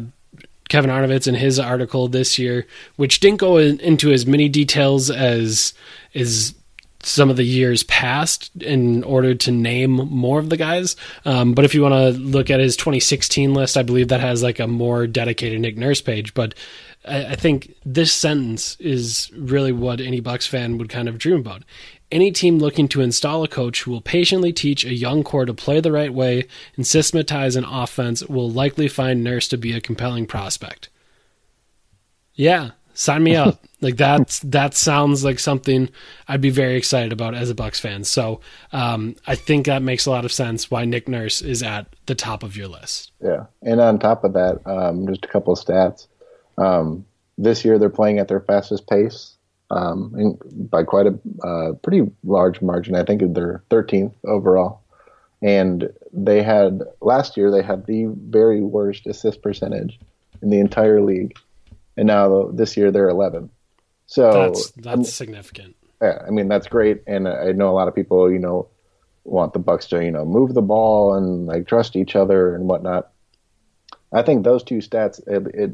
Kevin 0.69 0.89
Arnovitz 0.89 1.27
in 1.27 1.35
his 1.35 1.59
article 1.59 2.07
this 2.07 2.39
year, 2.39 2.65
which 2.95 3.19
didn't 3.19 3.39
go 3.39 3.57
in, 3.57 3.79
into 3.81 4.11
as 4.11 4.25
many 4.25 4.47
details 4.47 5.11
as 5.11 5.73
is 6.13 6.55
some 7.03 7.29
of 7.29 7.35
the 7.35 7.43
years 7.43 7.83
past 7.83 8.51
in 8.61 9.03
order 9.03 9.33
to 9.33 9.51
name 9.51 9.91
more 9.91 10.39
of 10.39 10.49
the 10.49 10.57
guys. 10.57 10.95
Um, 11.25 11.53
but 11.53 11.65
if 11.65 11.73
you 11.73 11.81
want 11.81 11.93
to 11.93 12.19
look 12.21 12.49
at 12.49 12.59
his 12.59 12.77
2016 12.77 13.53
list, 13.53 13.75
I 13.75 13.83
believe 13.83 14.09
that 14.09 14.21
has 14.21 14.43
like 14.43 14.59
a 14.59 14.67
more 14.67 15.07
dedicated 15.07 15.59
Nick 15.59 15.77
Nurse 15.77 16.01
page. 16.01 16.33
But 16.33 16.55
I, 17.05 17.25
I 17.27 17.35
think 17.35 17.75
this 17.85 18.13
sentence 18.13 18.77
is 18.79 19.31
really 19.35 19.71
what 19.71 20.01
any 20.01 20.19
Bucks 20.19 20.47
fan 20.47 20.77
would 20.77 20.89
kind 20.89 21.07
of 21.07 21.17
dream 21.17 21.39
about. 21.39 21.63
Any 22.11 22.31
team 22.31 22.57
looking 22.57 22.87
to 22.89 23.01
install 23.01 23.43
a 23.43 23.47
coach 23.47 23.83
who 23.83 23.91
will 23.91 24.01
patiently 24.01 24.51
teach 24.51 24.83
a 24.83 24.93
young 24.93 25.23
core 25.23 25.45
to 25.45 25.53
play 25.53 25.79
the 25.79 25.93
right 25.93 26.13
way 26.13 26.45
and 26.75 26.85
systematize 26.85 27.55
an 27.55 27.63
offense 27.63 28.21
will 28.23 28.49
likely 28.49 28.89
find 28.89 29.23
Nurse 29.23 29.47
to 29.49 29.57
be 29.57 29.73
a 29.73 29.81
compelling 29.81 30.25
prospect. 30.25 30.89
Yeah, 32.33 32.71
sign 32.93 33.23
me 33.23 33.35
up. 33.35 33.63
like 33.81 33.95
that's 33.95 34.39
that 34.39 34.73
sounds 34.73 35.23
like 35.23 35.39
something 35.39 35.89
I'd 36.27 36.41
be 36.41 36.49
very 36.49 36.75
excited 36.75 37.13
about 37.13 37.33
as 37.33 37.49
a 37.49 37.55
Bucks 37.55 37.79
fan. 37.79 38.03
So 38.03 38.41
um, 38.73 39.15
I 39.25 39.35
think 39.35 39.65
that 39.65 39.81
makes 39.81 40.05
a 40.05 40.11
lot 40.11 40.25
of 40.25 40.33
sense 40.33 40.69
why 40.69 40.83
Nick 40.83 41.07
Nurse 41.07 41.41
is 41.41 41.63
at 41.63 41.87
the 42.05 42.15
top 42.15 42.43
of 42.43 42.57
your 42.57 42.67
list. 42.67 43.11
Yeah, 43.21 43.45
and 43.61 43.79
on 43.79 43.99
top 43.99 44.23
of 44.23 44.33
that, 44.33 44.59
um, 44.65 45.07
just 45.07 45.25
a 45.25 45.29
couple 45.29 45.53
of 45.53 45.59
stats. 45.59 46.07
Um, 46.57 47.05
this 47.37 47.65
year 47.65 47.79
they're 47.79 47.89
playing 47.89 48.19
at 48.19 48.27
their 48.27 48.41
fastest 48.41 48.87
pace 48.87 49.35
um, 49.71 50.37
by 50.69 50.83
quite 50.83 51.07
a 51.07 51.47
uh, 51.47 51.73
pretty 51.73 52.09
large 52.23 52.61
margin. 52.61 52.95
I 52.95 53.03
think 53.03 53.21
they're 53.33 53.63
13th 53.69 54.13
overall, 54.25 54.81
and 55.41 55.91
they 56.11 56.43
had 56.43 56.81
last 57.01 57.37
year 57.37 57.51
they 57.51 57.63
had 57.63 57.85
the 57.85 58.05
very 58.07 58.61
worst 58.61 59.07
assist 59.07 59.41
percentage 59.41 59.99
in 60.41 60.49
the 60.49 60.59
entire 60.59 61.01
league, 61.01 61.37
and 61.97 62.07
now 62.07 62.49
this 62.51 62.75
year 62.75 62.91
they're 62.91 63.09
11th. 63.09 63.49
So 64.07 64.31
That's 64.33 64.71
that's 64.71 65.13
significant. 65.13 65.75
yeah, 66.01 66.21
I 66.27 66.31
mean 66.31 66.49
that's 66.49 66.67
great, 66.67 67.01
and 67.07 67.27
I 67.27 67.53
know 67.53 67.69
a 67.69 67.71
lot 67.71 67.87
of 67.87 67.95
people, 67.95 68.29
you 68.29 68.39
know, 68.39 68.67
want 69.23 69.53
the 69.53 69.59
Bucks 69.59 69.87
to, 69.87 70.03
you 70.03 70.11
know, 70.11 70.25
move 70.25 70.53
the 70.53 70.61
ball 70.61 71.13
and 71.15 71.47
like 71.47 71.67
trust 71.67 71.95
each 71.95 72.15
other 72.15 72.53
and 72.55 72.67
whatnot. 72.67 73.11
I 74.11 74.21
think 74.21 74.43
those 74.43 74.63
two 74.63 74.79
stats, 74.79 75.25
it, 75.27 75.47
it 75.55 75.71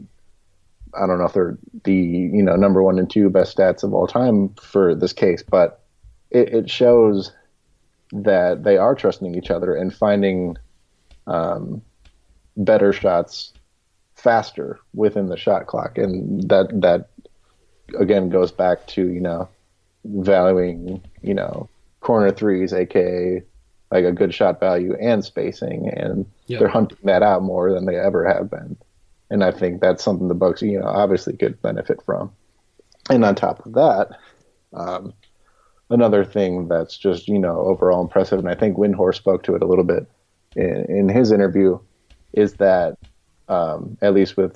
I 1.02 1.06
don't 1.08 1.20
know 1.20 1.26
if 1.26 1.34
they're 1.34 1.58
the 1.84 1.94
you 1.94 2.44
know 2.44 2.56
number 2.56 2.82
one 2.84 3.00
and 3.00 3.10
two 3.10 3.30
best 3.30 3.58
stats 3.58 3.84
of 3.84 3.94
all 3.94 4.08
time 4.08 4.50
for 4.62 4.96
this 4.96 5.14
case, 5.14 5.44
but 5.44 5.84
it, 6.32 6.54
it 6.54 6.70
shows 6.70 7.32
that 8.12 8.64
they 8.64 8.78
are 8.78 8.96
trusting 8.96 9.36
each 9.36 9.52
other 9.52 9.76
and 9.76 9.94
finding 9.94 10.58
um, 11.28 11.82
better 12.56 12.94
shots 12.94 13.54
faster 14.16 14.80
within 14.94 15.28
the 15.28 15.38
shot 15.38 15.68
clock, 15.68 15.98
and 15.98 16.50
that 16.50 16.70
that 16.82 17.10
again 18.00 18.30
goes 18.30 18.52
back 18.52 18.86
to 18.88 19.08
you 19.10 19.22
know 19.22 19.48
valuing 20.06 21.02
you 21.22 21.34
know 21.34 21.70
corner 22.02 22.32
threes, 22.32 22.74
aka 22.74 23.44
like 23.92 24.04
a 24.04 24.12
good 24.12 24.34
shot 24.34 24.60
value 24.60 24.96
and 25.00 25.24
spacing, 25.24 25.90
and 25.90 26.26
Yep. 26.48 26.60
they're 26.60 26.68
hunting 26.70 26.98
that 27.04 27.24
out 27.24 27.44
more 27.44 27.72
than 27.74 27.86
they 27.86 27.98
ever 27.98 28.26
have 28.26 28.50
been. 28.50 28.78
And 29.30 29.44
I 29.44 29.52
think 29.52 29.82
that's 29.82 30.04
something 30.04 30.28
the 30.28 30.34
Bucks, 30.36 30.62
you 30.62 30.80
know, 30.80 30.88
obviously 30.88 31.36
could 31.36 31.62
benefit 31.62 32.02
from. 32.06 32.32
And 33.10 33.26
on 33.26 33.36
top 33.36 33.66
of 33.66 33.74
that, 33.74 34.10
um, 34.74 35.14
another 35.90 36.24
thing 36.26 36.68
that's 36.68 36.98
just 36.98 37.28
you 37.28 37.40
know 37.40 37.60
overall 37.60 38.02
impressive, 38.02 38.40
and 38.40 38.50
I 38.50 38.56
think 38.56 38.78
Windhorst 38.78 39.16
spoke 39.16 39.44
to 39.44 39.56
it 39.56 39.62
a 39.62 39.66
little 39.66 39.84
bit 39.86 40.06
in, 40.56 40.86
in 40.90 41.10
his 41.10 41.32
interview, 41.32 41.80
is 42.34 42.54
that 42.56 42.98
um, 43.48 43.98
at 44.02 44.14
least 44.14 44.36
with 44.38 44.56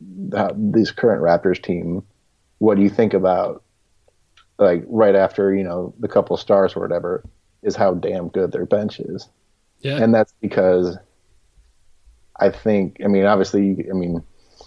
the, 0.00 0.52
this 0.56 0.90
current 0.90 1.22
Raptors 1.22 1.62
team, 1.62 2.04
what 2.58 2.76
do 2.76 2.82
you 2.82 2.90
think 2.90 3.14
about 3.14 3.62
like 4.58 4.84
right 4.86 5.16
after 5.16 5.52
you 5.54 5.64
know 5.64 5.94
the 5.98 6.08
couple 6.08 6.36
stars 6.36 6.76
or 6.76 6.80
whatever 6.80 7.24
is 7.62 7.76
how 7.76 7.94
damn 7.94 8.28
good 8.28 8.52
their 8.52 8.66
bench 8.66 9.00
is, 9.00 9.28
Yeah. 9.80 9.98
and 10.02 10.14
that's 10.14 10.34
because 10.40 10.96
I 12.42 12.50
think 12.50 13.00
I 13.04 13.06
mean 13.06 13.24
obviously 13.24 13.86
I 13.88 13.94
mean 13.94 14.22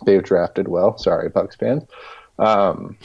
they've 0.06 0.24
drafted 0.24 0.68
well. 0.68 0.98
Sorry, 0.98 1.30
Bucks 1.30 1.56
fans. 1.56 1.84
Um, 2.40 2.98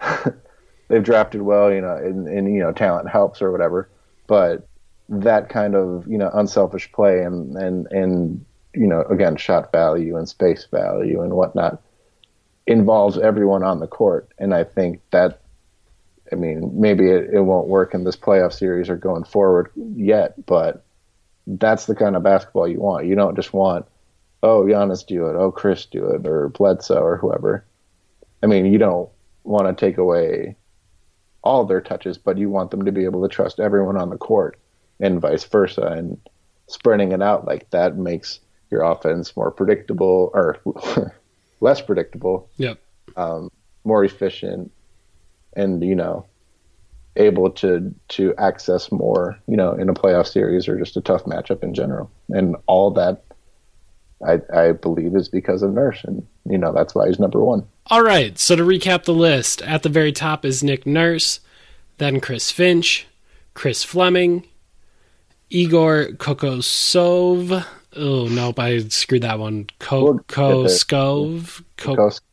they've 0.88 1.02
drafted 1.02 1.42
well, 1.42 1.72
you 1.72 1.80
know, 1.80 1.96
and, 1.96 2.28
and 2.28 2.54
you 2.54 2.60
know 2.60 2.72
talent 2.72 3.08
helps 3.08 3.40
or 3.40 3.50
whatever, 3.50 3.88
but 4.26 4.68
that 5.08 5.48
kind 5.48 5.74
of 5.74 6.06
you 6.06 6.18
know 6.18 6.30
unselfish 6.34 6.92
play 6.92 7.22
and 7.22 7.56
and 7.56 7.86
and 7.90 8.44
you 8.74 8.86
know 8.86 9.02
again 9.02 9.36
shot 9.36 9.72
value 9.72 10.16
and 10.16 10.28
space 10.28 10.66
value 10.70 11.22
and 11.22 11.32
whatnot 11.32 11.82
involves 12.66 13.16
everyone 13.16 13.62
on 13.62 13.80
the 13.80 13.86
court, 13.86 14.32
and 14.38 14.54
I 14.54 14.64
think 14.64 15.00
that. 15.10 15.40
I 16.30 16.34
mean, 16.34 16.78
maybe 16.78 17.08
it, 17.08 17.30
it 17.32 17.40
won't 17.40 17.68
work 17.68 17.94
in 17.94 18.04
this 18.04 18.14
playoff 18.14 18.52
series 18.52 18.90
or 18.90 18.98
going 18.98 19.24
forward 19.24 19.70
yet, 19.96 20.34
but 20.44 20.84
that's 21.48 21.86
the 21.86 21.94
kind 21.94 22.14
of 22.14 22.22
basketball 22.22 22.68
you 22.68 22.80
want. 22.80 23.06
You 23.06 23.14
don't 23.14 23.34
just 23.34 23.54
want, 23.54 23.86
oh, 24.42 24.64
Giannis 24.64 25.06
do 25.06 25.26
it, 25.28 25.36
oh, 25.36 25.50
Khris 25.50 25.86
do 25.86 26.10
it, 26.10 26.26
or 26.26 26.50
Bledsoe 26.50 27.02
or 27.02 27.16
whoever. 27.16 27.64
I 28.42 28.46
mean, 28.46 28.66
you 28.66 28.78
don't 28.78 29.08
want 29.44 29.66
to 29.66 29.86
take 29.86 29.96
away 29.96 30.56
all 31.42 31.64
their 31.64 31.80
touches, 31.80 32.18
but 32.18 32.36
you 32.36 32.50
want 32.50 32.70
them 32.70 32.84
to 32.84 32.92
be 32.92 33.04
able 33.04 33.22
to 33.22 33.34
trust 33.34 33.60
everyone 33.60 33.96
on 33.96 34.10
the 34.10 34.18
court 34.18 34.58
and 35.00 35.20
vice 35.20 35.44
versa. 35.44 35.82
And 35.82 36.20
spreading 36.66 37.12
it 37.12 37.22
out 37.22 37.46
like 37.46 37.70
that 37.70 37.96
makes 37.96 38.40
your 38.70 38.82
offense 38.82 39.34
more 39.34 39.50
predictable 39.50 40.30
or 40.34 40.58
less 41.60 41.80
predictable, 41.80 42.50
Yep. 42.58 42.78
Um, 43.16 43.50
more 43.84 44.04
efficient, 44.04 44.70
and, 45.56 45.82
you 45.82 45.94
know, 45.94 46.26
able 47.16 47.50
to 47.50 47.94
to 48.08 48.34
access 48.38 48.92
more, 48.92 49.38
you 49.46 49.56
know, 49.56 49.72
in 49.72 49.88
a 49.88 49.94
playoff 49.94 50.26
series 50.26 50.68
or 50.68 50.78
just 50.78 50.96
a 50.96 51.00
tough 51.00 51.24
matchup 51.24 51.62
in 51.62 51.74
general. 51.74 52.10
And 52.30 52.56
all 52.66 52.90
that 52.92 53.24
I 54.26 54.40
I 54.54 54.72
believe 54.72 55.16
is 55.16 55.28
because 55.28 55.62
of 55.62 55.72
Nurse 55.72 56.04
and 56.04 56.26
you 56.48 56.58
know, 56.58 56.72
that's 56.72 56.94
why 56.94 57.08
he's 57.08 57.18
number 57.18 57.40
one. 57.40 57.66
All 57.86 58.02
right, 58.02 58.38
so 58.38 58.56
to 58.56 58.62
recap 58.62 59.04
the 59.04 59.14
list, 59.14 59.62
at 59.62 59.82
the 59.82 59.88
very 59.88 60.12
top 60.12 60.44
is 60.44 60.62
Nick 60.62 60.86
Nurse, 60.86 61.40
then 61.98 62.20
Chris 62.20 62.50
Finch, 62.50 63.06
Chris 63.54 63.82
Fleming, 63.82 64.44
Igor 65.50 66.08
Kokosov. 66.16 67.64
Oh, 67.96 68.28
nope, 68.28 68.58
I 68.58 68.80
screwed 68.88 69.22
that 69.22 69.38
one. 69.38 69.64
Get 69.78 69.88
Kokoskov. 69.88 71.62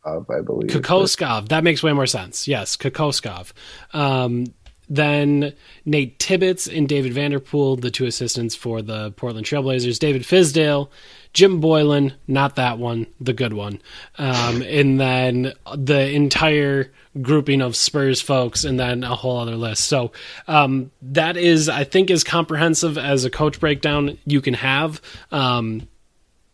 I 0.06 0.42
believe. 0.42 0.70
Kokoskov. 0.70 1.48
That 1.48 1.64
makes 1.64 1.82
way 1.82 1.94
more 1.94 2.06
sense. 2.06 2.48
Yes, 2.48 2.76
Kokoskov. 2.76 3.54
Um, 3.94 4.48
then 4.90 5.54
Nate 5.86 6.20
Tibbetts 6.20 6.68
and 6.68 6.88
David 6.88 7.14
Vanterpool, 7.14 7.82
the 7.82 7.92
two 7.92 8.06
assistants 8.06 8.56
for 8.56 8.82
the 8.82 9.12
Portland 9.12 9.46
Trailblazers. 9.46 10.00
David 10.00 10.24
Fizdale, 10.24 10.90
Jim 11.34 11.60
Boylan, 11.60 12.14
not 12.28 12.56
that 12.56 12.78
one, 12.78 13.08
the 13.20 13.34
good 13.34 13.54
one. 13.54 13.82
Um, 14.18 14.62
and 14.62 15.00
then 15.00 15.54
the 15.76 16.10
entire 16.12 16.92
grouping 17.22 17.62
of 17.62 17.76
Spurs 17.76 18.22
folks, 18.22 18.64
and 18.64 18.80
then 18.80 19.04
a 19.04 19.16
whole 19.16 19.38
other 19.38 19.56
list. 19.56 19.86
So 19.86 20.12
um, 20.48 20.92
that 21.02 21.38
is, 21.38 21.70
I 21.70 21.84
think, 21.84 22.12
as 22.12 22.24
comprehensive 22.24 22.98
as 22.98 23.26
a 23.26 23.30
coach 23.30 23.60
breakdown 23.60 24.18
you 24.26 24.42
can 24.42 24.54
have. 24.54 25.02
Um, 25.32 25.88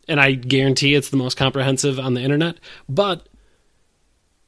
and 0.07 0.19
I 0.19 0.33
guarantee 0.33 0.95
it's 0.95 1.09
the 1.09 1.17
most 1.17 1.37
comprehensive 1.37 1.99
on 1.99 2.13
the 2.13 2.21
internet. 2.21 2.57
But 2.89 3.27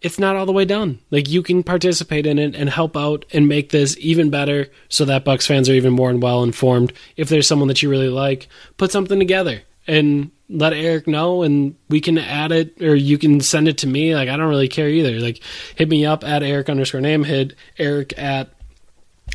it's 0.03 0.19
not 0.19 0.35
all 0.35 0.45
the 0.45 0.51
way 0.51 0.65
done. 0.65 0.99
Like 1.09 1.29
you 1.29 1.41
can 1.41 1.63
participate 1.63 2.27
in 2.27 2.37
it 2.37 2.55
and 2.55 2.69
help 2.69 2.95
out 2.97 3.25
and 3.31 3.47
make 3.47 3.69
this 3.69 3.97
even 3.99 4.29
better 4.29 4.67
so 4.89 5.05
that 5.05 5.23
Bucks 5.23 5.47
fans 5.47 5.69
are 5.69 5.73
even 5.73 5.93
more 5.93 6.09
and 6.09 6.21
well 6.21 6.43
informed. 6.43 6.91
If 7.15 7.29
there's 7.29 7.47
someone 7.47 7.69
that 7.69 7.81
you 7.81 7.89
really 7.89 8.09
like, 8.09 8.49
put 8.77 8.91
something 8.91 9.17
together 9.17 9.61
and 9.87 10.29
let 10.49 10.73
Eric 10.73 11.07
know 11.07 11.41
and 11.41 11.75
we 11.89 12.01
can 12.01 12.17
add 12.17 12.51
it 12.51 12.81
or 12.81 12.93
you 12.93 13.17
can 13.17 13.39
send 13.39 13.69
it 13.69 13.77
to 13.79 13.87
me. 13.87 14.13
Like 14.13 14.27
I 14.27 14.35
don't 14.35 14.49
really 14.49 14.67
care 14.67 14.89
either. 14.89 15.19
Like 15.21 15.41
hit 15.75 15.87
me 15.87 16.05
up 16.05 16.25
at 16.25 16.43
Eric 16.43 16.69
underscore 16.69 17.01
Nehm, 17.01 17.25
hit 17.25 17.55
Eric 17.79 18.13
at 18.17 18.49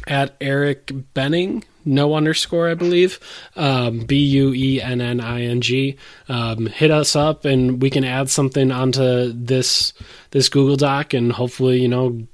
at 0.08 0.36
Eric 0.40 0.86
Buenning, 1.14 1.62
no 1.84 2.14
underscore, 2.14 2.68
I 2.68 2.74
believe, 2.74 3.20
um, 3.56 4.00
B 4.00 4.16
U 4.26 4.52
E 4.54 4.80
N 4.80 5.00
N 5.00 5.20
I 5.20 5.42
N 5.42 5.60
G. 5.60 5.96
Um, 6.28 6.66
hit 6.66 6.90
us 6.90 7.14
up 7.14 7.44
and 7.44 7.80
we 7.80 7.90
can 7.90 8.04
add 8.04 8.30
something 8.30 8.72
onto 8.72 9.32
this 9.32 9.92
this 10.30 10.48
Google 10.48 10.76
Doc 10.76 11.14
and 11.14 11.32
hopefully, 11.32 11.80
you 11.80 11.88
know, 11.88 12.26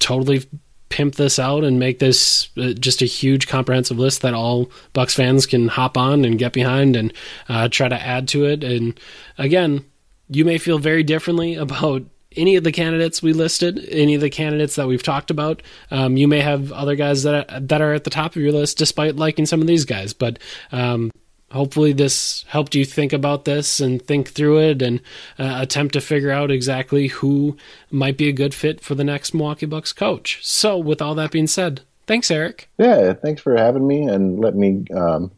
totally 0.00 0.44
pimp 0.88 1.16
this 1.16 1.38
out 1.38 1.64
and 1.64 1.78
make 1.78 1.98
this 1.98 2.48
uh, 2.56 2.72
just 2.72 3.02
a 3.02 3.06
huge 3.06 3.46
comprehensive 3.46 3.98
list 3.98 4.22
that 4.22 4.34
all 4.34 4.70
Bucks 4.92 5.14
fans 5.14 5.46
can 5.46 5.68
hop 5.68 5.96
on 5.96 6.24
and 6.24 6.38
get 6.38 6.52
behind 6.52 6.96
and 6.96 7.12
uh, 7.48 7.68
try 7.68 7.88
to 7.88 8.00
add 8.00 8.28
to 8.28 8.46
it. 8.46 8.64
And 8.64 8.98
again, 9.36 9.84
you 10.28 10.44
may 10.44 10.58
feel 10.58 10.78
very 10.78 11.02
differently 11.02 11.54
about 11.56 12.04
any 12.38 12.56
of 12.56 12.64
the 12.64 12.72
candidates 12.72 13.22
we 13.22 13.32
listed, 13.32 13.86
any 13.90 14.14
of 14.14 14.20
the 14.20 14.30
candidates 14.30 14.76
that 14.76 14.86
we've 14.86 15.02
talked 15.02 15.30
about. 15.30 15.62
Um, 15.90 16.16
you 16.16 16.28
may 16.28 16.40
have 16.40 16.72
other 16.72 16.94
guys 16.94 17.24
that 17.24 17.50
are, 17.50 17.60
that 17.60 17.80
are 17.82 17.92
at 17.92 18.04
the 18.04 18.10
top 18.10 18.36
of 18.36 18.42
your 18.42 18.52
list, 18.52 18.78
despite 18.78 19.16
liking 19.16 19.46
some 19.46 19.60
of 19.60 19.66
these 19.66 19.84
guys. 19.84 20.12
But 20.12 20.38
um, 20.72 21.10
hopefully, 21.50 21.92
this 21.92 22.44
helped 22.48 22.74
you 22.74 22.84
think 22.84 23.12
about 23.12 23.44
this 23.44 23.80
and 23.80 24.00
think 24.00 24.30
through 24.30 24.60
it 24.60 24.82
and 24.82 25.00
uh, 25.38 25.58
attempt 25.60 25.94
to 25.94 26.00
figure 26.00 26.30
out 26.30 26.50
exactly 26.50 27.08
who 27.08 27.56
might 27.90 28.16
be 28.16 28.28
a 28.28 28.32
good 28.32 28.54
fit 28.54 28.80
for 28.80 28.94
the 28.94 29.04
next 29.04 29.34
Milwaukee 29.34 29.66
Bucks 29.66 29.92
coach. 29.92 30.38
So, 30.42 30.78
with 30.78 31.02
all 31.02 31.14
that 31.16 31.30
being 31.30 31.46
said, 31.46 31.82
thanks, 32.06 32.30
Eric. 32.30 32.68
Yeah, 32.78 33.12
thanks 33.14 33.42
for 33.42 33.56
having 33.56 33.86
me 33.86 34.02
and 34.04 34.40
let 34.40 34.54
me 34.54 34.84
um, 34.94 35.30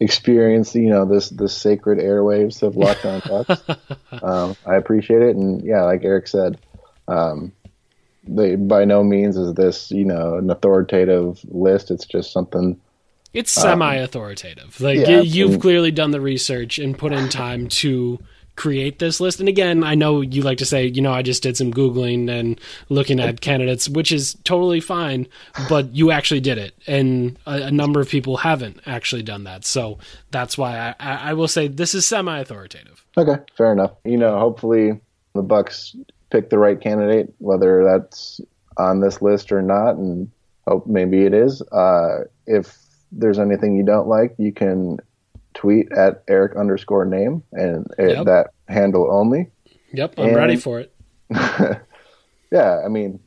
experience 0.00 0.74
you 0.74 0.88
know 0.88 1.04
this 1.04 1.28
this 1.28 1.56
sacred 1.56 1.98
airwaves 1.98 2.62
of 2.62 2.76
Locked 2.76 3.04
On 3.04 3.20
Bucks. 3.28 3.62
um, 4.22 4.56
I 4.66 4.76
appreciate 4.76 5.22
it, 5.22 5.36
and 5.36 5.62
yeah, 5.62 5.82
like 5.82 6.02
Eric 6.04 6.26
said, 6.26 6.58
um, 7.06 7.52
they 8.24 8.56
by 8.56 8.84
no 8.84 9.04
means 9.04 9.36
is 9.36 9.54
this 9.54 9.90
you 9.90 10.04
know 10.04 10.36
an 10.36 10.50
authoritative 10.50 11.40
list. 11.48 11.90
It's 11.90 12.06
just 12.06 12.32
something. 12.32 12.80
It's 13.32 13.52
semi-authoritative. 13.52 14.80
Like 14.80 14.98
yeah, 14.98 15.20
you, 15.20 15.22
you've 15.22 15.52
and- 15.52 15.62
clearly 15.62 15.92
done 15.92 16.10
the 16.10 16.20
research 16.20 16.78
and 16.80 16.98
put 16.98 17.12
in 17.12 17.28
time 17.28 17.68
to 17.68 18.18
create 18.60 18.98
this 18.98 19.20
list. 19.20 19.40
And 19.40 19.48
again, 19.48 19.82
I 19.82 19.94
know 19.94 20.20
you 20.20 20.42
like 20.42 20.58
to 20.58 20.66
say, 20.66 20.86
you 20.86 21.00
know, 21.00 21.14
I 21.14 21.22
just 21.22 21.42
did 21.42 21.56
some 21.56 21.72
googling 21.72 22.28
and 22.28 22.60
looking 22.90 23.18
at 23.18 23.40
candidates, 23.40 23.88
which 23.88 24.12
is 24.12 24.36
totally 24.44 24.80
fine. 24.80 25.26
But 25.70 25.94
you 25.94 26.10
actually 26.10 26.40
did 26.40 26.58
it, 26.58 26.74
and 26.86 27.38
a, 27.46 27.62
a 27.62 27.70
number 27.70 28.00
of 28.00 28.10
people 28.10 28.36
haven't 28.36 28.80
actually 28.84 29.22
done 29.22 29.44
that. 29.44 29.64
So 29.64 29.98
that's 30.30 30.58
why 30.58 30.94
I, 31.00 31.30
I, 31.30 31.32
will 31.32 31.48
say 31.48 31.68
this 31.68 31.94
is 31.94 32.04
semi-authoritative. 32.04 33.02
Okay, 33.16 33.42
fair 33.56 33.72
enough. 33.72 33.92
You 34.04 34.18
know, 34.18 34.38
hopefully 34.38 35.00
the 35.32 35.42
Bucks 35.42 35.96
pick 36.28 36.50
the 36.50 36.58
right 36.58 36.78
candidate, 36.78 37.32
whether 37.38 37.82
that's 37.82 38.42
on 38.76 39.00
this 39.00 39.22
list 39.22 39.52
or 39.52 39.62
not, 39.62 39.96
and 39.96 40.30
hope 40.68 40.86
maybe 40.86 41.22
it 41.22 41.32
is. 41.32 41.62
Uh, 41.72 42.24
if 42.46 42.76
there's 43.10 43.38
anything 43.38 43.74
you 43.74 43.84
don't 43.84 44.06
like, 44.06 44.34
you 44.36 44.52
can 44.52 44.98
tweet 45.60 45.92
at 45.92 46.24
Eric 46.26 46.56
underscore 46.56 47.04
Nehm 47.04 47.42
and 47.52 47.86
Yep. 47.98 48.24
that 48.24 48.46
handle 48.66 49.12
only. 49.12 49.50
Yep, 49.92 50.14
I'm 50.16 50.28
And- 50.28 50.36
ready 50.36 50.56
for 50.56 50.80
it. 50.80 50.90
yeah, 52.50 52.80
I 52.84 52.88
mean, 52.88 53.20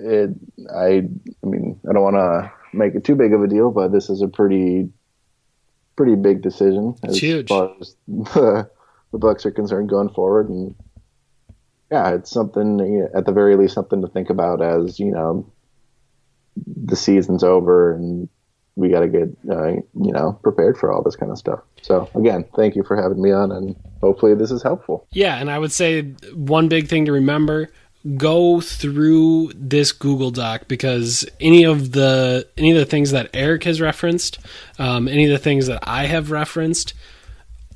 it. 0.00 0.30
I, 0.72 1.08
I 1.42 1.46
mean, 1.46 1.80
I 1.88 1.92
don't 1.92 2.02
want 2.02 2.16
to 2.16 2.52
make 2.72 2.94
it 2.94 3.02
too 3.04 3.16
big 3.16 3.32
of 3.34 3.42
a 3.42 3.48
deal, 3.48 3.70
but 3.72 3.90
this 3.92 4.08
is 4.10 4.22
a 4.22 4.28
pretty, 4.28 4.88
pretty 5.96 6.14
big 6.14 6.40
decision 6.40 6.94
It's 7.02 7.14
as 7.14 7.18
huge. 7.18 7.48
far 7.48 7.74
as 7.80 7.96
the, 8.06 8.70
the 9.12 9.18
Bucks 9.18 9.44
are 9.44 9.50
concerned 9.50 9.88
going 9.88 10.08
forward, 10.10 10.48
and 10.48 10.74
yeah, 11.90 12.10
it's 12.14 12.30
something 12.30 13.08
at 13.14 13.26
the 13.26 13.32
very 13.32 13.56
least 13.56 13.74
something 13.74 14.00
to 14.02 14.08
think 14.08 14.30
about 14.30 14.62
as 14.62 14.98
you 15.00 15.10
know 15.10 15.50
the 16.84 16.96
season's 16.96 17.42
over 17.42 17.92
and 17.92 18.28
we 18.76 18.88
got 18.88 19.00
to 19.00 19.08
get 19.08 19.28
uh, 19.50 19.72
you 19.72 20.12
know 20.12 20.38
prepared 20.42 20.78
for 20.78 20.92
all 20.92 21.02
this 21.02 21.16
kind 21.16 21.30
of 21.30 21.38
stuff. 21.38 21.60
So 21.82 22.08
again, 22.14 22.44
thank 22.56 22.76
you 22.76 22.82
for 22.82 23.00
having 23.00 23.20
me 23.20 23.32
on, 23.32 23.52
and 23.52 23.76
hopefully 24.00 24.34
this 24.34 24.50
is 24.50 24.62
helpful. 24.62 25.06
Yeah, 25.12 25.36
and 25.36 25.50
I 25.50 25.58
would 25.58 25.72
say 25.72 26.02
one 26.34 26.68
big 26.68 26.88
thing 26.88 27.04
to 27.06 27.12
remember 27.12 27.70
go 28.16 28.60
through 28.60 29.52
this 29.54 29.92
Google 29.92 30.30
Doc 30.30 30.66
because 30.66 31.24
any 31.40 31.64
of 31.64 31.92
the 31.92 32.48
any 32.56 32.72
of 32.72 32.78
the 32.78 32.84
things 32.84 33.12
that 33.12 33.30
Eric 33.32 33.64
has 33.64 33.80
referenced, 33.80 34.38
um, 34.78 35.08
any 35.08 35.26
of 35.26 35.30
the 35.30 35.38
things 35.38 35.66
that 35.66 35.80
I 35.82 36.06
have 36.06 36.30
referenced, 36.30 36.94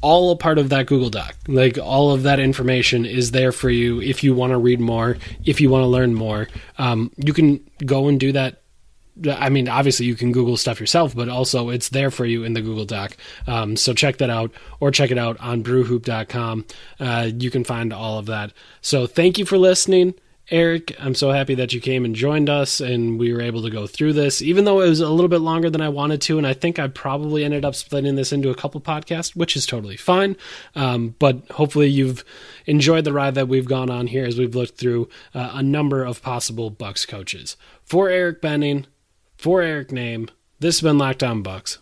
all 0.01 0.31
a 0.31 0.36
part 0.36 0.59
of 0.59 0.68
that 0.70 0.86
Google 0.86 1.10
Doc. 1.10 1.35
Like 1.47 1.78
all 1.78 2.10
of 2.10 2.24
that 2.24 2.40
information 2.40 3.05
is 3.05 3.31
there 3.31 3.52
for 3.52 3.70
you 3.70 4.01
if 4.01 4.24
you 4.24 4.35
want 4.35 4.51
to 4.51 4.59
read 4.59 4.81
more, 4.81 5.16
if 5.44 5.60
you 5.60 5.70
want 5.70 5.82
to 5.82 5.89
learn 5.89 6.14
more. 6.14 6.48
Um, 6.78 7.12
you 7.16 7.32
can 7.32 7.64
go 7.85 8.09
and 8.09 8.18
do 8.18 8.32
that 8.32 8.62
I 9.30 9.48
mean, 9.48 9.68
obviously 9.68 10.06
you 10.06 10.14
can 10.14 10.32
Google 10.32 10.56
stuff 10.56 10.80
yourself, 10.80 11.14
but 11.14 11.28
also 11.28 11.70
it's 11.70 11.88
there 11.88 12.10
for 12.10 12.26
you 12.26 12.44
in 12.44 12.52
the 12.52 12.60
Google 12.60 12.84
Doc. 12.84 13.16
Um, 13.47 13.76
so 13.76 13.94
check 13.94 14.18
that 14.18 14.30
out 14.30 14.52
or 14.80 14.90
check 14.90 15.10
it 15.10 15.18
out 15.18 15.38
on 15.40 15.62
brewhoop.com. 15.62 16.66
Uh, 17.01 17.30
you 17.34 17.51
can 17.51 17.64
find 17.64 17.93
all 17.93 18.18
of 18.18 18.26
that. 18.26 18.52
So 18.80 19.06
thank 19.06 19.38
you 19.38 19.47
for 19.47 19.59
listening. 19.59 20.14
Eric, 20.48 20.94
I'm 21.01 21.16
so 21.16 21.32
happy 21.32 21.56
that 21.56 21.72
you 21.72 21.80
came 21.80 22.05
and 22.05 22.14
joined 22.14 22.48
us 22.48 22.80
and 22.80 23.18
we 23.18 23.32
were 23.32 23.40
able 23.40 23.62
to 23.62 23.70
go 23.70 23.88
through 23.88 24.12
this, 24.12 24.40
even 24.40 24.64
though 24.64 24.80
it 24.80 24.88
was 24.88 25.01
a 25.01 25.10
little 25.10 25.28
bit 25.28 25.40
longer 25.40 25.68
than 25.68 25.80
I 25.80 25.88
wanted 25.88 26.20
to. 26.22 26.38
And 26.38 26.47
I 26.47 26.52
think 26.52 26.78
I 26.78 26.86
probably 26.86 27.44
ended 27.44 27.64
up 27.64 27.74
splitting 27.74 28.14
this 28.14 28.32
into 28.32 28.51
a 28.51 28.55
couple 28.55 28.80
podcasts, 28.80 29.34
which 29.34 29.56
is 29.56 29.66
totally 29.66 29.97
fine. 29.97 30.36
Um, 30.76 31.16
but 31.18 31.51
hopefully 31.51 31.88
you've 31.88 32.24
enjoyed 32.66 33.05
the 33.05 33.12
ride 33.12 33.34
that 33.34 33.48
we've 33.48 33.66
gone 33.66 33.90
on 33.90 34.06
here 34.06 34.24
as 34.24 34.38
we've 34.38 34.55
looked 34.55 34.78
through 34.78 35.09
uh, 35.34 35.51
a 35.55 35.64
number 35.64 36.05
of 36.05 36.22
possible 36.22 36.70
Bucks 36.70 37.05
coaches. 37.06 37.56
For 37.84 38.09
Eric 38.09 38.40
Buenning, 38.40 38.84
for 39.36 39.62
Eric 39.62 39.88
Nehm, 39.88 40.28
this 40.60 40.76
has 40.76 40.82
been 40.82 40.98
Locked 40.98 41.22
On 41.22 41.42
Bucks. 41.42 41.78